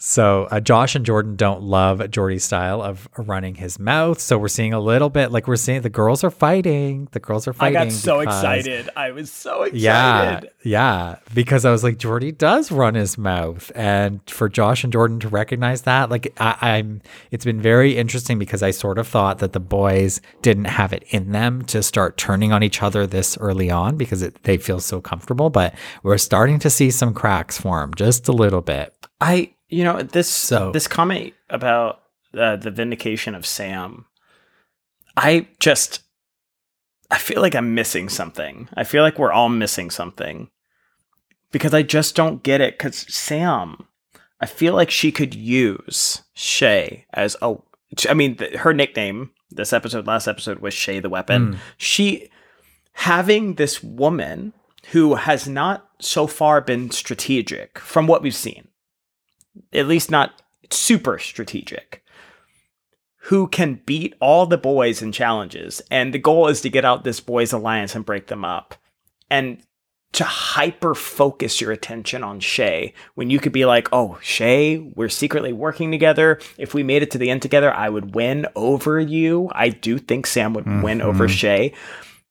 So 0.03 0.47
uh, 0.49 0.59
Josh 0.59 0.95
and 0.95 1.05
Jordan 1.05 1.35
don't 1.35 1.61
love 1.61 2.09
Jordy's 2.09 2.43
style 2.43 2.81
of 2.81 3.07
running 3.17 3.53
his 3.53 3.77
mouth. 3.77 4.19
So 4.19 4.35
we're 4.39 4.47
seeing 4.47 4.73
a 4.73 4.79
little 4.79 5.11
bit 5.11 5.31
like 5.31 5.47
we're 5.47 5.57
seeing 5.57 5.81
the 5.81 5.91
girls 5.91 6.23
are 6.23 6.31
fighting. 6.31 7.07
The 7.11 7.19
girls 7.19 7.47
are 7.47 7.53
fighting. 7.53 7.77
I 7.77 7.83
got 7.83 7.93
so 7.93 8.19
because- 8.19 8.43
excited. 8.43 8.89
I 8.95 9.11
was 9.11 9.31
so 9.31 9.61
excited. 9.61 9.79
Yeah, 9.79 10.41
yeah. 10.63 11.17
Because 11.35 11.65
I 11.65 11.71
was 11.71 11.83
like, 11.83 11.99
Jordy 11.99 12.31
does 12.31 12.71
run 12.71 12.95
his 12.95 13.15
mouth, 13.15 13.71
and 13.75 14.27
for 14.27 14.49
Josh 14.49 14.83
and 14.83 14.91
Jordan 14.91 15.19
to 15.19 15.29
recognize 15.29 15.83
that, 15.83 16.09
like, 16.09 16.33
I, 16.39 16.57
I'm. 16.59 17.03
It's 17.29 17.45
been 17.45 17.61
very 17.61 17.95
interesting 17.95 18.39
because 18.39 18.63
I 18.63 18.71
sort 18.71 18.97
of 18.97 19.07
thought 19.07 19.37
that 19.37 19.53
the 19.53 19.59
boys 19.59 20.19
didn't 20.41 20.65
have 20.65 20.93
it 20.93 21.03
in 21.09 21.31
them 21.31 21.61
to 21.65 21.83
start 21.83 22.17
turning 22.17 22.51
on 22.51 22.63
each 22.63 22.81
other 22.81 23.05
this 23.05 23.37
early 23.37 23.69
on 23.69 23.97
because 23.97 24.23
it, 24.23 24.41
they 24.43 24.57
feel 24.57 24.79
so 24.79 24.99
comfortable, 24.99 25.51
but 25.51 25.75
we're 26.01 26.17
starting 26.17 26.57
to 26.57 26.71
see 26.71 26.89
some 26.89 27.13
cracks 27.13 27.59
form 27.59 27.93
just 27.93 28.27
a 28.27 28.31
little 28.31 28.61
bit. 28.61 28.95
I, 29.19 29.53
you 29.71 29.83
know, 29.83 30.01
this 30.03 30.29
So- 30.29 30.71
this 30.71 30.87
comment 30.87 31.33
about 31.49 32.01
uh, 32.37 32.55
the 32.57 32.71
vindication 32.71 33.33
of 33.35 33.45
Sam, 33.45 34.05
I 35.17 35.47
just, 35.59 36.01
I 37.09 37.17
feel 37.17 37.41
like 37.41 37.55
I'm 37.55 37.73
missing 37.75 38.07
something. 38.09 38.69
I 38.75 38.83
feel 38.83 39.03
like 39.03 39.17
we're 39.19 39.31
all 39.33 39.49
missing 39.49 39.89
something 39.89 40.49
because 41.51 41.73
I 41.73 41.81
just 41.83 42.15
don't 42.15 42.43
get 42.43 42.61
it. 42.61 42.77
Because 42.77 42.97
Sam, 43.13 43.87
I 44.39 44.45
feel 44.45 44.73
like 44.73 44.89
she 44.91 45.11
could 45.11 45.33
use 45.35 46.21
Shay 46.33 47.05
as 47.13 47.35
a. 47.41 47.55
I 48.09 48.13
mean, 48.13 48.37
th- 48.37 48.55
her 48.55 48.73
nickname 48.73 49.31
this 49.49 49.73
episode, 49.73 50.07
last 50.07 50.27
episode 50.27 50.59
was 50.59 50.73
Shay 50.73 50.99
the 51.01 51.09
Weapon. 51.09 51.59
She 51.77 52.29
having 52.93 53.55
this 53.55 53.83
woman 53.83 54.53
who 54.91 55.15
has 55.15 55.47
not 55.47 55.89
so 55.99 56.25
far 56.27 56.61
been 56.61 56.89
strategic 56.91 57.77
from 57.79 58.07
what 58.07 58.21
we've 58.21 58.33
seen 58.35 58.67
at 59.73 59.87
least 59.87 60.11
not 60.11 60.41
super 60.69 61.17
strategic, 61.19 62.03
who 63.23 63.47
can 63.47 63.81
beat 63.85 64.15
all 64.19 64.45
the 64.45 64.57
boys 64.57 65.01
in 65.01 65.11
challenges. 65.11 65.81
And 65.91 66.13
the 66.13 66.19
goal 66.19 66.47
is 66.47 66.61
to 66.61 66.69
get 66.69 66.85
out 66.85 67.03
this 67.03 67.19
boys' 67.19 67.53
alliance 67.53 67.95
and 67.95 68.05
break 68.05 68.27
them 68.27 68.43
up. 68.45 68.75
And 69.29 69.63
to 70.13 70.23
hyper 70.25 70.93
focus 70.93 71.61
your 71.61 71.71
attention 71.71 72.23
on 72.23 72.39
Shay 72.39 72.93
when 73.15 73.29
you 73.29 73.39
could 73.39 73.53
be 73.53 73.65
like, 73.65 73.87
oh, 73.93 74.19
Shay, 74.21 74.77
we're 74.77 75.09
secretly 75.09 75.53
working 75.53 75.89
together. 75.91 76.39
If 76.57 76.73
we 76.73 76.83
made 76.83 77.01
it 77.01 77.11
to 77.11 77.17
the 77.17 77.29
end 77.29 77.41
together, 77.41 77.73
I 77.73 77.89
would 77.89 78.13
win 78.13 78.45
over 78.55 78.99
you. 78.99 79.49
I 79.53 79.69
do 79.69 79.97
think 79.97 80.27
Sam 80.27 80.53
would 80.53 80.65
win 80.65 80.99
mm-hmm. 80.99 81.07
over 81.07 81.29
Shay. 81.29 81.73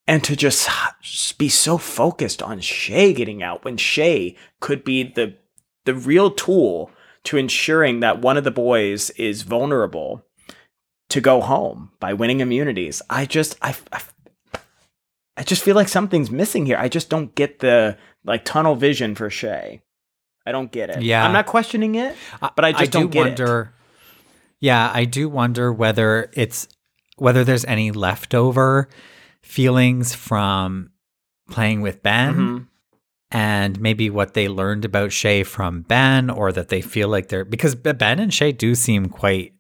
And 0.07 0.23
to 0.25 0.37
just 0.37 0.69
just 1.01 1.39
be 1.39 1.49
so 1.49 1.79
focused 1.79 2.43
on 2.43 2.61
Shay 2.61 3.13
getting 3.13 3.43
out 3.43 3.65
when 3.65 3.77
Shay 3.77 4.37
could 4.59 4.85
be 4.85 5.05
the 5.05 5.37
the 5.85 5.95
real 5.95 6.31
tool 6.31 6.91
to 7.25 7.37
ensuring 7.37 8.01
that 8.01 8.21
one 8.21 8.37
of 8.37 8.45
the 8.45 8.51
boys 8.51 9.11
is 9.11 9.43
vulnerable 9.43 10.25
to 11.11 11.21
go 11.21 11.41
home 11.41 11.91
by 12.01 12.13
winning 12.15 12.41
immunities. 12.41 13.03
I 13.11 13.27
just 13.27 13.57
I, 13.61 13.75
I 13.93 14.01
I 15.37 15.43
just 15.43 15.63
feel 15.63 15.75
like 15.75 15.89
something's 15.89 16.31
missing 16.31 16.67
here. 16.67 16.77
I 16.79 16.89
just 16.89 17.09
don't 17.09 17.35
get 17.35 17.61
the 17.61 17.97
like 18.25 18.45
tunnel 18.45 18.77
vision 18.77 19.15
for 19.15 19.31
Shay. 19.31 19.83
I 20.47 20.53
don't 20.53 20.71
get 20.73 20.91
it. 20.91 21.03
Yeah. 21.03 21.25
I'm 21.25 21.33
not 21.33 21.47
questioning 21.47 21.95
it, 21.95 22.17
but 22.41 22.65
I 22.65 22.73
just 22.73 22.93
do 22.93 23.01
don't 23.01 23.11
get 23.11 23.21
wonder. 23.21 23.75
Yeah, 24.59 24.91
I 24.93 25.05
do 25.05 25.29
wonder 25.29 25.73
whether 25.73 26.31
it's 26.35 26.69
whether 27.17 27.45
there's 27.45 27.65
any 27.67 27.91
leftover 27.91 28.89
feelings 29.43 30.15
from 30.15 30.91
playing 31.51 31.81
with 31.81 32.03
Ben 32.03 32.35
Mhm. 32.35 32.67
And 33.33 33.81
maybe 33.81 34.11
what 34.11 34.35
they 34.35 34.49
learned 34.49 34.85
about 34.85 35.13
Shay 35.13 35.43
from 35.45 35.83
Ben 35.83 36.31
or 36.31 36.51
that 36.53 36.69
they 36.69 36.81
feel 36.81 37.09
like 37.09 37.29
they're 37.29 37.45
because 37.45 37.75
Ben 37.75 38.19
and 38.19 38.33
Shay 38.35 38.53
do 38.53 38.75
seem 38.75 39.07
quite 39.09 39.53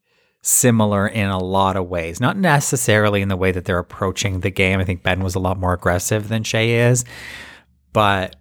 similar 0.43 1.07
in 1.07 1.29
a 1.29 1.39
lot 1.39 1.77
of 1.77 1.87
ways. 1.89 2.21
Not 2.21 2.37
necessarily 2.37 3.21
in 3.23 3.29
the 3.29 3.37
way 3.37 3.53
that 3.53 3.67
they're 3.67 3.79
approaching 3.79 4.41
the 4.41 4.51
game. 4.51 4.81
I 4.81 4.85
think 4.85 5.03
Ben 5.03 5.21
was 5.23 5.35
a 5.35 5.39
lot 5.41 5.59
more 5.59 5.73
aggressive 5.75 6.29
than 6.29 6.43
Shay 6.45 6.89
is, 6.89 7.05
but 7.93 8.37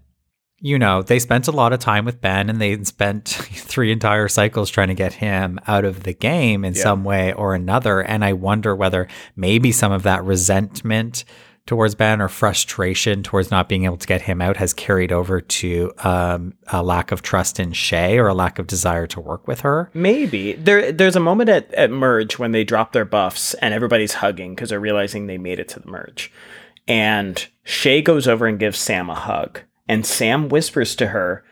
you 0.62 0.78
know, 0.78 1.02
they 1.02 1.20
spent 1.20 1.48
a 1.48 1.54
lot 1.54 1.72
of 1.72 1.80
time 1.80 2.04
with 2.04 2.20
Ben 2.20 2.50
and 2.50 2.60
they 2.60 2.84
spent 2.84 3.28
three 3.30 3.94
entire 3.94 4.28
cycles 4.28 4.70
trying 4.70 4.90
to 4.90 4.94
get 4.94 5.14
him 5.14 5.58
out 5.68 5.86
of 5.86 6.04
the 6.04 6.14
game 6.14 6.66
in 6.66 6.74
Yeah. 6.74 6.82
some 6.84 7.04
way 7.06 7.32
or 7.32 7.56
another. 7.56 8.02
And 8.02 8.26
I 8.26 8.34
wonder 8.34 8.76
whether 8.76 9.08
maybe 9.38 9.72
some 9.72 9.94
of 9.94 10.04
that 10.04 10.22
resentment 10.26 11.24
towards 11.66 11.94
Ben 11.96 12.20
or 12.22 12.28
frustration 12.28 13.22
towards 13.22 13.52
not 13.52 13.70
being 13.70 13.86
able 13.86 13.98
to 13.98 14.08
get 14.08 14.22
him 14.22 14.42
out 14.42 14.58
has 14.58 14.74
carried 14.74 15.12
over 15.12 15.40
to 15.40 15.92
um, 16.00 16.54
a 16.68 16.82
lack 16.82 17.12
of 17.12 17.22
trust 17.22 17.60
in 17.60 17.74
Shay 17.74 18.18
or 18.18 18.28
a 18.28 18.34
lack 18.34 18.58
of 18.58 18.66
desire 18.68 19.06
to 19.08 19.20
work 19.20 19.48
with 19.48 19.60
her. 19.62 19.90
Maybe 19.94 20.54
there. 20.54 20.92
There's 20.92 21.16
a 21.16 21.20
moment 21.20 21.50
at, 21.50 21.72
at 21.74 21.92
merge 21.92 22.40
when 22.40 22.52
they 22.54 22.64
drop 22.64 22.92
their 22.94 23.06
buffs 23.06 23.54
and 23.56 23.74
everybody's 23.74 24.14
hugging 24.16 24.56
because 24.56 24.70
they're 24.70 24.80
realizing 24.80 25.28
they 25.28 25.38
made 25.38 25.60
it 25.60 25.68
to 25.70 25.80
the 25.80 25.88
merge, 25.90 26.32
and 26.88 27.48
Shay 27.64 28.02
goes 28.02 28.28
over 28.28 28.48
and 28.48 28.58
gives 28.60 28.80
Sam 28.80 29.10
a 29.10 29.16
hug, 29.16 29.62
and 29.88 30.06
Sam 30.06 30.50
whispers 30.50 30.96
to 30.96 31.08
her, 31.08 31.44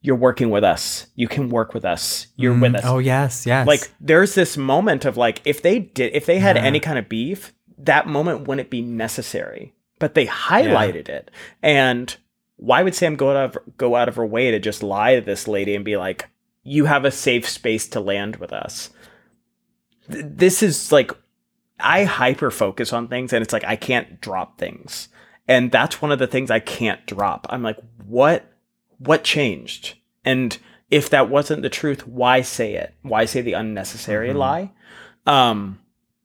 "You're 0.00 0.16
working 0.16 0.48
with 0.50 0.64
us. 0.64 1.08
You 1.14 1.28
can 1.28 1.50
work 1.50 1.74
with 1.74 1.84
us. 1.84 2.28
You're 2.36 2.58
with 2.58 2.74
us." 2.74 2.82
Oh, 2.84 2.98
yes, 2.98 3.44
yes. 3.46 3.66
Like 3.66 3.90
there's 4.00 4.34
this 4.34 4.56
moment 4.56 5.04
of 5.04 5.16
like 5.16 5.42
if 5.44 5.60
they 5.62 5.78
did 5.80 6.14
if 6.14 6.24
they 6.26 6.38
had 6.38 6.56
Yeah. 6.56 6.62
any 6.64 6.80
kind 6.80 6.98
of 6.98 7.08
beef, 7.08 7.52
that 7.78 8.06
moment 8.06 8.46
wouldn't 8.48 8.70
be 8.70 8.82
necessary. 8.82 9.74
But 9.98 10.14
they 10.14 10.26
highlighted 10.26 11.08
it. 11.08 11.30
And 11.62 12.16
why 12.56 12.82
would 12.82 12.94
Sam 12.94 13.16
go 13.16 13.30
out 13.30 13.56
of 13.56 13.76
go 13.76 13.96
out 13.96 14.08
of 14.08 14.16
her 14.16 14.26
way 14.26 14.50
to 14.50 14.58
just 14.58 14.82
lie 14.82 15.14
to 15.16 15.20
this 15.20 15.48
lady 15.48 15.74
and 15.74 15.84
be 15.84 15.96
like, 15.96 16.28
"You 16.62 16.84
have 16.84 17.04
a 17.04 17.10
safe 17.10 17.48
space 17.48 17.88
to 17.88 18.00
land 18.00 18.36
with 18.36 18.52
us"? 18.52 18.90
Th- 20.10 20.24
This 20.28 20.62
is 20.62 20.92
like 20.92 21.10
I 21.80 22.04
hyper 22.04 22.50
focus 22.50 22.92
on 22.92 23.08
things 23.08 23.32
and 23.32 23.42
it's 23.42 23.52
like 23.52 23.64
I 23.64 23.76
can't 23.76 24.20
drop 24.20 24.58
things. 24.58 25.08
And 25.46 25.70
that's 25.72 26.02
one 26.02 26.12
of 26.12 26.18
the 26.18 26.26
things 26.26 26.50
I 26.50 26.60
can't 26.60 27.04
drop. 27.06 27.46
I'm 27.50 27.62
like, 27.62 27.78
"What 28.04 28.44
what 28.98 29.24
changed?" 29.24 29.94
And 30.24 30.56
if 30.90 31.10
that 31.10 31.28
wasn't 31.30 31.62
the 31.62 31.68
truth, 31.70 32.06
why 32.06 32.42
say 32.42 32.74
it? 32.74 32.94
Why 33.02 33.24
say 33.24 33.40
the 33.40 33.52
unnecessary 33.54 34.32
lie? 34.32 34.72
Um, 35.26 35.80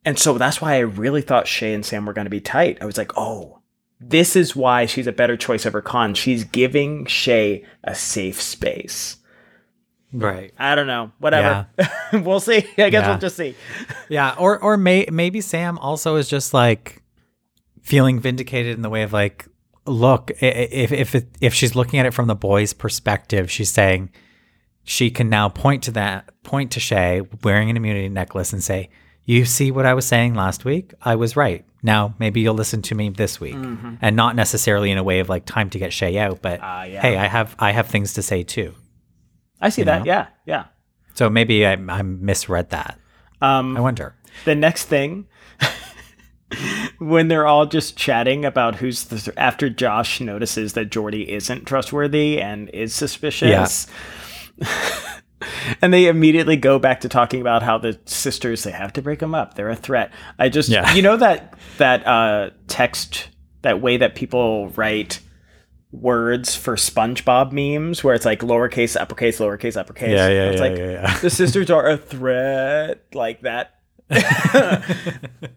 and 0.06 0.18
so 0.20 0.38
that's 0.38 0.62
why 0.62 0.76
I 0.76 0.80
really 0.80 1.22
thought 1.22 1.48
Shay 1.48 1.74
and 1.74 1.86
Sam 1.86 2.06
were 2.06 2.14
going 2.14 2.26
to 2.26 2.30
be 2.32 2.42
tight. 2.42 2.78
I 2.82 2.86
was 2.86 2.98
like, 2.98 3.12
oh, 3.18 3.60
this 4.00 4.36
is 4.36 4.56
why 4.56 4.86
she's 4.86 5.08
a 5.08 5.12
better 5.12 5.38
choice 5.38 5.66
over 5.66 5.82
Khanh. 5.82 6.16
She's 6.16 6.44
giving 6.44 7.06
Shay 7.06 7.64
a 7.84 7.96
safe 7.96 8.42
space. 8.42 9.18
right. 10.12 10.54
I 10.60 10.76
don't 10.76 10.88
know. 10.88 11.12
Whatever. 11.20 11.68
we'll 12.14 12.40
see. 12.42 12.58
I 12.78 12.90
guess 12.90 13.04
Yeah. 13.04 13.10
we'll 13.10 13.18
just 13.20 13.38
see. 13.38 13.56
Yeah, 14.10 14.36
or 14.38 14.60
or 14.60 14.78
may, 14.78 15.08
maybe 15.12 15.40
Sam 15.42 15.78
also 15.80 16.18
is 16.18 16.28
just 16.28 16.54
like 16.54 17.02
feeling 17.82 18.20
vindicated 18.20 18.76
in 18.76 18.82
the 18.82 18.90
way 18.90 19.04
of 19.04 19.14
like, 19.14 19.48
look, 19.86 20.32
if 20.42 20.92
if 20.92 21.16
it, 21.16 21.28
if 21.42 21.54
she's 21.54 21.76
looking 21.76 22.00
at 22.00 22.06
it 22.06 22.14
from 22.14 22.28
the 22.28 22.36
boy's 22.36 22.74
perspective, 22.74 23.50
she's 23.50 23.72
saying 23.72 24.10
she 24.84 25.10
can 25.10 25.30
now 25.30 25.48
point 25.50 25.82
to 25.84 25.92
that 25.92 26.30
point 26.44 26.72
to 26.72 26.80
Shay 26.80 27.22
wearing 27.44 27.70
an 27.70 27.78
immunity 27.78 28.10
necklace 28.10 28.52
and 28.54 28.62
say, 28.64 28.90
"You 29.26 29.46
see 29.46 29.72
what 29.72 29.86
I 29.86 29.94
was 29.94 30.06
saying 30.06 30.34
last 30.36 30.66
week? 30.66 30.94
I 31.02 31.16
was 31.16 31.36
right. 31.36 31.66
Now 31.82 32.14
maybe 32.20 32.42
you'll 32.42 32.54
listen 32.56 32.82
to 32.84 32.96
me 32.96 33.10
this 33.10 33.40
week." 33.40 33.56
And 34.02 34.16
not 34.16 34.36
necessarily 34.36 34.92
in 34.92 34.98
a 34.98 35.04
way 35.04 35.20
of 35.20 35.30
like 35.30 35.46
time 35.46 35.70
to 35.72 35.80
get 35.80 35.94
Shay 35.94 36.18
out, 36.18 36.42
but 36.42 36.60
Ah, 36.62 36.84
yeah. 36.84 37.02
hey, 37.02 37.18
I 37.18 37.28
have 37.28 37.56
I 37.60 37.72
have 37.72 37.88
things 37.88 38.14
to 38.14 38.22
say 38.22 38.44
too. 38.44 38.74
I 39.62 39.70
see 39.70 39.82
You 39.82 39.86
that. 39.86 40.00
know? 40.00 40.06
Yeah. 40.06 40.28
Yeah. 40.46 40.66
So 41.14 41.30
maybe 41.30 41.66
I, 41.66 41.74
I 41.74 42.02
misread 42.02 42.70
that. 42.72 43.00
Um, 43.42 43.78
I 43.78 43.82
wonder. 43.82 44.16
the 44.46 44.56
next 44.56 44.86
thing 44.86 45.28
when 47.00 47.28
they're 47.28 47.46
all 47.48 47.66
just 47.66 47.96
chatting 47.98 48.46
about 48.46 48.76
who's 48.76 49.06
the 49.06 49.34
after 49.38 49.70
Josh 49.70 50.20
notices 50.22 50.74
that 50.74 50.86
Jordy 50.92 51.32
isn't 51.32 51.66
trustworthy 51.66 52.42
and 52.42 52.70
is 52.72 52.94
suspicious. 52.96 53.88
and 55.82 55.94
they 55.94 56.08
immediately 56.08 56.56
go 56.56 56.80
back 56.80 57.02
to 57.02 57.10
talking 57.10 57.42
about 57.42 57.64
how 57.64 57.78
the 57.78 58.00
sisters 58.06 58.64
they 58.64 58.72
have 58.72 58.94
to 58.94 59.02
break 59.02 59.20
them 59.20 59.34
up. 59.36 59.54
They're 59.56 59.70
a 59.70 59.76
threat. 59.76 60.12
I 60.40 60.50
just 60.50 60.70
Yeah. 60.70 60.94
you 60.94 61.02
know 61.02 61.18
that 61.18 61.58
that 61.78 62.06
uh 62.08 62.50
text 62.68 63.30
that 63.62 63.82
way 63.82 63.98
that 63.98 64.16
people 64.16 64.70
write 64.70 65.20
words 65.92 66.56
for 66.56 66.76
SpongeBob 66.76 67.52
memes 67.52 68.04
where 68.04 68.16
it's 68.16 68.26
like 68.26 68.40
lowercase 68.40 69.00
uppercase 69.00 69.40
lowercase 69.40 69.78
uppercase. 69.78 70.10
Yeah, 70.10 70.28
yeah, 70.28 70.44
It's 70.50 70.62
yeah, 70.62 70.68
like 70.68 70.78
yeah, 70.78 70.92
yeah. 70.92 71.18
the 71.20 71.30
sisters 71.30 71.70
are 71.70 71.88
a 71.88 71.98
threat 71.98 73.04
like 73.14 73.42
that. 73.42 73.76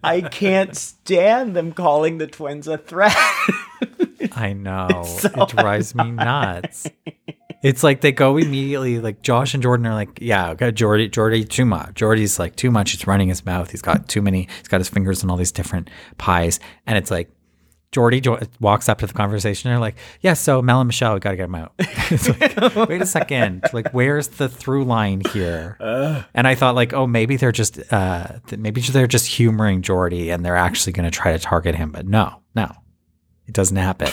I 0.02 0.20
can't 0.30 0.76
stand 0.76 1.56
them 1.56 1.72
calling 1.72 2.18
the 2.18 2.26
twins 2.26 2.68
a 2.68 2.78
threat. 2.78 3.16
I 4.32 4.52
know. 4.52 4.88
it 5.24 5.48
drives 5.48 5.94
me 5.94 6.10
nuts. 6.12 6.86
It's 7.66 7.82
like 7.82 8.00
they 8.00 8.12
go 8.12 8.36
immediately, 8.36 9.00
like 9.00 9.22
Josh 9.22 9.52
and 9.52 9.60
Jordan 9.60 9.88
are 9.88 9.94
like, 9.94 10.20
yeah, 10.20 10.50
okay, 10.50 10.70
Jordy, 10.70 11.08
Jordy, 11.08 11.42
too 11.42 11.64
much. 11.64 11.94
Jordy's 11.96 12.38
like 12.38 12.54
too 12.54 12.70
much. 12.70 12.92
He's 12.92 13.08
running 13.08 13.28
his 13.28 13.44
mouth. 13.44 13.72
He's 13.72 13.82
got 13.82 14.06
too 14.06 14.22
many. 14.22 14.46
He's 14.58 14.68
got 14.68 14.78
his 14.78 14.88
fingers 14.88 15.24
in 15.24 15.30
all 15.30 15.36
these 15.36 15.50
different 15.50 15.90
pies, 16.16 16.60
and 16.86 16.96
it's 16.96 17.10
like 17.10 17.28
Jordy 17.90 18.20
jo- 18.20 18.38
walks 18.60 18.88
up 18.88 18.98
to 18.98 19.06
the 19.08 19.12
conversation. 19.12 19.68
And 19.68 19.74
They're 19.74 19.80
like, 19.80 19.96
"Yeah, 20.20 20.34
so 20.34 20.62
Mel 20.62 20.80
and 20.80 20.86
Michelle, 20.86 21.14
we 21.14 21.18
got 21.18 21.32
to 21.32 21.36
get 21.36 21.42
them 21.42 21.56
out." 21.56 21.72
it's 21.78 22.28
like, 22.28 22.88
wait 22.88 23.02
a 23.02 23.06
second, 23.06 23.64
like, 23.72 23.90
where's 23.90 24.28
the 24.28 24.48
through 24.48 24.84
line 24.84 25.22
here? 25.32 25.76
and 26.34 26.46
I 26.46 26.54
thought, 26.54 26.76
like, 26.76 26.92
oh, 26.92 27.08
maybe 27.08 27.36
they're 27.36 27.50
just, 27.50 27.80
uh, 27.92 28.28
th- 28.46 28.60
maybe 28.60 28.80
they're 28.80 29.08
just 29.08 29.26
humoring 29.26 29.82
Jordy, 29.82 30.30
and 30.30 30.44
they're 30.44 30.54
actually 30.54 30.92
going 30.92 31.10
to 31.10 31.16
try 31.16 31.32
to 31.32 31.38
target 31.40 31.74
him. 31.74 31.90
But 31.90 32.06
no, 32.06 32.42
no, 32.54 32.70
it 33.48 33.54
doesn't 33.54 33.76
happen. 33.76 34.12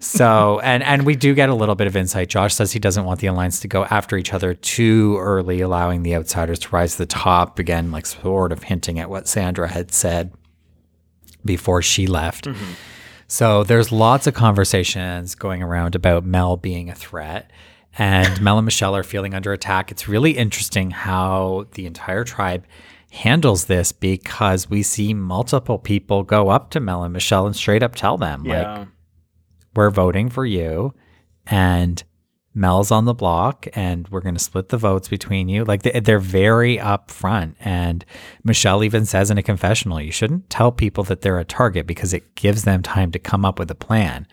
So, 0.00 0.60
and 0.60 0.82
and 0.82 1.04
we 1.04 1.16
do 1.16 1.34
get 1.34 1.48
a 1.48 1.54
little 1.54 1.74
bit 1.74 1.86
of 1.86 1.96
insight. 1.96 2.28
Josh 2.28 2.54
says 2.54 2.72
he 2.72 2.78
doesn't 2.78 3.04
want 3.04 3.20
the 3.20 3.26
alliance 3.26 3.60
to 3.60 3.68
go 3.68 3.84
after 3.86 4.16
each 4.16 4.32
other 4.32 4.54
too 4.54 5.16
early, 5.18 5.60
allowing 5.60 6.02
the 6.02 6.14
outsiders 6.14 6.58
to 6.60 6.68
rise 6.70 6.92
to 6.92 6.98
the 6.98 7.06
top. 7.06 7.58
Again, 7.58 7.90
like 7.90 8.06
sort 8.06 8.52
of 8.52 8.62
hinting 8.64 8.98
at 8.98 9.10
what 9.10 9.26
Sandra 9.28 9.68
had 9.68 9.92
said 9.92 10.32
before 11.44 11.82
she 11.82 12.06
left. 12.06 12.46
Mm-hmm. 12.46 12.72
So 13.26 13.62
there's 13.62 13.92
lots 13.92 14.26
of 14.26 14.34
conversations 14.34 15.34
going 15.34 15.62
around 15.62 15.94
about 15.94 16.24
Mel 16.24 16.56
being 16.56 16.88
a 16.90 16.94
threat. 16.94 17.50
And 17.98 18.40
Mel 18.42 18.58
and 18.58 18.64
Michelle 18.64 18.96
are 18.96 19.02
feeling 19.02 19.34
under 19.34 19.52
attack. 19.52 19.90
It's 19.90 20.08
really 20.08 20.32
interesting 20.32 20.90
how 20.90 21.66
the 21.72 21.86
entire 21.86 22.24
tribe 22.24 22.64
handles 23.10 23.66
this 23.66 23.92
because 23.92 24.68
we 24.70 24.82
see 24.82 25.14
multiple 25.14 25.78
people 25.78 26.22
go 26.22 26.48
up 26.50 26.70
to 26.70 26.80
Mel 26.80 27.02
and 27.02 27.12
Michelle 27.12 27.46
and 27.46 27.56
straight 27.56 27.82
up 27.82 27.94
tell 27.94 28.16
them, 28.18 28.44
Yeah. 28.44 28.78
like, 28.78 28.88
we're 29.78 29.90
voting 29.90 30.28
for 30.28 30.44
you 30.44 30.92
and 31.46 32.02
Mel's 32.52 32.90
on 32.90 33.04
the 33.04 33.14
block 33.14 33.68
and 33.74 34.08
we're 34.08 34.22
going 34.22 34.34
to 34.34 34.42
split 34.42 34.70
the 34.70 34.76
votes 34.76 35.06
between 35.06 35.48
you. 35.48 35.64
Like 35.64 35.82
they, 35.84 36.00
they're 36.00 36.18
very 36.18 36.78
upfront. 36.78 37.54
And 37.60 38.04
Michelle 38.42 38.82
even 38.82 39.06
says 39.06 39.30
in 39.30 39.38
a 39.38 39.42
confessional, 39.44 40.00
you 40.00 40.10
shouldn't 40.10 40.50
tell 40.50 40.72
people 40.72 41.04
that 41.04 41.20
they're 41.20 41.38
a 41.38 41.44
target 41.44 41.86
because 41.86 42.12
it 42.12 42.34
gives 42.34 42.64
them 42.64 42.82
time 42.82 43.12
to 43.12 43.20
come 43.20 43.44
up 43.44 43.60
with 43.60 43.70
a 43.70 43.76
plan. 43.76 44.26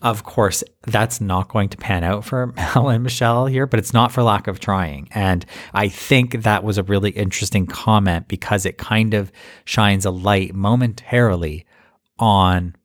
Of 0.00 0.24
course, 0.24 0.64
that's 0.86 1.20
not 1.20 1.48
going 1.48 1.68
to 1.68 1.76
pan 1.76 2.02
out 2.02 2.24
for 2.24 2.46
Mel 2.56 2.88
and 2.88 3.04
Michelle 3.04 3.44
here, 3.44 3.66
but 3.66 3.78
it's 3.78 3.92
not 3.92 4.12
for 4.12 4.22
lack 4.22 4.46
of 4.46 4.60
trying. 4.60 5.10
And 5.10 5.44
I 5.74 5.88
think 5.88 6.42
that 6.42 6.64
was 6.64 6.78
a 6.78 6.84
really 6.84 7.10
interesting 7.10 7.66
comment 7.66 8.28
because 8.28 8.64
it 8.64 8.78
kind 8.78 9.12
of 9.12 9.30
shines 9.66 10.06
a 10.06 10.10
light 10.10 10.54
momentarily 10.54 11.66
on 12.18 12.76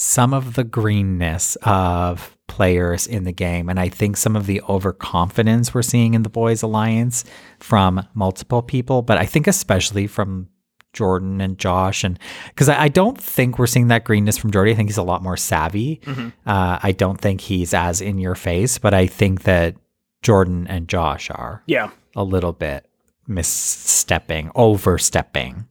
some 0.00 0.32
of 0.32 0.54
the 0.54 0.62
greenness 0.62 1.56
of 1.62 2.36
players 2.46 3.04
in 3.06 3.24
the 3.24 3.32
game. 3.32 3.68
And 3.68 3.80
I 3.80 3.88
think 3.88 4.16
some 4.16 4.36
of 4.36 4.46
the 4.46 4.62
overconfidence 4.68 5.74
we're 5.74 5.82
seeing 5.82 6.14
in 6.14 6.22
the 6.22 6.28
Boys 6.28 6.62
Alliance 6.62 7.24
from 7.58 8.06
multiple 8.14 8.62
people, 8.62 9.02
but 9.02 9.18
I 9.18 9.26
think 9.26 9.48
especially 9.48 10.06
from 10.06 10.48
Jordan 10.92 11.40
and 11.40 11.58
Josh. 11.58 12.04
And 12.04 12.16
because 12.48 12.68
I, 12.68 12.82
I 12.84 12.88
don't 12.88 13.20
think 13.20 13.58
we're 13.58 13.66
seeing 13.66 13.88
that 13.88 14.04
greenness 14.04 14.38
from 14.38 14.52
Jordy. 14.52 14.70
I 14.70 14.74
think 14.74 14.88
he's 14.88 14.96
a 14.98 15.02
lot 15.02 15.22
more 15.22 15.36
savvy. 15.36 16.00
Uh, 16.46 16.78
I 16.80 16.92
don't 16.92 17.20
think 17.20 17.40
he's 17.40 17.74
as 17.74 18.00
in 18.00 18.18
your 18.18 18.36
face, 18.36 18.78
but 18.78 18.94
I 18.94 19.06
think 19.08 19.42
that 19.42 19.74
Jordan 20.22 20.66
and 20.68 20.88
Josh 20.88 21.28
are 21.30 21.62
Yeah. 21.66 21.90
a 22.14 22.22
little 22.22 22.52
bit 22.52 22.86
misstepping, 23.28 24.50
overstepping. 24.54 25.66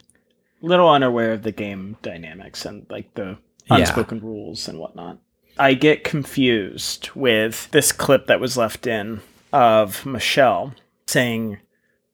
little 0.62 0.90
unaware 0.90 1.32
of 1.34 1.44
the 1.44 1.52
game 1.52 1.95
dynamics 2.02 2.66
and 2.66 2.86
like 2.90 3.14
the 3.14 3.38
Yeah. 3.69 3.77
unspoken 3.77 4.19
rules 4.19 4.68
and 4.68 4.80
whatnot. 4.80 5.19
I 5.60 5.73
get 5.73 6.03
confused 6.03 7.10
with 7.15 7.69
this 7.72 7.91
clip 7.91 8.27
that 8.27 8.39
was 8.39 8.57
left 8.57 8.85
in 8.88 9.22
of 9.52 10.06
Michelle 10.06 10.73
saying, 11.07 11.60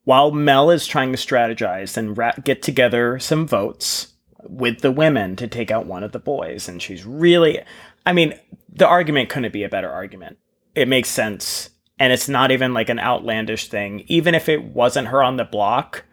while 0.05 0.31
Mel 0.31 0.69
is 0.69 0.87
trying 0.87 1.11
to 1.11 1.17
strategize 1.17 1.97
and 1.97 2.17
ra- 2.17 2.33
get 2.43 2.61
together 2.61 3.19
some 3.19 3.47
votes 3.47 4.13
with 4.43 4.79
the 4.79 4.91
women 4.91 5.35
to 5.37 5.47
take 5.47 5.71
out 5.71 5.85
one 5.85 6.03
of 6.03 6.11
the 6.11 6.19
boys, 6.19 6.67
and 6.67 6.81
she's 6.81 7.05
really, 7.05 7.61
I 8.05 8.13
mean, 8.13 8.37
the 8.69 8.87
argument 8.87 9.29
couldn't 9.29 9.53
be 9.53 9.63
a 9.63 9.69
better 9.69 9.89
argument. 9.89 10.37
It 10.75 10.87
makes 10.87 11.09
sense. 11.09 11.69
And 11.99 12.11
it's 12.11 12.27
not 12.27 12.51
even 12.51 12.73
like 12.73 12.89
an 12.89 12.99
outlandish 12.99 13.67
thing. 13.67 14.03
Even 14.07 14.35
if 14.35 14.49
it 14.49 14.63
wasn't 14.63 15.09
her 15.09 15.23
on 15.23 15.37
the 15.37 15.45
block, 15.45 16.03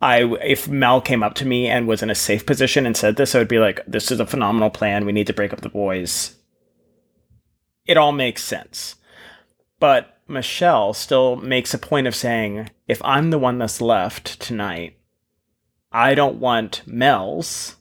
I 0.00 0.24
if 0.42 0.68
Mel 0.68 1.00
came 1.00 1.22
up 1.22 1.34
to 1.34 1.46
me 1.46 1.68
and 1.68 1.86
was 1.86 2.02
in 2.02 2.10
a 2.10 2.14
safe 2.14 2.44
position 2.44 2.86
and 2.86 2.96
said 2.96 3.16
this, 3.16 3.34
I 3.34 3.38
would 3.38 3.48
be 3.48 3.58
like, 3.58 3.80
"This 3.86 4.10
is 4.10 4.20
a 4.20 4.26
phenomenal 4.26 4.70
plan. 4.70 5.06
We 5.06 5.12
need 5.12 5.26
to 5.28 5.32
break 5.32 5.52
up 5.52 5.62
the 5.62 5.68
boys." 5.68 6.36
It 7.86 7.96
all 7.96 8.12
makes 8.12 8.42
sense, 8.42 8.96
but 9.78 10.18
Michelle 10.28 10.92
still 10.92 11.36
makes 11.36 11.72
a 11.72 11.78
point 11.78 12.06
of 12.06 12.14
saying, 12.14 12.70
"If 12.86 13.00
I'm 13.04 13.30
the 13.30 13.38
one 13.38 13.58
that's 13.58 13.80
left 13.80 14.40
tonight, 14.40 14.98
I 15.92 16.14
don't 16.14 16.40
want 16.40 16.82
Mel's 16.86 17.76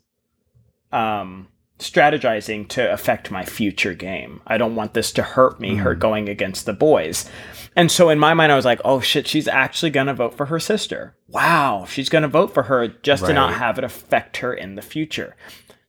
um, 0.92 1.50
strategizing 1.80 2.68
to 2.70 2.92
affect 2.92 3.32
my 3.32 3.44
future 3.44 3.94
game. 3.94 4.42
I 4.48 4.58
don't 4.58 4.76
want 4.76 4.94
this 4.94 5.12
to 5.14 5.24
hurt 5.24 5.60
me. 5.60 5.76
Her 5.76 5.96
mm. 5.96 6.00
going 6.00 6.30
against 6.30 6.66
the 6.66 6.74
boys." 6.74 7.30
And 7.76 7.92
so 7.92 8.10
in 8.10 8.20
my 8.20 8.34
mind, 8.34 8.52
I 8.52 8.56
was 8.56 8.66
like, 8.66 8.80
oh 8.86 9.02
shit, 9.02 9.28
she's 9.28 9.48
actually 9.48 9.90
going 9.90 10.08
to 10.08 10.14
vote 10.14 10.34
for 10.34 10.46
her 10.46 10.60
sister. 10.60 11.16
Wow, 11.28 11.86
she's 11.88 12.08
going 12.08 12.22
to 12.22 12.28
vote 12.28 12.54
for 12.54 12.64
her 12.64 12.88
just 12.88 13.26
to 13.26 13.34
not 13.34 13.54
have 13.54 13.78
it 13.78 13.84
affect 13.84 14.38
her 14.38 14.54
in 14.54 14.76
the 14.76 14.82
future. 14.82 15.36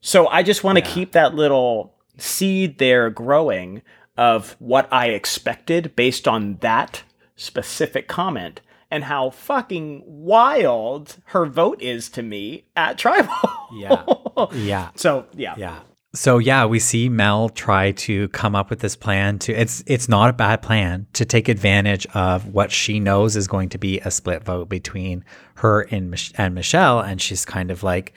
So 0.00 0.26
I 0.28 0.42
just 0.42 0.64
want 0.64 0.78
to 0.78 0.82
keep 0.82 1.12
that 1.12 1.34
little 1.34 1.94
seed 2.18 2.78
there 2.78 3.08
growing 3.08 3.82
of 4.16 4.56
what 4.58 4.92
I 4.92 5.08
expected 5.08 5.94
based 5.94 6.26
on 6.26 6.56
that 6.56 7.04
specific 7.36 8.08
comment 8.08 8.60
and 8.90 9.04
how 9.04 9.30
fucking 9.30 10.02
wild 10.06 11.16
her 11.26 11.46
vote 11.46 11.82
is 11.82 12.08
to 12.10 12.22
me 12.22 12.64
at 12.76 12.98
tribal. 12.98 13.32
Yeah. 13.74 14.04
Yeah. 14.52 14.90
So 14.96 15.26
yeah. 15.34 15.54
Yeah. 15.56 15.80
So 16.14 16.38
yeah, 16.38 16.64
we 16.64 16.78
see 16.78 17.08
Mel 17.08 17.48
try 17.50 17.92
to 17.92 18.28
come 18.28 18.54
up 18.54 18.70
with 18.70 18.80
this 18.80 18.96
plan 18.96 19.38
to 19.40 19.52
it's 19.52 19.82
it's 19.86 20.08
not 20.08 20.30
a 20.30 20.32
bad 20.32 20.62
plan 20.62 21.06
to 21.14 21.24
take 21.24 21.48
advantage 21.48 22.06
of 22.14 22.46
what 22.54 22.70
she 22.72 23.00
knows 23.00 23.36
is 23.36 23.46
going 23.48 23.68
to 23.70 23.78
be 23.78 24.00
a 24.00 24.10
split 24.10 24.44
vote 24.44 24.68
between 24.68 25.24
her 25.56 25.82
and 25.82 26.10
Mich- 26.10 26.32
and 26.38 26.54
Michelle 26.54 27.00
and 27.00 27.20
she's 27.20 27.44
kind 27.44 27.70
of 27.70 27.82
like 27.82 28.14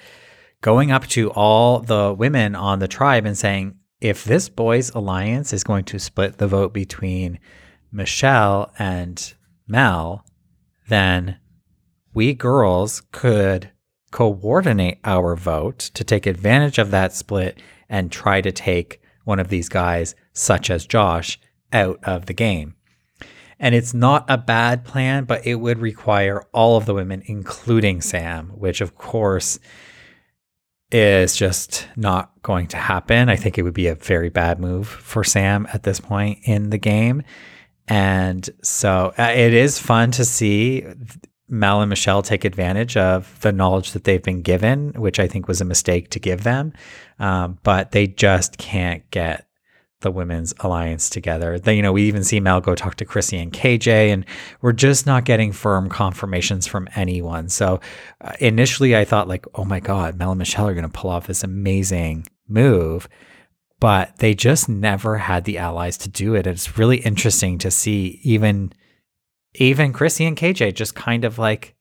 going 0.62 0.92
up 0.92 1.08
to 1.08 1.32
all 1.32 1.80
the 1.80 2.14
women 2.18 2.56
on 2.56 2.80
the 2.80 2.88
tribe 2.88 3.26
and 3.26 3.38
saying 3.38 3.76
if 4.02 4.24
this 4.24 4.48
boys 4.48 4.92
alliance 4.92 5.52
is 5.52 5.64
going 5.64 5.84
to 5.86 6.00
split 6.00 6.38
the 6.38 6.48
vote 6.48 6.74
between 6.74 7.40
Michelle 7.92 8.72
and 8.80 9.34
Mel, 9.68 10.26
then 10.90 11.38
we 12.14 12.34
girls 12.34 13.02
could 13.12 13.72
coordinate 14.12 15.00
our 15.04 15.36
vote 15.36 15.80
to 15.94 16.04
take 16.04 16.26
advantage 16.26 16.78
of 16.78 16.92
that 16.92 17.14
split 17.14 17.62
and 17.88 18.12
try 18.12 18.42
to 18.42 18.52
take 18.52 19.02
one 19.24 19.40
of 19.40 19.50
these 19.50 19.70
guys, 19.70 20.16
such 20.34 20.70
as 20.70 20.86
Josh, 20.86 21.40
out 21.72 22.00
of 22.04 22.26
the 22.26 22.34
game. 22.34 22.76
And 23.60 23.76
it's 23.76 23.94
not 23.94 24.26
a 24.28 24.38
bad 24.38 24.86
plan, 24.86 25.26
but 25.26 25.46
it 25.46 25.56
would 25.56 25.80
require 25.80 26.44
all 26.54 26.78
of 26.78 26.86
the 26.86 26.94
women, 26.94 27.22
including 27.26 28.02
Sam, 28.02 28.50
which 28.56 28.82
of 28.82 28.96
course 28.96 29.60
is 30.92 31.36
just 31.36 31.88
not 31.96 32.32
going 32.42 32.68
to 32.68 32.78
happen. 32.78 33.30
I 33.30 33.36
think 33.36 33.58
it 33.58 33.64
would 33.64 33.74
be 33.74 33.88
a 33.88 33.96
very 33.96 34.30
bad 34.30 34.60
move 34.60 34.88
for 34.88 35.24
Sam 35.24 35.68
at 35.74 35.84
this 35.84 36.00
point 36.00 36.40
in 36.44 36.70
the 36.70 36.78
game. 36.78 37.22
And 37.90 38.48
so 38.62 39.14
uh, 39.18 39.34
it 39.36 39.54
is 39.54 39.80
fun 39.80 40.12
to 40.12 40.24
see 40.24 40.86
Mel 41.50 41.82
and 41.82 41.90
Michelle 41.90 42.22
take 42.22 42.46
advantage 42.46 42.96
of 42.96 43.40
the 43.42 43.52
knowledge 43.52 43.92
that 43.92 44.04
they've 44.04 44.22
been 44.22 44.44
given, 44.44 44.94
which 44.94 45.20
I 45.20 45.28
think 45.28 45.48
was 45.48 45.60
a 45.60 45.66
mistake 45.66 46.10
to 46.12 46.20
give 46.20 46.44
them. 46.44 46.74
Um, 47.18 47.58
but 47.64 47.92
they 47.92 48.08
just 48.08 48.58
can't 48.58 49.10
get 49.10 49.48
the 50.02 50.12
women's 50.12 50.54
alliance 50.60 51.10
together. 51.10 51.60
They, 51.60 51.76
you 51.76 51.82
know, 51.82 51.92
we 51.92 52.04
even 52.04 52.24
see 52.24 52.40
Mel 52.40 52.62
go 52.62 52.74
talk 52.74 52.96
to 52.96 53.06
Chrissy 53.06 53.38
and 53.38 53.52
KJ, 53.52 53.88
and 54.14 54.26
we're 54.62 54.72
just 54.72 55.06
not 55.06 55.26
getting 55.26 55.52
firm 55.52 55.90
confirmations 55.90 56.68
from 56.68 56.88
anyone. 56.96 57.50
So 57.50 57.82
uh, 58.22 58.34
initially, 58.40 58.96
I 58.96 59.04
thought 59.04 59.28
like, 59.28 59.46
oh 59.56 59.66
my 59.66 59.80
god, 59.80 60.18
Mel 60.18 60.32
and 60.32 60.40
Michelle 60.40 60.68
are 60.68 60.74
going 60.74 60.90
to 60.90 60.90
pull 60.90 61.10
off 61.10 61.28
this 61.28 61.44
amazing 61.44 62.28
move, 62.48 63.10
but 63.80 64.18
they 64.18 64.36
just 64.36 64.68
never 64.68 65.18
had 65.18 65.46
the 65.46 65.58
allies 65.58 65.98
to 66.00 66.10
do 66.10 66.36
it. 66.36 66.46
It's 66.46 66.78
really 66.78 66.98
interesting 66.98 67.58
to 67.60 67.72
see 67.72 68.20
even 68.24 68.74
even 69.56 69.94
Chrissy 69.94 70.26
and 70.26 70.38
KJ 70.38 70.76
just 70.76 70.96
kind 70.96 71.26
of 71.26 71.40
like 71.40 71.76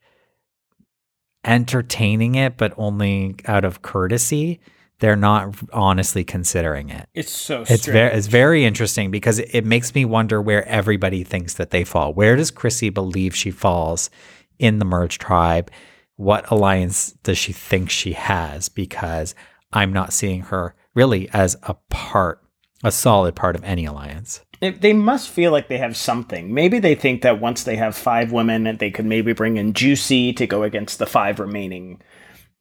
entertaining 1.45 2.35
it, 2.35 2.57
but 2.57 2.73
only 2.77 3.37
out 3.47 3.65
of 3.65 3.83
courtesy. 3.83 4.61
They're 5.01 5.16
not 5.16 5.55
honestly 5.73 6.25
considering 6.25 6.91
it. 6.91 7.09
It's 7.15 7.31
so 7.31 7.65
It's 7.69 7.87
very 7.87 8.12
it's 8.12 8.27
very 8.27 8.65
interesting 8.65 9.11
because 9.11 9.39
it, 9.39 9.49
it 9.53 9.65
makes 9.65 9.95
me 9.95 10.05
wonder 10.05 10.41
where 10.43 10.66
everybody 10.66 11.25
thinks 11.25 11.55
that 11.55 11.70
they 11.70 11.85
fall. 11.85 12.12
Where 12.12 12.37
does 12.37 12.51
Chrissy 12.51 12.91
believe 12.91 13.35
she 13.35 13.51
falls 13.51 14.11
in 14.59 14.79
the 14.79 14.85
merge 14.85 15.19
tribe? 15.19 15.70
What 16.16 16.51
alliance 16.51 17.12
does 17.23 17.39
she 17.39 17.53
think 17.53 17.91
she 17.91 18.12
has? 18.15 18.69
Because 18.69 19.37
I'm 19.73 19.93
not 19.93 20.12
seeing 20.12 20.43
her 20.43 20.75
really 20.99 21.29
as 21.33 21.57
a 21.62 21.75
part, 21.91 22.43
a 22.83 22.91
solid 22.91 23.37
part 23.37 23.55
of 23.55 23.62
any 23.62 23.85
alliance. 23.85 24.41
They 24.61 24.93
must 24.93 25.29
feel 25.29 25.53
like 25.53 25.69
they 25.69 25.79
have 25.79 25.97
something. 25.97 26.53
Maybe 26.53 26.81
they 26.81 26.97
think 26.97 27.23
that 27.23 27.41
once 27.41 27.62
they 27.62 27.77
have 27.77 27.97
five 27.97 28.33
women, 28.33 28.65
that 28.65 28.81
they 28.81 28.91
could 28.91 29.05
maybe 29.07 29.33
bring 29.33 29.57
in 29.57 29.73
Juicy 29.73 30.33
to 30.33 30.49
go 30.49 30.65
against 30.65 30.99
the 30.99 31.07
five 31.07 31.39
remaining 31.39 32.03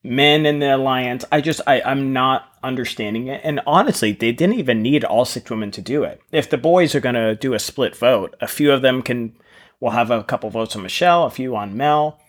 men 0.03 0.45
in 0.45 0.59
the 0.59 0.76
alliance. 0.76 1.26
I 1.31 1.41
just 1.41 1.61
I, 1.65 1.81
I'm 1.81 2.14
not 2.14 2.53
understanding 2.61 3.27
it. 3.27 3.41
And 3.43 3.59
honestly, 3.65 4.11
they 4.11 4.31
didn't 4.31 4.59
even 4.59 4.84
need 4.84 5.03
all 5.03 5.26
six 5.26 5.49
women 5.49 5.72
to 5.72 5.81
do 5.81 6.03
it. 6.03 6.22
If 6.31 6.51
the 6.51 6.57
boys 6.59 6.93
are 6.93 6.99
gonna 6.99 7.34
do 7.34 7.55
a 7.55 7.59
split 7.59 7.95
vote, 7.95 8.35
a 8.39 8.47
few 8.47 8.72
of 8.72 8.84
them 8.84 9.01
can 9.01 9.35
will 9.80 9.91
have 9.91 10.11
a 10.11 10.23
couple 10.23 10.51
votes 10.51 10.76
on 10.76 10.84
Michelle, 10.84 11.23
a 11.23 11.31
few 11.31 11.55
on 11.55 11.76
Mel. 11.76 12.19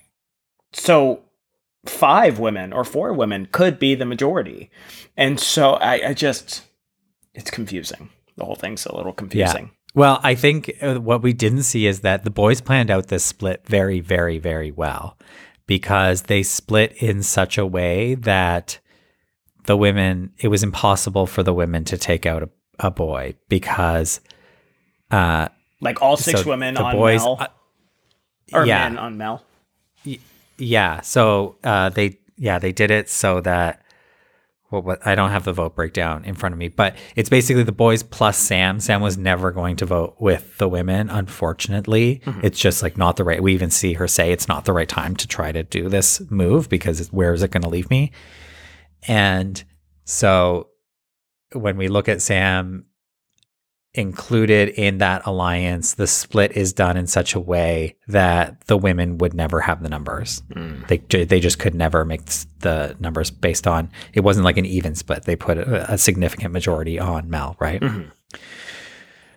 So 0.73 1.25
five 1.89 2.39
women 2.39 2.73
or 2.73 2.85
four 2.85 3.13
women 3.13 3.49
could 3.53 3.79
be 3.79 3.95
the 3.95 4.05
majority. 4.05 4.71
And 5.17 5.39
so 5.41 5.73
I, 5.75 6.09
I 6.11 6.15
just 6.15 6.63
it's 7.35 7.51
confusing. 7.51 8.11
The 8.37 8.45
whole 8.45 8.55
thing's 8.57 8.87
a 8.87 8.95
little 8.95 9.13
confusing. 9.13 9.71
Well, 9.95 10.21
I 10.23 10.35
think 10.35 10.71
uh, 10.81 10.97
what 10.97 11.23
we 11.23 11.33
didn't 11.33 11.63
see 11.65 11.87
is 11.87 12.01
that 12.01 12.23
the 12.25 12.31
boys 12.31 12.61
planned 12.61 12.91
out 12.91 13.09
this 13.09 13.25
split 13.25 13.67
very, 13.67 14.01
very, 14.01 14.39
very 14.39 14.71
well 14.71 15.17
because 15.67 16.23
they 16.23 16.43
split 16.43 16.93
in 17.03 17.23
such 17.23 17.59
a 17.59 17.67
way 17.67 18.15
that 18.15 18.79
the 19.65 19.77
women, 19.77 20.33
it 20.39 20.49
was 20.49 20.63
impossible 20.63 21.27
for 21.27 21.43
the 21.43 21.53
women 21.55 21.85
to 21.85 21.99
take 21.99 22.27
out 22.27 22.43
a, 22.43 22.49
a 22.79 22.91
boy 22.91 23.35
because, 23.49 24.21
uh, 25.11 25.49
Like 25.81 26.01
all 26.01 26.17
six 26.17 26.43
So 26.43 26.49
women 26.49 26.77
on 26.77 26.95
boys- 26.95 27.23
Mel. 27.23 27.37
uh, 27.41 27.49
or 28.53 28.67
yeah. 28.67 28.89
men 28.89 28.99
on 28.99 29.17
Mel. 29.19 29.43
Yeah. 30.59 31.01
So, 31.01 31.57
uh, 31.65 31.89
they, 31.91 32.19
yeah, 32.37 32.59
they 32.59 32.73
did 32.73 32.91
it 32.91 33.09
so 33.09 33.41
that, 33.41 33.83
well, 34.71 34.83
what, 34.83 35.07
I 35.07 35.15
don't 35.15 35.31
have 35.31 35.45
the 35.45 35.53
vote 35.55 35.75
breakdown 35.75 36.25
in 36.27 36.35
front 36.35 36.53
of 36.53 36.59
me, 36.59 36.69
but 36.69 36.95
it's 37.17 37.31
basically 37.31 37.63
the 37.63 37.73
boys 37.73 38.03
plus 38.03 38.37
Sam. 38.37 38.81
Sam 38.81 39.01
was 39.01 39.17
never 39.17 39.51
going 39.51 39.77
to 39.77 39.87
vote 39.87 40.17
with 40.19 40.59
the 40.59 40.69
women, 40.69 41.09
unfortunately. 41.09 42.21
It's 42.43 42.61
just 42.61 42.83
like 42.83 42.99
not 42.99 43.17
the 43.17 43.25
right. 43.25 43.43
We 43.43 43.55
even 43.55 43.71
see 43.71 43.95
her 43.95 44.07
say 44.07 44.31
it's 44.31 44.47
not 44.47 44.67
the 44.67 44.75
right 44.75 44.89
time 44.89 45.17
to 45.17 45.27
try 45.27 45.53
to 45.53 45.63
do 45.63 45.89
this 45.89 46.21
move 46.31 46.69
because 46.69 47.11
where 47.11 47.33
is 47.33 47.43
it 47.43 47.51
going 47.51 47.63
to 47.63 47.69
leave 47.71 47.89
me? 47.89 48.13
And 49.07 49.65
so 50.05 50.69
when 51.53 51.79
we 51.79 51.89
look 51.89 52.09
at 52.09 52.21
Sam 52.21 52.85
included 53.95 54.69
in 54.71 54.99
that 54.99 55.27
alliance, 55.27 55.95
the 55.95 56.07
split 56.07 56.53
is 56.53 56.73
done 56.73 56.97
in 56.97 57.07
such 57.07 57.35
a 57.35 57.41
way 57.41 57.97
that 58.07 58.67
the 58.67 58.77
women 58.77 59.19
would 59.19 59.35
never 59.35 59.61
have 59.61 59.83
the 59.83 59.89
numbers. 59.89 60.43
Hmm. 60.53 60.83
They 60.89 60.99
they 60.99 61.41
just 61.41 61.59
could 61.59 61.75
never 61.75 62.05
make 62.05 62.25
the 62.61 62.97
numbers 63.01 63.31
based 63.31 63.67
on. 63.67 63.91
It 64.13 64.21
wasn't 64.21 64.45
like 64.45 64.59
an 64.59 64.67
even 64.67 64.95
split. 64.95 65.25
They 65.25 65.37
put 65.37 65.59
a, 65.59 65.95
a 65.95 65.99
significant 65.99 66.53
majority 66.53 66.99
on 66.99 67.31
Mel, 67.31 67.57
right? 67.59 67.81
Mm-hmm. 67.81 68.11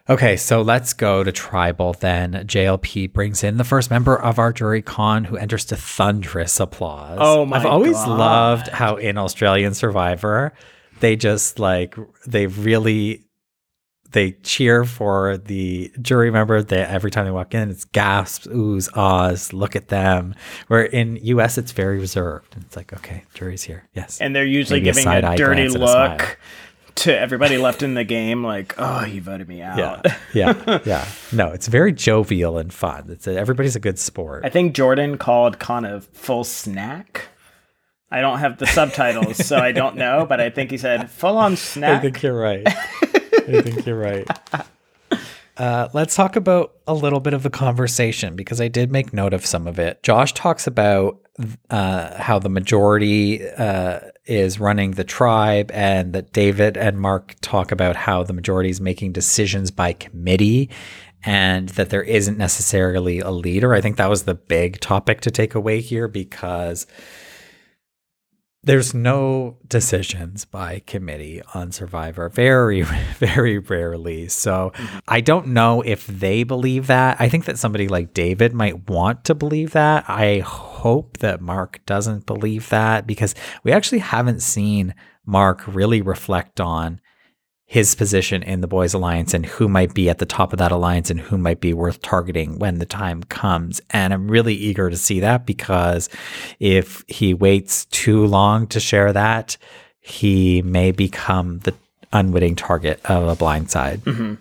Okay, 0.10 0.36
so 0.36 0.62
let's 0.62 0.94
go 0.94 1.24
to 1.24 1.32
tribal 1.32 1.94
then. 1.94 2.34
JLP 2.34 3.14
brings 3.14 3.44
in 3.44 3.58
the 3.58 3.64
first 3.64 3.90
member 3.90 4.20
of 4.20 4.40
our 4.40 4.52
jury 4.52 4.82
Khanh 4.82 5.26
who 5.26 5.38
enters 5.38 5.64
to 5.66 5.76
thunderous 5.78 6.60
applause. 6.60 7.20
Oh 7.22 7.46
my 7.46 7.58
I've 7.58 7.66
always 7.66 7.96
God. 7.96 8.20
loved 8.20 8.68
how 8.68 8.98
in 8.98 9.18
Australian 9.18 9.74
Survivor 9.74 10.54
they 11.00 11.16
just 11.16 11.60
like 11.60 11.96
they 12.28 12.48
really 12.48 13.24
they 14.12 14.32
cheer 14.44 14.86
for 14.86 15.38
the 15.38 15.92
jury 16.02 16.32
member 16.32 16.62
that 16.62 16.90
every 16.90 17.12
time 17.12 17.26
they 17.26 17.32
walk 17.32 17.54
in 17.54 17.70
it's 17.70 17.86
gasps, 17.86 18.48
oohs, 18.48 18.90
ahs, 18.96 19.54
look 19.54 19.76
at 19.76 19.88
them. 19.90 20.36
Where 20.68 20.84
in 20.84 21.18
US 21.24 21.58
it's 21.58 21.72
very 21.72 22.00
reserved. 22.00 22.56
It's 22.62 22.76
like, 22.76 22.94
okay, 22.94 23.24
jury's 23.34 23.64
here. 23.64 23.88
Yes. 23.94 24.20
And 24.22 24.36
they're 24.36 24.46
usually 24.46 24.80
Maybe 24.80 24.86
giving 24.86 25.02
a, 25.02 25.04
side-eye 25.04 25.36
dirty 25.38 25.62
and 25.64 25.76
a 25.76 25.80
look 25.80 26.40
to 26.94 27.18
everybody 27.18 27.58
left 27.58 27.84
in 27.84 27.94
the 27.94 28.04
game, 28.04 28.44
like, 28.44 28.76
oh, 28.78 29.06
you 29.06 29.22
voted 29.22 29.48
me 29.48 29.62
out. 29.62 29.78
yeah. 29.78 30.18
Yeah. 30.34 30.80
Yeah. 30.86 31.08
No, 31.32 31.48
it's 31.48 31.68
very 31.68 31.94
jovial 31.94 32.58
and 32.58 32.74
fun. 32.74 33.08
It's 33.10 33.28
a, 33.28 33.38
everybody's 33.38 33.76
a 33.76 33.80
good 33.80 33.98
sport. 34.00 34.46
I 34.46 34.50
think 34.50 34.76
Jordan 34.76 35.18
called 35.18 35.60
kind 35.60 35.86
of 35.86 36.06
full 36.08 36.44
snack. 36.44 37.30
I 38.10 38.20
don't 38.20 38.40
have 38.40 38.58
the 38.58 38.68
subtitles, 38.68 39.38
so 39.46 39.58
I 39.58 39.72
don't 39.72 39.96
know, 39.96 40.26
but 40.28 40.42
I 40.42 40.50
think 40.50 40.70
he 40.72 40.78
said 40.78 41.10
full 41.10 41.38
on 41.38 41.56
snack. 41.56 41.98
I 42.00 42.02
think 42.02 42.22
you're 42.22 42.38
right. 42.38 42.68
I 43.48 43.62
think 43.62 43.86
you're 43.86 44.00
right. 44.00 44.28
Uh, 45.58 45.90
let's 45.94 46.16
talk 46.16 46.38
about 46.38 46.74
a 46.88 46.94
little 46.94 47.20
bit 47.20 47.34
of 47.34 47.44
the 47.44 47.50
conversation 47.50 48.36
because 48.36 48.60
I 48.60 48.68
did 48.68 48.92
make 48.92 49.14
note 49.14 49.32
of 49.32 49.46
some 49.46 49.68
of 49.68 49.78
it. 49.78 50.02
Josh 50.02 50.34
talks 50.34 50.66
about 50.66 51.20
uh, 51.70 52.20
how 52.20 52.40
the 52.40 52.50
majority 52.50 53.48
uh, 53.48 54.00
is 54.26 54.60
running 54.60 54.92
the 54.92 55.04
tribe, 55.04 55.70
and 55.72 56.14
that 56.14 56.34
David 56.34 56.78
and 56.78 57.00
Mark 57.00 57.36
talk 57.42 57.72
about 57.72 57.96
how 57.96 58.24
the 58.24 58.34
majority 58.34 58.70
is 58.70 58.82
making 58.82 59.12
decisions 59.12 59.72
by 59.72 59.94
committee 59.94 60.70
and 61.24 61.70
that 61.70 61.90
there 61.90 62.02
isn't 62.02 62.38
necessarily 62.38 63.20
a 63.20 63.30
leader. 63.30 63.74
I 63.74 63.82
think 63.82 63.98
that 63.98 64.10
was 64.10 64.24
the 64.24 64.34
big 64.34 64.80
topic 64.80 65.22
to 65.22 65.32
take 65.32 65.54
away 65.54 65.82
here 65.82 66.08
because 66.08 66.88
there's 68.64 68.94
no 68.94 69.58
decisions 69.68 70.46
by 70.46 70.84
committee 70.86 71.42
on 71.56 71.72
Survivor. 71.72 72.30
Very, 72.30 72.82
very 73.18 73.58
rarely. 73.58 74.28
So 74.28 74.72
mm-hmm. 74.76 75.00
I 75.08 75.22
don't 75.22 75.48
know 75.48 75.82
if 75.82 76.06
they 76.06 76.44
believe 76.44 76.88
that. 76.88 77.18
I 77.20 77.28
think 77.28 77.46
that 77.46 77.58
somebody 77.58 77.88
like 77.88 78.14
David 78.14 78.54
might 78.54 78.88
want 78.88 79.24
to 79.26 79.36
believe 79.36 79.72
that. 79.72 80.06
I 80.08 80.40
hope 80.40 81.18
that 81.18 81.42
Mark 81.42 81.80
doesn't 81.88 82.28
believe 82.28 82.70
that 82.70 83.08
because 83.08 83.34
we 83.64 83.72
actually 83.72 84.00
haven't 84.00 84.42
seen 84.42 84.94
Mark 85.26 85.66
really 85.68 86.02
reflect 86.02 86.62
on 86.62 87.01
his 87.72 87.96
position 87.96 88.44
in 88.44 88.60
the 88.60 88.68
boys 88.68 88.94
alliance 88.94 89.34
and 89.34 89.46
who 89.46 89.66
might 89.66 89.94
be 89.94 90.10
at 90.10 90.18
the 90.18 90.26
top 90.26 90.52
of 90.52 90.60
that 90.60 90.74
alliance 90.74 91.10
and 91.10 91.22
who 91.22 91.38
might 91.38 91.62
be 91.62 91.74
worth 91.74 92.02
targeting 92.02 92.60
when 92.60 92.80
the 92.80 92.86
time 92.86 93.24
comes. 93.24 93.80
And 93.92 94.14
i'm 94.14 94.28
really 94.30 94.54
eager 94.54 94.90
to 94.90 94.98
see 94.98 95.22
that 95.22 95.46
because 95.46 96.10
if 96.60 97.06
he 97.08 97.34
waits 97.34 97.86
too 97.86 98.26
long 98.26 98.68
to 98.68 98.82
share 98.82 99.14
that 99.14 99.56
he 100.02 100.62
may 100.64 100.92
become 100.92 101.60
the 101.60 101.74
unwitting 102.12 102.58
target 102.58 103.00
of 103.06 103.30
a 103.30 103.38
blindside 103.42 104.38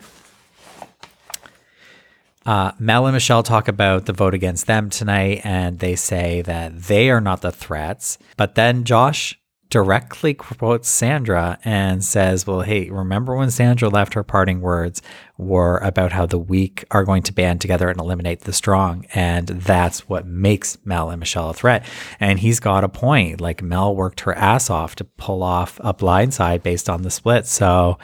uh, 2.46 2.72
Mel 2.80 3.06
and 3.06 3.14
Michelle 3.14 3.44
talk 3.44 3.68
about 3.68 4.06
the 4.06 4.12
vote 4.12 4.34
against 4.34 4.66
them 4.66 4.90
tonight, 4.90 5.42
and 5.44 5.78
they 5.78 5.94
say 5.94 6.42
that 6.42 6.76
they 6.84 7.10
are 7.10 7.20
not 7.20 7.42
the 7.42 7.52
threats. 7.52 8.18
But 8.36 8.54
then 8.54 8.84
Josh 8.84 9.38
directly 9.70 10.34
quotes 10.34 10.88
Sandra 10.88 11.58
and 11.64 12.04
says, 12.04 12.46
Well, 12.46 12.60
hey, 12.60 12.90
remember 12.90 13.34
when 13.36 13.50
Sandra 13.50 13.88
left 13.88 14.14
her 14.14 14.24
parting 14.24 14.60
words 14.60 15.00
were 15.38 15.78
about 15.78 16.12
how 16.12 16.26
the 16.26 16.38
weak 16.38 16.84
are 16.90 17.04
going 17.04 17.22
to 17.22 17.32
band 17.32 17.60
together 17.60 17.88
and 17.88 18.00
eliminate 18.00 18.42
the 18.42 18.52
strong? 18.52 19.06
And 19.14 19.46
that's 19.46 20.08
what 20.08 20.26
makes 20.26 20.76
Mel 20.84 21.10
and 21.10 21.20
Michelle 21.20 21.50
a 21.50 21.54
threat. 21.54 21.84
And 22.18 22.40
he's 22.40 22.60
got 22.60 22.84
a 22.84 22.88
point. 22.88 23.40
Like 23.40 23.62
Mel 23.62 23.94
worked 23.94 24.20
her 24.20 24.34
ass 24.34 24.68
off 24.68 24.96
to 24.96 25.04
pull 25.04 25.42
off 25.42 25.80
a 25.82 25.94
blindside 25.94 26.62
based 26.62 26.90
on 26.90 27.02
the 27.02 27.10
split. 27.10 27.46
So 27.46 27.96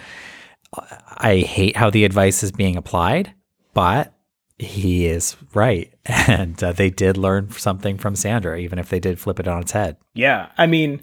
I 1.19 1.39
hate 1.39 1.77
how 1.77 1.91
the 1.91 2.05
advice 2.05 2.43
is 2.43 2.53
being 2.53 2.77
applied, 2.77 3.35
but 3.75 4.15
he 4.59 5.07
is 5.07 5.37
right. 5.53 5.93
And 6.29 6.63
uh, 6.63 6.71
they 6.71 6.91
did 6.91 7.17
learn 7.17 7.51
something 7.51 7.99
from 7.99 8.15
Sandra, 8.15 8.59
even 8.59 8.79
if 8.79 8.89
they 8.89 9.01
did 9.01 9.19
flip 9.19 9.41
it 9.41 9.49
on 9.49 9.63
its 9.63 9.73
head. 9.73 9.97
Yeah, 10.15 10.51
I 10.57 10.67
mean, 10.67 11.03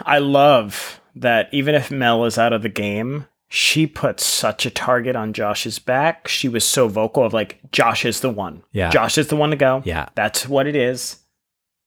I 0.00 0.18
love 0.18 1.00
that 1.14 1.48
even 1.52 1.74
if 1.74 1.90
Mel 1.90 2.24
is 2.24 2.38
out 2.38 2.52
of 2.52 2.62
the 2.62 2.68
game, 2.68 3.26
she 3.48 3.86
put 3.86 4.18
such 4.18 4.64
a 4.64 4.70
target 4.70 5.14
on 5.14 5.34
Josh's 5.34 5.78
back. 5.78 6.26
She 6.26 6.48
was 6.48 6.64
so 6.64 6.88
vocal 6.88 7.24
of 7.24 7.34
like, 7.34 7.58
Josh 7.70 8.04
is 8.06 8.20
the 8.20 8.30
one. 8.30 8.62
Yeah. 8.72 8.90
Josh 8.90 9.18
is 9.18 9.28
the 9.28 9.36
one 9.36 9.50
to 9.50 9.56
go. 9.56 9.82
Yeah. 9.84 10.08
That's 10.14 10.48
what 10.48 10.66
it 10.66 10.74
is. 10.74 11.18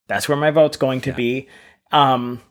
That's 0.08 0.30
where 0.30 0.38
my 0.38 0.52
vote's 0.52 0.78
going 0.78 1.02
to 1.02 1.12
be. 1.14 1.48
Um, 1.92 2.42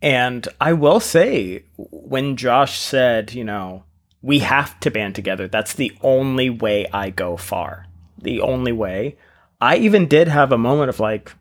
and 0.00 0.46
I 0.60 0.74
will 0.74 1.00
say, 1.00 1.64
when 1.76 2.36
Josh 2.36 2.78
said, 2.78 3.32
you 3.32 3.42
know, 3.42 3.82
we 4.22 4.38
have 4.38 4.78
to 4.80 4.90
band 4.90 5.16
together, 5.16 5.48
that's 5.48 5.72
the 5.72 5.92
only 6.02 6.50
way 6.50 6.86
I 6.92 7.10
go 7.10 7.36
far. 7.36 7.86
The 8.18 8.40
only 8.40 8.72
way. 8.72 9.16
I 9.60 9.76
even 9.78 10.06
did 10.06 10.28
have 10.28 10.52
a 10.52 10.58
moment 10.58 10.90
of 10.90 11.00
like, 11.00 11.32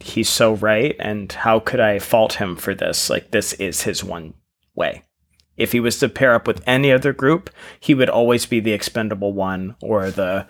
he's 0.00 0.28
so 0.28 0.54
right, 0.54 0.96
and 0.98 1.30
how 1.32 1.60
could 1.60 1.80
I 1.80 1.98
fault 1.98 2.34
him 2.34 2.56
for 2.56 2.74
this? 2.74 3.10
Like, 3.10 3.30
this 3.30 3.52
is 3.54 3.82
his 3.82 4.02
one 4.02 4.34
way. 4.74 5.04
If 5.56 5.72
he 5.72 5.80
was 5.80 5.98
to 5.98 6.08
pair 6.08 6.34
up 6.34 6.46
with 6.46 6.62
any 6.66 6.90
other 6.90 7.12
group, 7.12 7.50
he 7.78 7.94
would 7.94 8.08
always 8.08 8.46
be 8.46 8.60
the 8.60 8.72
expendable 8.72 9.32
one 9.32 9.76
or 9.82 10.10
the 10.10 10.46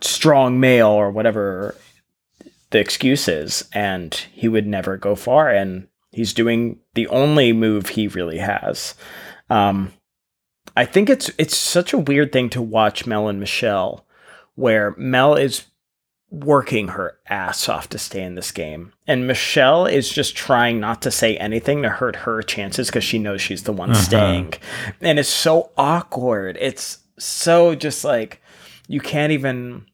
strong 0.00 0.60
male 0.60 0.88
or 0.88 1.10
whatever 1.10 1.74
the 2.70 2.78
excuse 2.78 3.26
is, 3.26 3.68
and 3.72 4.14
he 4.32 4.48
would 4.48 4.66
never 4.66 4.96
go 4.96 5.14
far. 5.14 5.48
And 5.48 5.88
he's 6.12 6.34
doing 6.34 6.78
the 6.94 7.06
only 7.08 7.52
move 7.52 7.90
he 7.90 8.08
really 8.08 8.38
has. 8.38 8.94
Um, 9.48 9.92
I 10.76 10.84
think 10.84 11.08
it's 11.08 11.30
it's 11.38 11.56
such 11.56 11.92
a 11.92 11.98
weird 11.98 12.32
thing 12.32 12.50
to 12.50 12.62
watch 12.62 13.06
Mel 13.06 13.28
and 13.28 13.40
Michelle, 13.40 14.06
where 14.54 14.94
Mel 14.96 15.34
is 15.34 15.64
working 16.40 16.88
her 16.88 17.18
ass 17.28 17.68
off 17.68 17.88
to 17.90 17.98
stay 17.98 18.22
in 18.22 18.34
this 18.34 18.50
game, 18.50 18.92
and 19.06 19.26
Michelle 19.26 19.86
is 19.86 20.08
just 20.08 20.36
trying 20.36 20.80
not 20.80 21.02
to 21.02 21.10
say 21.10 21.36
anything 21.36 21.82
to 21.82 21.88
hurt 21.88 22.16
her 22.16 22.42
chances 22.42 22.88
because 22.88 23.04
she 23.04 23.18
knows 23.18 23.40
she's 23.40 23.64
the 23.64 23.72
one 23.72 23.90
uh-huh. 23.90 24.00
staying, 24.00 24.54
and 25.00 25.18
it's 25.18 25.28
so 25.28 25.70
awkward. 25.76 26.56
It's 26.60 26.98
so 27.18 27.74
just 27.74 28.04
like 28.04 28.40
you 28.88 29.00
can't 29.00 29.32
even 29.32 29.86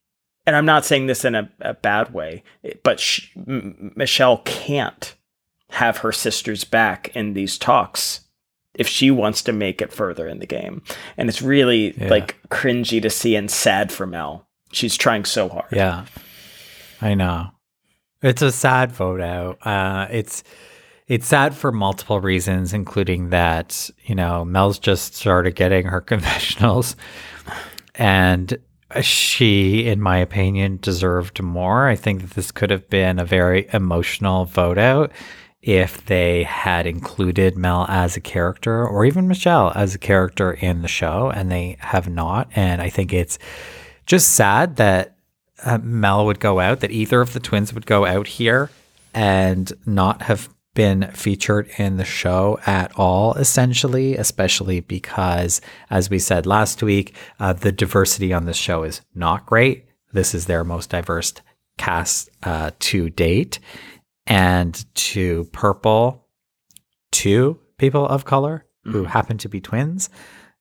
and 0.46 0.56
I'm 0.56 0.66
not 0.66 0.84
saying 0.84 1.06
this 1.06 1.24
in 1.24 1.34
a, 1.34 1.50
a 1.60 1.74
bad 1.74 2.12
way, 2.12 2.42
but 2.82 2.98
sh- 2.98 3.28
M- 3.36 3.92
Michelle 3.94 4.38
can't 4.38 5.14
have 5.70 5.98
her 5.98 6.12
sisters 6.12 6.64
back 6.64 7.14
in 7.14 7.34
these 7.34 7.56
talks 7.58 8.22
if 8.74 8.88
she 8.88 9.10
wants 9.10 9.42
to 9.42 9.52
make 9.52 9.80
it 9.80 9.92
further 9.92 10.26
in 10.26 10.38
the 10.38 10.46
game. 10.46 10.82
And 11.16 11.28
it's 11.28 11.42
really 11.42 11.96
Yeah. 11.96 12.08
like 12.08 12.36
cringy 12.48 13.00
to 13.02 13.10
see 13.10 13.36
and 13.36 13.50
sad 13.50 13.92
for 13.92 14.06
Mel. 14.06 14.46
She's 14.72 14.96
trying 14.96 15.24
so 15.24 15.48
hard. 15.48 15.70
Yeah, 15.72 16.06
I 17.00 17.14
know. 17.14 17.50
It's 18.22 18.42
a 18.42 18.52
sad 18.52 18.92
vote 18.92 19.20
out. 19.20 19.66
Uh, 19.66 20.06
it's 20.10 20.44
it's 21.06 21.26
sad 21.26 21.54
for 21.56 21.72
multiple 21.72 22.20
reasons, 22.20 22.72
including 22.72 23.30
that 23.30 23.90
you 24.04 24.14
know 24.14 24.44
Mel's 24.44 24.78
just 24.78 25.14
started 25.14 25.54
getting 25.54 25.86
her 25.86 26.00
confessionals, 26.12 26.96
and 27.94 28.58
she, 29.00 29.86
in 29.86 30.00
my 30.00 30.18
opinion, 30.18 30.78
deserved 30.82 31.42
more. 31.42 31.88
I 31.88 31.96
think 31.96 32.22
that 32.22 32.30
this 32.30 32.50
could 32.50 32.70
have 32.70 32.88
been 32.90 33.18
a 33.18 33.24
very 33.24 33.68
emotional 33.72 34.44
vote 34.44 34.78
out 34.78 35.12
if 35.62 36.04
they 36.06 36.42
had 36.44 36.86
included 36.86 37.56
Mel 37.56 37.86
as 37.88 38.16
a 38.16 38.20
character 38.20 38.86
or 38.86 39.04
even 39.04 39.28
Michelle 39.28 39.72
as 39.74 39.94
a 39.94 39.98
character 39.98 40.52
in 40.52 40.82
the 40.82 40.88
show, 40.88 41.30
and 41.30 41.50
they 41.50 41.76
have 41.80 42.08
not. 42.08 42.48
And 42.56 42.82
I 42.82 42.90
think 42.90 43.12
it's 43.12 43.38
just 44.06 44.34
sad 44.34 44.76
that 44.76 45.16
uh, 45.64 45.78
Mel 45.78 46.26
would 46.26 46.40
go 46.40 46.60
out, 46.60 46.80
that 46.80 46.90
either 46.90 47.20
of 47.20 47.32
the 47.32 47.40
twins 47.40 47.72
would 47.72 47.86
go 47.86 48.06
out 48.06 48.26
here 48.26 48.70
and 49.14 49.72
not 49.86 50.22
have 50.22 50.48
been 50.74 51.10
featured 51.12 51.68
in 51.78 51.96
the 51.96 52.04
show 52.04 52.58
at 52.64 52.92
all, 52.96 53.34
essentially, 53.34 54.16
especially 54.16 54.80
because, 54.80 55.60
as 55.90 56.08
we 56.08 56.18
said 56.18 56.46
last 56.46 56.82
week, 56.82 57.14
uh, 57.40 57.52
the 57.52 57.72
diversity 57.72 58.32
on 58.32 58.44
this 58.44 58.56
show 58.56 58.84
is 58.84 59.00
not 59.14 59.46
great. 59.46 59.86
This 60.12 60.34
is 60.34 60.46
their 60.46 60.64
most 60.64 60.90
diverse 60.90 61.32
cast 61.76 62.30
uh, 62.42 62.70
to 62.78 63.10
date. 63.10 63.58
And 64.26 64.84
to 64.94 65.44
Purple, 65.52 66.24
two 67.10 67.58
people 67.78 68.06
of 68.06 68.24
color 68.24 68.64
who 68.84 69.04
happen 69.04 69.38
to 69.38 69.48
be 69.48 69.60
twins 69.60 70.08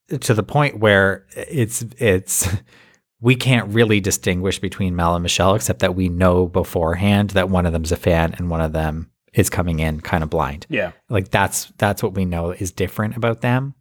to 0.10 0.34
the 0.34 0.44
point 0.44 0.80
where 0.80 1.26
it's 1.36 1.84
it's 1.98 2.48
we 3.22 3.36
can't 3.36 3.74
really 3.74 4.00
distinguish 4.00 4.60
between 4.60 4.96
Mel 4.96 5.16
and 5.16 5.24
Michelle 5.24 5.56
except 5.56 5.80
that 5.80 5.96
we 5.96 6.10
know 6.10 6.48
beforehand 6.48 7.32
that 7.32 7.50
one 7.50 7.66
of 7.66 7.74
them's 7.74 7.92
a 7.92 7.98
fan 7.98 8.34
and 8.38 8.50
one 8.50 8.62
of 8.62 8.74
them 8.74 9.12
is 9.34 9.50
coming 9.50 9.80
in 9.80 10.02
kind 10.02 10.24
of 10.24 10.30
blind. 10.30 10.66
Yeah. 10.70 10.92
Like 11.10 11.30
that's 11.30 11.72
that's 11.78 12.02
what 12.02 12.14
we 12.14 12.26
know 12.26 12.52
is 12.52 12.72
different 12.72 13.18
about 13.18 13.42
them. 13.42 13.76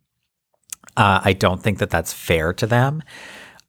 Uh, 0.96 1.20
I 1.24 1.32
don't 1.32 1.62
think 1.62 1.78
that 1.78 1.90
that's 1.90 2.12
fair 2.12 2.52
to 2.54 2.66
them. 2.66 3.02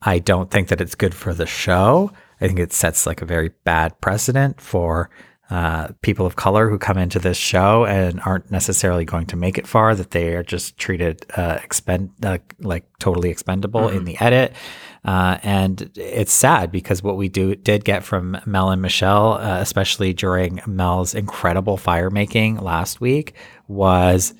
I 0.02 0.18
don't 0.18 0.50
think 0.50 0.68
that 0.68 0.80
it's 0.80 0.94
good 0.94 1.14
for 1.14 1.34
the 1.34 1.46
show. 1.46 2.10
I 2.40 2.46
think 2.46 2.58
it 2.58 2.72
sets 2.72 3.06
like 3.06 3.22
a 3.22 3.26
very 3.26 3.50
bad 3.64 4.00
precedent 4.00 4.60
for 4.60 5.10
uh, 5.50 5.88
people 6.00 6.26
of 6.26 6.36
color 6.36 6.70
who 6.70 6.78
come 6.78 6.96
into 6.96 7.18
this 7.18 7.36
show 7.36 7.84
and 7.84 8.20
aren't 8.20 8.50
necessarily 8.50 9.04
going 9.04 9.26
to 9.26 9.36
make 9.36 9.58
it 9.58 9.66
far. 9.66 9.94
That 9.94 10.10
they 10.10 10.34
are 10.34 10.42
just 10.42 10.78
treated 10.78 11.26
uh, 11.36 11.58
expend 11.62 12.10
uh, 12.22 12.38
like 12.58 12.84
totally 12.98 13.30
expendable 13.30 13.88
in 13.88 14.04
the 14.04 14.18
edit. 14.20 14.54
Uh, 15.04 15.38
and 15.42 15.90
it's 15.96 16.32
sad 16.32 16.70
because 16.70 17.02
what 17.02 17.16
we 17.16 17.28
do 17.28 17.54
did 17.54 17.84
get 17.84 18.04
from 18.04 18.38
Mel 18.44 18.70
and 18.70 18.82
Michelle, 18.82 19.34
uh, 19.34 19.58
especially 19.60 20.12
during 20.12 20.60
Mel's 20.66 21.14
incredible 21.14 21.76
fire 21.76 22.10
making 22.10 22.58
last 22.58 23.00
week, 23.00 23.34
was 23.66 24.34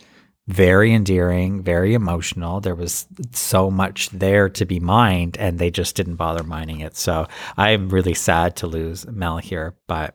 very 0.49 0.93
endearing, 0.93 1.63
very 1.63 1.95
emotional. 1.95 2.61
There 2.61 2.75
was 2.75 3.07
so 3.33 3.71
much 3.71 4.11
there 4.11 4.49
to 4.51 4.65
be 4.67 4.81
mined, 4.81 5.37
and 5.39 5.59
they 5.59 5.71
just 5.71 5.97
didn't 5.97 6.17
bother 6.17 6.43
mining 6.43 6.81
it. 6.81 6.97
So 6.97 7.27
I'm 7.57 7.89
really 7.89 8.15
sad 8.15 8.57
to 8.57 8.67
lose 8.67 9.07
Mel 9.07 9.39
here, 9.39 9.77
but 9.87 10.15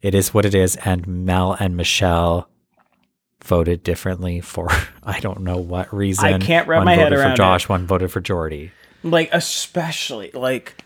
it 0.00 0.14
is 0.14 0.32
what 0.32 0.44
it 0.44 0.54
is. 0.54 0.76
And 0.76 1.06
Mel 1.06 1.52
and 1.58 1.76
Michelle 1.76 2.48
voted 3.44 3.82
differently 3.82 4.40
for 4.40 4.68
I 5.02 5.20
don't 5.20 5.40
know 5.40 5.58
what 5.58 5.92
reason. 5.92 6.24
I 6.24 6.38
can't 6.38 6.66
wrap 6.68 6.78
one 6.78 6.86
my 6.86 6.94
head 6.94 7.04
voted 7.04 7.18
around 7.18 7.30
for 7.30 7.34
it. 7.34 7.36
Josh, 7.36 7.68
one 7.68 7.86
voted 7.86 8.10
for 8.10 8.20
Jordy. 8.20 8.72
Like, 9.10 9.28
especially, 9.32 10.30
like, 10.32 10.76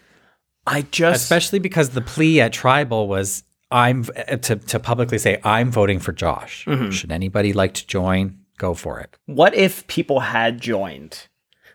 I 0.67 0.83
just. 0.83 1.23
Especially 1.23 1.59
because 1.59 1.91
the 1.91 2.01
plea 2.01 2.41
at 2.41 2.53
Tribal 2.53 3.09
was 3.09 3.43
I'm 3.71 4.05
uh, 4.17 4.37
to 4.37 4.57
to 4.57 4.79
publicly 4.81 5.19
say 5.19 5.41
I'm 5.45 5.71
voting 5.71 5.99
for 6.01 6.13
Josh. 6.13 6.65
Mm-hmm. 6.67 6.91
Should 6.91 7.13
anybody 7.13 7.53
like 7.53 7.75
to 7.75 7.87
join? 7.87 8.37
Go 8.59 8.75
for 8.75 9.01
it. 9.01 9.17
what 9.25 9.55
if 9.55 9.87
people 9.87 10.21
had 10.21 10.61
joined 10.61 11.29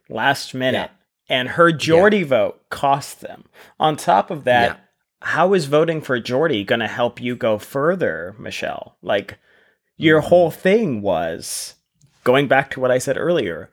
last 0.08 0.54
minute 0.54 0.92
and 1.28 1.50
her 1.50 1.72
Jordy 1.72 2.22
vote 2.22 2.70
cost 2.70 3.22
them? 3.22 3.46
On 3.80 3.96
top 3.98 4.30
of 4.30 4.44
that, 4.44 4.70
Yeah. 4.78 5.28
how 5.30 5.56
is 5.56 5.66
voting 5.66 6.00
for 6.00 6.20
Jordy 6.20 6.64
going 6.64 6.82
to 6.82 6.88
help 6.88 7.20
you 7.20 7.36
go 7.36 7.58
further, 7.58 8.36
Michelle? 8.38 8.98
Like, 9.02 9.40
your 9.98 10.20
whole 10.22 10.52
thing 10.52 11.02
was 11.02 11.74
going 12.24 12.48
back 12.48 12.70
to 12.72 12.80
what 12.80 12.92
I 12.92 13.00
said 13.00 13.18
earlier. 13.18 13.72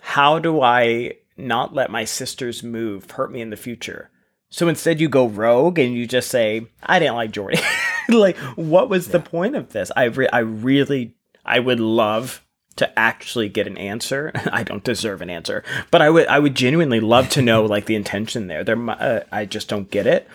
How 0.00 0.38
do 0.38 0.62
I 0.62 1.16
not 1.36 1.74
let 1.74 1.90
my 1.90 2.04
sister's 2.04 2.62
move 2.62 3.10
hurt 3.10 3.32
me 3.32 3.40
in 3.40 3.50
the 3.50 3.56
future? 3.56 4.10
So 4.50 4.68
instead, 4.68 5.00
you 5.00 5.08
go 5.08 5.26
rogue 5.26 5.78
and 5.78 5.94
you 5.94 6.06
just 6.06 6.30
say, 6.30 6.66
"I 6.82 6.98
didn't 6.98 7.16
like 7.16 7.32
Jordy." 7.32 7.58
like, 8.08 8.36
what 8.56 8.88
was 8.88 9.08
the 9.08 9.20
point 9.20 9.56
of 9.56 9.72
this? 9.72 9.90
I 9.96 10.04
re- 10.04 10.28
I 10.32 10.38
really, 10.38 11.16
I 11.44 11.58
would 11.58 11.80
love 11.80 12.44
to 12.76 12.98
actually 12.98 13.48
get 13.48 13.66
an 13.66 13.78
answer. 13.78 14.32
I 14.52 14.62
don't 14.62 14.84
deserve 14.84 15.22
an 15.22 15.30
answer, 15.30 15.64
but 15.90 16.02
I 16.02 16.10
would, 16.10 16.26
I 16.28 16.38
would 16.38 16.54
genuinely 16.54 17.00
love 17.00 17.28
to 17.30 17.42
know 17.42 17.64
like 17.64 17.86
the 17.86 17.94
intention 17.94 18.46
there. 18.46 18.64
There, 18.64 18.90
uh, 18.90 19.20
I 19.32 19.44
just 19.44 19.68
don't 19.68 19.90
get 19.90 20.06
it. 20.06 20.28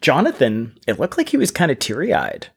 Jonathan, 0.00 0.76
it 0.86 0.98
looked 0.98 1.16
like 1.16 1.28
he 1.28 1.36
was 1.36 1.50
kind 1.50 1.70
of 1.70 1.78
teary 1.78 2.12
eyed. 2.12 2.48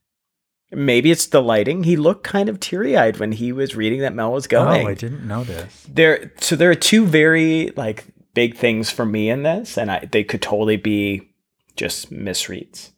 Maybe 0.76 1.10
it's 1.10 1.28
the 1.28 1.42
lighting. 1.42 1.84
He 1.84 1.96
looked 1.96 2.24
kind 2.26 2.50
of 2.50 2.60
teary 2.60 2.98
eyed 2.98 3.18
when 3.18 3.32
he 3.32 3.52
was 3.54 3.76
reading 3.76 4.02
that 4.02 4.14
Mel 4.14 4.32
was 4.34 4.46
going. 4.46 4.86
Oh, 4.86 4.90
I 4.90 4.94
didn't 4.94 5.26
know 5.28 5.44
this. 5.46 5.86
there 5.88 6.32
so 6.40 6.56
there 6.56 6.70
are 6.70 6.76
two 6.76 7.06
very 7.06 7.72
like 7.78 8.06
big 8.34 8.58
things 8.58 8.92
for 8.92 9.06
me 9.06 9.30
in 9.30 9.44
this 9.44 9.78
and 9.78 9.90
I, 9.90 10.00
they 10.12 10.24
could 10.26 10.42
totally 10.42 10.76
be 10.76 11.30
just 11.78 12.12
misreads. 12.12 12.92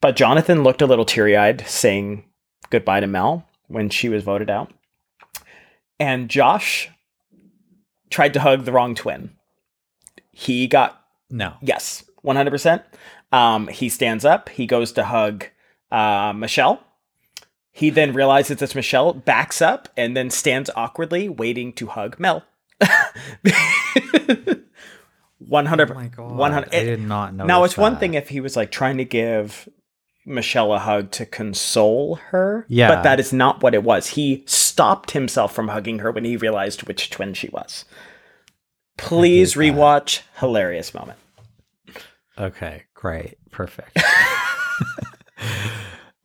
But 0.00 0.16
jonathan 0.16 0.62
looked 0.64 0.80
a 0.80 0.86
little 0.86 1.04
teary-eyed 1.04 1.66
saying 1.68 2.24
goodbye 2.70 3.00
to 3.00 3.06
mel 3.06 3.46
when 3.68 3.90
she 3.90 4.08
was 4.08 4.24
voted 4.24 4.48
out. 4.48 4.72
And 6.00 6.30
josh 6.30 6.88
tried 8.08 8.32
to 8.34 8.40
hug 8.40 8.64
the 8.64 8.72
wrong 8.72 8.94
twin. 8.94 9.32
He 10.30 10.66
got 10.66 11.04
No. 11.28 11.54
yes 11.60 12.04
100% 12.24 12.82
um, 13.32 13.68
he 13.68 13.88
stands 13.90 14.24
up. 14.24 14.48
He 14.48 14.66
goes 14.66 14.92
to 14.92 15.04
hug 15.04 15.44
uh, 15.90 16.32
michelle 16.34 16.82
he 17.72 17.90
then 17.90 18.12
realizes 18.12 18.60
it's 18.62 18.74
michelle 18.74 19.12
backs 19.12 19.60
up 19.62 19.88
and 19.96 20.16
then 20.16 20.30
stands 20.30 20.70
awkwardly 20.76 21.28
waiting 21.28 21.72
to 21.72 21.86
hug 21.88 22.18
mel 22.20 22.44
100 25.38 25.90
Oh 25.90 25.94
my 25.94 26.06
god. 26.08 26.32
100 26.36 26.74
I 26.74 26.84
did 26.84 27.00
not 27.00 27.34
know. 27.34 27.44
now 27.44 27.64
it's 27.64 27.76
one 27.76 27.96
thing 27.98 28.14
if 28.14 28.28
he 28.28 28.40
was 28.40 28.56
like 28.56 28.70
trying 28.70 28.98
to 28.98 29.04
give 29.04 29.68
Michelle 30.24 30.72
a 30.72 30.78
hug 30.78 31.10
to 31.12 31.26
console 31.26 32.14
her. 32.30 32.64
Yeah. 32.68 32.88
But 32.88 33.02
that 33.02 33.18
is 33.18 33.32
not 33.32 33.60
what 33.62 33.74
it 33.74 33.82
was. 33.82 34.08
He 34.08 34.44
stopped 34.46 35.10
himself 35.10 35.52
from 35.52 35.68
hugging 35.68 35.98
her 35.98 36.12
when 36.12 36.24
he 36.24 36.36
realized 36.36 36.84
which 36.84 37.10
twin 37.10 37.34
she 37.34 37.48
was. 37.48 37.84
Please 38.96 39.54
hate 39.54 39.70
that. 39.72 39.76
rewatch. 39.76 40.20
Hilarious 40.38 40.94
moment. 40.94 41.18
Okay, 42.38 42.84
great. 42.94 43.36
Perfect. 43.50 43.98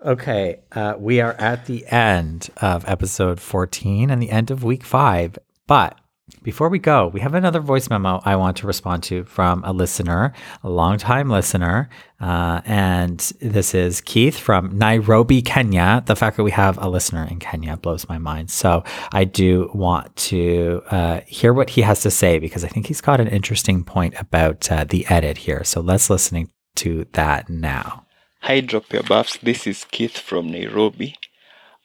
okay, 0.07 0.61
uh, 0.71 0.95
we 0.97 1.19
are 1.19 1.33
at 1.33 1.65
the 1.65 1.85
end 1.87 2.49
of 2.57 2.87
episode 2.87 3.39
14 3.41 4.09
and 4.09 4.21
the 4.21 4.31
end 4.31 4.49
of 4.49 4.63
week 4.63 4.83
five. 4.83 5.37
But 5.67 5.99
before 6.43 6.69
we 6.69 6.79
go, 6.79 7.07
we 7.07 7.19
have 7.19 7.33
another 7.33 7.59
voice 7.59 7.89
memo 7.89 8.21
I 8.23 8.37
want 8.37 8.57
to 8.57 8.67
respond 8.67 9.03
to 9.03 9.25
from 9.25 9.63
a 9.65 9.73
listener, 9.73 10.33
a 10.63 10.69
longtime 10.69 11.29
listener. 11.29 11.89
Uh, 12.21 12.61
and 12.65 13.19
this 13.41 13.75
is 13.75 13.99
Keith 14.01 14.37
from 14.37 14.77
Nairobi, 14.77 15.41
Kenya. 15.41 16.03
The 16.05 16.15
fact 16.15 16.37
that 16.37 16.43
we 16.43 16.51
have 16.51 16.77
a 16.81 16.89
listener 16.89 17.27
in 17.29 17.39
Kenya 17.39 17.75
blows 17.75 18.07
my 18.07 18.17
mind. 18.17 18.49
So 18.49 18.85
I 19.11 19.25
do 19.25 19.69
want 19.73 20.15
to 20.15 20.83
uh, 20.89 21.21
hear 21.27 21.53
what 21.53 21.71
he 21.71 21.81
has 21.81 22.01
to 22.01 22.11
say 22.11 22.39
because 22.39 22.63
I 22.63 22.69
think 22.69 22.87
he's 22.87 23.01
got 23.01 23.19
an 23.19 23.27
interesting 23.27 23.83
point 23.83 24.13
about 24.17 24.71
uh, 24.71 24.85
the 24.85 25.05
edit 25.07 25.37
here. 25.37 25.65
So 25.65 25.81
let's 25.81 26.09
listening 26.09 26.49
to 26.75 27.05
that 27.11 27.49
now. 27.49 28.06
Hi, 28.41 28.61
Drop 28.61 28.93
Your 28.93 29.03
Buffs. 29.03 29.37
This 29.37 29.67
is 29.67 29.83
Keith 29.85 30.17
from 30.17 30.49
Nairobi. 30.49 31.15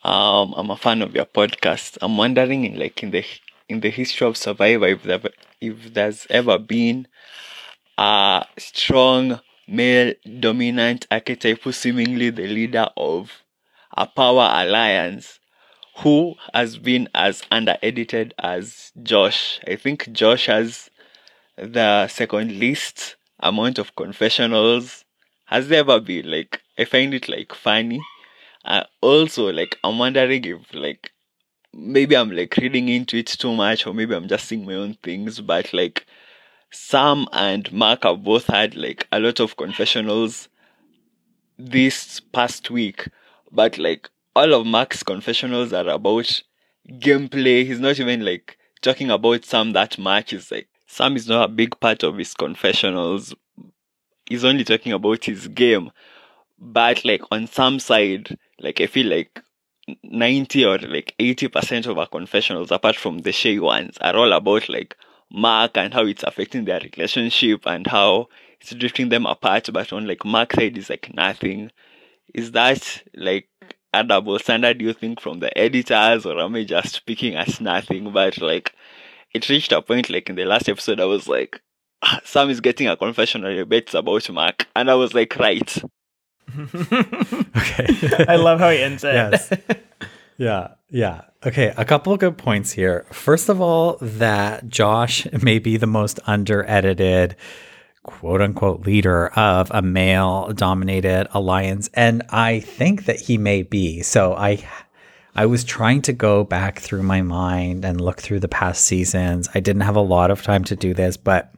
Um, 0.05 0.55
I'm 0.57 0.71
a 0.71 0.77
fan 0.77 1.03
of 1.03 1.15
your 1.15 1.25
podcast. 1.25 1.99
I'm 2.01 2.17
wondering, 2.17 2.65
in 2.65 2.79
like 2.79 3.03
in 3.03 3.11
the 3.11 3.25
in 3.69 3.81
the 3.81 3.91
history 3.91 4.27
of 4.29 4.37
Survivor, 4.37 4.87
if 4.87 5.03
there 5.03 5.21
if 5.61 5.93
there's 5.95 6.27
ever 6.31 6.59
been 6.59 7.09
a 7.99 8.45
strong 8.59 9.41
male 9.67 10.15
dominant 10.39 11.07
archetype 11.11 11.63
who's 11.63 11.77
seemingly 11.79 12.31
the 12.31 12.47
leader 12.47 12.89
of 12.97 13.43
a 13.97 14.07
power 14.07 14.49
alliance 14.53 15.41
who 15.99 16.35
has 16.55 16.79
been 16.79 17.09
as 17.15 17.43
under 17.51 17.77
edited 17.83 18.35
as 18.39 18.93
Josh. 19.03 19.59
I 19.67 19.77
think 19.77 20.13
Josh 20.13 20.47
has 20.47 20.91
the 21.57 22.07
second 22.09 22.59
least 22.59 23.17
amount 23.41 23.79
of 23.79 23.97
confessionals 23.97 25.02
has 25.53 25.69
there 25.69 25.81
ever 25.81 26.01
been. 26.01 26.31
Like, 26.31 26.63
I 26.79 26.85
find 26.85 27.13
it 27.15 27.29
like 27.29 27.55
funny. 27.55 28.01
Uh, 28.65 28.85
also, 29.01 29.53
like, 29.53 29.79
I'm 29.85 29.99
wondering 29.99 30.45
if 30.45 30.73
like 30.73 31.13
maybe 31.75 32.17
I'm 32.17 32.31
like 32.31 32.57
reading 32.57 32.89
into 32.89 33.19
it 33.19 33.27
too 33.27 33.55
much, 33.55 33.87
or 33.87 33.95
maybe 33.95 34.15
I'm 34.15 34.29
just 34.29 34.47
seeing 34.47 34.65
my 34.65 34.75
own 34.75 34.95
things. 35.03 35.41
But 35.41 35.73
like, 35.73 36.07
Sam 36.71 37.27
and 37.33 37.71
Mark 37.73 38.05
have 38.05 38.25
both 38.25 38.47
had 38.47 38.77
like 38.77 39.07
a 39.13 39.21
lot 39.21 39.41
of 39.41 39.57
confessionals 39.57 40.49
this 41.59 42.21
past 42.21 42.71
week, 42.71 43.09
but 43.51 43.77
like 43.79 44.09
all 44.35 44.55
of 44.55 44.67
Mark's 44.67 45.03
confessionals 45.03 45.73
are 45.73 45.89
about 45.89 46.43
gameplay. 46.89 47.67
He's 47.67 47.81
not 47.81 48.01
even 48.01 48.25
like 48.25 48.57
talking 48.81 49.11
about 49.11 49.45
Sam 49.45 49.73
that 49.73 49.99
much. 49.99 50.33
It's 50.33 50.51
like 50.51 50.69
Sam 50.87 51.15
is 51.17 51.29
not 51.29 51.51
a 51.51 51.53
big 51.53 51.79
part 51.79 52.03
of 52.03 52.17
his 52.17 52.33
confessionals. 52.35 53.35
He's 54.27 54.45
only 54.45 54.65
talking 54.65 54.93
about 54.93 55.25
his 55.25 55.49
game. 55.49 55.91
But 56.59 57.05
like 57.05 57.23
on 57.31 57.47
some 57.47 57.79
side, 57.81 58.39
like 58.61 58.81
I 58.81 58.87
feel 58.87 59.07
like 59.07 59.43
90 60.05 60.65
or 60.65 60.79
like 60.79 61.15
80% 61.19 61.87
of 61.87 61.99
our 61.99 62.07
confessionals, 62.07 62.71
apart 62.71 62.97
from 62.97 63.19
the 63.19 63.33
Shay 63.33 63.59
ones, 63.59 63.99
are 64.01 64.17
all 64.17 64.33
about 64.33 64.69
like 64.69 64.97
Mark 65.31 65.77
and 65.77 65.93
how 65.93 66.05
it's 66.07 66.23
affecting 66.23 66.65
their 66.65 66.81
relationship 66.81 67.67
and 67.67 67.87
how 67.87 68.29
it's 68.61 68.75
drifting 68.75 69.09
them 69.09 69.27
apart. 69.27 69.69
But 69.73 69.93
on 69.93 70.07
like 70.07 70.25
Mark's 70.25 70.57
side 70.57 70.79
is 70.79 70.91
like 70.91 71.13
nothing. 71.15 71.71
Is 72.35 72.53
that 72.53 73.03
like 73.15 73.49
a 73.93 74.05
double 74.05 74.39
standard 74.39 74.81
you 74.81 74.93
think 74.93 75.21
from 75.21 75.41
the 75.41 75.57
editors 75.59 76.25
or 76.25 76.41
am 76.41 76.55
I 76.55 76.65
just 76.65 76.95
speaking 76.95 77.35
as 77.37 77.61
nothing? 77.61 78.13
But 78.13 78.41
like 78.41 78.75
it 79.35 79.49
reached 79.49 79.73
a 79.73 79.83
point 79.83 80.11
like 80.11 80.29
in 80.29 80.37
the 80.37 80.45
last 80.45 80.69
episode 80.69 81.01
I 81.01 81.07
was 81.07 81.29
like 81.29 81.57
"Ah, 81.57 81.72
Sam 82.25 82.51
is 82.51 82.61
getting 82.61 82.89
a 82.89 82.97
confessional 82.97 83.59
I 83.59 83.65
bet 83.65 83.85
it's 83.85 83.95
about 83.95 84.29
Mark 84.31 84.67
and 84.75 84.91
I 84.91 84.95
was 84.95 85.15
like 85.15 85.37
right. 85.37 85.83
Okay. 87.57 87.87
I 88.29 88.37
love 88.37 88.59
how 88.59 88.71
he 88.71 88.79
ends 88.83 89.05
it. 89.05 89.15
yes. 89.15 89.53
Yeah. 90.37 90.69
Yeah. 90.91 91.23
Okay. 91.47 91.73
A 91.77 91.85
couple 91.85 92.13
of 92.13 92.19
good 92.19 92.37
points 92.37 92.73
here. 92.73 93.07
First 93.13 93.49
of 93.49 93.61
all, 93.61 93.97
that 94.01 94.69
Josh 94.69 95.27
may 95.43 95.59
be 95.59 95.77
the 95.77 95.87
most 95.87 96.19
under 96.27 96.69
edited, 96.69 97.37
quote 98.03 98.41
unquote, 98.43 98.85
leader 98.85 99.29
of 99.29 99.71
a 99.71 99.83
male 99.83 100.53
dominated 100.53 101.29
alliance. 101.33 101.89
And 101.95 102.23
I 102.31 102.61
think 102.61 103.05
that 103.05 103.21
he 103.21 103.39
may 103.39 103.63
be. 103.63 104.03
So 104.03 104.35
I. 104.35 104.65
I 105.35 105.47
was 105.47 105.65
trying 105.65 106.03
to 106.03 106.13
go 106.13 106.45
back 106.45 106.81
through 106.81 107.05
my 107.05 107.23
mind 107.23 107.87
and 107.87 107.99
look 107.99 108.21
through 108.21 108.41
the 108.41 108.49
past 108.49 108.85
seasons. 108.85 109.49
I 109.55 109.61
didn't 109.61 109.81
have 109.81 109.97
a 109.97 110.03
lot 110.03 110.31
of 110.31 110.43
time 110.43 110.63
to 110.65 110.77
do 110.77 110.93
this, 110.93 111.17
but 111.17 111.55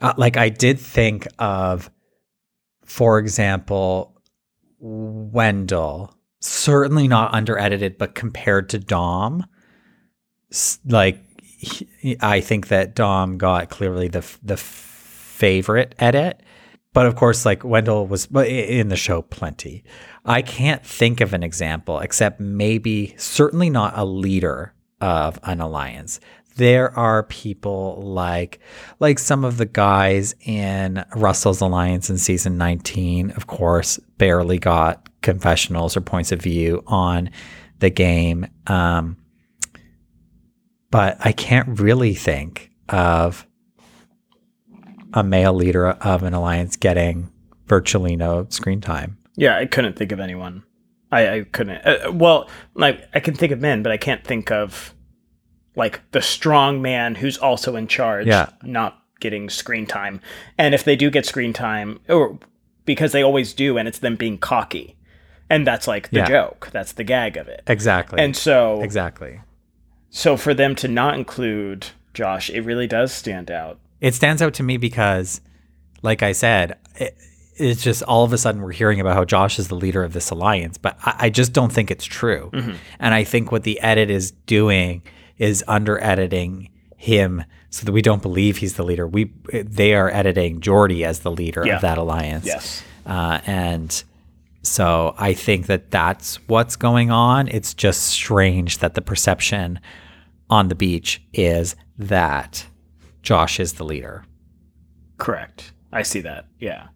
uh, 0.00 0.14
like 0.16 0.36
I 0.36 0.48
did 0.48 0.78
think 0.78 1.26
of, 1.38 1.90
for 2.84 3.18
example, 3.18 4.20
Wendell, 4.78 6.14
certainly 6.40 7.08
not 7.08 7.34
under 7.34 7.58
edited, 7.58 7.98
but 7.98 8.14
compared 8.14 8.68
to 8.70 8.78
Dom, 8.78 9.44
like 10.86 11.18
he- 11.42 12.16
I 12.20 12.40
think 12.40 12.68
that 12.68 12.94
Dom 12.94 13.38
got 13.38 13.70
clearly 13.70 14.08
the 14.08 14.24
the 14.42 14.56
favorite 14.56 15.94
edit. 15.98 16.42
But 16.94 17.06
of 17.06 17.16
course, 17.16 17.44
like 17.44 17.64
Wendell 17.64 18.06
was 18.06 18.26
in 18.34 18.88
the 18.88 18.96
show 18.96 19.22
plenty. 19.22 19.84
I 20.24 20.42
can't 20.42 20.84
think 20.84 21.20
of 21.20 21.32
an 21.34 21.42
example 21.42 22.00
except 22.00 22.40
maybe 22.40 23.14
certainly 23.18 23.70
not 23.70 23.92
a 23.96 24.04
leader 24.04 24.74
of 25.00 25.38
an 25.42 25.60
alliance. 25.60 26.18
There 26.58 26.96
are 26.98 27.22
people 27.22 28.02
like 28.02 28.58
like 28.98 29.20
some 29.20 29.44
of 29.44 29.58
the 29.58 29.64
guys 29.64 30.34
in 30.40 31.04
Russell's 31.14 31.60
alliance 31.60 32.10
in 32.10 32.18
season 32.18 32.58
19, 32.58 33.30
of 33.30 33.46
course, 33.46 33.98
barely 34.18 34.58
got 34.58 35.08
confessionals 35.22 35.96
or 35.96 36.00
points 36.00 36.32
of 36.32 36.42
view 36.42 36.82
on 36.88 37.30
the 37.78 37.90
game. 37.90 38.44
Um, 38.66 39.18
but 40.90 41.16
I 41.20 41.30
can't 41.30 41.78
really 41.78 42.14
think 42.14 42.72
of 42.88 43.46
a 45.14 45.22
male 45.22 45.54
leader 45.54 45.90
of 45.90 46.24
an 46.24 46.34
alliance 46.34 46.74
getting 46.74 47.30
virtually 47.66 48.16
no 48.16 48.46
screen 48.48 48.80
time. 48.80 49.16
Yeah, 49.36 49.56
I 49.56 49.66
couldn't 49.66 49.96
think 49.96 50.10
of 50.10 50.18
anyone. 50.18 50.64
I, 51.12 51.28
I 51.28 51.42
couldn't. 51.44 51.86
Uh, 51.86 52.10
well, 52.12 52.50
like 52.74 53.08
I 53.14 53.20
can 53.20 53.34
think 53.34 53.52
of 53.52 53.60
men, 53.60 53.84
but 53.84 53.92
I 53.92 53.96
can't 53.96 54.24
think 54.24 54.50
of 54.50 54.92
like 55.78 56.00
the 56.10 56.20
strong 56.20 56.82
man 56.82 57.14
who's 57.14 57.38
also 57.38 57.76
in 57.76 57.86
charge. 57.86 58.26
Yeah. 58.26 58.50
not 58.62 59.02
getting 59.20 59.48
screen 59.50 59.86
time. 59.86 60.20
And 60.58 60.74
if 60.74 60.84
they 60.84 60.94
do 60.94 61.10
get 61.10 61.26
screen 61.26 61.52
time, 61.52 61.98
or 62.08 62.38
because 62.84 63.12
they 63.12 63.22
always 63.22 63.52
do, 63.52 63.76
and 63.78 63.88
it's 63.88 63.98
them 63.98 64.14
being 64.16 64.38
cocky, 64.38 64.96
and 65.50 65.66
that's 65.66 65.88
like 65.88 66.10
the 66.10 66.18
Yeah. 66.18 66.28
joke. 66.28 66.68
That's 66.72 66.92
the 66.92 67.04
gag 67.04 67.36
of 67.36 67.48
it. 67.48 67.62
Exactly. 67.66 68.20
And 68.22 68.36
so, 68.36 68.80
exactly. 68.80 69.40
so 70.10 70.36
for 70.36 70.54
them 70.54 70.74
to 70.76 70.88
not 70.88 71.14
include 71.14 71.86
Josh, 72.14 72.48
it 72.50 72.60
really 72.60 72.86
does 72.86 73.12
stand 73.12 73.50
out. 73.50 73.78
It 74.00 74.14
stands 74.14 74.40
out 74.42 74.54
to 74.54 74.62
me 74.62 74.76
because, 74.76 75.40
like 76.02 76.22
I 76.22 76.32
said, 76.32 76.76
it, 76.96 77.16
it's 77.56 77.82
just 77.82 78.02
all 78.04 78.22
of 78.24 78.32
a 78.32 78.38
sudden 78.38 78.62
we're 78.62 78.70
hearing 78.72 79.00
about 79.00 79.14
how 79.14 79.24
Josh 79.24 79.58
is 79.58 79.66
the 79.68 79.74
leader 79.74 80.04
of 80.04 80.12
this 80.12 80.30
alliance, 80.30 80.78
but 80.78 80.96
I, 81.04 81.14
I 81.26 81.30
just 81.30 81.52
don't 81.52 81.72
think 81.72 81.90
it's 81.90 82.04
true. 82.04 82.50
Mm-hmm. 82.52 82.74
And 83.00 83.14
I 83.14 83.24
think 83.24 83.50
what 83.50 83.64
the 83.64 83.80
edit 83.80 84.10
is 84.10 84.30
doing 84.46 85.02
is 85.38 85.64
under 85.68 86.02
editing 86.02 86.68
him 86.96 87.44
so 87.70 87.84
that 87.84 87.92
we 87.92 88.02
don't 88.02 88.22
believe 88.22 88.56
he's 88.58 88.74
the 88.74 88.82
leader. 88.82 89.06
We 89.06 89.32
they 89.52 89.94
are 89.94 90.10
editing 90.10 90.60
Jordy 90.60 91.04
as 91.04 91.20
the 91.20 91.30
leader 91.30 91.64
Yeah. 91.66 91.76
of 91.76 91.82
that 91.82 91.98
alliance. 91.98 92.44
Yes. 92.46 92.82
Uh, 93.06 93.40
and 93.46 94.02
so 94.62 95.14
I 95.16 95.32
think 95.34 95.66
that 95.66 95.90
that's 95.90 96.36
what's 96.48 96.76
going 96.76 97.10
on. 97.10 97.48
It's 97.48 97.72
just 97.74 98.02
strange 98.08 98.78
that 98.78 98.94
the 98.94 99.00
perception 99.02 99.80
on 100.50 100.68
the 100.68 100.74
beach 100.74 101.22
is 101.32 101.76
that 101.98 102.66
Josh 103.22 103.60
is 103.60 103.74
the 103.74 103.84
leader. 103.84 104.24
Correct. 105.18 105.72
I 105.92 106.02
see 106.02 106.20
that. 106.20 106.46
Yeah. 106.58 106.88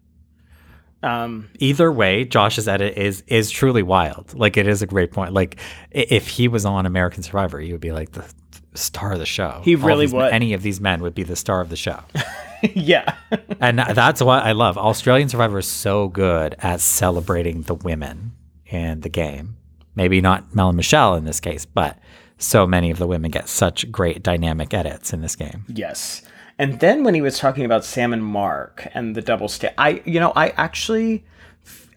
Um, 1.03 1.49
Either 1.59 1.91
way, 1.91 2.25
Josh's 2.25 2.67
edit 2.67 2.97
is 2.97 3.23
is 3.27 3.51
truly 3.51 3.83
wild. 3.83 4.33
Like 4.33 4.57
it 4.57 4.67
is 4.67 4.81
a 4.81 4.87
great 4.87 5.11
point. 5.11 5.33
Like 5.33 5.57
if 5.91 6.27
he 6.27 6.47
was 6.47 6.65
on 6.65 6.85
American 6.85 7.23
Survivor, 7.23 7.59
he 7.59 7.71
would 7.71 7.81
be 7.81 7.91
like 7.91 8.11
the 8.13 8.25
star 8.73 9.13
of 9.13 9.19
the 9.19 9.25
show. 9.25 9.61
He 9.63 9.75
really 9.75 10.05
these- 10.05 10.13
would. 10.13 10.31
Any 10.31 10.53
of 10.53 10.61
these 10.63 10.79
men 10.81 11.01
would 11.01 11.13
be 11.13 11.23
the 11.23 11.35
star 11.35 11.61
of 11.61 11.69
the 11.69 11.75
show. 11.75 11.99
yeah. 12.73 13.15
and 13.59 13.77
that's 13.79 14.21
what 14.21 14.43
I 14.43 14.53
love. 14.53 14.77
Australian 14.77 15.29
Survivor 15.29 15.59
is 15.59 15.67
so 15.67 16.07
good 16.07 16.55
at 16.59 16.79
celebrating 16.79 17.63
the 17.63 17.75
women 17.75 18.31
in 18.65 19.01
the 19.01 19.09
game. 19.09 19.57
Maybe 19.95 20.21
not 20.21 20.55
Mel 20.55 20.69
and 20.69 20.77
Michelle 20.77 21.15
in 21.15 21.25
this 21.25 21.39
case, 21.39 21.65
but 21.65 21.99
so 22.39 22.65
many 22.65 22.89
of 22.89 22.97
the 22.97 23.05
women 23.07 23.29
get 23.29 23.47
such 23.47 23.91
great 23.91 24.23
dynamic 24.23 24.73
edits 24.73 25.13
in 25.13 25.21
this 25.21 25.35
game. 25.35 25.65
Yes. 25.67 26.23
And 26.59 26.79
then 26.79 27.03
when 27.03 27.15
he 27.15 27.21
was 27.21 27.39
talking 27.39 27.65
about 27.65 27.83
Sam 27.83 28.13
and 28.13 28.23
Mark 28.23 28.87
and 28.93 29.15
the 29.15 29.21
double 29.21 29.47
stay, 29.47 29.73
I, 29.77 30.01
you 30.05 30.19
know, 30.19 30.33
I 30.35 30.49
actually, 30.49 31.25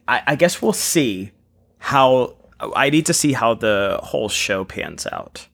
I, 0.09 0.23
I 0.29 0.37
guess 0.37 0.63
we'll 0.63 0.73
see 0.73 1.33
how, 1.79 2.37
I 2.75 2.89
need 2.91 3.07
to 3.07 3.15
see 3.15 3.35
how 3.35 3.55
the 3.55 4.01
whole 4.03 4.29
show 4.29 4.65
pans 4.65 5.07
out. 5.13 5.47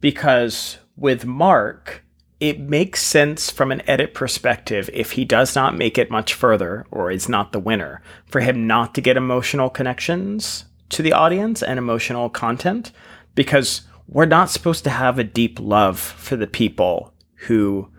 Because 0.00 0.78
with 0.96 1.24
Mark, 1.24 2.04
it 2.38 2.60
makes 2.60 3.02
sense 3.02 3.50
from 3.50 3.72
an 3.72 3.82
edit 3.88 4.14
perspective 4.14 4.88
if 4.92 5.12
he 5.12 5.24
does 5.24 5.56
not 5.56 5.76
make 5.76 5.98
it 5.98 6.10
much 6.10 6.34
further 6.34 6.86
or 6.92 7.10
is 7.10 7.28
not 7.28 7.50
the 7.50 7.58
winner, 7.58 8.00
for 8.26 8.40
him 8.40 8.68
not 8.68 8.94
to 8.94 9.00
get 9.00 9.16
emotional 9.16 9.68
connections 9.68 10.64
to 10.90 11.02
the 11.02 11.12
audience 11.12 11.62
and 11.62 11.78
emotional 11.78 12.30
content, 12.30 12.92
because 13.34 13.82
we're 14.06 14.24
not 14.24 14.50
supposed 14.50 14.84
to 14.84 14.90
have 14.90 15.18
a 15.18 15.24
deep 15.24 15.58
love 15.60 15.98
for 15.98 16.36
the 16.36 16.46
people 16.46 17.12
who 17.34 17.90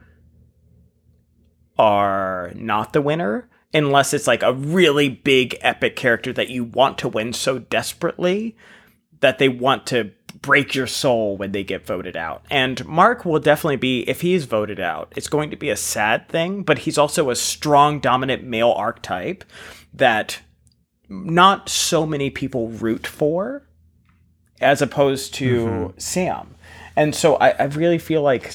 are 1.80 2.52
not 2.56 2.94
the 2.94 3.02
winner 3.02 3.50
unless 3.74 4.14
it's 4.14 4.28
like 4.28 4.44
a 4.44 4.54
really 4.54 5.10
big 5.10 5.58
epic 5.62 5.96
character 5.96 6.34
that 6.34 6.50
you 6.50 6.64
want 6.64 6.98
to 7.00 7.08
win 7.08 7.34
so 7.34 7.58
desperately 7.58 8.56
that 9.22 9.38
they 9.38 9.50
want 9.50 9.88
to 9.88 10.12
break 10.42 10.76
your 10.76 10.88
soul 10.88 11.38
when 11.38 11.52
they 11.52 11.64
get 11.64 11.86
voted 11.86 12.16
out. 12.16 12.44
And 12.50 12.86
Mark 12.86 13.26
will 13.26 13.40
definitely 13.40 13.78
be 13.78 14.02
if 14.10 14.22
he 14.22 14.34
is 14.34 14.46
voted 14.46 14.80
out, 14.80 15.12
it's 15.16 15.28
going 15.28 15.50
to 15.52 15.56
be 15.56 15.70
a 15.70 15.76
sad 15.76 16.30
thing, 16.30 16.64
but 16.64 16.80
he's 16.80 16.98
also 16.98 17.30
a 17.30 17.36
strong 17.36 18.00
dominant 18.00 18.44
male 18.44 18.72
archetype 18.72 19.44
that 19.94 20.42
not 21.08 21.70
so 21.70 22.06
many 22.06 22.30
people 22.30 22.70
root 22.70 23.08
for 23.08 23.68
as 24.62 24.82
opposed 24.82 25.34
to 25.36 25.66
mm-hmm. 25.66 26.00
Sam. 26.00 26.56
And 26.96 27.16
so 27.16 27.36
I, 27.36 27.50
I 27.52 27.64
really 27.64 27.98
feel 27.98 28.22
like 28.22 28.54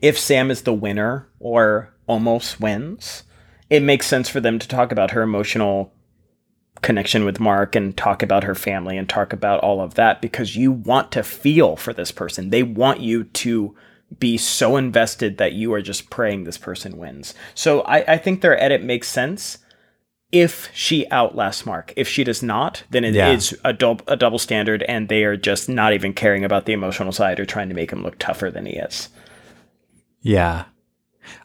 if 0.00 0.18
Sam 0.18 0.50
is 0.50 0.62
the 0.62 0.72
winner 0.74 1.28
or 1.38 1.92
almost 2.06 2.60
wins, 2.60 3.22
it 3.70 3.82
makes 3.82 4.06
sense 4.06 4.28
for 4.28 4.40
them 4.40 4.58
to 4.58 4.68
talk 4.68 4.92
about 4.92 5.10
her 5.12 5.22
emotional 5.22 5.92
connection 6.82 7.24
with 7.24 7.40
Mark 7.40 7.74
and 7.74 7.96
talk 7.96 8.22
about 8.22 8.44
her 8.44 8.54
family 8.54 8.96
and 8.98 9.08
talk 9.08 9.32
about 9.32 9.60
all 9.60 9.80
of 9.80 9.94
that 9.94 10.20
because 10.20 10.56
you 10.56 10.70
want 10.70 11.10
to 11.12 11.22
feel 11.22 11.74
for 11.76 11.92
this 11.92 12.12
person. 12.12 12.50
They 12.50 12.62
want 12.62 13.00
you 13.00 13.24
to 13.24 13.74
be 14.20 14.36
so 14.36 14.76
invested 14.76 15.38
that 15.38 15.54
you 15.54 15.72
are 15.72 15.82
just 15.82 16.10
praying 16.10 16.44
this 16.44 16.58
person 16.58 16.96
wins. 16.96 17.34
So 17.54 17.80
I, 17.82 18.12
I 18.14 18.18
think 18.18 18.40
their 18.40 18.62
edit 18.62 18.82
makes 18.84 19.08
sense 19.08 19.58
if 20.30 20.70
she 20.74 21.08
outlasts 21.10 21.64
Mark. 21.66 21.92
If 21.96 22.08
she 22.08 22.22
does 22.24 22.42
not, 22.42 22.84
then 22.90 23.04
it 23.04 23.16
is 23.16 23.52
Yeah. 23.52 23.58
a, 23.64 23.72
dub- 23.72 24.02
a 24.06 24.16
double 24.16 24.38
standard, 24.38 24.82
and 24.84 25.08
they 25.08 25.24
are 25.24 25.36
just 25.36 25.68
not 25.68 25.92
even 25.92 26.12
caring 26.12 26.44
about 26.44 26.66
the 26.66 26.72
emotional 26.72 27.12
side 27.12 27.40
or 27.40 27.44
trying 27.46 27.68
to 27.68 27.74
make 27.74 27.90
him 27.90 28.02
look 28.02 28.18
tougher 28.18 28.50
than 28.50 28.66
he 28.66 28.74
is. 28.74 29.08
Yeah. 30.26 30.64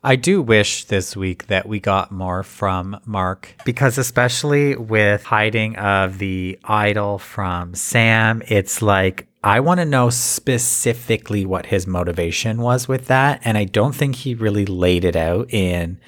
I 0.04 0.16
do 0.16 0.42
wish 0.42 0.86
this 0.86 1.16
week 1.16 1.48
that 1.48 1.68
we 1.68 1.80
got 1.80 2.12
more 2.12 2.44
from 2.44 3.00
Mark 3.06 3.56
because, 3.66 3.98
especially 3.98 4.76
with 4.76 5.24
hiding 5.24 5.76
of 5.76 6.20
the 6.20 6.60
idol 6.64 7.18
from 7.18 7.74
Sam, 7.76 8.44
it's 8.48 8.82
like 8.82 9.28
I 9.44 9.60
want 9.60 9.80
to 9.80 9.86
know 9.86 10.10
specifically 10.10 11.46
what 11.46 11.68
his 11.68 11.88
motivation 11.88 12.62
was 12.62 12.88
with 12.88 13.08
that. 13.08 13.42
And 13.44 13.58
I 13.58 13.66
don't 13.66 13.94
think 13.94 14.16
he 14.16 14.36
really 14.36 14.66
laid 14.66 15.04
it 15.04 15.16
out 15.16 15.52
in 15.52 16.00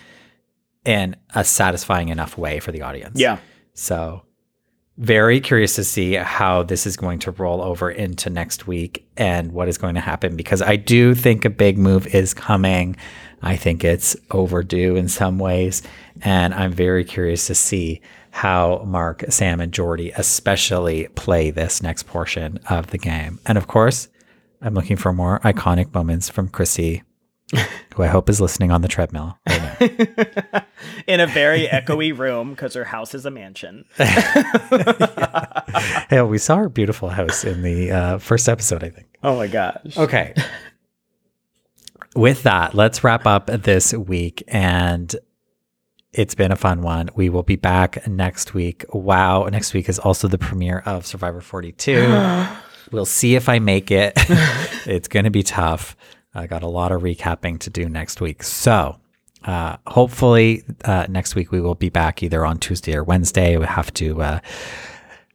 in 0.85 1.15
a 1.33 1.43
satisfying 1.43 2.09
enough 2.09 2.37
way 2.37 2.59
for 2.59 2.71
the 2.71 2.81
audience. 2.81 3.19
Yeah. 3.19 3.37
So, 3.73 4.23
very 4.97 5.39
curious 5.39 5.75
to 5.75 5.83
see 5.83 6.13
how 6.13 6.63
this 6.63 6.85
is 6.85 6.95
going 6.95 7.19
to 7.19 7.31
roll 7.31 7.61
over 7.61 7.89
into 7.89 8.29
next 8.29 8.67
week 8.67 9.07
and 9.17 9.51
what 9.51 9.67
is 9.67 9.77
going 9.77 9.95
to 9.95 10.01
happen 10.01 10.35
because 10.35 10.61
I 10.61 10.75
do 10.75 11.15
think 11.15 11.45
a 11.45 11.49
big 11.49 11.77
move 11.77 12.07
is 12.13 12.33
coming. 12.33 12.95
I 13.41 13.55
think 13.55 13.83
it's 13.83 14.15
overdue 14.31 14.95
in 14.95 15.09
some 15.09 15.39
ways. 15.39 15.81
And 16.21 16.53
I'm 16.53 16.71
very 16.71 17.03
curious 17.03 17.47
to 17.47 17.55
see 17.55 18.01
how 18.31 18.83
Mark, 18.85 19.25
Sam, 19.29 19.59
and 19.59 19.73
Jordy 19.73 20.11
especially 20.11 21.07
play 21.15 21.51
this 21.51 21.81
next 21.81 22.03
portion 22.03 22.59
of 22.69 22.87
the 22.87 22.97
game. 22.97 23.39
And 23.45 23.57
of 23.57 23.67
course, 23.67 24.09
I'm 24.61 24.75
looking 24.75 24.97
for 24.97 25.11
more 25.11 25.39
iconic 25.39 25.93
moments 25.93 26.29
from 26.29 26.49
Chrissy, 26.49 27.03
who 27.95 28.03
I 28.03 28.07
hope 28.07 28.29
is 28.29 28.41
listening 28.41 28.71
on 28.71 28.81
the 28.81 28.87
treadmill 28.87 29.37
right. 29.47 30.65
In 31.07 31.19
a 31.19 31.27
very 31.27 31.67
echoey 31.67 32.17
room 32.17 32.51
because 32.51 32.73
her 32.73 32.83
house 32.83 33.13
is 33.13 33.25
a 33.25 33.31
mansion. 33.31 33.85
Hey, 36.09 36.21
we 36.21 36.37
saw 36.37 36.57
her 36.57 36.69
beautiful 36.69 37.09
house 37.09 37.43
in 37.43 37.61
the 37.63 37.91
uh, 37.91 38.17
first 38.19 38.47
episode, 38.47 38.83
I 38.83 38.89
think. 38.89 39.07
Oh 39.23 39.35
my 39.35 39.47
gosh. 39.47 39.97
Okay. 39.97 40.33
With 42.15 42.43
that, 42.43 42.75
let's 42.75 43.03
wrap 43.03 43.25
up 43.25 43.47
this 43.47 43.93
week. 43.93 44.43
And 44.47 45.13
it's 46.11 46.35
been 46.35 46.51
a 46.51 46.55
fun 46.55 46.81
one. 46.81 47.09
We 47.15 47.29
will 47.29 47.43
be 47.43 47.55
back 47.55 48.07
next 48.07 48.53
week. 48.53 48.85
Wow. 48.93 49.45
Next 49.45 49.73
week 49.73 49.89
is 49.89 49.97
also 49.97 50.27
the 50.27 50.37
premiere 50.37 50.83
of 50.85 51.05
Survivor 51.05 51.41
42. 51.41 52.47
we'll 52.91 53.05
see 53.05 53.35
if 53.35 53.49
I 53.49 53.59
make 53.59 53.89
it. 53.89 54.13
it's 54.85 55.07
going 55.07 55.25
to 55.25 55.31
be 55.31 55.43
tough. 55.43 55.97
I 56.33 56.47
got 56.47 56.63
a 56.63 56.67
lot 56.67 56.91
of 56.91 57.01
recapping 57.01 57.59
to 57.59 57.69
do 57.69 57.87
next 57.87 58.21
week. 58.21 58.43
So, 58.43 58.99
uh, 59.43 59.77
hopefully, 59.87 60.63
uh, 60.85 61.05
next 61.09 61.35
week 61.35 61.51
we 61.51 61.61
will 61.61 61.75
be 61.75 61.89
back 61.89 62.23
either 62.23 62.45
on 62.45 62.59
Tuesday 62.59 62.95
or 62.95 63.03
Wednesday. 63.03 63.57
We 63.57 63.65
have 63.65 63.93
to 63.95 64.21
uh, 64.21 64.39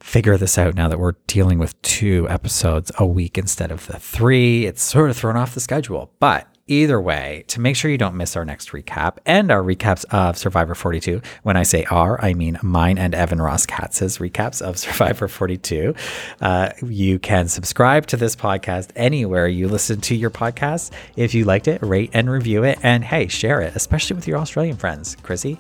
figure 0.01 0.37
this 0.37 0.59
out 0.59 0.75
now 0.75 0.89
that 0.89 0.99
we're 0.99 1.17
dealing 1.27 1.59
with 1.59 1.81
two 1.83 2.27
episodes 2.29 2.91
a 2.99 3.07
week 3.07 3.37
instead 3.37 3.71
of 3.71 3.87
the 3.87 3.99
three. 3.99 4.67
It's 4.67 4.83
sort 4.83 5.11
of 5.11 5.17
thrown 5.17 5.37
off 5.37 5.55
the 5.55 5.61
schedule. 5.61 6.11
But 6.19 6.49
either 6.69 7.01
way, 7.01 7.45
to 7.49 7.61
make 7.61 7.77
sure 7.77 7.91
you 7.91 7.99
don't 7.99 8.15
miss 8.15 8.37
our 8.37 8.45
next 8.45 8.71
recap 8.71 9.17
and 9.27 9.51
our 9.51 9.63
recaps 9.63 10.05
of 10.11 10.39
Survivor 10.39 10.75
42, 10.75 11.21
when 11.43 11.57
I 11.57 11.63
say 11.63 11.85
our, 11.85 12.23
I 12.25 12.35
mean 12.35 12.59
mine 12.63 12.99
and 12.99 13.15
Evan 13.15 13.41
Ross 13.41 13.67
Katz's 13.67 14.19
recaps 14.19 14.63
of 14.63 14.79
Survivor 14.79 15.29
42, 15.29 15.95
uh, 16.41 16.71
you 16.87 17.19
can 17.19 17.49
subscribe 17.49 18.07
to 18.07 18.17
this 18.17 18.37
podcast 18.37 18.91
anywhere 18.95 19.49
you 19.49 19.69
listen 19.69 20.01
to 20.03 20.15
your 20.15 20.31
podcasts. 20.31 20.91
If 21.17 21.35
you 21.35 21.45
liked 21.45 21.69
it, 21.69 21.83
rate 21.83 22.11
and 22.13 22.31
review 22.31 22.65
it. 22.65 22.79
And 22.83 23.03
hey, 23.03 23.29
share 23.29 23.61
it, 23.61 23.75
especially 23.75 24.17
with 24.17 24.29
your 24.29 24.39
Australian 24.39 24.77
friends, 24.77 25.17
Chrissy. 25.23 25.59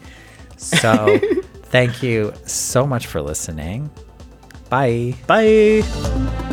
So 0.56 1.18
thank 1.64 2.02
you 2.02 2.32
so 2.44 2.86
much 2.86 3.06
for 3.06 3.20
listening. 3.22 3.90
Bye. 4.68 5.14
Bye. 5.26 6.47